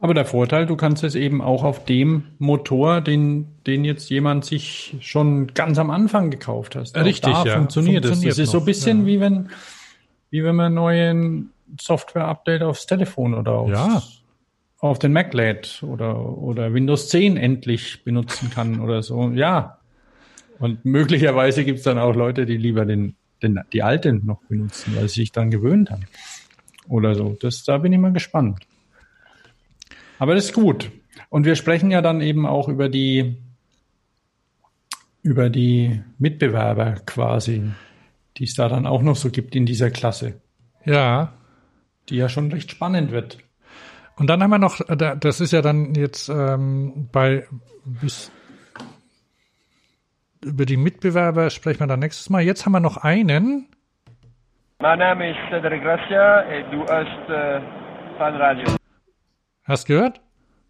Aber 0.00 0.12
der 0.12 0.24
Vorteil, 0.24 0.66
du 0.66 0.76
kannst 0.76 1.04
es 1.04 1.14
eben 1.14 1.40
auch 1.40 1.62
auf 1.62 1.84
dem 1.84 2.24
Motor, 2.38 3.00
den, 3.00 3.46
den 3.66 3.84
jetzt 3.84 4.10
jemand 4.10 4.44
sich 4.44 4.96
schon 5.00 5.48
ganz 5.54 5.78
am 5.78 5.90
Anfang 5.90 6.30
gekauft 6.30 6.76
hast. 6.76 6.96
Richtig, 6.96 7.32
ja. 7.32 7.56
Funktioniert, 7.56 8.04
funktioniert 8.04 8.32
es. 8.32 8.38
Das 8.38 8.38
ist 8.38 8.50
so 8.50 8.58
ein 8.58 8.64
bisschen 8.64 9.00
ja. 9.00 9.06
wie 9.06 9.20
wenn, 9.20 9.50
wie 10.30 10.44
wenn 10.44 10.56
man 10.56 10.74
neuen 10.74 11.52
Software-Update 11.80 12.62
aufs 12.62 12.86
Telefon 12.86 13.34
oder 13.34 13.52
aufs, 13.52 13.72
ja. 13.72 14.02
auf 14.78 14.98
den 14.98 15.12
Mac 15.12 15.32
lädt 15.34 15.82
oder, 15.82 16.18
oder 16.38 16.72
Windows 16.72 17.08
10 17.08 17.36
endlich 17.36 18.04
benutzen 18.04 18.50
kann 18.50 18.80
oder 18.84 19.02
so. 19.02 19.30
Ja. 19.30 19.78
Und 20.58 20.84
möglicherweise 20.84 21.64
gibt 21.64 21.78
es 21.78 21.84
dann 21.84 21.98
auch 21.98 22.14
Leute, 22.14 22.46
die 22.46 22.56
lieber 22.56 22.86
den, 22.86 23.16
den, 23.42 23.60
die 23.72 23.82
alten 23.82 24.24
noch 24.24 24.40
benutzen, 24.44 24.96
weil 24.96 25.08
sie 25.08 25.20
sich 25.20 25.32
dann 25.32 25.50
gewöhnt 25.50 25.90
haben. 25.90 26.06
Oder 26.88 27.14
so. 27.14 27.36
Das, 27.40 27.64
da 27.64 27.78
bin 27.78 27.92
ich 27.92 27.98
mal 27.98 28.12
gespannt. 28.12 28.66
Aber 30.18 30.34
das 30.34 30.46
ist 30.46 30.54
gut. 30.54 30.90
Und 31.28 31.44
wir 31.44 31.56
sprechen 31.56 31.90
ja 31.90 32.00
dann 32.00 32.20
eben 32.20 32.46
auch 32.46 32.68
über 32.68 32.88
die, 32.88 33.36
über 35.22 35.50
die 35.50 36.00
Mitbewerber 36.18 37.00
quasi, 37.04 37.62
die 38.36 38.44
es 38.44 38.54
da 38.54 38.68
dann 38.68 38.86
auch 38.86 39.02
noch 39.02 39.16
so 39.16 39.30
gibt 39.30 39.54
in 39.54 39.66
dieser 39.66 39.90
Klasse. 39.90 40.40
Ja. 40.84 41.35
Die 42.08 42.16
ja 42.16 42.28
schon 42.28 42.52
recht 42.52 42.70
spannend 42.70 43.10
wird. 43.10 43.38
Und 44.16 44.28
dann 44.28 44.42
haben 44.42 44.50
wir 44.50 44.58
noch, 44.58 44.80
das 44.88 45.40
ist 45.40 45.52
ja 45.52 45.60
dann 45.60 45.94
jetzt 45.94 46.28
ähm, 46.28 47.08
bei 47.12 47.46
bis 47.84 48.32
über 50.44 50.64
die 50.64 50.76
Mitbewerber 50.76 51.50
sprechen 51.50 51.80
wir 51.80 51.86
dann 51.86 52.00
nächstes 52.00 52.30
Mal. 52.30 52.42
Jetzt 52.42 52.64
haben 52.64 52.72
wir 52.72 52.80
noch 52.80 52.98
einen. 52.98 53.68
Mein 54.78 54.98
Name 54.98 55.30
ist 55.30 55.38
Cedric 55.50 55.82
Gracia 55.82 56.42
du 56.70 56.86
hast 56.86 57.30
äh, 57.30 57.60
Fanradio. 58.18 58.76
Hast 59.64 59.86
gehört? 59.86 60.20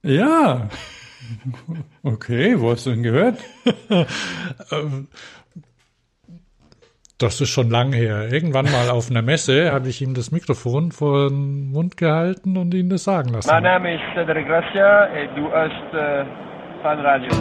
Ja. 0.02 0.68
Okay, 2.04 2.54
wo 2.60 2.70
hast 2.70 2.86
du 2.86 2.90
denn 2.90 3.02
gehört? 3.02 3.40
Das 7.18 7.40
ist 7.40 7.48
schon 7.48 7.70
lang 7.70 7.94
her. 7.94 8.30
Irgendwann 8.30 8.66
mal 8.70 8.90
auf 8.90 9.10
einer 9.10 9.22
Messe 9.22 9.72
habe 9.72 9.88
ich 9.88 10.02
ihm 10.02 10.12
das 10.12 10.30
Mikrofon 10.32 10.92
vor 10.92 11.30
den 11.30 11.70
Mund 11.70 11.96
gehalten 11.96 12.58
und 12.58 12.74
ihn 12.74 12.90
das 12.90 13.04
sagen 13.04 13.30
lassen. 13.30 13.48
Mein 13.48 13.62
Name 13.62 13.94
ist 13.94 14.02
Cedric 14.14 14.46
Gracia 14.46 15.06
und 15.06 15.36
du 15.36 15.50
hast 15.50 15.94
äh, 15.94 16.26
Fanradio. 16.82 17.40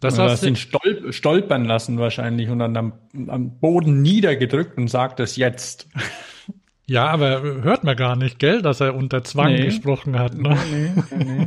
Das 0.00 0.18
hast 0.18 0.42
du 0.42 0.48
ihn 0.48 0.56
stolp 0.56 1.12
stolpern 1.14 1.64
lassen 1.64 1.98
wahrscheinlich 1.98 2.48
und 2.48 2.60
dann 2.60 2.76
am, 2.76 2.92
am 3.28 3.60
Boden 3.60 4.00
niedergedrückt 4.02 4.78
und 4.78 4.88
sagt 4.88 5.20
es 5.20 5.36
jetzt. 5.36 5.88
Ja, 6.84 7.06
aber 7.06 7.40
hört 7.40 7.84
man 7.84 7.96
gar 7.96 8.16
nicht, 8.16 8.40
gell, 8.40 8.60
dass 8.60 8.80
er 8.80 8.96
unter 8.96 9.22
Zwang 9.22 9.52
nee. 9.52 9.66
gesprochen 9.66 10.18
hat. 10.18 10.34
Ne? 10.34 10.58
Nee, 10.70 10.90
nee, 11.16 11.46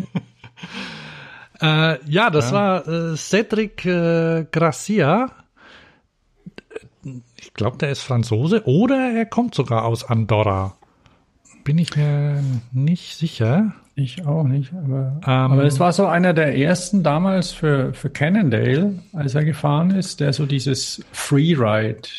äh, 1.62 2.00
ja, 2.06 2.30
das 2.30 2.52
ja. 2.52 2.56
war 2.56 2.88
äh, 2.88 3.16
Cedric 3.18 3.86
äh, 3.86 4.46
Gracia. 4.50 5.30
Ich 7.38 7.54
glaube, 7.54 7.78
der 7.78 7.92
ist 7.92 8.02
Franzose 8.02 8.64
oder 8.66 9.12
er 9.16 9.26
kommt 9.26 9.56
sogar 9.56 9.86
aus 9.86 10.04
Andorra. 10.04 10.76
Bin 11.64 11.78
ich 11.78 11.96
mir 11.96 12.44
nicht 12.72 13.16
sicher. 13.16 13.74
Ich 13.96 14.26
auch 14.26 14.44
nicht, 14.44 14.74
aber, 14.74 15.22
ähm, 15.26 15.52
aber 15.54 15.64
es 15.64 15.80
war 15.80 15.94
so 15.94 16.06
einer 16.06 16.34
der 16.34 16.58
ersten 16.58 17.02
damals 17.02 17.52
für, 17.52 17.94
für 17.94 18.10
Cannondale, 18.10 19.00
als 19.14 19.36
er 19.36 19.46
gefahren 19.46 19.92
ist, 19.92 20.20
der 20.20 20.34
so 20.34 20.46
dieses 20.46 21.04
Freeride 21.14 22.10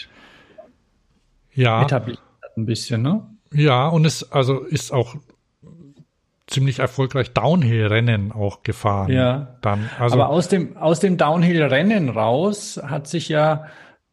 ja. 1.53 1.83
etabliert 1.83 2.21
hat 2.43 2.57
ein 2.57 2.65
bisschen, 2.65 3.03
ne? 3.03 3.27
Ja, 3.53 3.89
und 3.89 4.07
es 4.07 4.33
also 4.33 4.61
ist 4.61 4.91
auch 4.91 5.17
ziemlich 6.47 6.79
erfolgreich 6.79 7.33
Downhill-Rennen 7.33 8.33
auch 8.33 8.63
gefahren. 8.63 9.11
Ja. 9.13 9.57
Dann, 9.61 9.91
also 9.99 10.15
aber 10.15 10.31
aus 10.31 10.49
dem, 10.49 10.77
aus 10.77 11.01
dem 11.01 11.19
Downhill-Rennen 11.19 12.09
raus 12.09 12.81
hat 12.83 13.07
sich 13.07 13.29
ja 13.29 13.67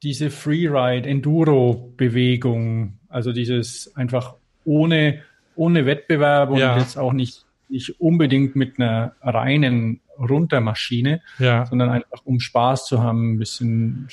diese 0.04 0.30
Freeride-Enduro-Bewegung, 0.30 3.00
also 3.10 3.32
dieses 3.32 3.96
einfach 3.96 4.36
ohne, 4.66 5.24
ohne 5.56 5.86
Wettbewerb 5.86 6.50
und 6.52 6.60
ja. 6.60 6.78
jetzt 6.78 6.98
auch 6.98 7.14
nicht 7.14 7.46
nicht 7.74 8.00
unbedingt 8.00 8.56
mit 8.56 8.80
einer 8.80 9.14
reinen 9.22 10.00
Runtermaschine, 10.18 11.22
ja. 11.40 11.66
sondern 11.66 11.90
einfach 11.90 12.20
um 12.24 12.40
Spaß 12.40 12.86
zu 12.86 13.02
haben, 13.02 13.34
ein 13.34 13.40
bisschen 13.40 14.08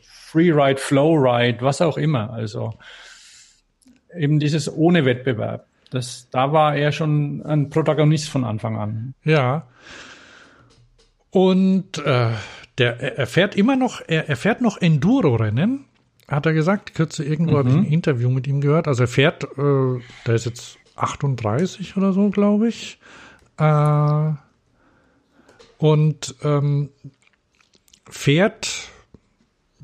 Freeride, 0.00 0.80
Flowride, 0.80 1.62
was 1.62 1.80
auch 1.80 1.98
immer. 1.98 2.32
Also 2.32 2.72
eben 4.16 4.38
dieses 4.38 4.72
ohne 4.72 5.04
Wettbewerb. 5.04 5.66
Das, 5.90 6.28
da 6.30 6.52
war 6.52 6.76
er 6.76 6.92
schon 6.92 7.44
ein 7.44 7.70
Protagonist 7.70 8.28
von 8.28 8.44
Anfang 8.44 8.78
an. 8.78 9.14
Ja. 9.24 9.66
Und 11.30 11.98
äh, 11.98 12.30
der, 12.78 13.18
er 13.18 13.26
fährt 13.26 13.54
immer 13.56 13.76
noch, 13.76 14.02
er, 14.06 14.28
er 14.28 14.36
fährt 14.36 14.60
noch 14.60 14.80
Enduro-Rennen, 14.80 15.84
hat 16.28 16.46
er 16.46 16.52
gesagt. 16.52 16.94
Kürze 16.94 17.24
irgendwo 17.24 17.52
mhm. 17.52 17.58
habe 17.58 17.68
ich 17.70 17.74
ein 17.76 17.84
Interview 17.84 18.30
mit 18.30 18.46
ihm 18.46 18.60
gehört. 18.60 18.88
Also 18.88 19.04
er 19.04 19.08
fährt, 19.08 19.44
äh, 19.44 20.00
der 20.26 20.34
ist 20.34 20.46
jetzt 20.46 20.78
38 20.96 21.96
oder 21.96 22.12
so, 22.12 22.30
glaube 22.30 22.68
ich. 22.68 22.98
Äh, 23.58 24.32
und 25.78 26.34
ähm, 26.42 26.90
fährt, 28.08 28.88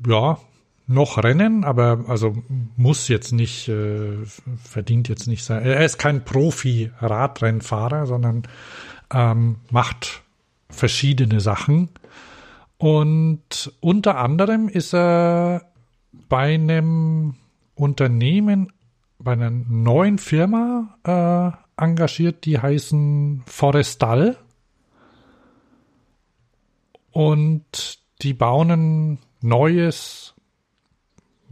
ja, 0.05 0.39
noch 0.87 1.23
Rennen, 1.23 1.63
aber 1.63 2.05
also 2.07 2.35
muss 2.75 3.07
jetzt 3.07 3.31
nicht, 3.31 3.69
äh, 3.69 4.17
verdient 4.63 5.07
jetzt 5.09 5.27
nicht 5.27 5.43
sein. 5.43 5.63
Er 5.63 5.85
ist 5.85 5.97
kein 5.97 6.25
Profi-Radrennfahrer, 6.25 8.07
sondern 8.07 8.43
ähm, 9.13 9.57
macht 9.69 10.21
verschiedene 10.69 11.39
Sachen. 11.39 11.89
Und 12.81 13.71
unter 13.79 14.17
anderem 14.17 14.67
ist 14.67 14.95
er 14.95 15.71
bei 16.27 16.55
einem 16.55 17.35
Unternehmen 17.75 18.73
bei 19.19 19.33
einer 19.33 19.51
neuen 19.51 20.17
Firma 20.17 20.97
äh, 21.03 21.83
engagiert, 21.83 22.43
die 22.43 22.57
heißen 22.57 23.43
Forestal. 23.45 24.35
Und 27.11 27.99
die 28.23 28.33
bauen 28.33 28.71
ein 28.71 29.19
neues, 29.41 30.33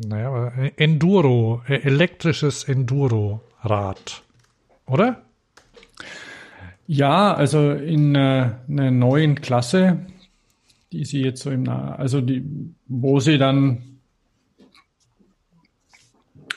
naja, 0.03 0.47
Enduro, 0.77 1.61
äh, 1.67 1.75
elektrisches 1.83 2.63
Enduro-Rad. 2.63 4.23
Oder? 4.87 5.21
Ja, 6.87 7.35
also 7.35 7.69
in 7.69 8.15
äh, 8.15 8.49
einer 8.67 8.89
neuen 8.89 9.35
Klasse, 9.35 10.07
die 10.91 11.05
sie 11.05 11.21
jetzt 11.21 11.41
so 11.41 11.51
im, 11.51 11.67
also 11.67 12.21
die, 12.21 12.43
wo 12.87 13.19
sie 13.19 13.37
dann 13.37 13.99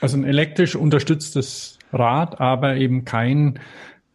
also 0.00 0.16
ein 0.16 0.24
elektrisch 0.24 0.74
unterstütztes 0.74 1.78
Rad, 1.92 2.40
aber 2.40 2.76
eben 2.76 3.04
kein, 3.04 3.60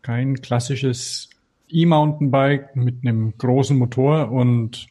kein 0.02 0.42
klassisches 0.42 1.30
E-Mountainbike 1.70 2.76
mit 2.76 3.06
einem 3.06 3.38
großen 3.38 3.78
Motor 3.78 4.32
und 4.32 4.88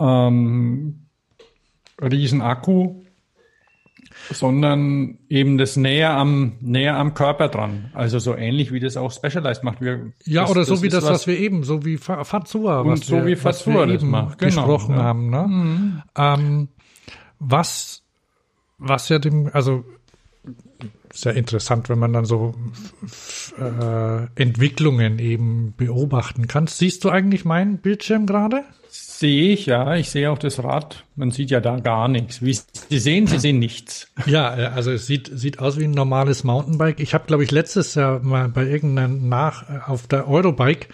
ähm, 0.00 1.00
riesen 2.00 2.42
Akku, 2.42 3.02
sondern 4.30 5.18
eben 5.28 5.58
das 5.58 5.76
näher 5.76 6.10
am 6.10 6.54
näher 6.60 6.96
am 6.96 7.14
Körper 7.14 7.48
dran. 7.48 7.90
Also 7.94 8.18
so 8.18 8.34
ähnlich 8.34 8.72
wie 8.72 8.80
das 8.80 8.96
auch 8.96 9.12
Specialized 9.12 9.64
macht. 9.64 9.80
Wir, 9.80 10.12
ja, 10.24 10.42
das, 10.42 10.50
oder 10.50 10.64
so 10.64 10.74
das 10.74 10.82
wie 10.82 10.88
das, 10.88 11.04
was, 11.04 11.10
was, 11.10 11.26
wir 11.26 11.38
eben, 11.38 11.64
so 11.64 11.84
wie 11.84 11.96
Fazua, 11.96 12.84
was 12.84 13.00
so 13.00 13.16
wir, 13.16 13.26
wie 13.26 13.36
Fazua 13.36 13.74
was 13.74 13.88
wir 13.88 13.94
eben 13.94 14.10
macht, 14.10 14.38
genau, 14.38 14.66
gesprochen 14.66 14.96
ja. 14.96 15.02
haben. 15.02 15.30
Ne? 15.30 15.46
Mhm. 15.46 16.02
Ähm, 16.16 16.68
was 17.38 18.02
was 18.78 19.08
ja 19.08 19.18
dem, 19.18 19.50
also 19.52 19.84
sehr 21.12 21.34
interessant, 21.34 21.88
wenn 21.88 21.98
man 21.98 22.12
dann 22.12 22.24
so 22.24 22.54
äh, 23.58 24.26
Entwicklungen 24.40 25.18
eben 25.18 25.74
beobachten 25.76 26.46
kann. 26.46 26.66
Siehst 26.66 27.04
du 27.04 27.10
eigentlich 27.10 27.44
meinen 27.44 27.78
Bildschirm 27.78 28.26
gerade? 28.26 28.64
Sehe 28.88 29.52
ich, 29.52 29.66
ja. 29.66 29.96
Ich 29.96 30.10
sehe 30.10 30.30
auch 30.30 30.38
das 30.38 30.62
Rad. 30.62 31.04
Man 31.16 31.30
sieht 31.30 31.50
ja 31.50 31.60
da 31.60 31.80
gar 31.80 32.08
nichts. 32.08 32.40
Wie 32.42 32.56
Sie 32.88 32.98
sehen, 32.98 33.26
Sie 33.26 33.38
sehen 33.38 33.58
nichts. 33.58 34.12
Ja, 34.26 34.48
also 34.48 34.92
es 34.92 35.06
sieht, 35.06 35.30
sieht 35.32 35.58
aus 35.58 35.78
wie 35.78 35.84
ein 35.84 35.90
normales 35.90 36.44
Mountainbike. 36.44 37.00
Ich 37.00 37.14
habe, 37.14 37.26
glaube 37.26 37.44
ich, 37.44 37.50
letztes 37.50 37.94
Jahr 37.94 38.20
mal 38.20 38.48
bei 38.48 38.66
irgendeinem 38.66 39.28
Nach 39.28 39.88
auf 39.88 40.06
der 40.06 40.28
Eurobike 40.28 40.88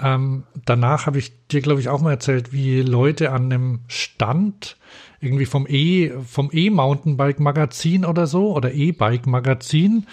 ähm, 0.00 0.44
danach 0.64 1.06
habe 1.06 1.18
ich 1.18 1.32
dir, 1.48 1.62
glaube 1.62 1.80
ich, 1.80 1.88
auch 1.88 2.00
mal 2.00 2.12
erzählt, 2.12 2.52
wie 2.52 2.82
Leute 2.82 3.32
an 3.32 3.46
einem 3.46 3.80
Stand 3.88 4.76
irgendwie 5.20 5.46
vom 5.46 5.66
E, 5.66 6.10
vom 6.26 6.50
E-Mountainbike 6.52 7.40
Magazin 7.40 8.04
oder 8.04 8.26
so 8.26 8.54
oder 8.54 8.72
E-Bike 8.72 9.26
Magazin. 9.26 10.06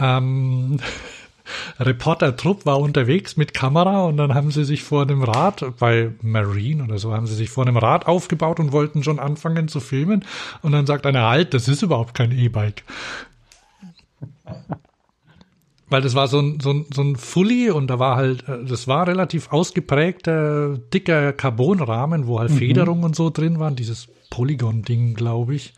Ähm, 0.00 0.78
Reporter-Trupp 1.80 2.66
war 2.66 2.78
unterwegs 2.78 3.36
mit 3.36 3.54
Kamera 3.54 4.04
und 4.04 4.16
dann 4.16 4.34
haben 4.34 4.50
sie 4.50 4.64
sich 4.64 4.82
vor 4.82 5.06
dem 5.06 5.22
Rad, 5.22 5.64
bei 5.78 6.10
Marine 6.20 6.84
oder 6.84 6.98
so, 6.98 7.12
haben 7.12 7.26
sie 7.26 7.34
sich 7.34 7.50
vor 7.50 7.66
einem 7.66 7.76
Rad 7.76 8.06
aufgebaut 8.06 8.60
und 8.60 8.72
wollten 8.72 9.02
schon 9.02 9.18
anfangen 9.18 9.68
zu 9.68 9.80
filmen. 9.80 10.24
Und 10.62 10.72
dann 10.72 10.86
sagt 10.86 11.06
einer, 11.06 11.28
halt, 11.28 11.54
das 11.54 11.68
ist 11.68 11.82
überhaupt 11.82 12.14
kein 12.14 12.32
E-Bike. 12.32 12.82
Weil 15.90 16.02
das 16.02 16.14
war 16.14 16.28
so 16.28 16.38
ein, 16.40 16.60
so 16.60 16.70
ein, 16.70 16.86
so 16.92 17.02
ein 17.02 17.16
Fully 17.16 17.70
und 17.70 17.88
da 17.88 17.98
war 17.98 18.16
halt, 18.16 18.46
äh, 18.48 18.64
das 18.64 18.88
war 18.88 19.06
relativ 19.06 19.50
ausgeprägter, 19.52 20.78
dicker 20.78 21.32
Carbonrahmen, 21.32 22.26
wo 22.26 22.38
halt 22.38 22.50
mhm. 22.50 22.56
Federung 22.56 23.02
und 23.02 23.16
so 23.16 23.30
drin 23.30 23.58
waren, 23.58 23.76
dieses 23.76 24.08
Polygon-Ding, 24.30 25.14
glaube 25.14 25.54
ich. 25.54 25.72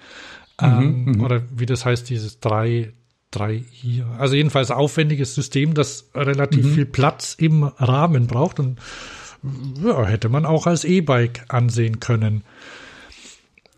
Mhm, 0.60 0.66
ähm, 0.66 1.04
mhm, 1.04 1.20
oder 1.24 1.42
wie 1.54 1.66
das 1.66 1.84
heißt, 1.84 2.10
dieses 2.10 2.40
3, 2.40 2.92
3 3.30 3.64
i 3.84 4.02
Also 4.18 4.34
jedenfalls 4.34 4.70
aufwendiges 4.70 5.34
System, 5.34 5.74
das 5.74 6.10
relativ 6.14 6.66
mhm. 6.66 6.74
viel 6.74 6.86
Platz 6.86 7.34
im 7.38 7.62
Rahmen 7.62 8.26
braucht 8.26 8.58
und 8.58 8.78
ja, 9.82 10.04
hätte 10.04 10.28
man 10.28 10.44
auch 10.44 10.66
als 10.66 10.84
E-Bike 10.84 11.44
ansehen 11.48 12.00
können. 12.00 12.44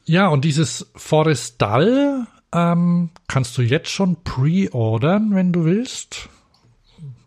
Ja, 0.05 0.29
und 0.29 0.45
dieses 0.45 0.91
Forestal 0.97 2.27
ähm, 2.53 3.11
kannst 3.29 3.57
du 3.59 3.63
jetzt 3.63 3.91
schon 3.91 4.23
pre-ordern, 4.23 5.35
wenn 5.35 5.53
du 5.53 5.65
willst. 5.65 6.29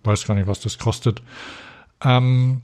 Weiß 0.03 0.25
gar 0.27 0.35
nicht, 0.35 0.47
was 0.47 0.59
das 0.59 0.77
kostet. 0.77 1.21
Ähm, 2.03 2.61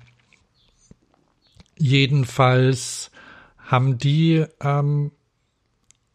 jedenfalls 1.77 3.11
haben 3.57 3.97
die, 3.97 4.45
ähm, 4.61 5.11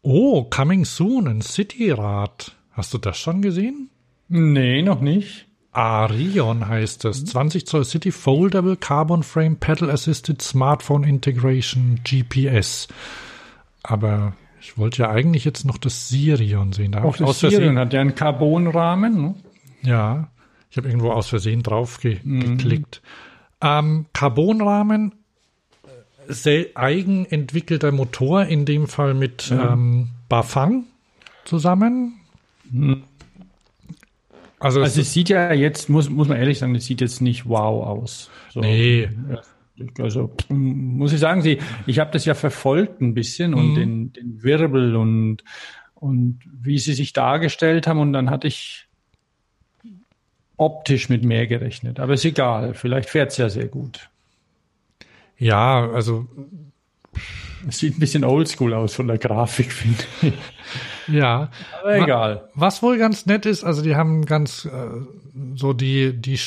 oh, 0.01 0.43
Coming 0.45 0.85
Soon, 0.85 1.27
ein 1.27 1.41
Cityrad. 1.41 2.55
Hast 2.71 2.93
du 2.93 2.97
das 2.97 3.17
schon 3.17 3.41
gesehen? 3.41 3.89
Nee, 4.29 4.81
noch 4.81 5.01
nicht. 5.01 5.47
Arion 5.71 6.67
heißt 6.67 7.05
es. 7.05 7.25
20 7.25 7.67
Zoll 7.67 7.85
City 7.85 8.11
Foldable 8.11 8.77
Carbon 8.77 9.21
Frame 9.21 9.57
Pedal 9.57 9.91
Assisted 9.91 10.41
Smartphone 10.41 11.03
Integration 11.03 11.99
GPS. 12.03 12.87
Aber 13.83 14.33
ich 14.67 14.77
wollte 14.77 15.03
ja 15.03 15.09
eigentlich 15.09 15.45
jetzt 15.45 15.63
noch 15.63 15.77
das 15.77 16.09
Sirion 16.09 16.73
sehen. 16.73 16.91
Da 16.91 17.03
Auch 17.03 17.15
das 17.15 17.39
Sirion 17.39 17.79
hat 17.79 17.93
ja 17.93 18.01
einen 18.01 18.15
Carbonrahmen. 18.15 19.21
Ne? 19.21 19.35
Ja, 19.81 20.27
ich 20.69 20.75
habe 20.75 20.89
irgendwo 20.89 21.11
aus 21.11 21.29
Versehen 21.29 21.63
drauf 21.63 22.01
ge 22.01 22.19
mhm. 22.21 22.57
geklickt. 22.57 23.01
Ähm, 23.61 24.07
Carbonrahmen, 24.11 25.13
eigenentwickelter 26.75 27.93
Motor, 27.93 28.43
in 28.43 28.65
dem 28.65 28.87
Fall 28.87 29.13
mit 29.13 29.49
mhm. 29.51 29.59
ähm, 29.59 30.09
Bafang 30.27 30.83
zusammen. 31.45 32.19
Mhm. 32.69 33.03
Also, 34.59 34.81
also 34.81 34.99
es 34.99 35.13
sieht 35.13 35.29
ja 35.29 35.53
jetzt, 35.53 35.87
muss, 35.87 36.09
muss 36.09 36.27
man 36.27 36.37
ehrlich 36.37 36.59
sagen, 36.59 36.75
es 36.75 36.85
sieht 36.85 36.99
jetzt 36.99 37.21
nicht 37.21 37.47
wow 37.47 37.87
aus. 37.87 38.29
So, 38.49 38.59
nee. 38.59 39.07
Also 39.99 40.31
muss 40.49 41.13
ich 41.13 41.19
sagen, 41.19 41.41
sie, 41.41 41.59
ich 41.85 41.99
habe 41.99 42.11
das 42.11 42.25
ja 42.25 42.33
verfolgt 42.33 43.01
ein 43.01 43.13
bisschen 43.13 43.51
mhm. 43.51 43.57
und 43.57 43.75
den, 43.75 44.13
den 44.13 44.43
Wirbel 44.43 44.95
und, 44.95 45.43
und 45.95 46.39
wie 46.51 46.79
sie 46.79 46.93
sich 46.93 47.13
dargestellt 47.13 47.87
haben 47.87 47.99
und 47.99 48.13
dann 48.13 48.29
hatte 48.29 48.47
ich 48.47 48.87
optisch 50.57 51.09
mit 51.09 51.23
mehr 51.23 51.47
gerechnet. 51.47 51.99
Aber 51.99 52.13
ist 52.13 52.25
egal, 52.25 52.73
vielleicht 52.73 53.09
fährt 53.09 53.31
es 53.31 53.37
ja 53.37 53.49
sehr 53.49 53.67
gut. 53.67 54.09
Ja, 55.37 55.87
also 55.91 56.27
es 57.67 57.77
sieht 57.77 57.97
ein 57.97 57.99
bisschen 57.99 58.23
oldschool 58.23 58.73
aus 58.73 58.95
von 58.95 59.07
der 59.07 59.17
Grafik, 59.17 59.71
finde 59.71 60.03
ich. 60.21 60.33
Ja. 61.07 61.51
Aber 61.79 61.97
egal. 61.97 62.49
Was 62.55 62.81
wohl 62.81 62.97
ganz 62.97 63.25
nett 63.25 63.45
ist, 63.45 63.63
also 63.63 63.81
die 63.81 63.95
haben 63.95 64.25
ganz 64.25 64.65
äh, 64.65 64.69
so 65.55 65.73
die, 65.73 66.13
die 66.13 66.37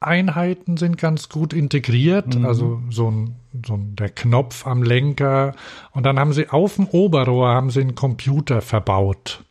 Steuereinheiten 0.00 0.78
sind 0.78 0.96
ganz 0.96 1.28
gut 1.28 1.52
integriert. 1.52 2.34
Mhm. 2.34 2.46
Also 2.46 2.80
so 2.90 3.10
ein, 3.10 3.36
so 3.66 3.74
ein, 3.74 3.96
der 3.96 4.08
Knopf 4.08 4.66
am 4.66 4.82
Lenker. 4.82 5.54
Und 5.92 6.04
dann 6.04 6.18
haben 6.18 6.32
sie 6.32 6.48
auf 6.48 6.76
dem 6.76 6.86
Oberrohr 6.88 7.48
haben 7.48 7.70
sie 7.70 7.80
einen 7.80 7.94
Computer 7.94 8.62
verbaut. 8.62 9.44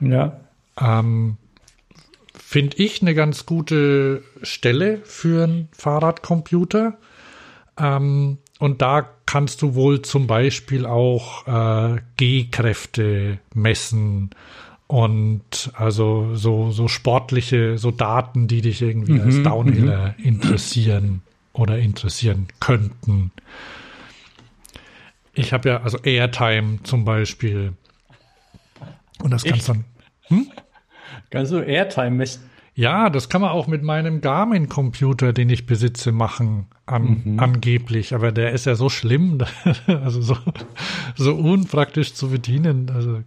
Ja. 0.00 0.40
Ähm, 0.80 1.36
Finde 2.34 2.76
ich 2.78 3.02
eine 3.02 3.14
ganz 3.14 3.46
gute 3.46 4.22
Stelle 4.42 5.00
für 5.04 5.44
einen 5.44 5.68
Fahrradcomputer. 5.72 6.98
Ähm, 7.78 8.38
und 8.58 8.80
da 8.80 9.08
kannst 9.26 9.60
du 9.62 9.74
wohl 9.74 10.02
zum 10.02 10.26
Beispiel 10.26 10.86
auch 10.86 11.46
äh, 11.46 12.00
G-Kräfte 12.16 13.38
messen 13.54 14.30
und 14.86 15.70
also 15.74 16.34
so, 16.34 16.70
so 16.70 16.88
sportliche, 16.88 17.78
so 17.78 17.90
Daten, 17.90 18.46
die 18.46 18.60
dich 18.60 18.82
irgendwie 18.82 19.14
mhm, 19.14 19.20
als 19.22 19.42
Downhiller 19.42 20.14
mhm. 20.18 20.24
interessieren 20.24 21.22
oder 21.52 21.78
interessieren 21.78 22.48
könnten. 22.60 23.30
Ich 25.34 25.52
habe 25.52 25.68
ja 25.68 25.82
also 25.82 25.98
Airtime 25.98 26.82
zum 26.82 27.04
Beispiel. 27.04 27.72
Und 29.22 29.30
das 29.30 29.44
kannst 29.44 29.68
dann. 29.68 29.84
Hm? 30.24 30.50
Kannst 31.30 31.52
du 31.52 31.60
Airtime 31.60 32.10
messen? 32.10 32.50
Ja, 32.74 33.10
das 33.10 33.28
kann 33.28 33.42
man 33.42 33.50
auch 33.50 33.66
mit 33.66 33.82
meinem 33.82 34.22
Garmin-Computer, 34.22 35.34
den 35.34 35.50
ich 35.50 35.66
besitze, 35.66 36.10
machen, 36.10 36.68
an, 36.86 37.22
mhm. 37.24 37.40
angeblich. 37.40 38.14
Aber 38.14 38.32
der 38.32 38.52
ist 38.52 38.64
ja 38.64 38.74
so 38.76 38.88
schlimm, 38.88 39.38
also 39.86 40.22
so, 40.22 40.36
so 41.14 41.34
unpraktisch 41.34 42.14
zu 42.14 42.30
bedienen. 42.30 42.90
Also, 42.94 43.22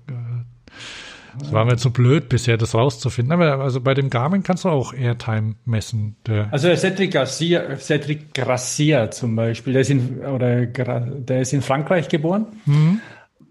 es 1.42 1.52
war 1.52 1.66
mir 1.66 1.78
zu 1.78 1.92
blöd 1.92 2.30
bisher, 2.30 2.58
das 2.58 2.76
rauszufinden. 2.76 3.32
Aber 3.32 3.64
also 3.64 3.82
bei 3.82 3.94
dem 3.94 4.10
Garmin 4.10 4.44
kannst 4.44 4.66
du 4.66 4.70
auch 4.70 4.94
Airtime 4.94 5.56
messen. 5.66 6.16
also 6.52 6.68
der 6.68 6.78
Cedric 6.78 7.12
Garcia, 7.12 7.78
Cedric 7.78 8.34
Garcia 8.34 9.12
zum 9.12 9.36
Beispiel, 9.36 9.74
der 9.74 9.82
ist 9.82 9.90
in, 9.90 10.20
oder, 10.20 10.66
der 10.66 11.42
ist 11.42 11.54
in 11.54 11.62
Frankreich 11.62 12.10
geboren 12.10 12.48
mhm. 12.66 13.02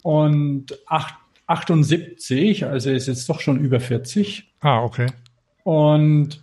und 0.02 0.78
8, 0.86 1.14
78, 1.46 2.66
also 2.66 2.90
ist 2.90 3.06
jetzt 3.06 3.28
doch 3.28 3.40
schon 3.40 3.60
über 3.60 3.80
40. 3.80 4.54
Ah, 4.60 4.82
okay. 4.82 5.06
Und 5.62 6.42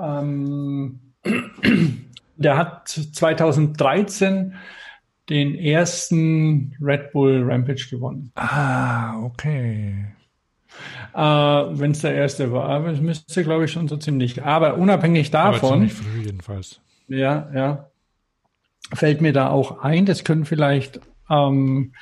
ähm, 0.00 1.00
der 2.36 2.56
hat 2.56 2.88
2013 2.88 4.54
den 5.28 5.54
ersten 5.54 6.74
Red 6.80 7.12
Bull 7.12 7.44
Rampage 7.44 7.86
gewonnen. 7.90 8.32
Ah, 8.34 9.20
okay. 9.22 10.06
Äh, 11.14 11.20
Wenn 11.20 11.92
es 11.92 12.00
der 12.00 12.14
erste 12.14 12.52
war, 12.52 12.68
aber 12.68 12.88
es 12.88 13.00
müsste, 13.00 13.44
glaube 13.44 13.64
ich, 13.64 13.72
schon 13.72 13.88
so 13.88 13.96
ziemlich. 13.96 14.42
Aber 14.42 14.76
unabhängig 14.76 15.30
davon. 15.30 15.54
Aber 15.54 15.72
ziemlich 15.72 15.92
früh 15.92 16.22
jedenfalls. 16.22 16.80
Ja, 17.08 17.50
ja. 17.54 17.86
Fällt 18.92 19.20
mir 19.20 19.32
da 19.32 19.48
auch 19.48 19.80
ein, 19.82 20.06
das 20.06 20.24
können 20.24 20.44
vielleicht 20.44 21.00
ähm, 21.28 21.92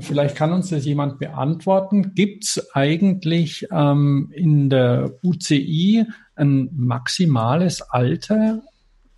Vielleicht 0.00 0.36
kann 0.36 0.52
uns 0.52 0.68
das 0.68 0.84
jemand 0.84 1.18
beantworten. 1.18 2.14
Gibt 2.14 2.44
es 2.44 2.74
eigentlich 2.74 3.66
ähm, 3.72 4.30
in 4.34 4.68
der 4.68 5.12
UCI 5.22 6.04
ein 6.34 6.68
maximales 6.72 7.80
Alter, 7.80 8.60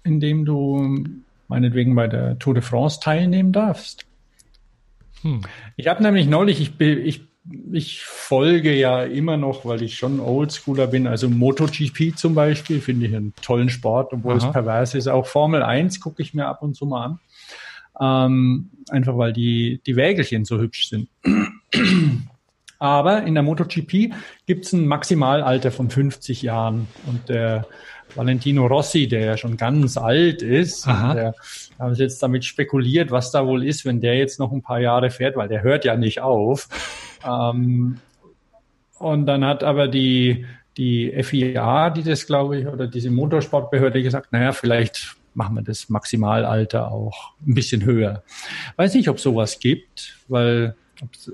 in 0.04 0.20
dem 0.20 0.44
du 0.44 1.04
meinetwegen 1.48 1.96
bei 1.96 2.06
der 2.06 2.38
Tour 2.38 2.54
de 2.54 2.62
France 2.62 3.00
teilnehmen 3.00 3.52
darfst? 3.52 4.06
Hm. 5.22 5.42
Ich 5.76 5.88
habe 5.88 6.00
nämlich 6.00 6.28
neulich, 6.28 6.60
ich, 6.60 6.80
ich, 6.80 7.22
ich 7.72 8.02
folge 8.02 8.72
ja 8.74 9.02
immer 9.02 9.36
noch, 9.36 9.64
weil 9.64 9.82
ich 9.82 9.96
schon 9.96 10.20
Oldschooler 10.20 10.86
bin, 10.86 11.06
also 11.06 11.28
MotoGP 11.28 12.16
zum 12.16 12.34
Beispiel, 12.34 12.80
finde 12.80 13.06
ich 13.06 13.16
einen 13.16 13.34
tollen 13.42 13.68
Sport, 13.68 14.12
obwohl 14.12 14.38
Aha. 14.38 14.46
es 14.46 14.52
pervers 14.52 14.94
ist. 14.94 15.08
Auch 15.08 15.26
Formel 15.26 15.62
1 15.62 16.00
gucke 16.00 16.22
ich 16.22 16.34
mir 16.34 16.46
ab 16.46 16.62
und 16.62 16.74
zu 16.74 16.86
mal 16.86 17.04
an 17.04 17.18
ähm, 18.00 18.70
einfach 18.90 19.16
weil 19.16 19.32
die, 19.32 19.80
die 19.86 19.96
Wägelchen 19.96 20.44
so 20.44 20.58
hübsch 20.58 20.88
sind. 20.88 21.08
Aber 22.78 23.22
in 23.22 23.34
der 23.34 23.44
MotoGP 23.44 24.12
gibt 24.46 24.64
es 24.64 24.72
ein 24.72 24.86
Maximalalter 24.86 25.70
von 25.70 25.88
50 25.88 26.42
Jahren 26.42 26.88
und 27.06 27.28
der 27.28 27.66
Valentino 28.14 28.66
Rossi, 28.66 29.08
der 29.08 29.24
ja 29.24 29.36
schon 29.36 29.56
ganz 29.56 29.96
alt 29.96 30.42
ist, 30.42 30.86
der 30.86 31.34
haben 31.78 31.94
sie 31.94 32.02
jetzt 32.02 32.22
damit 32.22 32.44
spekuliert, 32.44 33.10
was 33.10 33.30
da 33.30 33.46
wohl 33.46 33.64
ist, 33.64 33.84
wenn 33.84 34.00
der 34.00 34.16
jetzt 34.16 34.38
noch 34.38 34.52
ein 34.52 34.62
paar 34.62 34.80
Jahre 34.80 35.10
fährt, 35.10 35.36
weil 35.36 35.48
der 35.48 35.62
hört 35.62 35.84
ja 35.84 35.96
nicht 35.96 36.20
auf. 36.20 36.68
ähm, 37.26 37.98
und 38.98 39.26
dann 39.26 39.44
hat 39.44 39.64
aber 39.64 39.88
die, 39.88 40.46
die 40.76 41.12
FIA, 41.22 41.90
die 41.90 42.02
das 42.02 42.26
glaube 42.26 42.58
ich, 42.58 42.66
oder 42.66 42.86
diese 42.86 43.10
Motorsportbehörde 43.10 44.02
gesagt, 44.02 44.32
naja, 44.32 44.52
vielleicht 44.52 45.16
machen 45.34 45.56
wir 45.56 45.62
das 45.62 45.88
Maximalalter 45.88 46.92
auch 46.92 47.32
ein 47.46 47.54
bisschen 47.54 47.84
höher. 47.84 48.22
Weiß 48.76 48.94
nicht, 48.94 49.08
ob 49.08 49.18
sowas 49.18 49.58
gibt, 49.58 50.18
weil 50.28 50.76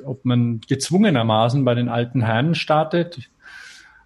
ob 0.05 0.25
man 0.25 0.61
gezwungenermaßen 0.67 1.65
bei 1.65 1.75
den 1.75 1.89
alten 1.89 2.23
Herren 2.23 2.55
startet 2.55 3.29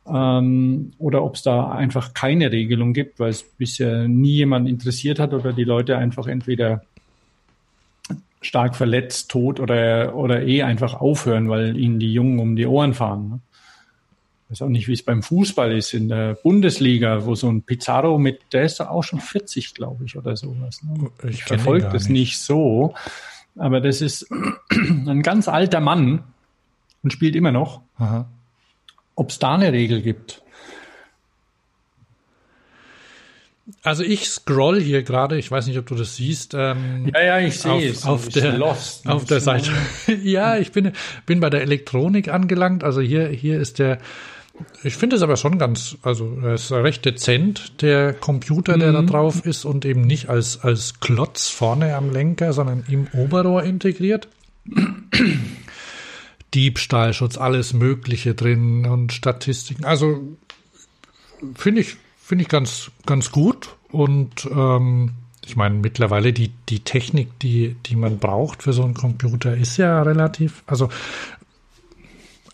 ähm, 0.06 0.92
oder 0.98 1.22
ob 1.22 1.36
es 1.36 1.42
da 1.42 1.70
einfach 1.70 2.14
keine 2.14 2.50
Regelung 2.50 2.92
gibt, 2.92 3.20
weil 3.20 3.30
es 3.30 3.42
bisher 3.42 4.08
nie 4.08 4.32
jemand 4.32 4.68
interessiert 4.68 5.18
hat 5.18 5.32
oder 5.32 5.52
die 5.52 5.64
Leute 5.64 5.96
einfach 5.96 6.26
entweder 6.26 6.82
stark 8.40 8.74
verletzt, 8.74 9.30
tot 9.30 9.60
oder, 9.60 10.16
oder 10.16 10.42
eh 10.42 10.62
einfach 10.62 10.94
aufhören, 10.94 11.48
weil 11.48 11.76
ihnen 11.78 12.00
die 12.00 12.12
Jungen 12.12 12.40
um 12.40 12.56
die 12.56 12.66
Ohren 12.66 12.94
fahren. 12.94 13.28
Ne? 13.28 13.40
weiß 14.52 14.62
auch 14.62 14.68
nicht, 14.68 14.86
wie 14.86 14.92
es 14.92 15.02
beim 15.02 15.22
Fußball 15.22 15.72
ist 15.72 15.94
in 15.94 16.08
der 16.08 16.34
Bundesliga, 16.34 17.24
wo 17.24 17.34
so 17.34 17.48
ein 17.48 17.62
Pizarro 17.62 18.18
mit, 18.18 18.40
der 18.52 18.64
ist 18.64 18.80
auch 18.80 19.02
schon 19.02 19.18
40, 19.18 19.74
glaube 19.74 20.04
ich, 20.04 20.16
oder 20.16 20.36
sowas. 20.36 20.82
Ne? 20.82 21.10
Ich, 21.24 21.30
ich 21.30 21.44
verfolge 21.44 21.88
das 21.88 22.04
nicht. 22.04 22.20
nicht 22.20 22.38
so, 22.38 22.94
aber 23.56 23.80
das 23.80 24.02
ist 24.02 24.28
ein 24.70 25.22
ganz 25.22 25.48
alter 25.48 25.80
Mann 25.80 26.24
und 27.02 27.12
spielt 27.12 27.34
immer 27.34 27.50
noch. 27.50 27.80
Ob 29.22 29.30
es 29.30 29.38
da 29.38 29.54
eine 29.54 29.72
Regel 29.72 30.02
gibt? 30.02 30.42
Also 33.84 34.02
ich 34.02 34.28
scroll 34.28 34.80
hier 34.80 35.04
gerade, 35.04 35.38
ich 35.38 35.48
weiß 35.48 35.68
nicht, 35.68 35.78
ob 35.78 35.86
du 35.86 35.94
das 35.94 36.16
siehst. 36.16 36.54
Ähm, 36.54 37.08
ja, 37.14 37.22
ja, 37.22 37.38
ich 37.38 37.60
sehe 37.60 37.88
es. 37.88 38.04
Auf 38.04 38.30
der, 38.30 38.58
lost, 38.58 39.06
auf 39.06 39.24
der 39.24 39.38
Seite. 39.38 39.70
ja, 40.24 40.56
ich 40.56 40.72
bin, 40.72 40.90
bin 41.24 41.38
bei 41.38 41.50
der 41.50 41.62
Elektronik 41.62 42.26
angelangt. 42.26 42.82
Also 42.82 43.00
hier, 43.00 43.28
hier 43.28 43.60
ist 43.60 43.78
der 43.78 43.98
ich 44.82 44.96
finde 44.96 45.14
es 45.14 45.22
aber 45.22 45.36
schon 45.36 45.56
ganz, 45.56 45.96
also 46.02 46.38
er 46.42 46.54
ist 46.54 46.72
recht 46.72 47.04
dezent, 47.04 47.80
der 47.80 48.12
Computer, 48.12 48.76
der 48.76 48.90
mhm. 48.90 48.94
da 48.94 49.02
drauf 49.02 49.46
ist 49.46 49.64
und 49.64 49.84
eben 49.84 50.02
nicht 50.02 50.30
als, 50.30 50.60
als 50.62 50.98
Klotz 50.98 51.48
vorne 51.48 51.94
am 51.94 52.10
Lenker, 52.10 52.52
sondern 52.52 52.84
im 52.88 53.06
Oberrohr 53.12 53.62
integriert. 53.62 54.26
Diebstahlschutz, 56.54 57.38
alles 57.38 57.72
Mögliche 57.72 58.34
drin 58.34 58.86
und 58.86 59.12
Statistiken. 59.12 59.84
Also 59.84 60.36
finde 61.54 61.80
ich, 61.80 61.96
finde 62.18 62.42
ich 62.42 62.48
ganz, 62.48 62.90
ganz 63.06 63.32
gut 63.32 63.76
und 63.90 64.48
ähm, 64.50 65.12
ich 65.44 65.56
meine, 65.56 65.74
mittlerweile 65.76 66.32
die, 66.32 66.52
die 66.68 66.80
Technik, 66.80 67.38
die, 67.40 67.76
die 67.86 67.96
man 67.96 68.18
braucht 68.18 68.62
für 68.62 68.72
so 68.72 68.84
einen 68.84 68.94
Computer, 68.94 69.56
ist 69.56 69.76
ja 69.76 70.02
relativ, 70.02 70.62
also 70.66 70.88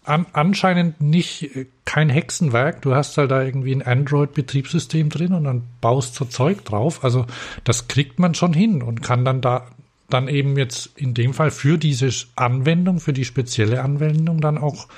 an, 0.05 0.27
anscheinend 0.33 1.01
nicht 1.01 1.55
äh, 1.55 1.67
kein 1.85 2.09
Hexenwerk. 2.09 2.83
Du 2.83 2.95
hast 2.95 3.19
halt 3.19 3.31
da 3.31 3.43
irgendwie 3.43 3.75
ein 3.75 3.83
Android-Betriebssystem 3.83 5.11
drin 5.11 5.35
und 5.35 5.45
dann 5.45 5.63
baust 5.81 6.15
so 6.15 6.25
Zeug 6.25 6.65
drauf. 6.65 7.05
Also 7.05 7.27
das 7.65 7.89
kriegt 7.89 8.19
man 8.19 8.35
schon 8.35 8.55
hin 8.55 8.83
und 8.83 9.03
kann 9.03 9.25
dann 9.25 9.41
da 9.41 9.67
dann 10.09 10.29
eben 10.29 10.57
jetzt 10.57 10.91
in 10.97 11.15
dem 11.15 11.35
Fall 11.35 11.51
für 11.51 11.79
diese 11.79 12.11
Anwendung, 12.37 13.01
für 13.01 13.13
die 13.13 13.25
spezielle 13.25 13.83
Anwendung 13.83 14.41
dann 14.41 14.59
auch 14.59 14.89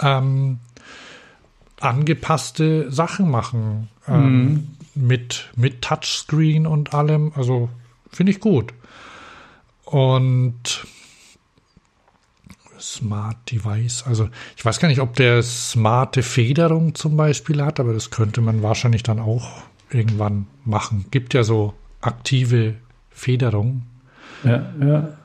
ähm, 0.00 0.58
angepasste 1.80 2.90
Sachen 2.90 3.30
machen. 3.30 3.88
Ähm, 4.08 4.44
mhm. 4.44 4.68
mit, 4.94 5.50
mit 5.56 5.82
Touchscreen 5.82 6.66
und 6.66 6.94
allem. 6.94 7.32
Also 7.34 7.68
finde 8.10 8.32
ich 8.32 8.40
gut. 8.40 8.74
Und 9.84 10.86
Smart 12.80 13.50
Device. 13.50 14.04
Also 14.06 14.28
ich 14.56 14.64
weiß 14.64 14.80
gar 14.80 14.88
nicht, 14.88 15.00
ob 15.00 15.14
der 15.14 15.42
smarte 15.42 16.22
Federung 16.22 16.94
zum 16.94 17.16
Beispiel 17.16 17.62
hat, 17.62 17.78
aber 17.78 17.92
das 17.92 18.10
könnte 18.10 18.40
man 18.40 18.62
wahrscheinlich 18.62 19.04
dann 19.04 19.20
auch 19.20 19.62
irgendwann 19.90 20.46
machen. 20.64 21.06
Gibt 21.10 21.32
ja 21.34 21.44
so 21.44 21.74
aktive 22.00 22.74
Federung. 23.10 23.82
Ja, 24.44 24.72
ja. 24.80 25.16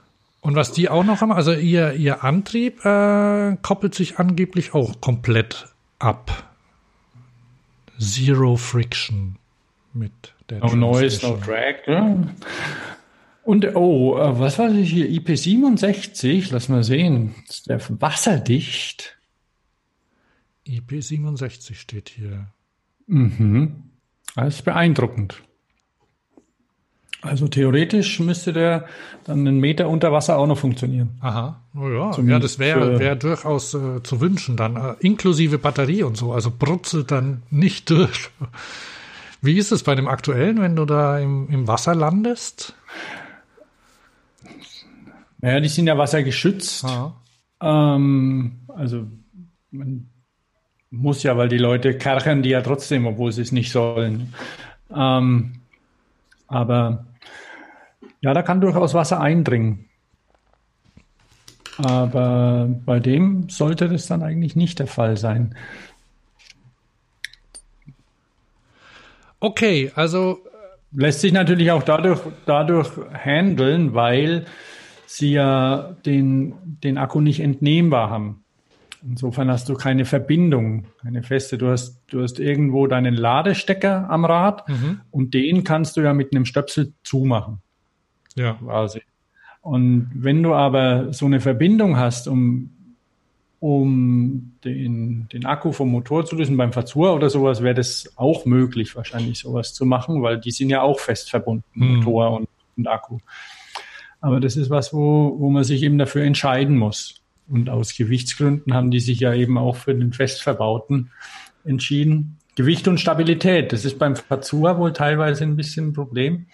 Und 0.41 0.56
was 0.56 0.72
die 0.72 0.89
auch 0.89 1.03
noch 1.03 1.22
haben, 1.22 1.31
also 1.31 1.52
ihr, 1.52 1.94
ihr 1.94 2.23
Antrieb 2.23 2.85
äh, 2.85 3.57
koppelt 3.61 3.95
sich 3.95 4.19
angeblich 4.19 4.73
auch 4.73 5.02
komplett 5.02 5.68
ab. 5.99 6.44
Zero 7.99 8.56
Friction 8.56 9.38
mit 9.94 10.11
der 10.49 10.60
No 10.60 10.76
Noise, 10.76 11.26
no 11.26 11.38
Drag. 11.38 11.88
Ne? 11.88 12.35
Und 13.44 13.76
oh, 13.76 14.18
äh, 14.18 14.39
was 14.39 14.60
war 14.60 14.68
das 14.68 14.77
hier? 14.77 15.10
IP67, 15.10 16.49
lass 16.52 16.69
mal 16.69 16.84
sehen. 16.84 17.34
Ist 17.48 17.69
der 17.69 17.81
wasserdicht? 18.02 19.18
IP67 20.68 21.76
steht 21.76 22.10
hier. 22.10 22.48
Mhm. 23.07 23.84
Das 24.35 24.56
ist 24.56 24.65
beeindruckend. 24.65 25.41
Also 27.22 27.48
theoretisch 27.48 28.19
müsste 28.19 28.53
der 28.53 28.85
dann 29.23 29.39
einen 29.39 29.60
Meter 29.60 29.89
unter 29.89 30.11
Wasser 30.11 30.38
auch 30.38 30.45
noch 30.45 30.57
funktionieren. 30.57 31.18
Aha, 31.19 31.60
oh 31.76 31.89
ja, 31.89 32.11
Zum, 32.11 32.30
ja, 32.30 32.38
das 32.38 32.60
wäre 32.60 32.99
wär 32.99 33.15
durchaus 33.15 33.73
äh, 33.73 34.03
zu 34.03 34.22
wünschen 34.22 34.56
dann, 34.56 34.76
äh, 34.76 34.95
inklusive 34.99 35.57
Batterie 35.57 36.03
und 36.03 36.15
so. 36.15 36.31
Also 36.31 36.52
brutzelt 36.57 37.11
dann 37.11 37.41
nicht 37.49 37.89
durch. 37.89 38.30
Wie 39.41 39.57
ist 39.57 39.72
es 39.72 39.84
bei 39.84 39.95
dem 39.95 40.07
aktuellen, 40.07 40.61
wenn 40.61 40.76
du 40.76 40.85
da 40.85 41.19
im, 41.19 41.49
im 41.49 41.68
Wasser 41.68 41.95
landest? 41.95 42.76
Naja, 45.39 45.60
die 45.60 45.69
sind 45.69 45.88
ja 45.88 45.98
wassergeschützt. 45.98 46.85
Ähm, 47.61 48.60
also 48.68 49.07
man 49.72 50.10
muss 50.89 51.23
ja, 51.23 51.38
weil 51.38 51.49
die 51.49 51.57
Leute 51.57 51.98
kerchern 51.98 52.44
die 52.44 52.49
ja 52.49 52.61
trotzdem, 52.61 53.06
obwohl 53.06 53.31
sie 53.31 53.41
es 53.41 53.52
nicht 53.52 53.72
sollen. 53.72 54.34
Ähm, 54.95 55.53
aber 56.48 57.06
ja, 58.22 58.34
da 58.34 58.41
kann 58.41 58.61
durchaus 58.61 58.94
Wasser 58.94 59.19
eindringen. 59.22 59.86
Aber 61.78 62.68
bei 62.86 62.99
dem 62.99 63.49
sollte 63.49 63.88
das 63.88 64.07
dann 64.07 64.24
eigentlich 64.24 64.56
nicht 64.56 64.80
der 64.80 64.88
Fall 64.88 65.15
sein. 65.18 65.56
Okay, 69.40 69.91
also 69.94 70.40
lässt 70.91 71.22
sich 71.22 71.32
natürlich 71.32 71.72
auch 71.72 71.84
dadurch, 71.84 72.22
dadurch 72.48 72.90
handeln, 73.14 73.94
weil 73.94 74.45
sie 75.06 75.34
ja 75.34 75.95
den, 76.06 76.56
den 76.84 76.98
Akku 76.98 77.22
nicht 77.22 77.40
entnehmbar 77.40 78.10
haben. 78.10 78.44
Insofern 79.09 79.49
hast 79.49 79.69
du 79.69 79.75
keine 79.75 80.03
Verbindung, 80.03 80.85
keine 81.01 81.23
feste. 81.23 81.57
Du 81.57 81.69
hast, 81.69 82.01
du 82.07 82.21
hast 82.21 82.39
irgendwo 82.39 82.88
deinen 82.88 83.13
Ladestecker 83.13 84.09
am 84.09 84.25
Rad 84.25 84.67
mhm. 84.67 85.01
und 85.11 85.34
den 85.34 85.63
kannst 85.63 85.95
du 85.95 86.01
ja 86.01 86.13
mit 86.13 86.34
einem 86.34 86.45
Stöpsel 86.45 86.93
zumachen. 87.03 87.59
Ja. 88.35 88.53
Quasi. 88.53 89.01
Und 89.61 90.11
wenn 90.13 90.43
du 90.43 90.53
aber 90.53 91.13
so 91.13 91.25
eine 91.25 91.39
Verbindung 91.39 91.97
hast, 91.97 92.27
um, 92.27 92.69
um 93.59 94.53
den, 94.63 95.27
den 95.31 95.45
Akku 95.45 95.71
vom 95.71 95.89
Motor 95.89 96.25
zu 96.25 96.35
lösen 96.35 96.57
beim 96.57 96.73
Verzur 96.73 97.13
oder 97.13 97.29
sowas, 97.29 97.63
wäre 97.63 97.75
das 97.75 98.11
auch 98.17 98.45
möglich, 98.45 98.95
wahrscheinlich 98.95 99.39
sowas 99.39 99.73
zu 99.73 99.85
machen, 99.85 100.21
weil 100.21 100.39
die 100.39 100.51
sind 100.51 100.69
ja 100.69 100.81
auch 100.81 100.99
fest 100.99 101.29
verbunden, 101.29 101.63
mhm. 101.73 101.95
Motor 101.97 102.31
und, 102.31 102.49
und 102.75 102.88
Akku. 102.88 103.19
Aber 104.19 104.39
das 104.39 104.57
ist 104.57 104.69
was, 104.69 104.93
wo, 104.93 105.35
wo 105.39 105.49
man 105.49 105.63
sich 105.63 105.84
eben 105.84 105.97
dafür 105.97 106.23
entscheiden 106.23 106.75
muss. 106.75 107.21
Und 107.49 107.69
aus 107.69 107.95
Gewichtsgründen 107.95 108.74
haben 108.74 108.91
die 108.91 108.99
sich 108.99 109.19
ja 109.19 109.34
eben 109.34 109.57
auch 109.57 109.76
für 109.76 109.95
den 109.95 110.14
Festverbauten 110.14 111.11
entschieden. 111.64 112.38
Gewicht 112.56 112.88
und 112.88 112.99
Stabilität, 112.99 113.72
das 113.72 113.86
ist 113.86 113.99
beim 113.99 114.15
Fazua 114.15 114.78
wohl 114.78 114.91
teilweise 114.91 115.44
ein 115.44 115.56
bisschen 115.56 115.90
ein 115.90 115.94
Problem. 115.94 116.48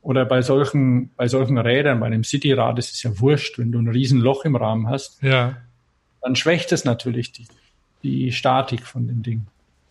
Oder 0.00 0.24
bei 0.24 0.40
solchen, 0.42 1.10
bei 1.16 1.26
solchen 1.26 1.58
Rädern, 1.58 2.00
bei 2.00 2.06
einem 2.06 2.24
Cityrad, 2.24 2.78
das 2.78 2.92
ist 2.92 3.02
ja 3.02 3.18
wurscht, 3.18 3.58
wenn 3.58 3.72
du 3.72 3.78
ein 3.80 3.88
Riesenloch 3.88 4.44
im 4.44 4.56
Rahmen 4.56 4.88
hast, 4.88 5.22
ja. 5.22 5.56
dann 6.22 6.36
schwächt 6.36 6.70
es 6.72 6.84
natürlich 6.84 7.32
die, 7.32 7.46
die 8.02 8.32
Statik 8.32 8.86
von 8.86 9.06
dem 9.08 9.22
Ding. 9.22 9.46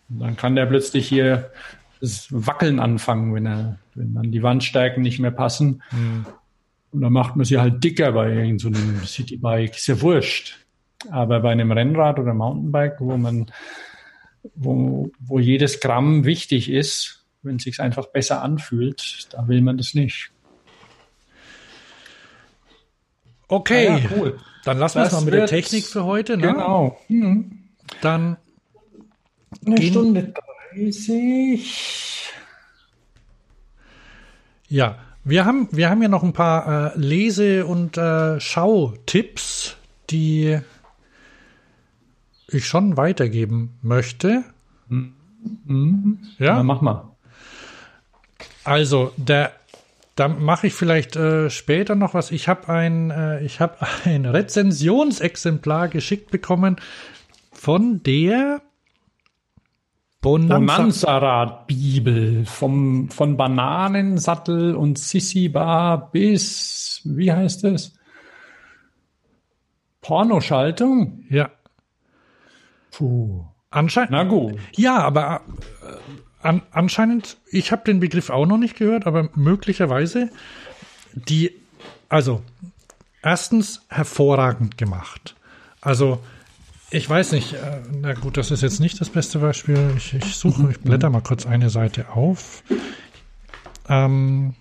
Und 0.08 0.20
dann 0.20 0.36
kann 0.36 0.56
der 0.56 0.66
plötzlich 0.66 1.06
hier 1.06 1.50
das 2.00 2.28
Wackeln 2.30 2.80
anfangen, 2.80 3.34
wenn 3.34 3.46
er, 3.46 3.78
wenn 3.94 4.14
dann 4.14 4.32
die 4.32 4.42
Wandstärken 4.42 5.02
nicht 5.02 5.18
mehr 5.18 5.30
passen. 5.30 5.82
Mhm. 5.92 6.26
Und 6.90 7.02
dann 7.02 7.12
macht 7.12 7.36
man 7.36 7.44
sie 7.44 7.58
halt 7.58 7.82
dicker 7.84 8.12
bei 8.12 8.30
irgendeinem 8.32 9.00
so 9.00 9.06
Citybike. 9.06 9.76
Ist 9.76 9.86
ja 9.88 10.00
wurscht. 10.00 10.58
Aber 11.10 11.40
bei 11.40 11.52
einem 11.52 11.70
Rennrad 11.70 12.18
oder 12.18 12.34
Mountainbike, 12.34 12.96
wo 13.00 13.16
man, 13.16 13.50
wo, 14.54 15.10
wo 15.20 15.38
jedes 15.38 15.80
Gramm 15.80 16.24
wichtig 16.24 16.70
ist, 16.70 17.26
wenn 17.42 17.56
es 17.56 17.64
sich 17.64 17.80
einfach 17.80 18.06
besser 18.06 18.42
anfühlt, 18.42 19.28
da 19.32 19.46
will 19.48 19.60
man 19.60 19.76
das 19.76 19.94
nicht. 19.94 20.32
Okay, 23.48 23.88
ah 23.88 23.98
ja, 23.98 24.10
cool. 24.16 24.38
Dann 24.64 24.78
lassen 24.78 24.98
wir 24.98 25.06
es 25.06 25.12
mal 25.12 25.22
mit 25.22 25.34
der 25.34 25.46
Technik 25.46 25.86
für 25.86 26.04
heute. 26.04 26.36
Ne? 26.36 26.48
Genau. 26.48 27.00
Mhm. 27.08 27.64
Dann 28.02 28.36
eine 29.64 29.80
Stunde 29.80 30.34
30. 30.74 32.32
Ja, 34.68 34.98
wir 35.28 35.44
haben, 35.44 35.68
wir 35.70 35.90
haben 35.90 36.02
ja 36.02 36.08
noch 36.08 36.22
ein 36.22 36.32
paar 36.32 36.94
äh, 36.94 36.98
Lese- 36.98 37.66
und 37.66 37.96
äh, 37.98 38.40
Schautipps, 38.40 39.76
die 40.10 40.58
ich 42.48 42.66
schon 42.66 42.96
weitergeben 42.96 43.78
möchte. 43.82 44.42
Mhm. 44.88 46.18
Ja? 46.38 46.56
ja, 46.56 46.62
mach 46.62 46.80
mal. 46.80 47.10
Also, 48.64 49.12
der, 49.16 49.52
da 50.16 50.28
mache 50.28 50.68
ich 50.68 50.74
vielleicht 50.74 51.16
äh, 51.16 51.50
später 51.50 51.94
noch 51.94 52.14
was. 52.14 52.30
Ich 52.30 52.48
habe 52.48 52.68
ein, 52.68 53.10
äh, 53.10 53.44
ich 53.44 53.60
habe 53.60 53.76
ein 54.04 54.24
Rezensionsexemplar 54.24 55.88
geschickt 55.88 56.30
bekommen 56.30 56.76
von 57.52 58.02
der 58.02 58.62
Bonanza-Rad-Bibel 60.20 62.44
vom, 62.44 63.08
von 63.10 63.36
Bananensattel 63.36 64.74
und 64.74 64.98
Sissi-Bar 64.98 66.10
bis, 66.10 67.02
wie 67.04 67.32
heißt 67.32 67.62
es? 67.64 67.94
Pornoschaltung? 70.00 71.24
Ja. 71.28 71.50
Puh. 72.90 73.44
Anscheinend. 73.70 74.10
Na 74.10 74.24
gut. 74.24 74.58
Ja, 74.74 74.98
aber 74.98 75.42
äh, 75.82 76.46
an, 76.46 76.62
anscheinend, 76.70 77.36
ich 77.50 77.70
habe 77.70 77.84
den 77.84 78.00
Begriff 78.00 78.30
auch 78.30 78.46
noch 78.46 78.58
nicht 78.58 78.76
gehört, 78.76 79.06
aber 79.06 79.28
möglicherweise 79.34 80.30
die, 81.12 81.52
also 82.08 82.42
erstens 83.22 83.84
hervorragend 83.88 84.78
gemacht. 84.78 85.36
Also 85.80 86.20
ich 86.90 87.08
weiß 87.08 87.32
nicht, 87.32 87.54
äh, 87.54 87.80
na 88.00 88.14
gut, 88.14 88.36
das 88.36 88.50
ist 88.50 88.62
jetzt 88.62 88.80
nicht 88.80 89.00
das 89.00 89.10
beste 89.10 89.38
Beispiel. 89.40 89.92
Ich, 89.96 90.14
ich 90.14 90.36
suche, 90.36 90.70
ich 90.70 90.80
blätter 90.80 91.10
mal 91.10 91.20
kurz 91.20 91.46
eine 91.46 91.70
Seite 91.70 92.10
auf. 92.10 92.62
Ähm, 93.88 94.54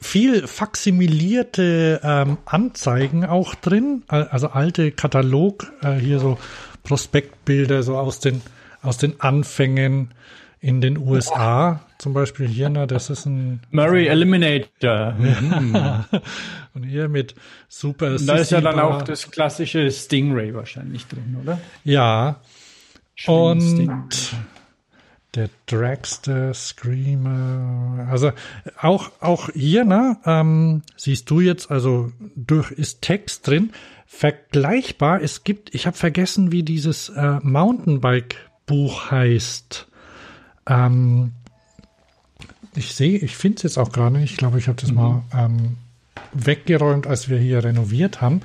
viel 0.00 0.46
faximilierte 0.46 2.00
ähm, 2.02 2.38
Anzeigen 2.44 3.24
auch 3.24 3.54
drin, 3.54 4.02
also 4.08 4.48
alte 4.48 4.90
Katalog, 4.90 5.72
äh, 5.82 5.94
hier 5.94 6.18
so 6.18 6.38
Prospektbilder 6.82 7.82
so 7.82 7.96
aus 7.96 8.20
den 8.20 8.42
aus 8.82 8.98
den 8.98 9.20
Anfängen 9.20 10.12
in 10.60 10.80
den 10.80 10.98
USA, 10.98 11.80
zum 12.02 12.14
Beispiel 12.14 12.48
hier, 12.48 12.68
na, 12.68 12.86
das 12.86 13.10
ist 13.10 13.26
ein 13.26 13.60
Murray 13.70 14.08
Eliminator. 14.08 15.14
Und 16.74 16.82
hier 16.82 17.08
mit 17.08 17.36
Super 17.68 18.16
Da 18.16 18.38
ist 18.38 18.50
ja 18.50 18.60
dann 18.60 18.80
auch 18.80 19.02
das 19.02 19.30
klassische 19.30 19.88
Stingray 19.88 20.52
wahrscheinlich 20.52 21.06
drin, 21.06 21.36
oder? 21.40 21.60
Ja. 21.84 22.40
Und 23.28 24.32
Der 25.36 25.48
Dragster, 25.66 26.52
Screamer. 26.52 28.08
Also 28.10 28.32
auch, 28.80 29.12
auch 29.20 29.50
hier, 29.50 29.84
ne, 29.84 30.16
ähm, 30.26 30.82
siehst 30.96 31.30
du 31.30 31.38
jetzt, 31.38 31.70
also 31.70 32.10
durch 32.34 32.72
ist 32.72 33.02
Text 33.02 33.46
drin. 33.46 33.70
Vergleichbar, 34.06 35.22
es 35.22 35.44
gibt, 35.44 35.72
ich 35.72 35.86
habe 35.86 35.96
vergessen, 35.96 36.50
wie 36.50 36.64
dieses 36.64 37.10
äh, 37.10 37.38
Mountainbike-Buch 37.42 39.12
heißt. 39.12 39.86
Ähm, 40.66 41.32
ich 42.74 42.94
sehe, 42.94 43.18
ich 43.18 43.36
finde 43.36 43.56
es 43.56 43.62
jetzt 43.62 43.78
auch 43.78 43.92
gerade 43.92 44.18
nicht. 44.18 44.32
Ich 44.32 44.36
glaube, 44.36 44.58
ich 44.58 44.68
habe 44.68 44.80
das 44.80 44.90
mhm. 44.90 44.96
mal 44.96 45.22
ähm, 45.34 45.76
weggeräumt, 46.32 47.06
als 47.06 47.28
wir 47.28 47.38
hier 47.38 47.62
renoviert 47.64 48.20
haben. 48.20 48.40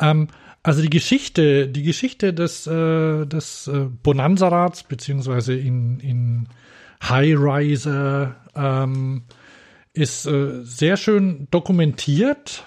Ähm, 0.00 0.28
also 0.62 0.82
die 0.82 0.90
Geschichte, 0.90 1.68
die 1.68 1.82
Geschichte 1.82 2.34
des, 2.34 2.66
äh, 2.66 3.24
des 3.26 3.68
äh, 3.68 3.86
Bonanza-Rads, 4.02 4.84
beziehungsweise 4.84 5.54
in, 5.54 6.00
in 6.00 6.48
High 7.02 7.36
Riser, 7.38 8.36
ähm, 8.54 9.22
ist 9.92 10.26
äh, 10.26 10.62
sehr 10.62 10.96
schön 10.96 11.48
dokumentiert, 11.50 12.64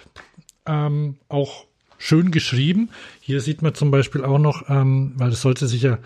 ähm, 0.65 1.17
auch 1.27 1.65
schön 1.97 2.31
geschrieben. 2.31 2.89
Hier 3.19 3.41
sieht 3.41 3.61
man 3.61 3.76
zum 3.76 3.91
Beispiel 3.91 4.23
auch 4.23 4.39
noch, 4.39 4.69
ähm, 4.69 5.13
weil 5.15 5.30
es 5.30 5.41
sollte 5.41 5.67
sich 5.67 5.81
ja 5.81 5.99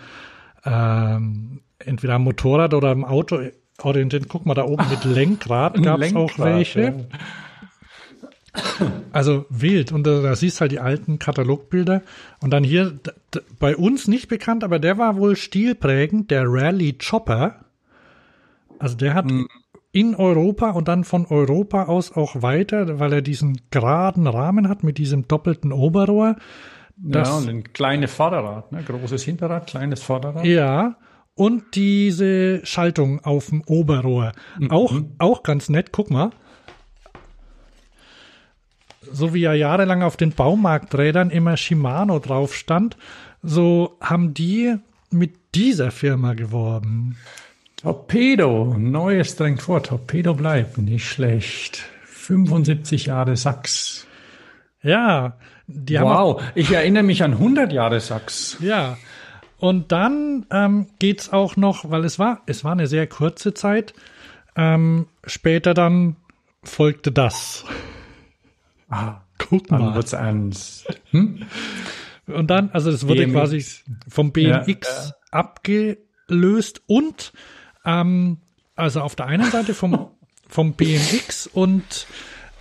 ähm, 0.64 1.60
entweder 1.78 2.14
am 2.14 2.24
Motorrad 2.24 2.74
oder 2.74 2.90
am 2.90 3.04
Auto 3.04 3.38
orientieren. 3.84 4.26
Guck 4.28 4.46
mal, 4.46 4.54
da 4.54 4.64
oben 4.64 4.88
mit 4.90 5.04
Lenkrad 5.04 5.82
gab 5.82 6.00
es 6.00 6.14
auch 6.14 6.38
welche. 6.38 6.82
Ja. 6.82 6.94
Also 9.12 9.46
wild. 9.48 9.92
Und 9.92 10.06
da, 10.06 10.20
da 10.20 10.36
siehst 10.36 10.60
halt 10.60 10.72
die 10.72 10.80
alten 10.80 11.18
Katalogbilder. 11.18 12.02
Und 12.40 12.50
dann 12.50 12.64
hier, 12.64 12.98
bei 13.58 13.76
uns 13.76 14.08
nicht 14.08 14.28
bekannt, 14.28 14.64
aber 14.64 14.78
der 14.78 14.98
war 14.98 15.16
wohl 15.16 15.36
stilprägend, 15.36 16.30
der 16.30 16.44
Rally 16.46 16.94
Chopper. 16.94 17.64
Also 18.78 18.96
der 18.96 19.14
hat 19.14 19.26
mhm. 19.26 19.48
in 19.92 20.14
Europa 20.14 20.70
und 20.70 20.88
dann 20.88 21.04
von 21.04 21.26
Europa 21.26 21.84
aus 21.84 22.12
auch 22.12 22.42
weiter, 22.42 22.98
weil 23.00 23.12
er 23.12 23.22
diesen 23.22 23.60
geraden 23.70 24.26
Rahmen 24.26 24.68
hat 24.68 24.82
mit 24.84 24.98
diesem 24.98 25.26
doppelten 25.26 25.72
Oberrohr. 25.72 26.36
Das, 26.96 27.28
ja, 27.28 27.36
und 27.36 27.48
ein 27.48 27.72
kleines 27.72 28.12
Vorderrad, 28.14 28.70
ne? 28.70 28.82
großes 28.84 29.24
Hinterrad, 29.24 29.66
kleines 29.66 30.02
Vorderrad. 30.02 30.44
Ja, 30.44 30.96
und 31.34 31.74
diese 31.74 32.64
Schaltung 32.64 33.24
auf 33.24 33.46
dem 33.46 33.62
Oberrohr. 33.66 34.32
Mhm. 34.58 34.70
Auch, 34.70 35.00
auch 35.18 35.42
ganz 35.42 35.68
nett, 35.68 35.92
guck 35.92 36.10
mal 36.10 36.30
so 39.12 39.34
wie 39.34 39.40
ja 39.40 39.52
jahrelang 39.52 40.02
auf 40.02 40.16
den 40.16 40.32
Baumarkträdern 40.32 41.30
immer 41.30 41.56
Shimano 41.56 42.18
drauf 42.18 42.54
stand, 42.54 42.96
so 43.42 43.96
haben 44.00 44.34
die 44.34 44.76
mit 45.10 45.34
dieser 45.54 45.90
Firma 45.90 46.34
geworben. 46.34 47.16
Torpedo, 47.76 48.74
neues 48.78 49.36
drängt 49.36 49.62
vor, 49.62 49.82
Torpedo 49.82 50.34
bleibt, 50.34 50.78
nicht 50.78 51.06
schlecht. 51.06 51.82
75 52.04 53.06
Jahre 53.06 53.36
Sachs. 53.36 54.06
Ja, 54.82 55.36
die 55.66 55.98
haben. 55.98 56.08
Wow, 56.08 56.42
ich 56.54 56.72
erinnere 56.72 57.02
mich 57.02 57.22
an 57.22 57.32
100 57.32 57.72
Jahre 57.72 58.00
Sachs. 58.00 58.56
Ja. 58.60 58.96
Und 59.64 59.92
dann 59.92 60.44
ähm, 60.50 60.88
geht's 60.98 61.32
auch 61.32 61.56
noch, 61.56 61.90
weil 61.90 62.04
es 62.04 62.18
war, 62.18 62.42
es 62.44 62.64
war 62.64 62.72
eine 62.72 62.86
sehr 62.86 63.06
kurze 63.06 63.54
Zeit. 63.54 63.94
Ähm, 64.56 65.06
später 65.26 65.72
dann 65.72 66.16
folgte 66.62 67.10
das. 67.10 67.64
Ah, 68.90 69.22
guck 69.38 69.70
mal. 69.70 69.78
Dann 69.78 69.94
wird's 69.94 70.12
ernst. 70.12 71.00
Hm? 71.12 71.46
Und 72.26 72.48
dann, 72.48 72.68
also 72.72 72.90
das 72.90 73.08
wurde 73.08 73.22
BMX. 73.22 73.32
quasi 73.32 73.64
vom 74.06 74.32
BMX 74.32 75.08
ja. 75.08 75.14
abgelöst 75.30 76.82
und 76.84 77.32
ähm, 77.86 78.36
also 78.76 79.00
auf 79.00 79.16
der 79.16 79.28
einen 79.28 79.50
Seite 79.50 79.72
vom, 79.72 80.10
vom 80.46 80.74
BMX 80.74 81.46
und 81.46 82.06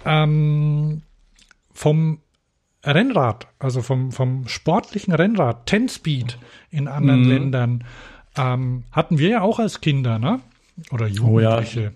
ähm, 0.05 1.01
vom 1.73 2.22
Rennrad, 2.85 3.47
also 3.59 3.81
vom, 3.81 4.11
vom 4.11 4.47
sportlichen 4.47 5.13
Rennrad, 5.13 5.65
Ten 5.65 5.87
Speed 5.89 6.37
in 6.69 6.87
anderen 6.87 7.21
mhm. 7.21 7.29
Ländern, 7.29 7.83
ähm, 8.37 8.83
hatten 8.91 9.19
wir 9.19 9.29
ja 9.29 9.41
auch 9.41 9.59
als 9.59 9.81
Kinder, 9.81 10.19
ne? 10.19 10.39
Oder 10.91 11.07
Jugendliche. 11.07 11.79
Oh 11.79 11.83
ja. 11.83 11.91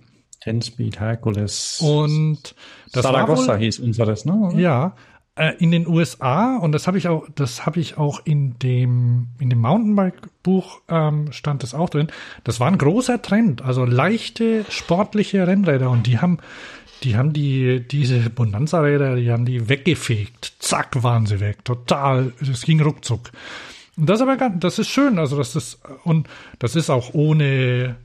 Ten-Speed, 0.47 0.99
Hercules. 0.99 1.81
Und 1.81 2.55
das 2.93 3.03
Saragossa 3.03 3.53
wohl, 3.53 3.59
hieß 3.59 3.79
unseres, 3.79 4.23
ne? 4.23 4.51
Ja, 4.55 4.95
äh, 5.35 5.53
in 5.59 5.71
den 5.71 5.87
USA 5.87 6.57
und 6.57 6.71
das 6.71 6.87
habe 6.87 6.97
ich 6.97 7.07
auch, 7.07 7.27
das 7.35 7.65
habe 7.65 7.79
ich 7.79 7.97
auch 7.97 8.21
in 8.23 8.57
dem 8.59 9.27
in 9.39 9.49
dem 9.49 9.59
Mountainbike-Buch 9.59 10.81
ähm, 10.87 11.31
stand 11.31 11.63
das 11.63 11.73
auch 11.73 11.89
drin. 11.89 12.07
Das 12.43 12.59
war 12.59 12.67
ein 12.67 12.77
großer 12.77 13.21
Trend, 13.21 13.61
also 13.61 13.83
leichte 13.83 14.65
sportliche 14.69 15.45
Rennräder 15.45 15.89
und 15.89 16.07
die 16.07 16.19
haben 16.19 16.37
die 17.03 17.17
haben 17.17 17.33
die 17.33 17.85
diese 17.87 18.29
Bonanza-Räder, 18.29 19.15
die 19.15 19.31
haben 19.31 19.45
die 19.45 19.69
weggefegt. 19.69 20.53
Zack, 20.59 21.03
waren 21.03 21.25
sie 21.25 21.39
weg. 21.39 21.63
Total, 21.65 22.33
das 22.39 22.61
ging 22.61 22.81
ruckzuck. 22.81 23.31
Und 23.97 24.07
das 24.07 24.21
aber 24.21 24.37
ganz, 24.37 24.59
das 24.59 24.79
ist 24.79 24.89
schön, 24.89 25.17
also 25.17 25.37
das 25.37 25.55
ist 25.55 25.79
und 26.03 26.27
das 26.59 26.75
ist 26.75 26.89
auch 26.89 27.13
ohne 27.13 27.95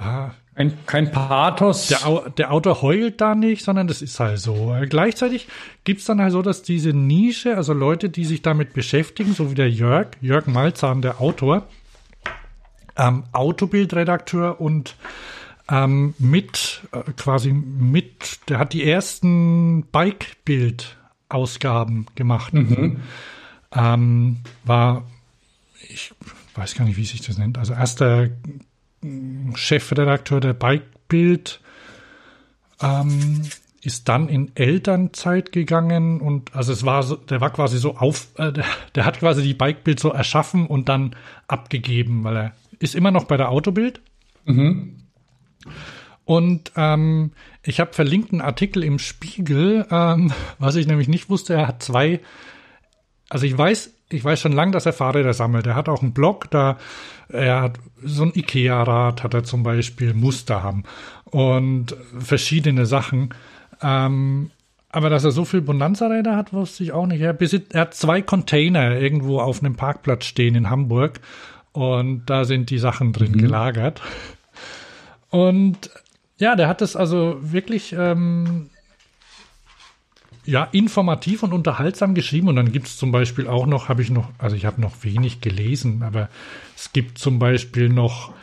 ja, 0.00 0.34
ein, 0.54 0.72
kein 0.86 1.10
Pathos. 1.10 1.88
Der, 1.88 2.30
der 2.36 2.52
Autor 2.52 2.82
heult 2.82 3.20
da 3.20 3.34
nicht, 3.34 3.64
sondern 3.64 3.86
das 3.86 4.02
ist 4.02 4.18
halt 4.20 4.38
so. 4.38 4.74
Gleichzeitig 4.88 5.48
gibt's 5.84 6.04
dann 6.04 6.20
halt 6.20 6.32
so, 6.32 6.42
dass 6.42 6.62
diese 6.62 6.90
Nische, 6.90 7.56
also 7.56 7.72
Leute, 7.72 8.10
die 8.10 8.24
sich 8.24 8.42
damit 8.42 8.74
beschäftigen, 8.74 9.34
so 9.34 9.50
wie 9.50 9.54
der 9.54 9.70
Jörg, 9.70 10.08
Jörg 10.20 10.46
Malzahn, 10.46 11.00
der 11.02 11.20
Autor, 11.20 11.66
ähm, 12.96 13.24
Autobildredakteur 13.32 14.60
und 14.60 14.96
ähm, 15.72 16.14
mit, 16.18 16.82
äh, 16.92 17.02
quasi 17.16 17.52
mit, 17.52 18.40
der 18.48 18.58
hat 18.58 18.72
die 18.74 18.84
ersten 18.84 19.86
Bike-Bild-Ausgaben 19.86 22.06
gemacht. 22.14 22.52
Mhm. 22.52 23.00
Ähm, 23.74 24.36
war, 24.64 25.06
ich 25.88 26.12
weiß 26.54 26.74
gar 26.74 26.84
nicht, 26.84 26.98
wie 26.98 27.06
sich 27.06 27.22
das 27.22 27.38
nennt, 27.38 27.56
also 27.56 27.72
erster 27.72 28.28
Chefredakteur 29.54 30.40
der 30.40 30.52
Bikebild, 30.52 31.62
ähm, 32.82 33.40
ist 33.80 34.10
dann 34.10 34.28
in 34.28 34.54
Elternzeit 34.54 35.52
gegangen 35.52 36.20
und 36.20 36.54
also 36.54 36.70
es 36.72 36.84
war 36.84 37.02
so, 37.02 37.16
der 37.16 37.40
war 37.40 37.48
quasi 37.50 37.78
so 37.78 37.96
auf, 37.96 38.28
äh, 38.36 38.52
der, 38.52 38.66
der, 38.94 39.06
hat 39.06 39.20
quasi 39.20 39.42
die 39.42 39.54
Bikebild 39.54 39.98
so 39.98 40.10
erschaffen 40.10 40.66
und 40.66 40.90
dann 40.90 41.16
abgegeben, 41.48 42.24
weil 42.24 42.36
er 42.36 42.52
ist 42.78 42.94
immer 42.94 43.10
noch 43.10 43.24
bei 43.24 43.38
der 43.38 43.48
Autobild. 43.48 44.02
Mhm. 44.44 45.01
Und 46.24 46.72
ähm, 46.76 47.32
ich 47.64 47.80
habe 47.80 47.92
verlinkt 47.92 48.32
einen 48.32 48.40
Artikel 48.40 48.84
im 48.84 48.98
Spiegel, 48.98 49.86
ähm, 49.90 50.32
was 50.58 50.76
ich 50.76 50.86
nämlich 50.86 51.08
nicht 51.08 51.28
wusste, 51.28 51.54
er 51.54 51.68
hat 51.68 51.82
zwei, 51.82 52.20
also 53.28 53.44
ich 53.44 53.56
weiß, 53.56 53.92
ich 54.10 54.24
weiß 54.24 54.40
schon 54.40 54.52
lange, 54.52 54.72
dass 54.72 54.86
er 54.86 54.92
Fahrräder 54.92 55.34
sammelt. 55.34 55.66
Er 55.66 55.74
hat 55.74 55.88
auch 55.88 56.02
einen 56.02 56.12
Blog, 56.12 56.50
da 56.50 56.78
er 57.28 57.62
hat 57.62 57.78
so 58.04 58.24
ein 58.24 58.32
Ikea-Rad, 58.34 59.22
hat 59.22 59.34
er 59.34 59.44
zum 59.44 59.62
Beispiel 59.62 60.14
Muster 60.14 60.62
haben 60.62 60.84
und 61.24 61.96
verschiedene 62.18 62.86
Sachen. 62.86 63.30
Ähm, 63.82 64.50
aber 64.90 65.08
dass 65.08 65.24
er 65.24 65.30
so 65.30 65.46
viel 65.46 65.62
Bonanza-Räder 65.62 66.36
hat, 66.36 66.52
wusste 66.52 66.84
ich 66.84 66.92
auch 66.92 67.06
nicht. 67.06 67.22
Er, 67.22 67.32
besitzt, 67.32 67.74
er 67.74 67.82
hat 67.82 67.94
zwei 67.94 68.20
Container 68.20 68.98
irgendwo 68.98 69.40
auf 69.40 69.60
einem 69.60 69.74
Parkplatz 69.74 70.26
stehen 70.26 70.54
in 70.54 70.68
Hamburg 70.68 71.20
und 71.72 72.26
da 72.26 72.44
sind 72.44 72.68
die 72.68 72.78
Sachen 72.78 73.14
drin 73.14 73.32
mhm. 73.32 73.38
gelagert. 73.38 74.02
Und 75.32 75.90
ja, 76.36 76.54
der 76.56 76.68
hat 76.68 76.82
das 76.82 76.94
also 76.94 77.38
wirklich 77.40 77.94
ähm, 77.98 78.68
ja, 80.44 80.68
informativ 80.72 81.42
und 81.42 81.54
unterhaltsam 81.54 82.14
geschrieben. 82.14 82.48
Und 82.48 82.56
dann 82.56 82.70
gibt 82.70 82.86
es 82.86 82.98
zum 82.98 83.12
Beispiel 83.12 83.48
auch 83.48 83.66
noch, 83.66 83.88
habe 83.88 84.02
ich 84.02 84.10
noch, 84.10 84.28
also 84.38 84.54
ich 84.54 84.66
habe 84.66 84.80
noch 84.80 84.92
wenig 85.02 85.40
gelesen, 85.40 86.02
aber 86.02 86.28
es 86.76 86.92
gibt 86.92 87.18
zum 87.18 87.38
Beispiel 87.38 87.88
noch 87.88 88.34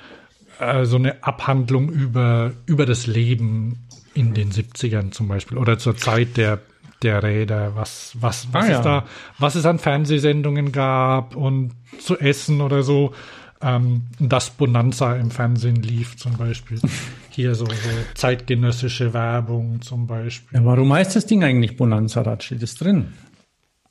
äh, 0.60 0.86
so 0.86 0.96
eine 0.96 1.24
Abhandlung 1.24 1.90
über, 1.90 2.54
über 2.66 2.88
das 2.88 3.06
Leben 3.06 3.86
in 4.16 4.34
den 4.34 4.52
70ern 4.52 5.12
zum 5.12 5.28
Beispiel 5.28 5.60
oder 5.60 5.78
zur 5.78 5.96
Zeit 5.96 6.38
der, 6.38 6.60
der 7.04 7.22
Räder, 7.22 7.76
was, 7.76 8.18
was, 8.20 8.48
was 8.52 8.64
ah, 8.64 8.68
es 8.68 8.72
ja. 8.72 8.82
da, 8.82 9.06
was 9.38 9.54
es 9.54 9.66
an 9.68 9.78
Fernsehsendungen 9.78 10.72
gab 10.72 11.36
und 11.36 11.74
zu 12.00 12.18
essen 12.18 12.62
oder 12.62 12.82
so 12.82 13.14
ähm, 13.62 14.04
das 14.20 14.52
Bonanza 14.52 15.16
im 15.16 15.32
Fernsehen 15.32 15.82
lief 15.82 16.18
zum 16.18 16.38
Beispiel. 16.38 16.80
Hier 17.30 17.56
so, 17.56 17.66
so 17.66 17.74
zeitgenössische 18.16 19.14
Werbung 19.14 19.82
zum 19.82 20.08
Beispiel. 20.08 20.60
Ja, 20.60 20.66
warum 20.66 20.92
heißt 20.94 21.16
das 21.16 21.26
Ding 21.26 21.44
eigentlich 21.44 21.78
Bonanza? 21.78 22.24
Da 22.24 22.40
steht 22.40 22.64
es 22.64 22.76
drin. 22.76 23.14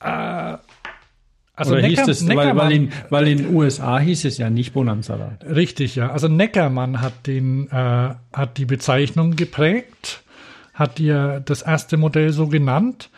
Äh, 0.01 0.57
also 1.59 1.73
Oder 1.73 1.82
Neckar, 1.82 2.07
hieß 2.07 2.23
es, 2.23 2.28
weil, 2.28 2.57
weil, 2.57 2.73
in, 2.73 2.93
weil 3.11 3.27
in 3.27 3.39
den 3.39 3.55
USA 3.55 3.99
hieß 3.99 4.27
es 4.27 4.39
ja 4.39 4.49
nicht 4.49 4.74
Bonanza-Rad. 4.74 5.45
Richtig, 5.45 5.97
ja. 5.97 6.11
Also 6.11 6.28
Neckermann 6.28 7.01
hat 7.01 7.27
den, 7.27 7.69
äh, 7.69 8.15
hat 8.32 8.59
die 8.59 8.65
Bezeichnung 8.65 9.35
geprägt, 9.35 10.23
hat 10.73 11.01
ihr 11.01 11.43
das 11.45 11.62
erste 11.62 11.97
Modell 11.97 12.31
so 12.31 12.47
genannt. 12.47 13.11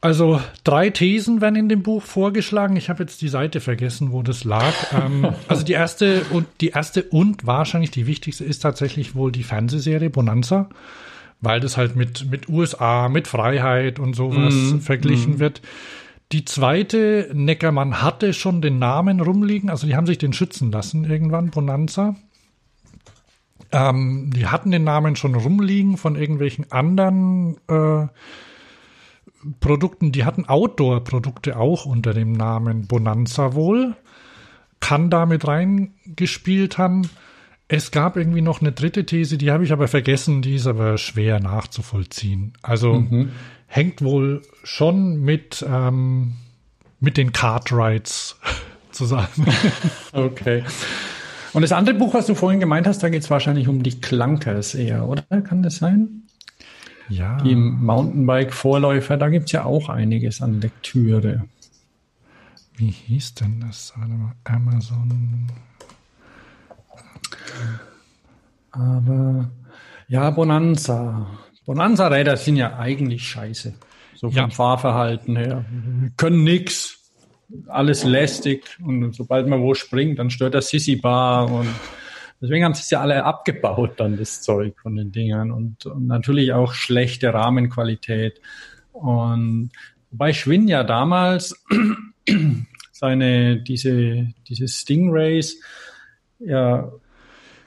Also 0.00 0.40
drei 0.62 0.90
Thesen 0.90 1.40
werden 1.40 1.56
in 1.56 1.68
dem 1.68 1.82
Buch 1.82 2.02
vorgeschlagen. 2.04 2.76
Ich 2.76 2.88
habe 2.88 3.02
jetzt 3.02 3.20
die 3.20 3.28
Seite 3.28 3.60
vergessen, 3.60 4.12
wo 4.12 4.22
das 4.22 4.44
lag. 4.44 4.72
ähm, 4.92 5.34
also 5.48 5.64
die 5.64 5.72
erste 5.72 6.22
und 6.30 6.46
die 6.60 6.68
erste 6.68 7.02
und 7.02 7.46
wahrscheinlich 7.46 7.90
die 7.90 8.06
wichtigste 8.06 8.44
ist 8.44 8.60
tatsächlich 8.60 9.16
wohl 9.16 9.32
die 9.32 9.42
Fernsehserie 9.42 10.10
Bonanza, 10.10 10.68
weil 11.40 11.58
das 11.58 11.76
halt 11.76 11.96
mit 11.96 12.30
mit 12.30 12.48
USA, 12.48 13.08
mit 13.08 13.26
Freiheit 13.26 13.98
und 13.98 14.14
sowas 14.14 14.54
mm, 14.54 14.78
verglichen 14.78 15.36
mm. 15.36 15.38
wird. 15.40 15.62
Die 16.30 16.44
zweite, 16.44 17.30
Neckermann 17.32 18.00
hatte 18.00 18.34
schon 18.34 18.62
den 18.62 18.78
Namen 18.78 19.20
rumliegen, 19.20 19.68
also 19.68 19.86
die 19.86 19.96
haben 19.96 20.06
sich 20.06 20.18
den 20.18 20.32
schützen 20.32 20.70
lassen 20.70 21.04
irgendwann, 21.10 21.50
Bonanza. 21.50 22.14
Ähm, 23.72 24.30
die 24.32 24.46
hatten 24.46 24.70
den 24.70 24.84
Namen 24.84 25.16
schon 25.16 25.34
rumliegen 25.34 25.96
von 25.96 26.14
irgendwelchen 26.14 26.70
anderen 26.70 27.56
äh, 27.68 28.06
Produkten, 29.60 30.12
die 30.12 30.24
hatten 30.24 30.46
Outdoor-Produkte 30.46 31.56
auch 31.56 31.86
unter 31.86 32.12
dem 32.12 32.32
Namen 32.32 32.86
Bonanza 32.86 33.54
wohl. 33.54 33.96
Kann 34.80 35.10
damit 35.10 35.46
reingespielt 35.46 36.78
haben. 36.78 37.08
Es 37.68 37.90
gab 37.90 38.16
irgendwie 38.16 38.40
noch 38.40 38.60
eine 38.60 38.72
dritte 38.72 39.04
These, 39.04 39.36
die 39.36 39.50
habe 39.50 39.64
ich 39.64 39.72
aber 39.72 39.88
vergessen, 39.88 40.40
die 40.40 40.54
ist 40.54 40.66
aber 40.66 40.96
schwer 40.96 41.38
nachzuvollziehen. 41.40 42.54
Also 42.62 42.94
mhm. 42.94 43.30
hängt 43.66 44.02
wohl 44.02 44.42
schon 44.64 45.20
mit, 45.20 45.64
ähm, 45.68 46.34
mit 47.00 47.16
den 47.16 47.32
Cartwrights 47.32 48.38
zusammen. 48.90 49.46
okay. 50.12 50.64
Und 51.52 51.62
das 51.62 51.72
andere 51.72 51.94
Buch, 51.94 52.14
was 52.14 52.26
du 52.26 52.34
vorhin 52.34 52.60
gemeint 52.60 52.86
hast, 52.86 53.02
da 53.02 53.08
geht 53.08 53.22
es 53.22 53.30
wahrscheinlich 53.30 53.68
um 53.68 53.82
die 53.82 54.00
Klankers 54.00 54.74
eher, 54.74 55.06
oder? 55.06 55.22
Kann 55.42 55.62
das 55.62 55.76
sein? 55.76 56.27
Ja. 57.08 57.38
Die 57.38 57.54
Mountainbike-Vorläufer, 57.54 59.16
da 59.16 59.28
gibt 59.28 59.46
es 59.46 59.52
ja 59.52 59.64
auch 59.64 59.88
einiges 59.88 60.42
an 60.42 60.60
Lektüre. 60.60 61.44
Wie 62.76 62.90
hieß 62.90 63.34
denn 63.34 63.60
das? 63.60 63.92
Amazon. 64.44 65.48
Aber 68.70 69.50
ja, 70.06 70.30
Bonanza. 70.30 71.26
Bonanza-Räder 71.66 72.36
sind 72.36 72.56
ja 72.56 72.78
eigentlich 72.78 73.28
scheiße. 73.28 73.74
So 74.14 74.30
vom 74.30 74.36
ja. 74.36 74.48
Fahrverhalten 74.48 75.36
her. 75.36 75.64
Wir 76.00 76.10
können 76.16 76.44
nix. 76.44 77.10
Alles 77.66 78.04
lästig. 78.04 78.78
Und 78.82 79.14
sobald 79.14 79.48
man 79.48 79.60
wo 79.62 79.74
springt, 79.74 80.18
dann 80.18 80.30
stört 80.30 80.54
das 80.54 80.68
Sissy-Bar 80.68 81.50
und 81.50 81.68
Deswegen 82.40 82.64
haben 82.64 82.74
sie 82.74 82.82
es 82.82 82.90
ja 82.90 83.00
alle 83.00 83.24
abgebaut, 83.24 83.94
dann 83.98 84.16
das 84.16 84.42
Zeug 84.42 84.78
von 84.80 84.94
den 84.96 85.10
Dingern 85.10 85.50
und, 85.50 85.86
und 85.86 86.06
natürlich 86.06 86.52
auch 86.52 86.72
schlechte 86.72 87.34
Rahmenqualität. 87.34 88.40
Und 88.92 89.70
wobei 90.10 90.32
Schwinn 90.32 90.68
ja 90.68 90.84
damals 90.84 91.64
seine, 92.92 93.60
diese, 93.60 94.28
diese 94.48 94.68
Stingrays, 94.68 95.60
ja. 96.38 96.92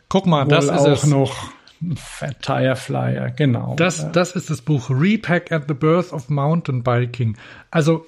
Guck 0.08 0.26
mal, 0.26 0.46
das 0.46 0.66
ist 0.66 0.72
auch 0.72 1.04
es. 1.04 1.08
noch 1.08 1.52
Fat 1.96 2.42
Tire 2.42 2.76
Flyer, 2.76 3.32
genau. 3.32 3.76
Das, 3.76 4.12
das 4.12 4.36
ist 4.36 4.50
das 4.50 4.62
Buch 4.62 4.90
Repack 4.90 5.52
at 5.52 5.64
the 5.68 5.74
Birth 5.74 6.14
of 6.14 6.30
Mountain 6.30 6.84
Biking. 6.84 7.38
Also 7.72 8.06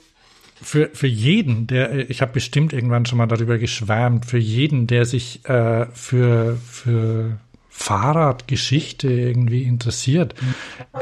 für, 0.63 0.89
für 0.93 1.07
jeden, 1.07 1.67
der, 1.67 2.09
ich 2.09 2.21
habe 2.21 2.33
bestimmt 2.33 2.73
irgendwann 2.73 3.05
schon 3.05 3.17
mal 3.17 3.27
darüber 3.27 3.57
geschwärmt, 3.57 4.25
für 4.25 4.37
jeden, 4.37 4.87
der 4.87 5.05
sich 5.05 5.47
äh, 5.47 5.85
für, 5.87 6.57
für 6.57 7.37
Fahrradgeschichte 7.69 9.11
irgendwie 9.11 9.63
interessiert, 9.63 10.35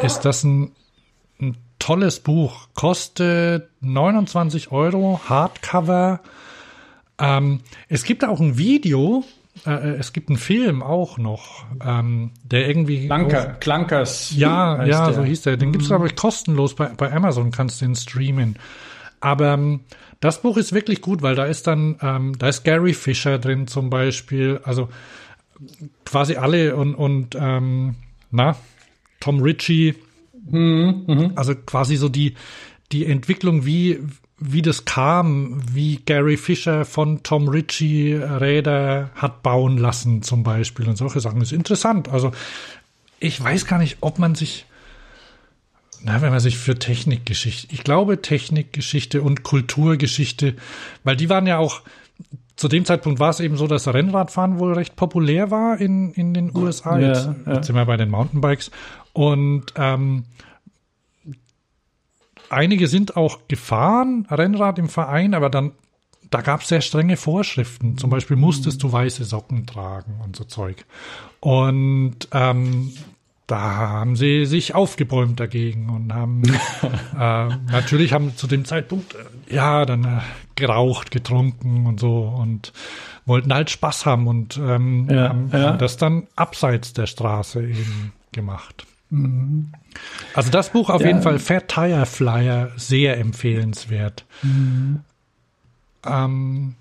ist 0.02 0.22
das 0.22 0.44
ein, 0.44 0.72
ein 1.40 1.58
tolles 1.80 2.20
Buch. 2.22 2.70
Kostet 2.74 3.70
29 3.82 4.72
Euro, 4.72 5.22
Hardcover. 5.28 6.22
Ähm, 7.20 7.60
es 7.88 8.04
gibt 8.04 8.26
auch 8.26 8.40
ein 8.40 8.58
Video, 8.58 9.24
äh, 9.66 9.96
es 9.96 10.14
gibt 10.14 10.30
einen 10.30 10.38
Film 10.38 10.82
auch 10.82 11.18
noch, 11.18 11.66
ähm, 11.86 12.32
der 12.44 12.68
irgendwie. 12.68 13.06
Klanker, 13.06 13.58
Klankers. 13.60 14.34
Ja, 14.36 14.84
ja, 14.86 15.06
der. 15.06 15.14
so 15.14 15.24
hieß 15.24 15.42
der. 15.44 15.58
Den 15.58 15.72
gibt's 15.72 15.90
mhm. 15.90 15.96
aber 15.96 16.10
kostenlos 16.10 16.76
bei, 16.76 16.88
bei 16.88 17.12
Amazon, 17.12 17.52
kannst 17.52 17.82
du 17.82 17.86
den 17.86 17.96
streamen. 17.96 18.56
Aber 19.22 19.54
ähm, 19.54 19.82
das 20.20 20.42
Buch 20.42 20.58
ist 20.58 20.74
wirklich 20.74 21.02
gut, 21.02 21.22
weil 21.22 21.36
da 21.36 21.46
ist 21.46 21.68
dann, 21.68 21.98
ähm, 22.02 22.38
da 22.38 22.50
ist 22.50 22.64
Gary 22.64 22.94
Fisher 22.94 23.40
drin 23.40 23.68
zum 23.68 23.90
Beispiel, 23.90 24.60
also 24.64 24.90
quasi 26.06 26.36
alle 26.36 26.76
und, 26.76 26.96
und 26.96 27.36
ähm, 27.40 27.96
na, 28.32 28.56
Tom 29.20 29.42
Ritchie, 29.42 29.96
mhm, 30.50 31.04
mh. 31.08 31.32
also 31.36 31.56
quasi 31.56 31.96
so 31.96 32.10
die, 32.10 32.36
die 32.92 33.06
Entwicklung, 33.06 33.66
wie, 33.66 34.00
wie 34.40 34.64
das 34.64 34.86
kam, 34.86 35.62
wie 35.72 35.98
Gary 35.98 36.38
Fisher 36.38 36.84
von 36.84 37.22
Tom 37.24 37.48
Ritchie 37.48 38.14
Räder 38.14 39.12
hat 39.16 39.44
bauen 39.44 39.78
lassen 39.78 40.24
zum 40.24 40.44
Beispiel 40.44 40.90
und 40.90 40.98
solche 40.98 41.20
Sachen. 41.20 41.42
Ist 41.42 41.54
interessant. 41.54 42.10
Also 42.10 42.32
ich 43.20 43.42
weiß 43.42 43.68
gar 43.68 43.78
nicht, 43.78 43.98
ob 44.02 44.18
man 44.18 44.34
sich 44.34 44.66
na, 46.04 46.22
wenn 46.22 46.32
man 46.32 46.40
sich 46.40 46.58
für 46.58 46.78
Technikgeschichte, 46.78 47.68
ich 47.74 47.84
glaube 47.84 48.22
Technikgeschichte 48.22 49.22
und 49.22 49.44
Kulturgeschichte, 49.44 50.56
weil 51.04 51.16
die 51.16 51.30
waren 51.30 51.48
ja 51.48 51.58
auch, 51.58 51.82
zu 52.56 52.68
dem 52.68 52.86
Zeitpunkt 52.86 53.20
war 53.20 53.30
es 53.30 53.40
eben 53.40 53.58
so, 53.58 53.68
dass 53.68 53.88
Rennradfahren 53.88 54.60
wohl 54.60 54.74
recht 54.74 54.96
populär 54.96 55.52
war 55.52 55.80
in, 55.80 56.12
in 56.12 56.34
den 56.34 56.56
USA. 56.56 57.00
Ja, 57.00 57.08
jetzt, 57.08 57.30
ja. 57.46 57.54
jetzt 57.54 57.68
sind 57.68 57.76
wir 57.76 57.86
bei 57.86 57.98
den 57.98 58.10
Mountainbikes. 58.10 58.72
Und 59.14 59.74
ähm, 59.76 60.26
einige 62.50 62.88
sind 62.88 63.18
auch 63.18 63.48
gefahren, 63.48 64.28
Rennrad 64.30 64.80
im 64.80 64.90
Verein, 64.90 65.34
aber 65.34 65.50
dann, 65.50 65.72
da 66.30 66.42
gab 66.42 66.62
es 66.62 66.68
sehr 66.68 66.82
strenge 66.82 67.18
Vorschriften. 67.18 67.98
Zum 67.98 68.10
Beispiel 68.10 68.38
musstest 68.38 68.82
du 68.84 68.92
weiße 68.92 69.24
Socken 69.24 69.66
tragen 69.66 70.20
und 70.24 70.36
so 70.36 70.44
Zeug. 70.44 70.86
Und 71.40 72.28
ähm, 72.32 72.94
da 73.52 73.60
haben 73.60 74.16
sie 74.16 74.46
sich 74.46 74.76
aufgebäumt 74.76 75.40
dagegen 75.40 75.90
und 75.90 76.14
haben 76.14 76.44
äh, 76.84 77.48
natürlich 77.72 78.14
haben 78.14 78.38
zu 78.38 78.48
dem 78.48 78.64
Zeitpunkt 78.64 79.14
äh, 79.14 79.56
ja 79.56 79.86
dann 79.86 80.06
äh, 80.06 80.20
geraucht, 80.56 81.12
getrunken 81.12 81.86
und 81.86 82.00
so 82.00 82.20
und 82.20 82.72
wollten 83.26 83.54
halt 83.54 83.70
Spaß 83.70 84.06
haben 84.06 84.28
und 84.28 84.58
ähm, 84.58 85.10
ja, 85.12 85.30
haben, 85.30 85.50
ja. 85.52 85.60
haben, 85.60 85.80
das 85.80 85.98
dann 85.98 86.28
abseits 86.38 86.94
der 86.94 87.08
Straße 87.08 87.62
eben 87.62 88.14
gemacht. 88.32 88.86
Mhm. 89.10 89.74
Also 90.34 90.50
das 90.50 90.70
Buch 90.70 90.90
auf 90.90 91.02
ja. 91.02 91.08
jeden 91.08 91.22
Fall 91.22 91.38
Fair 91.38 91.68
Tire 91.68 92.06
Flyer 92.06 92.72
sehr 92.78 93.18
empfehlenswert. 93.18 94.24
Mhm. 94.44 95.02
Ähm, 96.06 96.76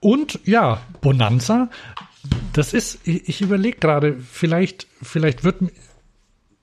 und 0.00 0.40
ja, 0.44 0.82
Bonanza, 1.00 1.70
das 2.52 2.74
ist, 2.74 3.00
ich, 3.08 3.28
ich 3.30 3.40
überlege 3.40 3.78
gerade, 3.78 4.18
vielleicht, 4.18 4.86
vielleicht 5.00 5.42
wird 5.42 5.62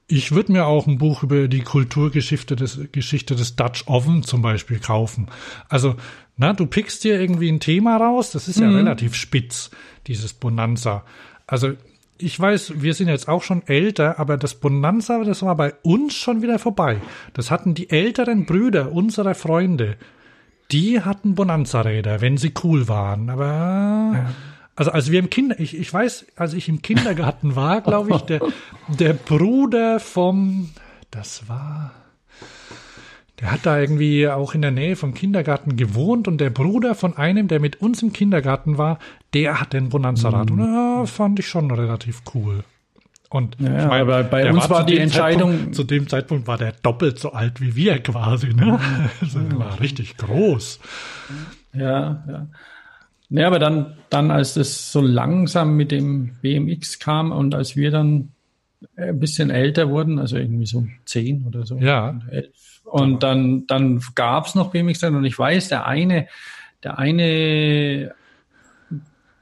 ich 0.10 0.32
würde 0.32 0.52
mir 0.52 0.66
auch 0.66 0.88
ein 0.88 0.98
Buch 0.98 1.22
über 1.24 1.48
die 1.48 1.62
Kulturgeschichte 1.62 2.56
des, 2.56 2.80
Geschichte 2.92 3.36
des 3.36 3.56
Dutch 3.56 3.88
Oven 3.88 4.24
zum 4.24 4.42
Beispiel 4.42 4.80
kaufen. 4.80 5.28
Also, 5.70 5.96
na, 6.36 6.54
du 6.54 6.66
pickst 6.66 7.04
dir 7.04 7.22
irgendwie 7.22 7.50
ein 7.50 7.60
Thema 7.60 7.98
raus, 7.98 8.32
das 8.32 8.48
ist 8.48 8.60
ja 8.60 8.68
mhm. 8.68 8.76
relativ 8.76 9.14
spitz, 9.14 9.70
dieses 10.08 10.34
Bonanza. 10.34 11.04
Also, 11.46 11.74
ich 12.18 12.38
weiß, 12.38 12.82
wir 12.82 12.96
sind 12.96 13.08
jetzt 13.08 13.30
auch 13.30 13.44
schon 13.44 13.62
älter, 13.68 14.20
aber 14.20 14.38
das 14.38 14.56
Bonanza, 14.56 15.24
das 15.24 15.44
war 15.44 15.56
bei 15.56 15.74
uns 15.84 16.16
schon 16.16 16.42
wieder 16.42 16.58
vorbei. 16.58 16.98
Das 17.34 17.52
hatten 17.52 17.76
die 17.76 17.92
älteren 17.92 18.46
Brüder 18.46 18.92
unserer 18.92 19.36
Freunde. 19.36 19.96
Die 20.72 21.02
hatten 21.02 21.36
Bonanza-Räder, 21.36 22.20
wenn 22.20 22.38
sie 22.38 22.52
cool 22.64 22.88
waren. 22.88 23.30
Aber 23.30 23.46
ja. 23.46 24.32
Also 24.80 24.92
als 24.92 25.12
wir 25.12 25.20
im 25.20 25.30
Kinder, 25.30 25.60
ich, 25.60 25.78
ich 25.78 25.94
weiß, 25.94 26.28
als 26.38 26.54
ich 26.54 26.70
im 26.70 26.82
Kindergarten 26.82 27.58
war, 27.58 27.82
glaube 27.82 28.12
ich, 28.16 28.22
der, 28.22 28.40
der 28.88 29.12
Bruder 29.12 30.00
vom, 30.00 30.70
das 31.12 31.50
war, 31.50 31.92
der 33.42 33.52
hat 33.52 33.66
da 33.66 33.78
irgendwie 33.78 34.30
auch 34.30 34.56
in 34.56 34.62
der 34.62 34.72
Nähe 34.72 34.96
vom 34.96 35.14
Kindergarten 35.14 35.76
gewohnt 35.76 36.30
und 36.30 36.38
der 36.38 36.50
Bruder 36.50 36.96
von 36.96 37.18
einem, 37.18 37.50
der 37.50 37.60
mit 37.60 37.82
uns 37.82 38.02
im 38.02 38.14
Kindergarten 38.14 38.78
war, 38.78 39.00
der 39.34 39.60
hat 39.60 39.74
den 39.74 39.90
Bonanza-Rad. 39.90 40.50
Mhm. 40.50 40.62
Und 40.62 40.74
ja, 40.74 41.06
fand 41.08 41.40
ich 41.40 41.50
schon 41.50 41.70
relativ 41.72 42.22
cool. 42.34 42.64
Und 43.30 43.58
ja, 43.60 43.82
ich 43.82 43.86
meine, 43.86 44.02
aber 44.04 44.24
bei 44.24 44.50
uns 44.50 44.70
war, 44.70 44.78
war 44.78 44.86
die 44.86 44.98
Entscheidung. 44.98 45.52
Zeitpunkt, 45.52 45.76
zu 45.76 45.84
dem 45.84 46.08
Zeitpunkt 46.08 46.48
war 46.48 46.58
der 46.58 46.72
doppelt 46.72 47.20
so 47.20 47.34
alt 47.34 47.60
wie 47.60 47.76
wir 47.76 48.00
quasi, 48.00 48.54
ne? 48.54 48.80
Also, 49.22 49.40
er 49.40 49.60
war 49.60 49.82
richtig 49.82 50.16
groß. 50.16 50.80
Ja, 51.74 52.24
ja. 52.30 52.48
Ja, 53.30 53.48
aber 53.48 53.60
dann, 53.60 53.98
dann, 54.10 54.32
als 54.32 54.56
das 54.56 54.92
so 54.92 55.02
langsam 55.02 55.76
mit 55.76 55.92
dem 55.92 56.36
BMX 56.42 56.98
kam 57.00 57.32
und 57.32 57.54
als 57.54 57.76
wir 57.76 57.92
dann 57.92 58.32
ein 58.96 59.20
bisschen 59.20 59.50
älter 59.50 59.90
wurden, 59.90 60.20
also 60.20 60.38
irgendwie 60.38 60.66
so 60.66 60.88
zehn 61.06 61.46
oder 61.46 61.66
so. 61.66 61.78
Ja. 61.78 62.20
Und 62.84 63.22
dann, 63.22 63.68
dann 63.68 64.02
gab's 64.16 64.56
noch 64.56 64.72
BMX 64.72 65.04
und 65.04 65.26
ich 65.26 65.38
weiß, 65.38 65.70
der 65.70 65.86
eine, 65.86 66.28
der 66.84 66.98
eine, 66.98 68.16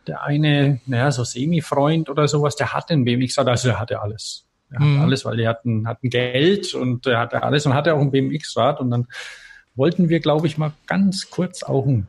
der 0.05 0.23
eine, 0.23 0.81
naja, 0.85 1.11
so 1.11 1.23
Semi-Freund 1.23 2.09
oder 2.09 2.27
sowas, 2.27 2.55
der 2.55 2.73
hatte 2.73 2.93
einen 2.93 3.05
BMX, 3.05 3.37
also 3.37 3.69
er 3.69 3.79
hatte 3.79 4.01
alles. 4.01 4.45
Er 4.69 4.79
hatte 4.79 4.89
mhm. 4.89 5.01
alles, 5.01 5.23
weil 5.23 5.37
die 5.37 5.47
hatten, 5.47 5.87
hatten 5.87 6.09
Geld 6.09 6.73
und 6.73 7.05
er 7.07 7.19
hatte 7.19 7.41
alles 7.41 7.65
und 7.65 7.73
hatte 7.73 7.93
auch 7.93 8.01
ein 8.01 8.11
BMX-Rad 8.11 8.81
und 8.81 8.91
dann 8.91 9.07
wollten 9.75 10.09
wir, 10.09 10.19
glaube 10.19 10.47
ich, 10.47 10.57
mal 10.57 10.73
ganz 10.87 11.29
kurz 11.29 11.63
auch 11.63 11.85
ein 11.85 12.07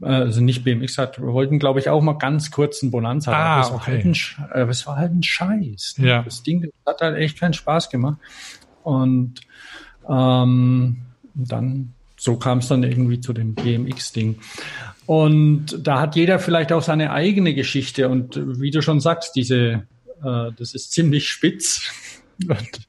also 0.00 0.42
nicht 0.42 0.64
BMX 0.64 0.98
hat, 0.98 1.18
wir 1.18 1.32
wollten, 1.32 1.58
glaube 1.58 1.80
ich, 1.80 1.88
auch 1.88 2.02
mal 2.02 2.14
ganz 2.14 2.50
kurz 2.50 2.82
einen 2.82 2.90
Bonanza. 2.90 3.32
Ah, 3.32 3.58
das 3.58 3.70
okay. 3.70 3.76
War 3.76 3.86
halt 3.86 4.04
ein, 4.04 4.16
äh, 4.54 4.70
es 4.70 4.86
war 4.86 4.96
halt 4.96 5.12
ein 5.12 5.22
Scheiß. 5.22 5.94
Ja. 5.98 6.22
Das 6.22 6.42
Ding 6.42 6.62
das 6.62 6.94
hat 6.94 7.00
halt 7.00 7.16
echt 7.16 7.40
keinen 7.40 7.54
Spaß 7.54 7.88
gemacht. 7.88 8.18
Und 8.82 9.40
ähm, 10.08 10.98
dann, 11.34 11.92
so 12.16 12.36
kam 12.36 12.58
es 12.58 12.68
dann 12.68 12.82
irgendwie 12.82 13.20
zu 13.20 13.32
dem 13.32 13.54
BMX-Ding. 13.54 14.38
Und 15.06 15.78
da 15.86 16.00
hat 16.00 16.16
jeder 16.16 16.38
vielleicht 16.38 16.72
auch 16.72 16.82
seine 16.82 17.12
eigene 17.12 17.54
Geschichte. 17.54 18.08
Und 18.08 18.36
äh, 18.36 18.60
wie 18.60 18.70
du 18.70 18.82
schon 18.82 19.00
sagst, 19.00 19.34
diese, 19.34 19.86
äh, 20.22 20.50
das 20.56 20.74
ist 20.74 20.92
ziemlich 20.92 21.28
spitz. 21.28 21.90
Und, 22.48 22.86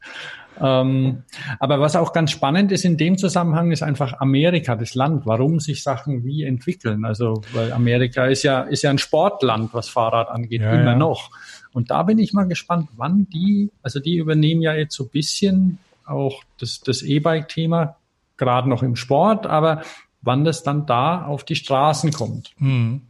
ähm, 0.62 1.24
aber 1.60 1.80
was 1.80 1.96
auch 1.96 2.14
ganz 2.14 2.32
spannend 2.32 2.72
ist 2.72 2.86
in 2.86 2.98
dem 2.98 3.18
Zusammenhang, 3.18 3.72
ist 3.72 3.84
einfach 3.84 4.20
Amerika, 4.20 4.76
das 4.76 4.96
Land, 4.96 5.26
warum 5.26 5.60
sich 5.60 5.84
Sachen 5.84 6.24
wie 6.24 6.44
entwickeln. 6.44 7.06
Also, 7.06 7.42
weil 7.54 7.72
Amerika 7.72 8.26
ist 8.26 8.44
ja, 8.44 8.62
ist 8.62 8.84
ja 8.84 8.90
ein 8.90 8.98
Sportland, 8.98 9.74
was 9.74 9.90
Fahrrad 9.90 10.30
angeht, 10.30 10.62
Ja, 10.62 10.74
immer 10.74 10.92
ja. 10.92 10.96
noch. 10.96 11.30
Und 11.74 11.92
da 11.92 12.04
bin 12.04 12.18
ich 12.20 12.34
mal 12.34 12.48
gespannt, 12.48 12.90
wann 12.96 13.28
die, 13.30 13.72
also 13.84 14.00
die 14.00 14.18
übernehmen 14.18 14.62
ja 14.62 14.74
jetzt 14.74 14.96
so 14.96 15.04
ein 15.04 15.10
bisschen 15.10 15.80
auch 16.06 16.44
das, 16.60 16.80
das 16.80 17.02
E-Bike-Thema, 17.04 17.98
gerade 18.38 18.70
noch 18.70 18.84
im 18.84 18.96
Sport, 18.96 19.46
aber 19.46 19.82
wann 20.22 20.44
das 20.46 20.64
dann 20.64 20.86
da 20.86 21.26
auf 21.26 21.44
die 21.44 21.56
Straßen 21.56 22.12
kommt. 22.12 22.52
Hm. 22.58 23.02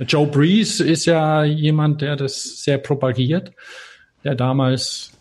Joe 0.00 0.26
Breeze 0.26 0.84
ist 0.84 1.06
ja 1.06 1.44
jemand, 1.44 2.02
der 2.02 2.16
das 2.16 2.62
sehr 2.62 2.78
propagiert, 2.78 3.52
der 4.24 4.34
damals 4.34 5.17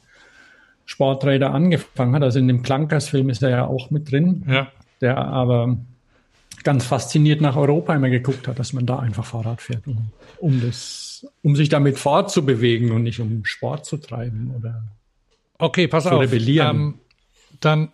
Sporträder 0.88 1.54
angefangen 1.54 2.16
hat. 2.16 2.24
Also 2.24 2.40
in 2.40 2.48
dem 2.48 2.64
Klankers-Film 2.64 3.30
ist 3.30 3.44
er 3.44 3.50
ja 3.52 3.66
auch 3.68 3.92
mit 3.92 4.10
drin, 4.10 4.44
Ja. 4.48 4.72
der 5.02 5.18
aber 5.20 5.78
ganz 6.64 6.86
fasziniert 6.86 7.42
nach 7.42 7.56
Europa 7.56 7.94
immer 7.94 8.10
geguckt 8.10 8.48
hat, 8.48 8.58
dass 8.58 8.74
man 8.74 8.86
da 8.88 8.98
einfach 9.00 9.26
Fahrrad 9.26 9.62
fährt, 9.62 9.86
um, 9.86 10.08
um 10.40 10.60
das, 10.62 11.28
um 11.44 11.56
sich 11.56 11.70
damit 11.70 12.00
fortzubewegen 12.00 12.92
und 12.92 13.04
nicht 13.04 13.20
um 13.20 13.46
Sport 13.46 13.86
zu 13.86 13.98
treiben 13.98 14.54
oder 14.58 14.82
Okay, 15.60 15.88
pass 15.88 16.04
Zu 16.06 16.12
auf. 16.12 16.22
rebellieren. 16.22 16.78
Ähm, 16.78 16.94
dann, 17.60 17.92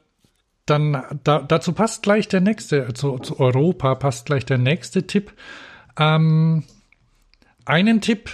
dann, 0.65 1.01
da, 1.23 1.39
dazu 1.41 1.73
passt 1.73 2.03
gleich 2.03 2.27
der 2.27 2.41
nächste, 2.41 2.93
zu, 2.93 3.17
zu 3.19 3.39
Europa 3.39 3.95
passt 3.95 4.25
gleich 4.27 4.45
der 4.45 4.57
nächste 4.59 5.07
Tipp. 5.07 5.33
Ähm, 5.97 6.63
einen 7.65 8.01
Tipp, 8.01 8.29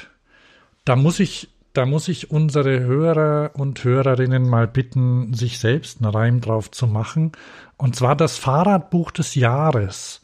da 0.85 0.95
muss 0.95 1.19
ich, 1.19 1.47
da 1.73 1.85
muss 1.85 2.07
ich 2.07 2.31
unsere 2.31 2.79
Hörer 2.79 3.51
und 3.53 3.83
Hörerinnen 3.83 4.49
mal 4.49 4.67
bitten, 4.67 5.33
sich 5.33 5.59
selbst 5.59 6.01
einen 6.01 6.11
Reim 6.11 6.41
drauf 6.41 6.71
zu 6.71 6.87
machen. 6.87 7.31
Und 7.77 7.95
zwar 7.95 8.15
das 8.15 8.37
Fahrradbuch 8.37 9.11
des 9.11 9.35
Jahres. 9.35 10.21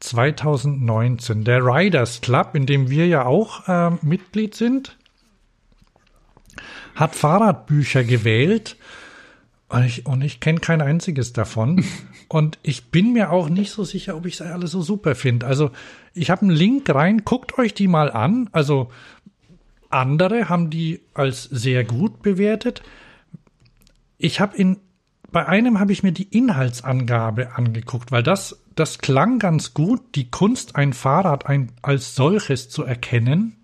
2019, 0.00 1.44
der 1.44 1.64
Riders 1.64 2.20
Club, 2.20 2.54
in 2.54 2.66
dem 2.66 2.88
wir 2.88 3.08
ja 3.08 3.26
auch 3.26 3.66
äh, 3.68 3.90
Mitglied 4.02 4.54
sind, 4.54 4.96
hat 6.94 7.16
Fahrradbücher 7.16 8.04
gewählt 8.04 8.76
und 9.68 9.84
ich, 9.84 10.06
und 10.06 10.22
ich 10.22 10.40
kenne 10.40 10.60
kein 10.60 10.80
einziges 10.80 11.32
davon. 11.32 11.84
und 12.28 12.58
ich 12.62 12.90
bin 12.90 13.12
mir 13.12 13.30
auch 13.30 13.48
nicht 13.48 13.70
so 13.70 13.84
sicher, 13.84 14.16
ob 14.16 14.26
ich 14.26 14.38
sie 14.38 14.50
alle 14.50 14.66
so 14.66 14.80
super 14.80 15.14
finde. 15.14 15.46
Also 15.46 15.70
ich 16.14 16.30
habe 16.30 16.42
einen 16.42 16.50
Link 16.50 16.88
rein, 16.94 17.24
guckt 17.24 17.58
euch 17.58 17.74
die 17.74 17.88
mal 17.88 18.10
an. 18.10 18.48
Also 18.52 18.90
andere 19.90 20.48
haben 20.48 20.70
die 20.70 21.00
als 21.14 21.44
sehr 21.44 21.84
gut 21.84 22.22
bewertet. 22.22 22.82
Ich 24.18 24.40
habe 24.40 24.56
in 24.56 24.78
bei 25.30 25.46
einem 25.46 25.78
habe 25.78 25.92
ich 25.92 26.02
mir 26.02 26.12
die 26.12 26.22
Inhaltsangabe 26.22 27.54
angeguckt, 27.54 28.10
weil 28.10 28.22
das 28.22 28.62
das 28.78 28.98
klang 28.98 29.38
ganz 29.38 29.74
gut, 29.74 30.14
die 30.14 30.30
Kunst 30.30 30.76
ein 30.76 30.92
Fahrrad 30.92 31.46
ein, 31.46 31.72
als 31.82 32.14
solches 32.14 32.70
zu 32.70 32.84
erkennen. 32.84 33.56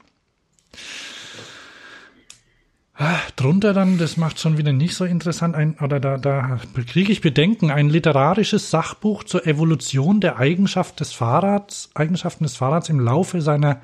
Ah, 2.96 3.18
Drunter 3.36 3.72
dann, 3.72 3.98
das 3.98 4.16
macht 4.16 4.38
schon 4.38 4.58
wieder 4.58 4.72
nicht 4.72 4.94
so 4.94 5.04
interessant, 5.04 5.54
ein, 5.54 5.76
oder 5.80 6.00
da, 6.00 6.16
da 6.16 6.60
kriege 6.86 7.12
ich 7.12 7.20
Bedenken, 7.20 7.70
ein 7.70 7.88
literarisches 7.88 8.70
Sachbuch 8.70 9.24
zur 9.24 9.46
Evolution 9.46 10.20
der 10.20 10.38
Eigenschaft 10.38 11.00
des 11.00 11.12
Fahrrads, 11.12 11.90
Eigenschaften 11.94 12.44
des 12.44 12.56
Fahrrads 12.56 12.88
im 12.88 13.00
Laufe 13.00 13.40
seiner 13.40 13.80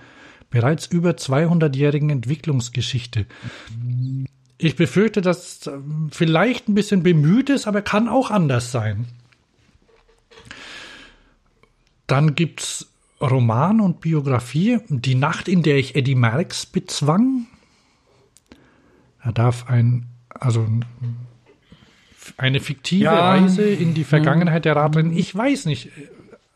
bereits 0.50 0.86
über 0.86 1.12
200-jährigen 1.12 2.10
Entwicklungsgeschichte. 2.10 3.26
Ich 4.58 4.76
befürchte, 4.76 5.22
dass 5.22 5.60
es 5.66 5.70
vielleicht 6.10 6.68
ein 6.68 6.74
bisschen 6.74 7.02
bemüht 7.02 7.48
ist, 7.48 7.66
aber 7.66 7.82
kann 7.82 8.08
auch 8.08 8.30
anders 8.30 8.72
sein. 8.72 9.06
Dann 12.06 12.34
gibt's 12.34 12.88
Roman 13.20 13.80
und 13.80 14.00
Biografie. 14.00 14.80
Die 14.88 15.14
Nacht, 15.14 15.48
in 15.48 15.62
der 15.62 15.76
ich 15.76 15.94
Eddie 15.94 16.14
Merckx 16.14 16.66
bezwang. 16.66 17.46
Er 19.22 19.32
darf 19.32 19.68
ein, 19.68 20.06
also 20.28 20.66
eine 22.36 22.60
fiktive 22.60 23.04
Ja. 23.04 23.30
Reise 23.30 23.62
in 23.62 23.94
die 23.94 24.04
Vergangenheit 24.04 24.64
der 24.64 24.76
Radrennen. 24.76 25.16
Ich 25.16 25.34
weiß 25.34 25.66
nicht, 25.66 25.90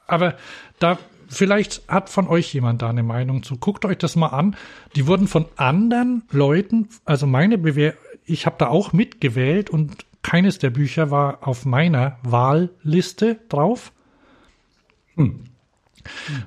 aber 0.06 0.36
da 0.78 0.98
vielleicht 1.28 1.88
hat 1.88 2.10
von 2.10 2.28
euch 2.28 2.52
jemand 2.52 2.82
da 2.82 2.90
eine 2.90 3.02
Meinung 3.02 3.42
zu. 3.42 3.56
Guckt 3.56 3.84
euch 3.84 3.98
das 3.98 4.16
mal 4.16 4.28
an. 4.28 4.56
Die 4.96 5.06
wurden 5.06 5.28
von 5.28 5.46
anderen 5.56 6.24
Leuten, 6.30 6.88
also 7.04 7.26
meine 7.26 7.58
Bewer 7.58 7.94
ich 8.26 8.46
habe 8.46 8.56
da 8.58 8.68
auch 8.68 8.92
mitgewählt 8.92 9.70
und 9.70 10.06
keines 10.22 10.58
der 10.58 10.70
Bücher 10.70 11.10
war 11.10 11.46
auf 11.46 11.66
meiner 11.66 12.18
Wahlliste 12.22 13.38
drauf. 13.48 13.92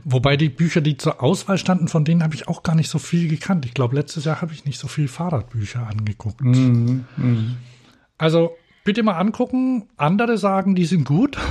Wobei 0.03 0.37
die 0.37 0.49
Bücher, 0.49 0.81
die 0.81 0.97
zur 0.97 1.21
Auswahl 1.21 1.57
standen, 1.57 1.87
von 1.87 2.03
denen 2.03 2.23
habe 2.23 2.35
ich 2.35 2.47
auch 2.47 2.63
gar 2.63 2.75
nicht 2.75 2.89
so 2.89 2.99
viel 2.99 3.27
gekannt. 3.27 3.65
Ich 3.65 3.73
glaube, 3.73 3.95
letztes 3.95 4.25
Jahr 4.25 4.41
habe 4.41 4.53
ich 4.53 4.65
nicht 4.65 4.79
so 4.79 4.87
viel 4.87 5.07
Fahrradbücher 5.07 5.87
angeguckt. 5.87 6.41
Also 8.17 8.57
bitte 8.83 9.03
mal 9.03 9.17
angucken. 9.17 9.87
Andere 9.97 10.37
sagen, 10.37 10.75
die 10.75 10.85
sind 10.85 11.05
gut. 11.05 11.37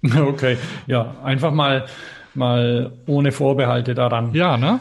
Okay, 0.00 0.56
ja, 0.86 1.16
einfach 1.24 1.52
mal, 1.52 1.86
mal 2.34 2.92
ohne 3.06 3.32
Vorbehalte 3.32 3.94
daran. 3.94 4.34
Ja, 4.34 4.56
ne? 4.56 4.80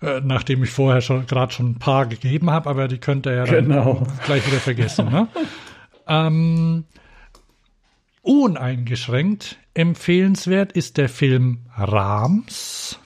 Äh, 0.00 0.20
nachdem 0.24 0.62
ich 0.64 0.70
vorher 0.70 1.00
schon 1.00 1.26
gerade 1.26 1.52
schon 1.52 1.70
ein 1.72 1.78
paar 1.78 2.06
gegeben 2.06 2.50
habe, 2.50 2.68
aber 2.68 2.88
die 2.88 2.98
könnt 2.98 3.26
ihr 3.26 3.34
ja 3.34 3.44
dann 3.44 3.68
Genau. 3.68 4.06
gleich 4.26 4.46
wieder 4.46 4.58
vergessen. 4.58 5.08
Ne? 5.10 5.28
ähm, 6.08 6.84
uneingeschränkt 8.22 9.56
empfehlenswert 9.74 10.72
ist 10.72 10.96
der 10.96 11.08
Film 11.08 11.60
Rams. 11.76 12.98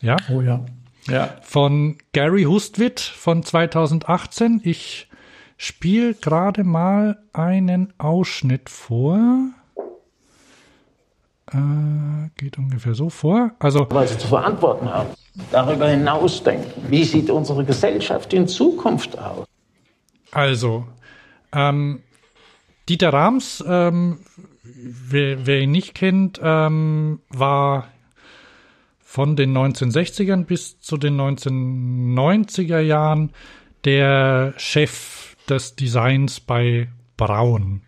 Ja, 0.00 0.16
Oh 0.30 0.40
ja. 0.40 0.64
Ja. 1.08 1.34
von 1.42 1.98
Gary 2.12 2.44
Hustwit 2.44 3.00
von 3.00 3.42
2018. 3.42 4.60
Ich 4.64 5.08
spiele 5.56 6.14
gerade 6.14 6.62
mal 6.64 7.18
einen 7.32 7.92
Ausschnitt 7.98 8.68
vor. 8.70 9.50
Äh, 11.52 12.30
geht 12.36 12.58
ungefähr 12.58 12.94
so 12.94 13.10
vor. 13.10 13.50
Also 13.58 13.86
was 13.90 14.12
sie 14.12 14.18
zu 14.18 14.28
verantworten 14.28 14.88
haben. 14.88 15.10
Darüber 15.50 15.88
hinaus 15.88 16.42
denken. 16.42 16.70
Wie 16.88 17.04
sieht 17.04 17.30
unsere 17.30 17.64
Gesellschaft 17.64 18.32
in 18.32 18.46
Zukunft 18.46 19.18
aus? 19.18 19.46
Also, 20.32 20.86
ähm, 21.52 22.02
Dieter 22.88 23.12
Rams, 23.12 23.64
ähm, 23.66 24.18
wer, 24.62 25.46
wer 25.46 25.60
ihn 25.60 25.72
nicht 25.72 25.94
kennt, 25.94 26.40
ähm, 26.42 27.20
war 27.30 27.88
von 29.00 29.34
den 29.34 29.56
1960ern 29.56 30.44
bis 30.44 30.80
zu 30.80 30.96
den 30.96 31.16
1990er 31.20 32.78
Jahren 32.78 33.32
der 33.84 34.54
Chef 34.56 35.36
des 35.48 35.74
Designs 35.74 36.38
bei 36.38 36.88
Braun 37.16 37.82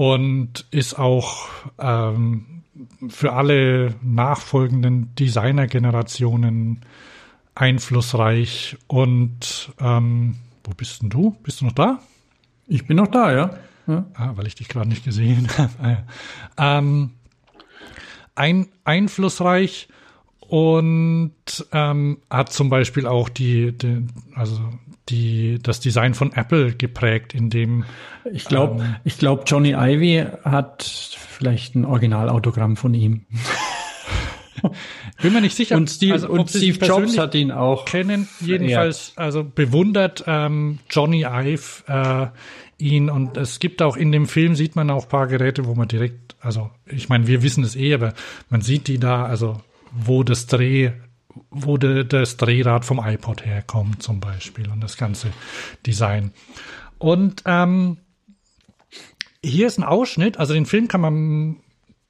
und 0.00 0.64
ist 0.70 0.98
auch 0.98 1.48
ähm, 1.78 2.62
für 3.10 3.34
alle 3.34 3.96
nachfolgenden 4.00 5.14
Designergenerationen 5.14 6.80
einflussreich. 7.54 8.78
Und 8.86 9.72
ähm, 9.78 10.36
wo 10.64 10.72
bist 10.74 11.02
denn 11.02 11.10
du? 11.10 11.36
Bist 11.42 11.60
du 11.60 11.66
noch 11.66 11.74
da? 11.74 12.00
Ich 12.66 12.86
bin 12.86 12.96
noch 12.96 13.08
da, 13.08 13.30
ja. 13.30 13.58
ja. 13.86 14.06
Ah, 14.14 14.30
weil 14.36 14.46
ich 14.46 14.54
dich 14.54 14.68
gerade 14.68 14.88
nicht 14.88 15.04
gesehen 15.04 15.48
habe. 15.58 16.06
Ähm, 16.56 17.10
ein, 18.34 18.68
einflussreich 18.84 19.88
und 20.50 21.32
ähm, 21.70 22.18
hat 22.28 22.52
zum 22.52 22.70
Beispiel 22.70 23.06
auch 23.06 23.28
die, 23.28 23.70
die, 23.70 24.04
also 24.34 24.60
die, 25.08 25.60
das 25.62 25.78
Design 25.78 26.14
von 26.14 26.32
Apple 26.32 26.74
geprägt, 26.74 27.34
in 27.34 27.50
dem 27.50 27.84
Ich 28.32 28.46
glaube, 28.46 28.98
ich 29.04 29.16
glaube, 29.16 29.44
Johnny 29.46 29.74
Ivy 29.78 30.26
hat 30.42 30.82
vielleicht 30.82 31.76
ein 31.76 31.84
Originalautogramm 31.84 32.76
von 32.76 32.94
ihm. 32.94 33.26
Bin 35.22 35.32
mir 35.32 35.40
nicht 35.40 35.56
sicher. 35.56 35.76
Und 35.76 35.88
Steve, 35.88 36.14
also, 36.14 36.28
und 36.28 36.50
Steve 36.50 36.84
Jobs 36.84 37.16
hat 37.16 37.36
ihn 37.36 37.52
auch. 37.52 37.84
kennen. 37.84 38.28
Jedenfalls, 38.40 39.12
also 39.14 39.44
bewundert 39.44 40.24
ähm, 40.26 40.80
Johnny 40.90 41.24
Ive 41.30 41.84
äh, 41.86 42.26
ihn 42.84 43.08
und 43.08 43.36
es 43.36 43.60
gibt 43.60 43.82
auch 43.82 43.96
in 43.96 44.10
dem 44.10 44.26
Film 44.26 44.56
sieht 44.56 44.74
man 44.74 44.90
auch 44.90 45.08
paar 45.08 45.28
Geräte, 45.28 45.66
wo 45.66 45.76
man 45.76 45.86
direkt, 45.86 46.34
also 46.40 46.70
ich 46.86 47.08
meine, 47.08 47.28
wir 47.28 47.44
wissen 47.44 47.62
es 47.62 47.76
eh, 47.76 47.94
aber 47.94 48.14
man 48.48 48.62
sieht 48.62 48.88
die 48.88 48.98
da, 48.98 49.24
also 49.26 49.60
wo 49.92 50.22
das 50.22 50.46
Dreh, 50.46 50.92
wo 51.50 51.76
de, 51.76 52.04
das 52.04 52.36
Drehrad 52.36 52.84
vom 52.84 53.00
iPod 53.04 53.44
herkommt 53.44 54.02
zum 54.02 54.20
Beispiel 54.20 54.70
und 54.70 54.80
das 54.80 54.96
ganze 54.96 55.28
Design. 55.86 56.32
Und 56.98 57.42
ähm, 57.46 57.98
hier 59.42 59.66
ist 59.66 59.78
ein 59.78 59.84
Ausschnitt, 59.84 60.38
also 60.38 60.54
den 60.54 60.66
Film 60.66 60.88
kann 60.88 61.00
man 61.00 61.56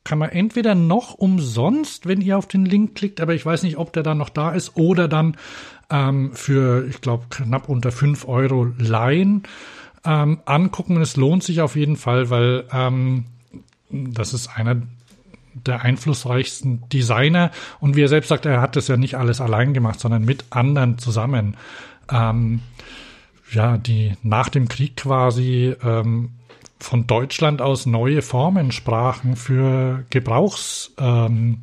kann 0.02 0.18
man 0.18 0.30
entweder 0.30 0.74
noch 0.74 1.14
umsonst, 1.14 2.06
wenn 2.06 2.22
ihr 2.22 2.38
auf 2.38 2.46
den 2.46 2.64
Link 2.64 2.94
klickt, 2.94 3.20
aber 3.20 3.34
ich 3.34 3.44
weiß 3.44 3.62
nicht, 3.62 3.76
ob 3.76 3.92
der 3.92 4.02
dann 4.02 4.18
noch 4.18 4.30
da 4.30 4.50
ist, 4.50 4.76
oder 4.76 5.08
dann 5.08 5.36
ähm, 5.90 6.32
für, 6.34 6.86
ich 6.88 7.00
glaube, 7.00 7.26
knapp 7.28 7.68
unter 7.68 7.92
fünf 7.92 8.26
Euro 8.26 8.68
leihen, 8.78 9.42
ähm, 10.04 10.40
angucken. 10.46 11.00
Es 11.00 11.16
lohnt 11.16 11.42
sich 11.42 11.60
auf 11.60 11.76
jeden 11.76 11.96
Fall, 11.96 12.30
weil 12.30 12.64
ähm, 12.72 13.26
das 13.90 14.32
ist 14.32 14.48
einer 14.48 14.82
der 15.66 15.82
einflussreichsten 15.82 16.88
Designer. 16.88 17.50
Und 17.80 17.96
wie 17.96 18.02
er 18.02 18.08
selbst 18.08 18.28
sagt, 18.28 18.46
er 18.46 18.60
hat 18.60 18.76
das 18.76 18.88
ja 18.88 18.96
nicht 18.96 19.16
alles 19.16 19.40
allein 19.40 19.74
gemacht, 19.74 20.00
sondern 20.00 20.24
mit 20.24 20.44
anderen 20.50 20.98
zusammen. 20.98 21.56
Ähm, 22.10 22.60
ja, 23.52 23.78
die 23.78 24.12
nach 24.22 24.48
dem 24.48 24.68
Krieg 24.68 24.96
quasi 24.96 25.74
ähm, 25.82 26.30
von 26.78 27.06
Deutschland 27.06 27.60
aus 27.60 27.86
neue 27.86 28.22
Formen 28.22 28.72
sprachen 28.72 29.36
für 29.36 30.04
Gebrauchs 30.10 30.92
ähm, 30.98 31.62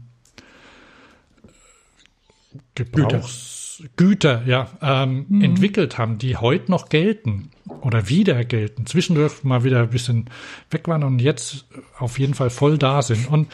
Gebrauchsgüter, 2.76 3.90
Güter, 3.96 4.44
ja, 4.46 4.70
ähm, 4.82 5.26
Mhm. 5.30 5.42
entwickelt 5.42 5.98
haben, 5.98 6.18
die 6.18 6.38
heute 6.38 6.72
noch 6.72 6.90
gelten 6.90 7.50
oder 7.82 8.10
wieder 8.10 8.44
gelten. 8.44 8.86
Zwischendurch 8.86 9.44
mal 9.44 9.64
wieder 9.64 9.82
ein 9.82 9.90
bisschen 9.90 10.30
weg 10.72 10.88
waren 10.88 11.04
und 11.04 11.20
jetzt 11.20 11.66
auf 12.00 12.18
jeden 12.20 12.34
Fall 12.34 12.50
voll 12.50 12.78
da 12.78 13.02
sind. 13.02 13.28
Und 13.30 13.48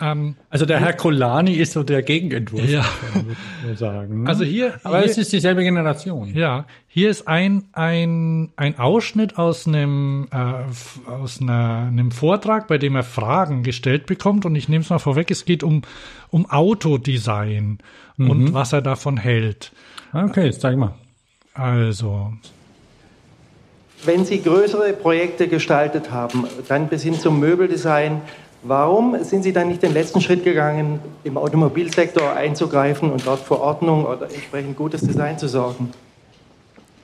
ähm, 0.00 0.36
Also 0.48 0.66
der 0.66 0.80
Herr 0.80 0.92
Colani 0.94 1.52
ist 1.54 1.72
so 1.72 1.82
der 1.82 2.02
Gegenentwurf, 2.02 2.68
Ja. 2.68 2.84
würde 3.14 3.36
ich 3.72 3.78
sagen. 3.78 4.22
ne? 4.22 4.28
also 4.28 4.44
hier, 4.44 4.74
Aber 4.82 4.98
hier 5.00 5.10
es 5.10 5.18
ist 5.18 5.32
dieselbe 5.32 5.62
Generation. 5.62 6.34
Ja, 6.34 6.64
hier 6.88 7.10
ist 7.10 7.28
ein, 7.28 7.64
ein, 7.72 8.50
ein 8.56 8.78
Ausschnitt 8.78 9.38
aus 9.38 9.66
einem, 9.66 10.28
äh, 10.32 11.10
aus 11.10 11.40
einer, 11.40 11.86
einem 11.88 12.10
Vortrag, 12.10 12.66
bei 12.68 12.78
dem 12.78 12.96
er 12.96 13.02
Fragen 13.04 13.62
gestellt 13.62 14.06
bekommt. 14.06 14.44
Und 14.46 14.56
ich 14.56 14.68
nehme 14.68 14.82
es 14.82 14.90
mal 14.90 14.98
vorweg, 14.98 15.30
es 15.30 15.44
geht 15.44 15.62
um, 15.62 15.82
um 16.30 16.50
Autodesign 16.50 17.78
und 18.18 18.52
was 18.52 18.72
er 18.72 18.82
davon 18.82 19.16
hält. 19.16 19.72
Okay, 20.12 20.46
jetzt 20.46 20.60
zeig 20.60 20.76
mal. 20.76 20.94
Also, 21.54 22.32
Wenn 24.04 24.24
Sie 24.24 24.42
größere 24.42 24.92
Projekte 24.92 25.46
gestaltet 25.48 26.10
haben, 26.10 26.44
dann 26.68 26.88
bis 26.88 27.02
hin 27.02 27.14
zum 27.14 27.38
Möbeldesign, 27.40 28.20
warum 28.62 29.22
sind 29.22 29.42
Sie 29.42 29.52
dann 29.52 29.68
nicht 29.68 29.82
den 29.82 29.94
letzten 29.94 30.20
Schritt 30.20 30.44
gegangen, 30.44 31.00
im 31.24 31.36
Automobilsektor 31.36 32.32
einzugreifen 32.32 33.10
und 33.10 33.26
dort 33.26 33.40
für 33.40 33.60
Ordnung 33.60 34.04
oder 34.04 34.30
entsprechend 34.32 34.76
gutes 34.76 35.00
Design 35.02 35.38
zu 35.38 35.48
sorgen? 35.48 35.90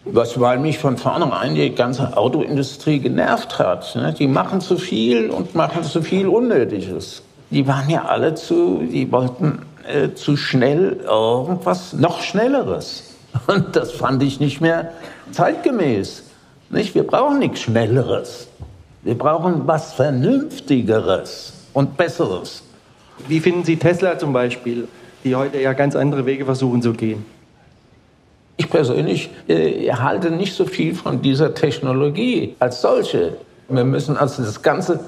Was, 0.05 0.39
weil 0.41 0.59
mich 0.61 0.79
von 0.79 0.97
vornherein 0.97 1.57
die 1.57 1.75
ganze 1.75 2.17
Autoindustrie 2.17 3.01
genervt 3.01 3.59
hat. 3.59 3.97
Ne? 3.97 4.15
Die 4.17 4.29
machen 4.29 4.61
zu 4.61 4.77
viel 4.77 5.31
und 5.31 5.57
machen 5.57 5.83
zu 5.83 6.01
viel 6.01 6.29
Unnötiges. 6.29 7.23
Die 7.51 7.67
waren 7.67 7.91
ja 7.91 8.05
alle 8.05 8.35
zu, 8.35 8.83
die 8.83 9.11
wollten 9.11 9.63
äh, 9.87 10.15
zu 10.15 10.37
schnell 10.37 11.01
irgendwas 11.05 11.93
noch 11.93 12.23
Schnelleres. 12.23 13.15
Und 13.47 13.77
das 13.77 13.93
fand 13.93 14.23
ich 14.23 14.41
nicht 14.41 14.61
mehr 14.61 14.93
zeitgemäß. 15.33 16.25
Nicht? 16.71 16.95
Wir 16.95 17.05
brauchen 17.05 17.39
nichts 17.39 17.61
Schnelleres. 17.61 18.46
Wir 19.07 19.17
brauchen 19.17 19.67
was 19.69 19.95
Vernünftigeres 19.95 21.53
und 21.73 21.97
Besseres. 21.97 22.65
Wie 23.29 23.39
finden 23.39 23.63
Sie 23.63 23.77
Tesla 23.77 24.19
zum 24.19 24.33
Beispiel, 24.33 24.89
die 25.23 25.37
heute 25.37 25.61
ja 25.61 25.75
ganz 25.75 25.95
andere 25.95 26.27
Wege 26.27 26.45
versuchen 26.45 26.83
zu 26.83 26.93
gehen? 26.93 27.25
Ich 28.57 28.69
persönlich 28.69 29.31
äh, 29.47 29.93
halte 29.93 30.33
nicht 30.33 30.57
so 30.57 30.65
viel 30.65 30.97
von 30.97 31.23
dieser 31.23 31.55
Technologie 31.55 32.57
als 32.59 32.81
solche. 32.81 33.37
Wir 33.69 33.85
müssen 33.85 34.17
also 34.17 34.43
das 34.43 34.61
ganze 34.61 34.99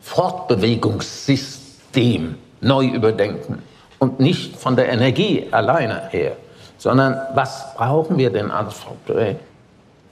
Fortbewegungssystem 0.00 2.36
neu 2.60 2.86
überdenken 2.86 3.64
und 3.98 4.20
nicht 4.20 4.54
von 4.54 4.76
der 4.76 4.90
Energie 4.90 5.48
alleine 5.50 6.02
her, 6.10 6.36
sondern 6.76 7.16
was 7.34 7.74
brauchen 7.74 8.16
wir 8.16 8.30
denn 8.30 8.52
als 8.52 8.74
Fortbewegung? 8.74 9.40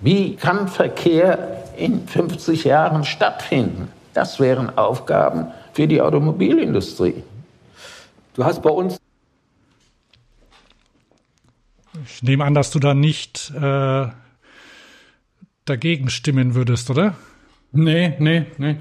Wie 0.01 0.35
kann 0.35 0.67
Verkehr 0.67 1.63
in 1.77 2.07
50 2.07 2.65
Jahren 2.65 3.05
stattfinden? 3.05 3.89
Das 4.15 4.41
wären 4.41 4.77
Aufgaben 4.79 5.49
für 5.73 5.87
die 5.87 6.01
Automobilindustrie. 6.01 7.23
Du 8.35 8.45
hast 8.45 8.63
bei 8.63 8.71
uns 8.71 8.99
ich 12.05 12.23
nehme 12.23 12.45
an, 12.45 12.55
dass 12.55 12.71
du 12.71 12.79
da 12.79 12.95
nicht 12.95 13.53
äh, 13.55 14.07
dagegen 15.65 16.11
stimmen 16.11 16.55
würdest, 16.55 16.91
oder? 16.91 17.15
Nee, 17.73 18.15
nee, 18.19 18.47
nee. 18.59 18.77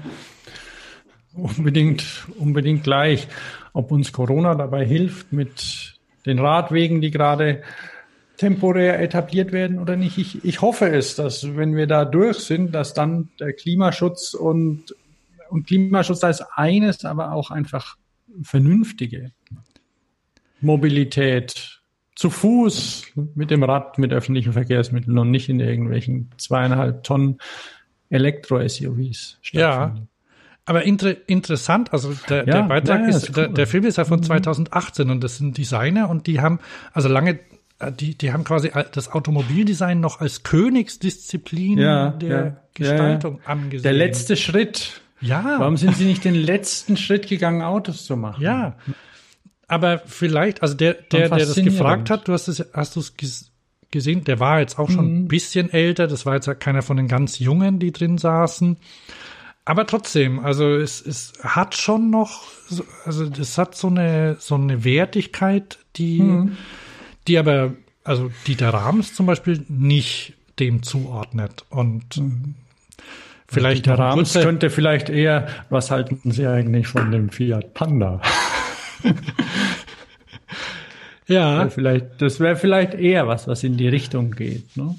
Unbedingt, 1.34 2.26
unbedingt 2.38 2.84
gleich. 2.84 3.28
Ob 3.72 3.90
uns 3.90 4.12
Corona 4.12 4.54
dabei 4.54 4.84
hilft 4.86 5.32
mit 5.32 5.98
den 6.24 6.38
Radwegen, 6.38 7.00
die 7.00 7.10
gerade 7.10 7.62
temporär 8.36 9.00
etabliert 9.00 9.52
werden 9.52 9.78
oder 9.78 9.96
nicht. 9.96 10.18
Ich, 10.18 10.44
ich 10.44 10.60
hoffe 10.60 10.88
es, 10.88 11.14
dass 11.16 11.56
wenn 11.56 11.74
wir 11.74 11.86
da 11.86 12.04
durch 12.04 12.38
sind, 12.38 12.74
dass 12.74 12.94
dann 12.94 13.30
der 13.40 13.52
Klimaschutz 13.52 14.34
und, 14.34 14.94
und 15.48 15.66
Klimaschutz 15.66 16.22
ist 16.22 16.44
eines, 16.54 17.04
aber 17.04 17.32
auch 17.32 17.50
einfach 17.50 17.96
vernünftige 18.42 19.32
Mobilität 20.60 21.80
zu 22.14 22.30
Fuß, 22.30 23.12
mit 23.34 23.50
dem 23.50 23.62
Rad, 23.62 23.98
mit 23.98 24.12
öffentlichen 24.12 24.52
Verkehrsmitteln 24.52 25.18
und 25.18 25.30
nicht 25.30 25.48
in 25.48 25.60
irgendwelchen 25.60 26.30
zweieinhalb 26.38 27.04
Tonnen 27.04 27.38
Elektro-SUVs. 28.08 29.38
Ja. 29.52 29.72
stattfindet. 29.72 30.08
Aber 30.68 30.82
inter 30.82 31.28
interessant, 31.28 31.92
also 31.92 32.12
der, 32.28 32.38
Ja, 32.38 32.44
der 32.44 32.62
Beitrag 32.62 33.00
ja, 33.00 33.04
ja, 33.04 33.08
ist, 33.10 33.28
ist 33.28 33.36
der, 33.36 33.48
cool. 33.48 33.54
der 33.54 33.66
Film 33.68 33.84
ist 33.84 33.98
ja 33.98 34.04
von 34.04 34.20
2018 34.20 35.10
und 35.10 35.22
das 35.22 35.36
sind 35.36 35.56
Designer 35.56 36.10
und 36.10 36.26
die 36.26 36.40
haben, 36.40 36.58
also 36.92 37.08
lange, 37.08 37.38
die, 37.98 38.16
die 38.16 38.32
haben 38.32 38.44
quasi 38.44 38.70
das 38.92 39.10
Automobildesign 39.12 40.00
noch 40.00 40.20
als 40.20 40.42
Königsdisziplin 40.42 41.78
Ja, 41.78 42.10
der 42.10 42.28
ja, 42.46 42.56
Gestaltung 42.74 43.40
ja. 43.44 43.50
angesehen. 43.50 43.82
Der 43.82 43.92
letzte 43.92 44.36
Schritt. 44.36 45.00
Ja. 45.20 45.56
Warum 45.58 45.76
sind 45.76 45.96
Sie 45.96 46.04
nicht 46.04 46.24
den 46.24 46.34
letzten 46.34 46.96
Schritt 46.96 47.26
gegangen, 47.28 47.62
Autos 47.62 48.04
zu 48.04 48.16
machen? 48.16 48.42
Ja. 48.42 48.76
Aber 49.68 49.98
vielleicht, 50.06 50.62
also 50.62 50.74
der, 50.74 50.94
der, 50.94 51.28
der 51.28 51.38
das 51.38 51.54
gefragt 51.56 52.10
hat, 52.10 52.28
du 52.28 52.32
hast 52.32 52.48
es, 52.48 52.64
hast 52.72 52.96
du 52.96 53.00
es 53.00 53.16
ges 53.16 53.50
gesehen, 53.90 54.24
der 54.24 54.40
war 54.40 54.60
jetzt 54.60 54.78
auch 54.78 54.90
schon 54.90 55.22
ein 55.22 55.28
bisschen 55.28 55.72
älter, 55.72 56.06
das 56.06 56.26
war 56.26 56.34
jetzt 56.34 56.48
keiner 56.60 56.82
von 56.82 56.96
den 56.96 57.08
ganz 57.08 57.38
Jungen, 57.38 57.78
die 57.78 57.92
drin 57.92 58.18
saßen. 58.18 58.76
Aber 59.64 59.86
trotzdem, 59.86 60.38
also 60.40 60.74
es, 60.74 61.00
es 61.04 61.32
hat 61.42 61.76
schon 61.76 62.10
noch, 62.10 62.42
so- 62.68 62.84
also 63.04 63.28
das 63.28 63.56
hat 63.58 63.74
so 63.76 63.86
eine, 63.88 64.36
so 64.38 64.54
eine 64.56 64.84
Wertigkeit, 64.84 65.78
die, 65.96 66.18
die 67.26 67.38
aber, 67.38 67.74
also 68.04 68.30
die 68.46 68.56
der 68.56 68.72
Rams 68.72 69.14
zum 69.14 69.26
Beispiel 69.26 69.64
nicht 69.68 70.34
dem 70.58 70.82
zuordnet. 70.82 71.64
Und 71.70 72.20
vielleicht 73.48 73.86
Der 73.86 73.94
noch 73.94 74.00
ein 74.00 74.10
Rams 74.10 74.34
könnte 74.34 74.70
vielleicht 74.70 75.08
eher, 75.08 75.48
was 75.70 75.90
halten 75.90 76.30
Sie 76.30 76.46
eigentlich 76.46 76.86
von 76.86 77.10
dem 77.10 77.30
Fiat 77.30 77.74
Panda? 77.74 78.20
ja, 81.26 81.58
Wäre 81.58 81.70
Vielleicht, 81.70 82.06
das 82.22 82.40
wäre 82.40 82.56
vielleicht 82.56 82.94
eher 82.94 83.28
was, 83.28 83.46
was 83.48 83.62
in 83.64 83.76
die 83.76 83.88
Richtung 83.88 84.32
geht. 84.32 84.76
Ne? 84.76 84.94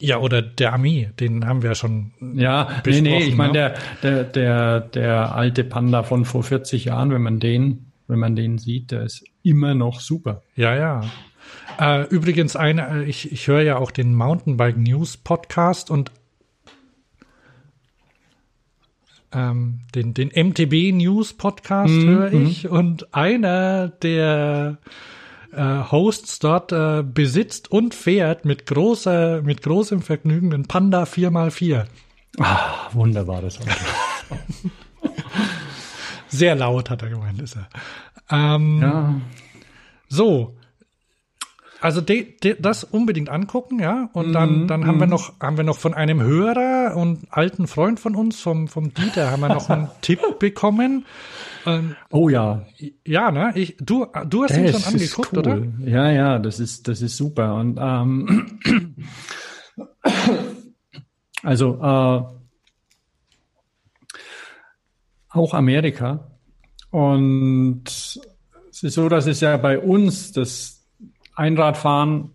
ja, 0.00 0.18
oder 0.18 0.40
der 0.42 0.72
Ami, 0.72 1.10
den 1.20 1.46
haben 1.46 1.62
wir 1.62 1.70
ja 1.70 1.74
schon 1.74 2.12
Ja, 2.34 2.68
nee, 2.86 3.00
nee, 3.02 3.24
ich 3.24 3.36
meine, 3.36 3.52
ne? 3.52 3.74
der, 4.02 4.24
der, 4.24 4.24
der, 4.24 4.80
der 4.80 5.34
alte 5.34 5.62
Panda 5.62 6.02
von 6.02 6.24
vor 6.24 6.42
40 6.42 6.86
Jahren, 6.86 7.10
wenn 7.10 7.22
man 7.22 7.38
den, 7.38 7.89
wenn 8.10 8.18
man 8.18 8.36
den 8.36 8.58
sieht, 8.58 8.90
der 8.90 9.04
ist 9.04 9.24
immer 9.42 9.74
noch 9.74 10.00
super. 10.00 10.42
Ja, 10.56 10.74
ja. 10.74 11.02
Äh, 11.78 12.06
übrigens, 12.08 12.56
eine, 12.56 13.04
äh, 13.04 13.04
ich, 13.04 13.32
ich 13.32 13.46
höre 13.46 13.62
ja 13.62 13.76
auch 13.76 13.90
den 13.90 14.14
Mountainbike 14.14 14.76
News 14.76 15.16
Podcast 15.16 15.90
und 15.90 16.10
ähm, 19.32 19.80
den, 19.94 20.12
den 20.12 20.28
MTB 20.28 20.92
News 20.92 21.34
Podcast 21.34 21.92
höre 21.92 22.32
ich 22.32 22.68
und 22.68 23.14
einer 23.14 23.88
der 23.88 24.78
äh, 25.52 25.62
Hosts 25.90 26.40
dort 26.40 26.72
äh, 26.72 27.04
besitzt 27.04 27.70
und 27.70 27.94
fährt 27.94 28.44
mit 28.44 28.66
großer, 28.66 29.42
mit 29.42 29.62
großem 29.62 30.02
Vergnügen 30.02 30.50
den 30.50 30.66
Panda 30.66 31.04
4x4. 31.04 31.86
Ah, 32.38 32.90
wunderbares 32.92 33.60
Auto. 33.60 33.70
Sehr 36.30 36.54
laut, 36.54 36.88
hat 36.90 37.02
er 37.02 37.10
gemeint, 37.10 37.40
ist 37.42 37.56
er. 37.56 37.68
Ähm, 38.30 38.80
Ja. 38.80 39.14
So. 40.08 40.56
Also 41.82 42.02
de, 42.02 42.36
de, 42.40 42.56
das 42.60 42.84
unbedingt 42.84 43.30
angucken, 43.30 43.78
ja. 43.80 44.10
Und 44.12 44.34
dann, 44.34 44.68
dann 44.68 44.86
haben 44.86 45.00
wir 45.00 45.06
noch, 45.06 45.32
haben 45.40 45.56
wir 45.56 45.64
noch 45.64 45.78
von 45.78 45.94
einem 45.94 46.20
Hörer 46.22 46.94
und 46.94 47.20
alten 47.30 47.66
Freund 47.66 47.98
von 47.98 48.14
uns, 48.16 48.38
vom, 48.38 48.68
vom 48.68 48.92
Dieter, 48.92 49.30
haben 49.30 49.40
wir 49.40 49.48
noch 49.48 49.70
einen 49.70 49.88
Tipp 50.02 50.20
bekommen. 50.38 51.06
Ähm, 51.64 51.96
Oh 52.10 52.28
ja. 52.28 52.66
ja, 53.06 53.30
ne? 53.30 53.52
Ich, 53.54 53.76
du, 53.80 54.06
du 54.28 54.44
hast 54.44 54.58
ihn 54.58 54.68
schon 54.68 54.84
angeguckt, 54.84 55.36
oder? 55.38 55.62
Ja, 55.84 56.10
ja, 56.10 56.38
das 56.38 56.60
ist, 56.60 56.86
das 56.86 57.00
ist 57.00 57.16
super. 57.16 57.54
Und 57.54 57.78
ähm, 57.80 58.58
also 61.42 61.78
äh, 61.82 62.39
auch 65.30 65.54
Amerika. 65.54 66.30
Und 66.90 67.84
es 67.86 68.82
ist 68.82 68.94
so, 68.94 69.08
dass 69.08 69.26
es 69.26 69.40
ja 69.40 69.56
bei 69.56 69.78
uns 69.78 70.32
das 70.32 70.84
Einradfahren 71.34 72.30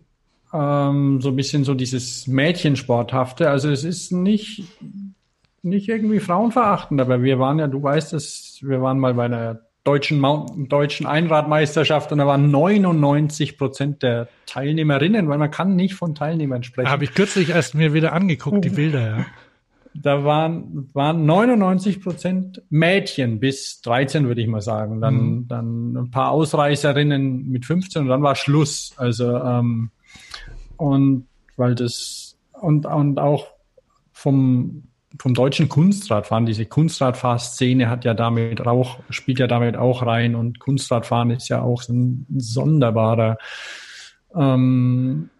ähm, 0.52 1.20
so 1.20 1.28
ein 1.28 1.36
bisschen 1.36 1.64
so 1.64 1.74
dieses 1.74 2.26
Mädchensporthafte. 2.26 3.50
Also 3.50 3.70
es 3.70 3.84
ist 3.84 4.12
nicht 4.12 4.64
nicht 5.66 5.88
irgendwie 5.88 6.20
frauenverachtend, 6.20 7.00
aber 7.00 7.22
wir 7.22 7.38
waren 7.38 7.58
ja, 7.58 7.66
du 7.66 7.82
weißt 7.82 8.14
es, 8.14 8.60
wir 8.62 8.80
waren 8.80 8.98
mal 9.00 9.14
bei 9.14 9.24
einer 9.24 9.60
deutschen, 9.84 10.18
Mountain, 10.18 10.68
deutschen 10.68 11.06
Einradmeisterschaft 11.06 12.10
und 12.12 12.18
da 12.18 12.26
waren 12.26 12.50
99 12.50 13.58
Prozent 13.58 14.02
der 14.02 14.28
Teilnehmerinnen, 14.46 15.28
weil 15.28 15.38
man 15.38 15.50
kann 15.50 15.76
nicht 15.76 15.94
von 15.94 16.14
Teilnehmern 16.14 16.62
sprechen. 16.62 16.90
Habe 16.90 17.04
ich 17.04 17.14
kürzlich 17.14 17.50
erst 17.50 17.74
mir 17.74 17.92
wieder 17.94 18.12
angeguckt, 18.12 18.64
die 18.64 18.70
Bilder, 18.70 19.00
ja. 19.00 19.26
Da 20.02 20.24
waren, 20.24 20.88
waren 20.92 21.26
99 21.26 22.02
Prozent 22.02 22.62
Mädchen 22.70 23.40
bis 23.40 23.80
13, 23.82 24.26
würde 24.26 24.40
ich 24.40 24.48
mal 24.48 24.60
sagen. 24.60 25.00
Dann, 25.00 25.48
dann 25.48 25.96
ein 25.96 26.10
paar 26.10 26.30
Ausreißerinnen 26.30 27.48
mit 27.48 27.64
15 27.64 28.02
und 28.02 28.08
dann 28.08 28.22
war 28.22 28.34
Schluss. 28.34 28.94
Also, 28.96 29.36
ähm, 29.36 29.90
und 30.76 31.26
weil 31.56 31.74
das, 31.74 32.36
und, 32.52 32.86
und 32.86 33.18
auch 33.18 33.48
vom, 34.12 34.84
vom 35.18 35.34
deutschen 35.34 35.68
Kunstradfahren, 35.68 36.46
diese 36.46 36.66
Kunstradfahrszene 36.66 37.88
hat 37.88 38.04
ja 38.04 38.14
damit 38.14 38.66
auch, 38.66 38.98
spielt 39.10 39.38
ja 39.38 39.46
damit 39.46 39.76
auch 39.76 40.04
rein 40.04 40.34
und 40.34 40.58
Kunstradfahren 40.58 41.30
ist 41.30 41.48
ja 41.48 41.62
auch 41.62 41.82
so 41.82 41.92
ein 41.92 42.26
sonderbarer, 42.36 43.38
ähm, 44.34 45.30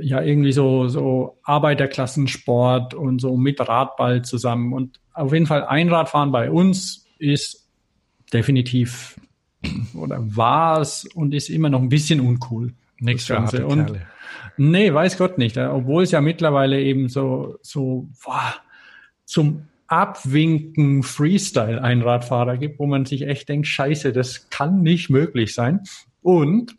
ja, 0.00 0.22
irgendwie 0.22 0.52
so, 0.52 0.88
so 0.88 1.38
Arbeiterklassensport 1.42 2.94
und 2.94 3.20
so 3.20 3.36
mit 3.36 3.60
Radball 3.60 4.22
zusammen. 4.22 4.72
Und 4.72 5.00
auf 5.12 5.32
jeden 5.32 5.46
Fall 5.46 5.64
Einradfahren 5.64 6.32
bei 6.32 6.50
uns 6.50 7.06
ist 7.18 7.68
definitiv 8.32 9.20
oder 9.94 10.18
war 10.36 10.80
es 10.80 11.04
und 11.14 11.34
ist 11.34 11.48
immer 11.48 11.68
noch 11.68 11.80
ein 11.80 11.88
bisschen 11.88 12.20
uncool. 12.20 12.72
Nichts 12.98 13.26
für 13.26 13.40
harte. 13.40 13.66
Und- 13.66 13.86
Kerle. 13.86 14.02
Nee, 14.56 14.92
weiß 14.92 15.18
Gott 15.18 15.38
nicht. 15.38 15.56
Obwohl 15.56 16.02
es 16.02 16.10
ja 16.10 16.20
mittlerweile 16.20 16.80
eben 16.80 17.08
so, 17.08 17.56
so 17.62 18.08
boah, 18.24 18.54
zum 19.24 19.62
Abwinken 19.86 21.02
Freestyle-Einradfahrer 21.02 22.56
gibt, 22.56 22.78
wo 22.78 22.86
man 22.86 23.04
sich 23.04 23.22
echt 23.22 23.48
denkt, 23.48 23.66
scheiße, 23.66 24.12
das 24.12 24.48
kann 24.50 24.82
nicht 24.82 25.10
möglich 25.10 25.54
sein. 25.54 25.80
Und 26.22 26.76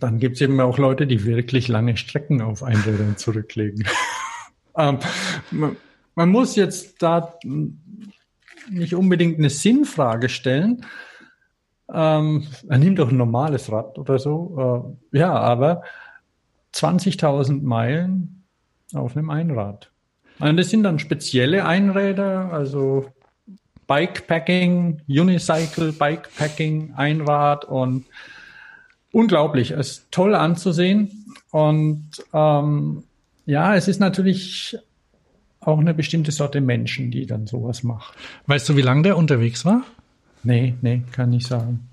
dann 0.00 0.18
gibt 0.18 0.36
es 0.36 0.40
eben 0.40 0.60
auch 0.60 0.78
Leute, 0.78 1.06
die 1.06 1.24
wirklich 1.24 1.68
lange 1.68 1.96
Strecken 1.96 2.42
auf 2.42 2.62
Einrädern 2.62 3.16
zurücklegen. 3.16 3.86
ähm, 4.78 4.98
man, 5.50 5.76
man 6.14 6.28
muss 6.30 6.56
jetzt 6.56 7.02
da 7.02 7.38
nicht 8.70 8.94
unbedingt 8.94 9.38
eine 9.38 9.50
Sinnfrage 9.50 10.28
stellen. 10.28 10.84
Ähm, 11.92 12.46
nimm 12.68 12.96
doch 12.96 13.10
ein 13.10 13.16
normales 13.16 13.70
Rad 13.70 13.98
oder 13.98 14.18
so. 14.18 14.96
Äh, 15.12 15.18
ja, 15.18 15.32
aber 15.32 15.82
20.000 16.74 17.62
Meilen 17.62 18.44
auf 18.94 19.16
einem 19.16 19.30
Einrad. 19.30 19.90
Und 20.38 20.56
das 20.56 20.70
sind 20.70 20.82
dann 20.82 20.98
spezielle 20.98 21.64
Einräder, 21.64 22.52
also 22.52 23.06
Bikepacking, 23.86 25.02
Unicycle, 25.08 25.92
Bikepacking, 25.92 26.94
Einrad 26.94 27.64
und 27.64 28.04
unglaublich. 29.12 29.70
Es 29.70 29.90
ist 29.90 30.06
toll 30.10 30.34
anzusehen. 30.34 31.34
Und 31.50 32.10
ähm, 32.32 33.04
ja, 33.46 33.74
es 33.74 33.88
ist 33.88 34.00
natürlich 34.00 34.76
auch 35.60 35.78
eine 35.78 35.94
bestimmte 35.94 36.32
Sorte 36.32 36.60
Menschen, 36.60 37.10
die 37.10 37.26
dann 37.26 37.46
sowas 37.46 37.82
macht. 37.82 38.14
Weißt 38.46 38.68
du, 38.68 38.76
wie 38.76 38.82
lange 38.82 39.02
der 39.02 39.16
unterwegs 39.16 39.64
war? 39.64 39.82
Nee, 40.42 40.74
nee, 40.80 41.02
kann 41.12 41.32
ich 41.32 41.46
sagen. 41.46 41.88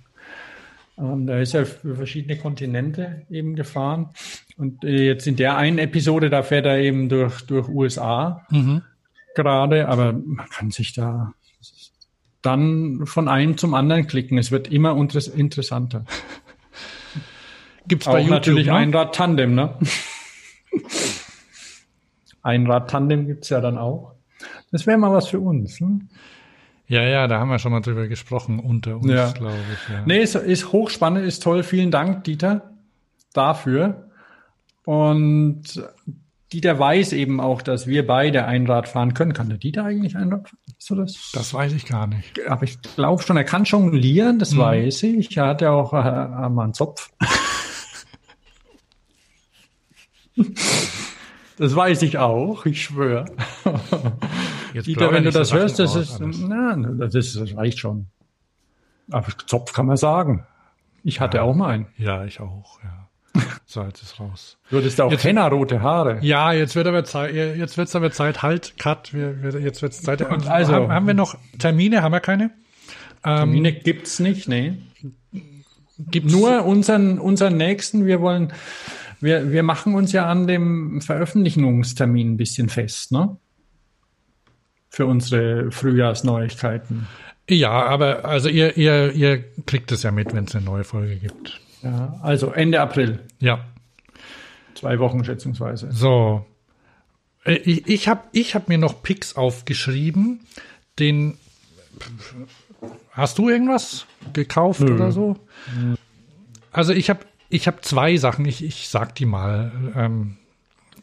Ähm, 0.97 1.25
da 1.25 1.39
ist 1.39 1.55
er 1.55 1.65
für 1.65 1.95
verschiedene 1.95 2.37
Kontinente 2.37 3.23
eben 3.29 3.55
gefahren. 3.55 4.09
Und 4.57 4.83
äh, 4.83 5.05
jetzt 5.07 5.25
in 5.25 5.35
der 5.35 5.57
einen 5.57 5.79
Episode, 5.79 6.29
da 6.29 6.43
fährt 6.43 6.65
er 6.65 6.77
eben 6.79 7.09
durch, 7.09 7.41
durch 7.41 7.67
USA 7.67 8.45
gerade, 9.35 9.87
aber 9.87 10.13
man 10.13 10.47
kann 10.49 10.71
sich 10.71 10.93
da 10.93 11.33
dann 12.41 13.05
von 13.05 13.27
einem 13.27 13.57
zum 13.57 13.73
anderen 13.73 14.05
klicken. 14.05 14.37
Es 14.37 14.51
wird 14.51 14.71
immer 14.71 14.95
interessanter. 14.95 16.05
Gibt's 17.87 18.07
Auch 18.07 18.13
bei 18.13 18.19
YouTube, 18.19 18.31
natürlich 18.33 18.67
ne? 18.67 18.73
Einrad-Tandem, 18.75 19.55
ne? 19.55 19.77
Einrad-Tandem 22.41 23.27
gibt's 23.27 23.49
ja 23.49 23.61
dann 23.61 23.77
auch. 23.77 24.13
Das 24.71 24.85
wäre 24.87 24.97
mal 24.97 25.11
was 25.11 25.27
für 25.27 25.39
uns. 25.39 25.79
Ne? 25.81 26.01
Ja, 26.87 27.03
ja, 27.03 27.27
da 27.27 27.39
haben 27.39 27.49
wir 27.49 27.59
schon 27.59 27.71
mal 27.71 27.81
drüber 27.81 28.07
gesprochen 28.07 28.59
unter 28.59 28.97
uns, 28.97 29.07
Ja. 29.11 29.31
glaube 29.31 29.55
ich. 29.73 29.93
Ja. 29.93 30.03
Nee, 30.05 30.21
ist, 30.21 30.35
ist 30.35 30.71
hochspannend, 30.71 31.25
ist 31.25 31.43
toll. 31.43 31.63
Vielen 31.63 31.91
Dank, 31.91 32.23
Dieter, 32.25 32.71
dafür. 33.33 34.09
Und 34.85 35.83
Dieter 36.51 36.77
weiß 36.77 37.13
eben 37.13 37.39
auch, 37.39 37.61
dass 37.61 37.87
wir 37.87 38.05
beide 38.05 38.45
Einrad 38.45 38.87
fahren 38.89 39.13
können. 39.13 39.33
Kann 39.33 39.49
der 39.49 39.57
Dieter 39.57 39.85
eigentlich 39.85 40.15
Einrad 40.17 40.49
fahren? 40.49 40.59
Ist 40.77 40.87
so 40.87 40.95
das? 40.95 41.31
Das 41.33 41.53
weiß 41.53 41.71
ich 41.73 41.85
gar 41.85 42.07
nicht. 42.07 42.45
Aber 42.47 42.63
ich 42.63 42.81
glaube 42.81 43.23
schon, 43.23 43.37
er 43.37 43.45
kann 43.45 43.63
jonglieren, 43.63 44.39
das 44.39 44.57
weiß 44.57 45.03
ich. 45.03 45.35
Er 45.37 45.47
hat 45.47 45.61
ja 45.61 45.71
auch 45.71 45.93
äh, 45.93 46.49
mal 46.49 46.63
einen 46.65 46.73
Zopf. 46.73 47.11
das 51.57 51.75
weiß 51.75 52.01
ich 52.01 52.17
auch, 52.17 52.65
ich 52.65 52.83
schwöre. 52.83 53.25
Dieter, 54.73 55.11
wenn 55.11 55.23
du 55.23 55.31
so 55.31 55.39
das 55.39 55.49
Sachen 55.49 55.59
hörst, 55.61 55.79
das 55.79 55.95
ist, 55.95 56.19
na, 56.19 56.75
das, 56.75 57.13
ist, 57.15 57.35
das 57.39 57.55
reicht 57.55 57.79
schon. 57.79 58.07
Aber 59.11 59.27
Zopf 59.45 59.73
kann 59.73 59.85
man 59.85 59.97
sagen. 59.97 60.45
Ich 61.03 61.19
hatte 61.19 61.43
auch 61.43 61.53
mal 61.53 61.69
einen. 61.69 61.87
Ja, 61.97 62.25
ich 62.25 62.39
auch, 62.39 62.79
ja. 62.83 63.09
So, 63.65 63.81
jetzt 63.83 64.03
ist 64.03 64.19
raus. 64.19 64.57
Du 64.69 64.77
hattest 64.77 65.01
auch 65.01 65.11
Jetzt- 65.11 65.23
henna-rote 65.23 65.81
Haare. 65.81 66.19
Ja, 66.21 66.53
jetzt 66.53 66.75
wird 66.75 66.85
aber 66.87 67.03
Zeit, 67.03 67.33
jetzt 67.33 67.77
wird's 67.77 67.95
aber 67.95 68.11
Zeit, 68.11 68.43
halt, 68.43 68.77
cut, 68.77 69.13
wir, 69.13 69.41
wir, 69.41 69.59
jetzt 69.61 69.81
wird's 69.81 70.01
Zeit. 70.01 70.21
Und 70.21 70.47
Also- 70.47 70.73
haben, 70.73 70.91
haben 70.91 71.07
wir 71.07 71.13
noch 71.15 71.35
Termine, 71.57 72.03
haben 72.03 72.11
wir 72.11 72.19
keine? 72.19 72.51
Ähm, 73.25 73.37
Termine 73.37 73.73
gibt's 73.73 74.19
nicht, 74.19 74.47
nee. 74.47 74.77
Gibt's 75.97 76.31
Nur 76.31 76.65
unseren, 76.65 77.19
unseren 77.19 77.57
nächsten, 77.57 78.05
wir 78.05 78.21
wollen, 78.21 78.53
wir, 79.23 79.51
wir 79.51 79.63
machen 79.63 79.95
uns 79.95 80.11
ja 80.11 80.27
an 80.27 80.47
dem 80.47 81.01
Veröffentlichungstermin 81.01 82.33
ein 82.33 82.37
bisschen 82.37 82.69
fest, 82.69 83.11
ne? 83.11 83.37
Für 84.89 85.05
unsere 85.07 85.71
Frühjahrsneuigkeiten. 85.71 87.07
Ja, 87.49 87.71
aber 87.71 88.25
also 88.25 88.47
ihr, 88.47 88.77
ihr, 88.77 89.11
ihr 89.13 89.43
kriegt 89.65 89.91
es 89.91 90.03
ja 90.03 90.11
mit, 90.11 90.33
wenn 90.33 90.45
es 90.45 90.55
eine 90.55 90.63
neue 90.63 90.83
Folge 90.83 91.15
gibt. 91.15 91.59
Ja, 91.81 92.19
also 92.21 92.51
Ende 92.51 92.79
April. 92.79 93.19
Ja. 93.39 93.65
Zwei 94.75 94.99
Wochen 94.99 95.25
schätzungsweise. 95.25 95.91
So. 95.91 96.45
Äh, 97.43 97.55
Ich, 97.55 97.87
ich 97.87 98.07
habe 98.07 98.21
ich 98.31 98.55
hab 98.55 98.69
mir 98.69 98.77
noch 98.77 99.03
Picks 99.03 99.35
aufgeschrieben. 99.35 100.41
Den. 100.99 101.37
Hast 103.11 103.37
du 103.37 103.49
irgendwas 103.49 104.05
gekauft 104.33 104.81
oder 104.81 105.11
so? 105.11 105.37
Also 106.71 106.93
ich 106.93 107.09
habe 107.09 107.19
ich 107.53 107.67
hab 107.67 107.85
zwei 107.85 108.17
Sachen. 108.17 108.45
Ich, 108.45 108.63
ich 108.63 108.89
sag 108.89 109.15
die 109.15 109.25
mal. 109.25 109.71
Ähm, 109.95 110.37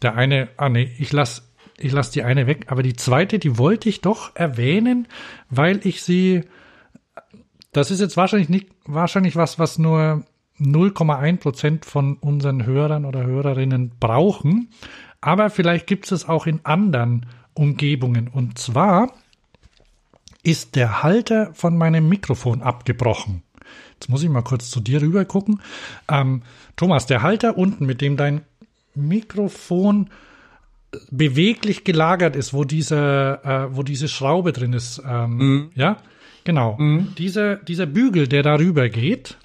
der 0.03 0.17
eine, 0.17 0.49
ah 0.57 0.69
nee, 0.69 0.91
ich 0.99 1.13
lass, 1.13 1.53
ich 1.79 1.93
lass 1.93 2.11
die 2.11 2.23
eine 2.23 2.47
weg. 2.47 2.67
Aber 2.69 2.83
die 2.83 2.97
zweite, 2.97 3.39
die 3.39 3.57
wollte 3.57 3.89
ich 3.89 4.01
doch 4.01 4.35
erwähnen, 4.35 5.07
weil 5.49 5.87
ich 5.87 6.03
sie. 6.03 6.45
Das 7.73 7.93
ist 7.93 8.01
jetzt 8.01 8.17
wahrscheinlich 8.17 8.49
nicht, 8.49 8.69
wahrscheinlich 8.85 9.37
was, 9.37 9.61
was 9.61 9.79
nur 9.79 10.25
0,1 10.59 11.37
Prozent 11.37 11.85
von 11.85 12.17
unseren 12.17 12.67
Hörern 12.67 13.05
oder 13.05 13.25
Hörerinnen 13.25 13.93
brauchen. 14.01 14.71
Aber 15.21 15.51
vielleicht 15.51 15.87
gibt 15.87 16.11
es 16.11 16.29
auch 16.29 16.47
in 16.47 16.65
anderen 16.65 17.27
Umgebungen. 17.55 18.27
Und 18.27 18.59
zwar 18.59 19.13
ist 20.43 20.75
der 20.75 21.05
Halter 21.05 21.55
von 21.55 21.79
meinem 21.79 22.09
Mikrofon 22.09 22.61
abgebrochen. 22.61 23.45
Jetzt 24.01 24.09
muss 24.09 24.23
ich 24.23 24.29
mal 24.31 24.43
kurz 24.43 24.71
zu 24.71 24.81
dir 24.81 25.03
rüber 25.03 25.25
gucken. 25.25 25.61
Ähm, 26.09 26.43
Thomas, 26.77 27.07
der 27.07 27.23
Halter 27.23 27.59
unten, 27.59 27.87
mit 27.87 28.01
dem 28.01 28.17
dein 28.17 28.43
Mikrofon 28.95 30.11
beweglich 31.11 31.85
gelagert 31.85 32.35
ist, 32.35 32.53
wo 32.53 32.65
diese, 32.65 33.41
äh, 33.45 33.77
wo 33.77 33.83
diese 33.83 34.09
Schraube 34.09 34.53
drin 34.53 34.73
ist, 34.73 35.03
ähm, 35.07 35.71
ja, 35.75 35.99
Genau. 36.45 36.79
Dieser, 37.19 37.57
dieser 37.57 37.87
Bügel, 37.87 38.27
der 38.27 38.43
darüber 38.43 38.89
geht, 38.89 39.37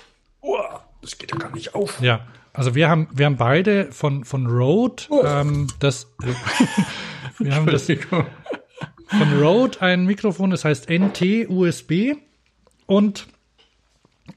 Das 1.02 1.18
geht 1.18 1.32
ja 1.32 1.38
gar 1.38 1.54
nicht 1.54 1.76
auf. 1.76 2.02
ja. 2.02 2.22
Also 2.54 2.74
wir 2.74 2.88
haben, 2.90 3.10
wir 3.12 3.26
haben 3.26 3.36
beide 3.36 3.92
von, 3.92 4.24
von 4.24 4.48
Rode, 4.48 5.04
ähm, 5.26 5.68
das, 5.80 6.08
wir 7.38 7.54
haben 7.54 7.66
das 7.66 7.86
von 7.86 9.44
Rode 9.44 9.82
ein 9.82 10.06
Mikrofon, 10.06 10.52
das 10.52 10.64
heißt 10.64 10.90
NT 10.90 11.50
USB 11.50 12.14
und 12.86 13.28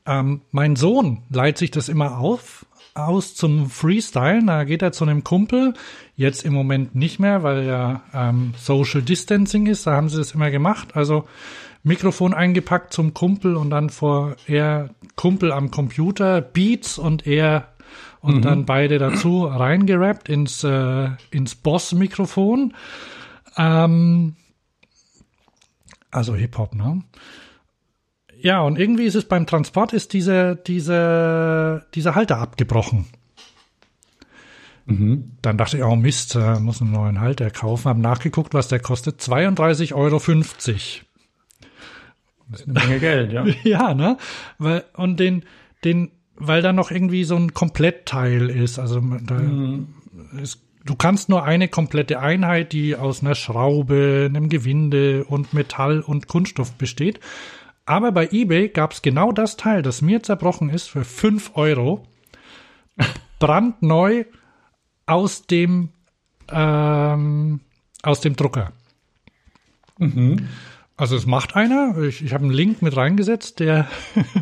ähm, 0.07 0.43
mein 0.51 0.77
Sohn 0.77 1.23
leiht 1.31 1.59
sich 1.59 1.71
das 1.71 1.89
immer 1.89 2.19
auf 2.19 2.67
aus 2.95 3.35
zum 3.35 3.71
Freestyle. 3.71 4.45
Da 4.45 4.65
geht 4.65 4.83
er 4.83 4.93
zu 4.93 5.05
einem 5.05 5.25
Kumpel. 5.25 5.75
Jetzt 6.17 6.45
im 6.45 6.53
Moment 6.53 6.95
nicht 6.95 7.21
mehr, 7.21 7.43
weil 7.43 7.65
ja 7.65 8.03
ähm, 8.13 8.55
Social 8.57 9.03
Distancing 9.03 9.67
ist. 9.67 9.87
Da 9.87 9.93
haben 9.93 10.09
sie 10.09 10.19
das 10.19 10.33
immer 10.33 10.51
gemacht. 10.51 10.97
Also 10.97 11.25
Mikrofon 11.85 12.35
eingepackt 12.35 12.93
zum 12.93 13.15
Kumpel 13.15 13.57
und 13.57 13.71
dann 13.71 13.91
vor 13.91 14.37
er 14.47 14.91
Kumpel 15.17 15.53
am 15.53 15.71
Computer 15.71 16.41
Beats 16.41 16.99
und 16.99 17.27
er 17.27 17.69
und 18.21 18.45
dann 18.45 18.67
beide 18.67 18.99
dazu 18.99 19.45
reingerappt 19.45 20.29
ins 20.29 20.65
äh, 20.65 21.11
ins 21.31 21.55
Boss 21.55 21.93
Mikrofon. 21.93 22.75
Ähm, 23.57 24.35
also 26.11 26.35
Hip-Hop, 26.35 26.75
ne? 26.75 27.03
Ja, 28.41 28.61
und 28.63 28.79
irgendwie 28.79 29.05
ist 29.05 29.15
es 29.15 29.25
beim 29.25 29.47
Transport 29.47 29.93
ist 29.93 30.13
diese, 30.13 30.57
diese, 30.57 31.87
dieser 31.95 32.15
Halter 32.15 32.39
abgebrochen. 32.39 33.07
Dann 35.43 35.59
dachte 35.59 35.77
ich, 35.77 35.83
oh 35.83 35.97
Mist, 35.97 36.35
äh, 36.35 36.59
muss 36.59 36.81
einen 36.81 36.93
neuen 36.93 37.21
Halter 37.21 37.51
kaufen. 37.51 37.89
Hab 37.89 37.99
nachgeguckt, 37.99 38.55
was 38.55 38.69
der 38.69 38.81
kostet. 38.81 39.21
32,50 39.21 39.95
Euro. 39.95 40.17
Das 42.51 42.61
ist 42.61 42.69
eine 42.69 42.79
Menge 42.79 42.99
Geld, 42.99 43.33
ja. 43.33 43.45
ja, 43.65 43.93
ne? 43.93 44.17
Weil, 44.57 44.85
und 44.95 45.21
den, 45.21 45.45
den, 45.85 46.11
weil 46.37 46.63
da 46.63 46.73
noch 46.73 46.91
irgendwie 46.91 47.25
so 47.25 47.37
ein 47.37 47.53
Komplettteil 47.53 48.49
ist. 48.49 48.79
Also 48.79 49.01
da 49.01 49.39
ist, 50.41 50.63
du 50.87 50.97
kannst 50.97 51.29
nur 51.29 51.45
eine 51.45 51.69
komplette 51.69 52.21
Einheit, 52.21 52.73
die 52.73 52.97
aus 52.97 53.21
einer 53.21 53.35
Schraube, 53.35 54.25
einem 54.31 54.49
Gewinde 54.49 55.27
und 55.27 55.53
Metall 55.53 56.01
und 56.01 56.29
Kunststoff 56.29 56.73
besteht. 56.73 57.21
Aber 57.89 58.13
bei 58.13 58.29
eBay 58.31 58.69
gab 58.69 58.93
es 58.93 59.01
genau 59.01 59.33
das 59.33 59.57
Teil, 59.57 59.81
das 59.81 60.03
mir 60.03 60.23
zerbrochen 60.23 60.69
ist, 60.69 60.91
für 60.91 61.07
5 61.07 61.53
Euro. 61.55 62.07
Brandneu 63.39 64.25
aus 65.07 65.47
dem, 65.47 65.89
ähm, 66.51 67.61
aus 68.03 68.21
dem 68.21 68.37
Drucker. 68.37 68.73
Also 70.99 71.17
es 71.17 71.25
macht 71.25 71.57
einer. 71.57 71.97
Ich, 72.03 72.23
ich 72.23 72.35
habe 72.35 72.45
einen 72.45 72.53
Link 72.53 72.83
mit 72.83 72.95
reingesetzt, 72.95 73.59
der, 73.59 73.89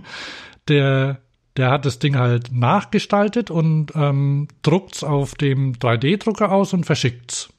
der, 0.68 1.20
der 1.56 1.70
hat 1.70 1.85
das 1.86 2.01
Ding 2.01 2.16
halt 2.16 2.51
nachgestaltet 2.51 3.52
und 3.52 3.93
ähm, 3.94 4.48
druckt's 4.62 5.05
auf 5.05 5.36
dem 5.36 5.74
3D-Drucker 5.74 6.51
aus 6.51 6.73
und 6.73 6.85
verschickt's. 6.85 7.48
Ja, 7.48 7.55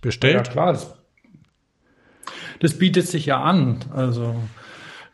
Bestellt. 0.00 0.50
klar. 0.50 0.72
Das, 0.72 0.94
das 2.60 2.78
bietet 2.78 3.06
sich 3.06 3.26
ja 3.26 3.42
an. 3.42 3.80
Also 3.92 4.34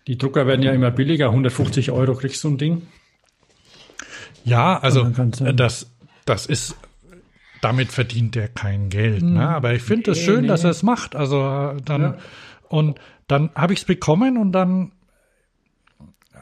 die 0.07 0.19
Drucker 0.19 0.47
werden 0.47 0.63
ja 0.63 0.73
immer 0.73 0.91
billiger. 0.91 1.27
150 1.31 1.91
Euro 1.91 2.15
kriegst 2.15 2.43
du 2.45 2.49
ein 2.51 2.59
Ding. 2.59 2.83
Ja, 4.45 4.79
also 4.79 5.05
das, 5.55 5.91
das 6.27 6.47
ist, 6.47 6.77
damit 7.63 7.91
verdient 7.93 8.37
er 8.37 8.49
kein 8.49 8.91
Geld. 8.91 9.23
Ne? 9.23 9.49
Aber 9.49 9.73
ich 9.75 9.83
finde 9.83 10.11
es 10.11 10.19
Nee, 10.19 10.25
schön, 10.25 10.41
nee. 10.43 10.49
dass 10.49 10.65
er 10.65 10.71
es 10.71 10.83
macht. 10.83 11.17
Also 11.17 11.41
äh, 11.41 11.81
dann 11.83 12.03
Ja. 12.03 12.17
und 12.69 12.99
dann 13.27 13.51
habe 13.55 13.73
ich 13.73 13.79
es 13.81 13.85
bekommen 13.87 14.37
und 14.37 14.53
dann 14.53 14.93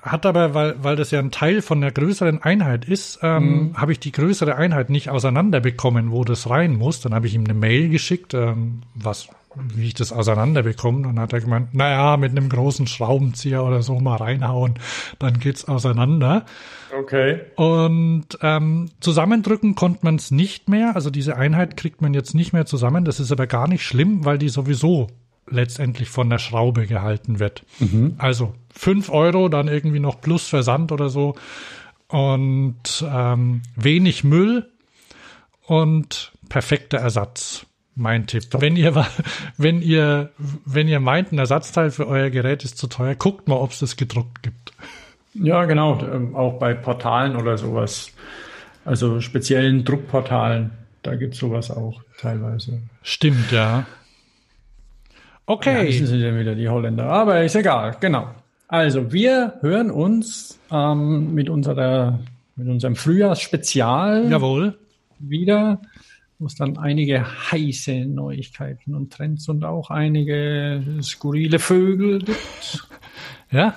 hat 0.02 0.26
aber, 0.26 0.52
weil, 0.52 0.74
weil 0.82 0.96
das 0.96 1.12
ja 1.12 1.20
ein 1.20 1.30
Teil 1.30 1.62
von 1.62 1.80
der 1.80 1.92
größeren 1.92 2.42
Einheit 2.42 2.84
ist, 2.84 3.20
ähm, 3.22 3.42
Mhm. 3.70 3.76
habe 3.76 3.92
ich 3.92 4.00
die 4.00 4.10
größere 4.12 4.56
Einheit 4.56 4.90
nicht 4.90 5.08
auseinanderbekommen, 5.10 6.10
wo 6.10 6.24
das 6.24 6.50
rein 6.50 6.76
muss. 6.76 7.00
Dann 7.00 7.14
habe 7.14 7.26
ich 7.28 7.34
ihm 7.34 7.44
eine 7.44 7.54
Mail 7.54 7.88
geschickt, 7.88 8.34
ähm, 8.34 8.82
was, 8.96 9.28
wie 9.54 9.86
ich 9.86 9.94
das 9.94 10.12
auseinanderbekomme. 10.12 11.02
Dann 11.02 11.20
hat 11.20 11.32
er 11.32 11.40
gemeint, 11.40 11.72
naja, 11.74 12.16
mit 12.16 12.32
einem 12.32 12.48
großen 12.48 12.88
Schraubenzieher 12.88 13.62
oder 13.64 13.82
so 13.82 14.00
mal 14.00 14.16
reinhauen, 14.16 14.74
dann 15.20 15.38
geht's 15.38 15.66
auseinander. 15.68 16.46
Okay. 16.98 17.40
Und 17.54 18.26
ähm, 18.42 18.90
zusammendrücken 19.00 19.76
konnte 19.76 20.00
man 20.02 20.16
es 20.16 20.30
nicht 20.32 20.68
mehr. 20.68 20.96
Also 20.96 21.10
diese 21.10 21.36
Einheit 21.36 21.76
kriegt 21.76 22.02
man 22.02 22.12
jetzt 22.12 22.34
nicht 22.34 22.52
mehr 22.52 22.66
zusammen. 22.66 23.04
Das 23.04 23.20
ist 23.20 23.30
aber 23.30 23.46
gar 23.46 23.68
nicht 23.68 23.84
schlimm, 23.86 24.24
weil 24.24 24.38
die 24.38 24.48
sowieso 24.48 25.06
letztendlich 25.48 26.08
von 26.08 26.30
der 26.30 26.38
Schraube 26.38 26.86
gehalten 26.86 27.38
wird. 27.38 27.64
Also 28.18 28.54
fünf 28.74 29.10
Euro, 29.10 29.48
dann 29.48 29.68
irgendwie 29.68 30.00
noch 30.00 30.20
plus 30.20 30.46
Versand 30.48 30.92
oder 30.92 31.08
so. 31.08 31.34
Und 32.08 33.04
ähm, 33.08 33.62
wenig 33.76 34.22
Müll 34.24 34.68
und 35.66 36.32
perfekter 36.48 36.98
Ersatz. 36.98 37.66
Mein 37.94 38.26
Tipp. 38.26 38.44
Wenn 38.58 38.76
ihr, 38.76 39.06
wenn 39.58 39.82
ihr, 39.82 40.30
wenn 40.64 40.88
ihr 40.88 41.00
meint, 41.00 41.32
ein 41.32 41.38
Ersatzteil 41.38 41.90
für 41.90 42.06
euer 42.06 42.30
Gerät 42.30 42.64
ist 42.64 42.78
zu 42.78 42.86
teuer, 42.86 43.14
guckt 43.14 43.48
mal, 43.48 43.56
ob 43.56 43.72
es 43.72 43.80
das 43.80 43.96
gedruckt 43.96 44.42
gibt. 44.42 44.72
Ja, 45.34 45.64
genau. 45.64 46.00
ähm, 46.00 46.34
Auch 46.34 46.58
bei 46.58 46.74
Portalen 46.74 47.36
oder 47.36 47.58
sowas. 47.58 48.12
Also 48.84 49.20
speziellen 49.20 49.84
Druckportalen. 49.84 50.70
Da 51.02 51.16
gibt's 51.16 51.38
sowas 51.38 51.70
auch 51.70 52.02
teilweise. 52.18 52.80
Stimmt, 53.02 53.50
ja. 53.50 53.86
Ja, 55.48 55.54
Okay. 55.54 55.88
wissen 55.88 56.06
Sie 56.06 56.18
denn 56.18 56.38
wieder 56.38 56.54
die 56.54 56.68
Holländer. 56.68 57.04
Aber 57.06 57.42
ist 57.42 57.56
egal, 57.56 57.96
genau. 58.00 58.28
Also 58.68 59.12
wir 59.12 59.54
hören 59.60 59.90
uns 59.90 60.58
ähm, 60.70 61.34
mit 61.34 61.50
unserer 61.50 62.20
mit 62.56 62.68
unserem 62.68 62.96
Frühjahrsspezial 62.96 64.30
Jawohl. 64.30 64.78
wieder, 65.18 65.80
wo 66.38 66.46
es 66.46 66.54
dann 66.54 66.78
einige 66.78 67.24
heiße 67.50 68.04
Neuigkeiten 68.06 68.94
und 68.94 69.12
Trends 69.12 69.48
und 69.48 69.64
auch 69.64 69.90
einige 69.90 70.82
skurrile 71.02 71.58
Vögel 71.58 72.20
gibt. 72.20 72.88
Ja. 73.50 73.74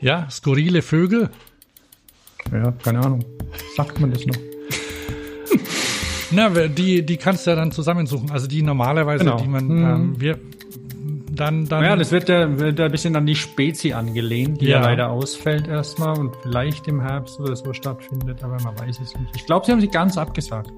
Ja, 0.00 0.30
skurrile 0.30 0.82
Vögel. 0.82 1.30
Ja, 2.52 2.70
keine 2.84 3.00
Ahnung. 3.00 3.24
Sagt 3.76 3.98
man 4.00 4.12
das 4.12 4.24
noch? 4.24 4.36
Na, 6.32 6.48
die, 6.48 7.04
die 7.04 7.16
kannst 7.16 7.46
du 7.46 7.50
ja 7.50 7.56
dann 7.56 7.72
zusammensuchen. 7.72 8.30
Also 8.30 8.46
die 8.46 8.62
normalerweise, 8.62 9.24
Genau. 9.24 9.36
die 9.36 9.48
man, 9.48 9.66
Mhm. 9.66 9.84
ähm, 9.84 10.14
wir, 10.20 10.38
dann, 11.34 11.66
dann. 11.66 11.82
Ja, 11.84 11.96
das 11.96 12.10
wird 12.12 12.28
ja, 12.28 12.58
wird 12.58 12.78
ein 12.78 12.90
bisschen 12.90 13.16
an 13.16 13.24
die 13.26 13.34
Spezi 13.34 13.92
angelehnt, 13.92 14.60
die 14.60 14.66
ja. 14.66 14.80
Ja. 14.80 14.86
leider 14.86 15.10
ausfällt 15.10 15.66
erstmal 15.66 16.18
und 16.18 16.34
vielleicht 16.42 16.86
im 16.88 17.00
Herbst 17.00 17.40
oder 17.40 17.56
so 17.56 17.72
stattfindet, 17.72 18.42
aber 18.42 18.58
man 18.62 18.78
weiß 18.78 19.00
es 19.00 19.14
nicht. 19.18 19.34
Ich 19.36 19.46
glaube, 19.46 19.64
sie 19.66 19.72
haben 19.72 19.80
sie 19.80 19.88
ganz 19.88 20.18
abgesagt. 20.18 20.70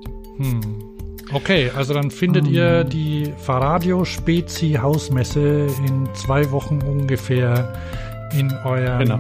okay, 1.33 1.71
also 1.77 1.95
dann 1.95 2.11
findet 2.11 2.47
ihr 2.47 2.85
die 2.85 3.33
Faradio 3.39 4.05
Spezi 4.05 4.79
Hausmesse 4.81 5.67
in 5.87 6.09
zwei 6.15 6.51
Wochen 6.51 6.81
ungefähr 6.83 7.73
in 8.39 8.53
eurem 8.65 8.99
Genau. 9.01 9.19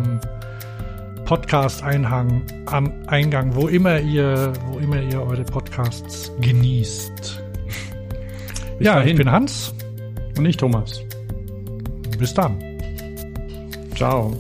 Podcast-Einhang, 1.24 2.42
am 2.66 2.92
Eingang, 3.06 3.54
wo 3.54 3.68
immer 3.68 3.98
ihr, 4.00 4.52
wo 4.66 4.78
immer 4.78 5.00
ihr 5.00 5.20
eure 5.20 5.44
Podcasts 5.44 6.30
genießt. 6.40 7.12
Bis 8.78 8.86
ja, 8.86 8.96
dahin. 8.96 9.10
ich 9.10 9.16
bin 9.16 9.30
Hans. 9.30 9.74
Und 10.36 10.42
nicht 10.42 10.60
Thomas. 10.60 11.00
Bis 12.18 12.34
dann. 12.34 12.58
Ciao. 13.94 14.34